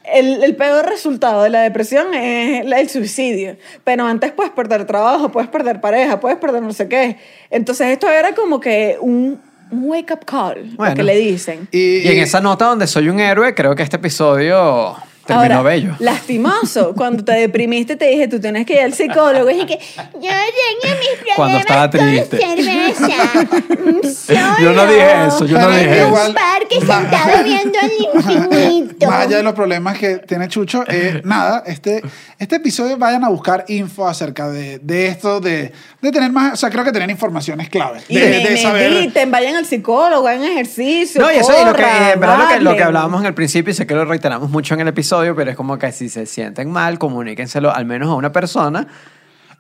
el, 0.05 0.43
el 0.43 0.57
peor 0.57 0.87
resultado 0.89 1.43
de 1.43 1.51
la 1.51 1.61
depresión 1.63 2.15
es 2.15 2.65
el 2.65 2.89
suicidio. 2.89 3.57
Pero 3.85 4.07
antes 4.07 4.33
puedes 4.33 4.53
perder 4.53 4.87
trabajo, 4.87 5.31
puedes 5.31 5.51
perder 5.51 5.81
pareja, 5.81 6.21
puedes 6.21 6.39
perder 6.39 6.63
no 6.63 6.73
sé 6.73 6.89
qué. 6.89 7.19
Entonces 7.51 7.89
esto 7.89 8.09
era 8.09 8.35
como 8.35 8.61
que 8.61 8.97
un, 9.01 9.41
un 9.71 9.85
wake 9.85 10.13
up 10.13 10.25
call, 10.25 10.77
lo 10.79 10.95
que 10.95 11.03
le 11.03 11.17
dicen. 11.17 11.69
Y, 11.71 11.99
Y 11.99 12.09
en 12.09 12.19
esa 12.19 12.41
nota 12.41 12.67
donde 12.67 12.87
soy 12.87 13.09
un 13.09 13.21
héroe, 13.21 13.55
creo 13.55 13.75
que 13.75 13.83
este 13.83 13.97
episodio 13.97 14.97
terminó 15.27 15.57
Ahora, 15.57 15.63
bello. 15.63 15.95
lastimoso, 15.99 16.95
cuando 16.95 17.25
te 17.25 17.33
deprimiste 17.33 17.97
te 17.97 18.07
dije, 18.07 18.29
tú 18.29 18.41
tienes 18.41 18.65
que 18.67 18.75
ir 18.75 18.81
al 18.81 18.95
psicólogo. 18.95 19.51
Y 19.51 19.67
que, 19.67 19.79
Yo 19.79 20.21
tenía 20.21 20.97
mis 20.99 21.19
problemas 21.19 21.37
Cuando 21.37 21.59
estaba 21.59 21.91
con 21.91 22.01
triste. 22.01 22.39
cerveza. 22.39 23.09
Yo 24.63 24.73
no 24.73 24.87
dije 24.87 25.27
eso, 25.27 25.45
yo 25.47 25.59
no 25.59 25.69
dije 25.71 25.85
En 25.85 25.93
eso. 25.95 26.07
igual- 26.09 26.29
un 26.29 26.35
parque 26.35 26.81
sentado 26.81 27.45
viendo 27.45 27.79
al 27.79 27.93
infinito. 28.51 29.07
Más 29.07 29.27
allá 29.27 29.37
de 29.39 29.43
los 29.43 29.53
problemas 29.55 29.99
que 29.99 30.19
tiene 30.19 30.49
Chucho, 30.49 30.85
eh, 30.89 31.21
nada, 31.25 31.63
este, 31.67 32.03
este 32.39 32.57
episodio 32.57 32.97
vayan 32.97 33.25
a 33.25 33.29
buscar 33.29 33.65
info 33.69 34.07
acerca 34.07 34.49
de, 34.49 34.79
de 34.81 35.07
esto, 35.09 35.41
de, 35.41 35.73
de 36.01 36.13
tener 36.13 36.31
más, 36.33 36.55
o 36.55 36.57
sea, 36.57 36.71
creo 36.71 36.85
que 36.85 36.93
tener 36.93 37.09
información 37.11 37.61
es 37.61 37.69
clave. 37.69 38.01
y 38.09 38.19
De, 38.19 38.29
me- 38.31 38.49
de 38.51 38.57
saber. 38.57 38.91
mediten, 38.91 39.31
vayan 39.31 39.57
al 39.57 39.67
psicólogo, 39.67 40.27
hagan 40.27 40.45
ejercicio. 40.45 41.21
No, 41.21 41.33
y 41.33 41.37
eso 41.37 41.53
es 41.53 41.67
lo 41.67 41.75
que, 41.75 41.83
eh, 41.83 42.17
lo 42.17 42.49
que, 42.49 42.61
lo 42.61 42.77
que 42.77 42.83
hablábamos 42.83 43.21
en 43.21 43.27
el 43.27 43.35
principio, 43.35 43.71
y 43.71 43.75
sé 43.75 43.87
que 43.87 43.95
lo 43.95 44.05
reiteramos 44.05 44.51
mucho 44.51 44.75
en 44.75 44.81
el 44.81 44.89
episodio, 44.89 45.16
pero 45.37 45.51
es 45.51 45.57
como 45.57 45.79
que 45.79 45.93
si 45.93 46.09
se 46.09 46.27
sienten 46.27 46.71
mal, 46.71 46.99
comuníquenselo 46.99 47.75
al 47.75 47.85
menos 47.87 48.09
a 48.09 48.15
una 48.15 48.33
persona 48.33 48.87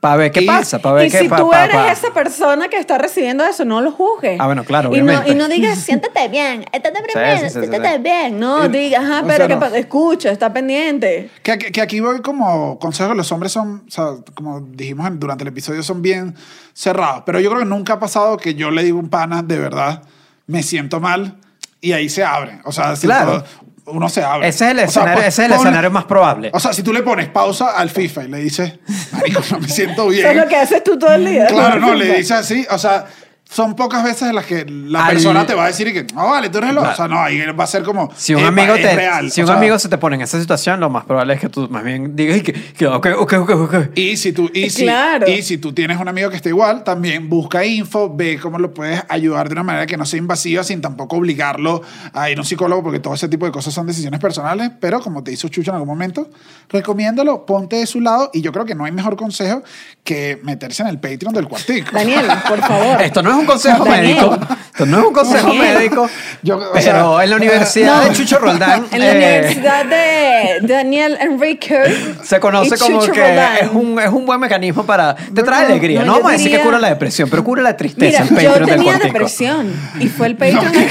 para 0.00 0.16
ver 0.16 0.30
qué 0.30 0.42
Y- 0.42 0.46
pasa, 0.46 0.78
para 0.78 0.96
ver 0.96 1.06
Y 1.06 1.10
qué 1.10 1.18
si 1.20 1.28
pa- 1.28 1.36
tú 1.38 1.50
pa- 1.50 1.64
eres 1.64 1.74
pa- 1.76 1.90
esa 1.90 2.12
persona 2.12 2.68
que 2.68 2.76
está 2.78 2.98
recibiendo 2.98 3.44
eso, 3.44 3.64
no 3.64 3.80
lo 3.80 3.90
juzgues. 3.90 4.38
Ah, 4.38 4.44
bueno, 4.46 4.62
claro, 4.62 4.94
y 4.94 5.00
no, 5.00 5.26
y 5.26 5.34
no 5.34 5.48
digas, 5.48 5.78
Siéntate 5.86 6.28
bien. 6.28 6.64
Estás 6.70 6.92
Sí, 6.94 7.02
deprimido. 7.02 7.36
sí, 7.38 7.44
sí, 7.48 7.60
sí, 7.60 7.66
Siéntate 7.66 7.98
bien. 7.98 8.38
no, 8.38 8.68
diga, 8.68 9.00
ajá, 9.00 9.22
o 9.22 9.26
pero 9.26 9.46
sea, 9.46 9.48
¿qué 9.48 9.56
no. 9.70 9.74
escucha, 9.74 10.30
está 10.30 10.52
pendiente. 10.52 11.30
Que, 11.42 11.56
que- 11.58 11.72
que 11.72 11.80
aquí 11.80 12.00
voy 12.00 12.20
como 12.20 12.78
consejo, 12.78 13.14
los 13.14 13.32
hombres 13.32 13.52
son, 13.52 13.84
o 13.88 13.90
sea, 13.90 14.10
como 14.34 14.60
dijimos 14.60 15.08
durante 15.14 15.44
el 15.44 15.48
episodio, 15.48 15.82
son 15.82 16.02
bien 16.02 16.34
cerrados. 16.74 17.22
Pero 17.24 17.40
yo 17.40 17.48
creo 17.48 17.60
que 17.62 17.68
nunca 17.68 17.94
ha 17.94 17.98
pasado 17.98 18.36
que 18.36 18.54
yo 18.54 18.70
le 18.70 18.84
digo 18.84 18.98
a 18.98 19.00
un 19.00 19.08
pana, 19.08 19.42
de 19.42 19.58
verdad, 19.58 20.02
me 20.46 20.62
siento 20.62 21.00
mal, 21.00 21.36
y 21.80 21.92
ahí 21.92 22.08
se 22.10 22.22
abre. 22.22 22.60
O 22.64 22.70
sea, 22.70 22.94
si 22.96 23.06
Claro. 23.06 23.42
todo- 23.42 23.44
uno 23.86 24.08
se 24.08 24.22
abre. 24.22 24.48
Ese 24.48 24.64
es 24.66 24.70
el 24.72 24.76
O 24.76 24.80
sea, 24.80 24.86
escenario, 24.88 25.14
pon- 25.14 25.24
ese 25.28 25.42
es 25.44 25.50
el 25.50 25.56
escenario 25.56 25.90
más 25.90 26.04
probable. 26.04 26.50
O 26.52 26.60
sea, 26.60 26.72
si 26.72 26.82
tú 26.82 26.92
le 26.92 27.02
pones 27.02 27.28
pausa 27.28 27.70
al 27.76 27.90
FIFA 27.90 28.24
y 28.24 28.28
le 28.28 28.38
dices, 28.38 28.72
marico, 29.12 29.40
no 29.50 29.60
me 29.60 29.68
siento 29.68 30.08
bien. 30.08 30.20
Eso 30.26 30.30
es 30.30 30.36
lo 30.44 30.48
que 30.48 30.56
haces 30.56 30.84
tú 30.84 30.98
todo 30.98 31.12
el 31.14 31.24
día. 31.24 31.46
Claro, 31.46 31.78
no, 31.80 31.94
le 31.94 32.06
dices 32.18 32.32
así, 32.32 32.66
o 32.70 32.78
sea, 32.78 33.06
son 33.48 33.76
pocas 33.76 34.02
veces 34.02 34.22
en 34.28 34.34
las 34.34 34.44
que 34.44 34.64
la 34.68 35.06
Al- 35.06 35.12
persona 35.14 35.46
te 35.46 35.54
va 35.54 35.64
a 35.64 35.66
decir 35.68 35.86
y 35.86 35.92
que, 35.92 36.04
no, 36.12 36.26
vale, 36.30 36.48
tú 36.50 36.58
eres 36.58 36.74
loco. 36.74 36.88
O 36.90 36.94
sea, 36.96 37.06
no, 37.06 37.20
ahí 37.20 37.40
va 37.52 37.62
a 37.64 37.66
ser 37.66 37.84
como, 37.84 38.10
Si 38.16 38.34
un 38.34 38.40
"Epa, 38.40 38.48
amigo 38.48 38.74
es 38.74 38.82
te, 38.82 38.94
real". 38.96 39.30
si 39.30 39.40
O 39.40 39.44
un 39.44 39.48
sea, 39.48 39.56
amigo 39.56 39.78
se 39.78 39.88
te 39.88 39.98
pone 39.98 40.16
en 40.16 40.22
esa 40.22 40.40
situación, 40.40 40.80
lo 40.80 40.90
más 40.90 41.04
probable 41.04 41.34
es 41.34 41.40
que 41.40 41.48
tú 41.48 41.68
más 41.70 41.84
bien 41.84 42.16
digas 42.16 42.38
y 42.38 42.40
que, 42.42 42.52
que 42.52 42.86
ok, 42.88 43.06
ok, 43.18 43.32
ok, 43.34 43.50
ok. 43.50 43.74
Y 43.94 44.16
si, 44.16 44.32
tú, 44.32 44.50
y, 44.52 44.68
si, 44.70 44.82
Claro. 44.82 45.28
y 45.28 45.42
si 45.42 45.58
tú 45.58 45.72
tienes 45.72 45.98
un 46.00 46.08
amigo 46.08 46.28
que 46.28 46.36
está 46.36 46.48
igual, 46.48 46.82
también 46.82 47.28
busca 47.30 47.64
info, 47.64 48.12
ve 48.14 48.38
cómo 48.42 48.58
lo 48.58 48.74
puedes 48.74 49.02
ayudar 49.08 49.48
de 49.48 49.52
una 49.52 49.62
manera 49.62 49.86
que 49.86 49.96
no 49.96 50.04
sea 50.04 50.18
invasiva 50.18 50.64
sin 50.64 50.80
tampoco 50.80 51.16
obligarlo 51.16 51.82
a 52.12 52.28
ir 52.28 52.38
a 52.38 52.40
un 52.40 52.46
psicólogo, 52.46 52.82
porque 52.82 52.98
todo 52.98 53.14
ese 53.14 53.28
tipo 53.28 53.46
de 53.46 53.52
cosas 53.52 53.72
son 53.72 53.86
decisiones 53.86 54.18
personales. 54.20 54.72
Pero 54.80 55.00
como 55.00 55.22
te 55.22 55.30
hizo 55.32 55.48
Chucho 55.48 55.70
en 55.70 55.76
algún 55.76 55.88
momento, 55.88 56.28
recomiéndalo, 56.68 57.46
ponte 57.46 57.76
de 57.76 57.86
su 57.86 58.00
lado. 58.00 58.30
Y 58.32 58.40
yo 58.42 58.52
creo 58.52 58.64
que 58.64 58.74
no 58.74 58.84
hay 58.84 58.92
mejor 58.92 59.16
consejo 59.16 59.62
que 60.02 60.40
meterse 60.42 60.82
en 60.82 60.88
el 60.88 60.98
Patreon 60.98 61.32
del 61.32 61.48
cuartico. 61.48 61.90
Daniel, 61.92 62.26
por 62.48 62.58
favor. 62.60 63.00
Esto 63.06 63.22
no 63.22 63.30
es 63.30 63.35
un 63.36 63.46
consejo 63.46 63.84
médico. 63.84 64.38
Esto 64.72 64.84
no 64.86 64.98
es 65.00 65.04
un 65.06 65.12
consejo 65.12 65.46
Daniel. 65.48 65.74
médico. 65.78 66.10
Yo- 66.42 66.56
o 66.58 66.72
pero 66.72 66.82
sea, 66.82 67.24
en 67.24 67.30
la 67.30 67.36
Universidad 67.36 68.02
no. 68.02 68.08
de 68.08 68.12
Chucho 68.14 68.38
Roldán 68.38 68.84
En 68.92 68.98
la 69.00 69.06
eh, 69.12 69.16
Universidad 69.16 69.84
de 69.86 70.58
Daniel 70.66 71.16
Enrique. 71.20 71.78
se 72.22 72.38
conoce 72.40 72.76
como 72.78 73.00
Chucho 73.00 73.12
que 73.12 73.26
Roldán. 73.26 73.56
es 73.62 73.70
un, 73.72 73.98
es 74.00 74.08
un 74.10 74.26
buen 74.26 74.38
mecanismo 74.40 74.84
para... 74.84 75.14
Te 75.14 75.42
trae 75.42 75.66
alegría. 75.66 76.00
no, 76.00 76.06
No, 76.06 76.12
vamos 76.14 76.28
a 76.30 76.32
decir 76.32 76.50
que 76.50 76.60
cura 76.60 76.78
la 76.78 76.88
depresión, 76.88 77.30
pero 77.30 77.42
cura 77.42 77.62
la 77.62 77.76
tristeza. 77.76 78.24
Mira, 78.30 78.54
el 78.54 78.60
yo 78.60 78.66
tenía 78.66 78.98
depresión 78.98 79.72
y 79.98 80.08
fue 80.08 80.26
el 80.26 80.36
Patreon 80.36 80.72
que. 80.72 80.86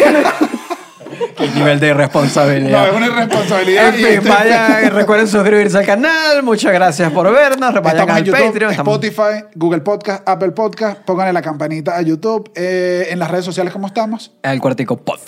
Qué 1.38 1.48
nivel 1.52 1.80
de 1.80 1.90
irresponsabilidad. 1.90 2.82
No, 2.82 2.88
es 2.92 2.94
una 2.96 3.08
irresponsabilidad. 3.08 3.88
En 3.90 3.94
fin, 3.96 4.06
este- 4.08 4.30
vayan, 4.30 4.92
recuerden 4.92 5.28
suscribirse 5.28 5.78
al 5.78 5.86
canal. 5.86 6.44
Muchas 6.44 6.74
gracias 6.74 7.12
por 7.12 7.32
vernos. 7.32 7.74
Vayan 7.82 8.10
al 8.10 8.24
YouTube, 8.24 8.46
Patreon. 8.48 8.72
estamos- 8.72 8.94
Spotify, 9.04 9.46
Google 9.56 9.82
Podcast, 9.82 10.28
Apple 10.28 10.52
Podcast. 10.52 11.02
Pónganle 11.06 11.34
la 11.34 11.42
campanita 11.42 11.98
a 11.98 12.02
YouTube. 12.02 12.50
Eh, 12.56 13.08
en 13.10 13.20
las 13.20 13.30
redes 13.32 13.46
sociales, 13.46 13.72
¿cómo 13.74 13.88
estamos? 13.88 14.32
El 14.44 14.60
Cuartico 14.60 14.98
Pod. 14.98 15.20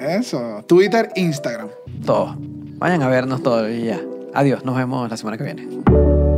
Eso. 0.00 0.64
Twitter, 0.66 1.10
Instagram. 1.14 1.68
Todos. 2.04 2.34
Vayan 2.38 3.02
a 3.02 3.08
vernos 3.08 3.42
todos 3.42 3.68
y 3.70 3.84
ya. 3.84 4.00
Adiós. 4.32 4.64
Nos 4.64 4.76
vemos 4.76 5.10
la 5.10 5.16
semana 5.16 5.36
que 5.36 5.44
viene. 5.44 6.29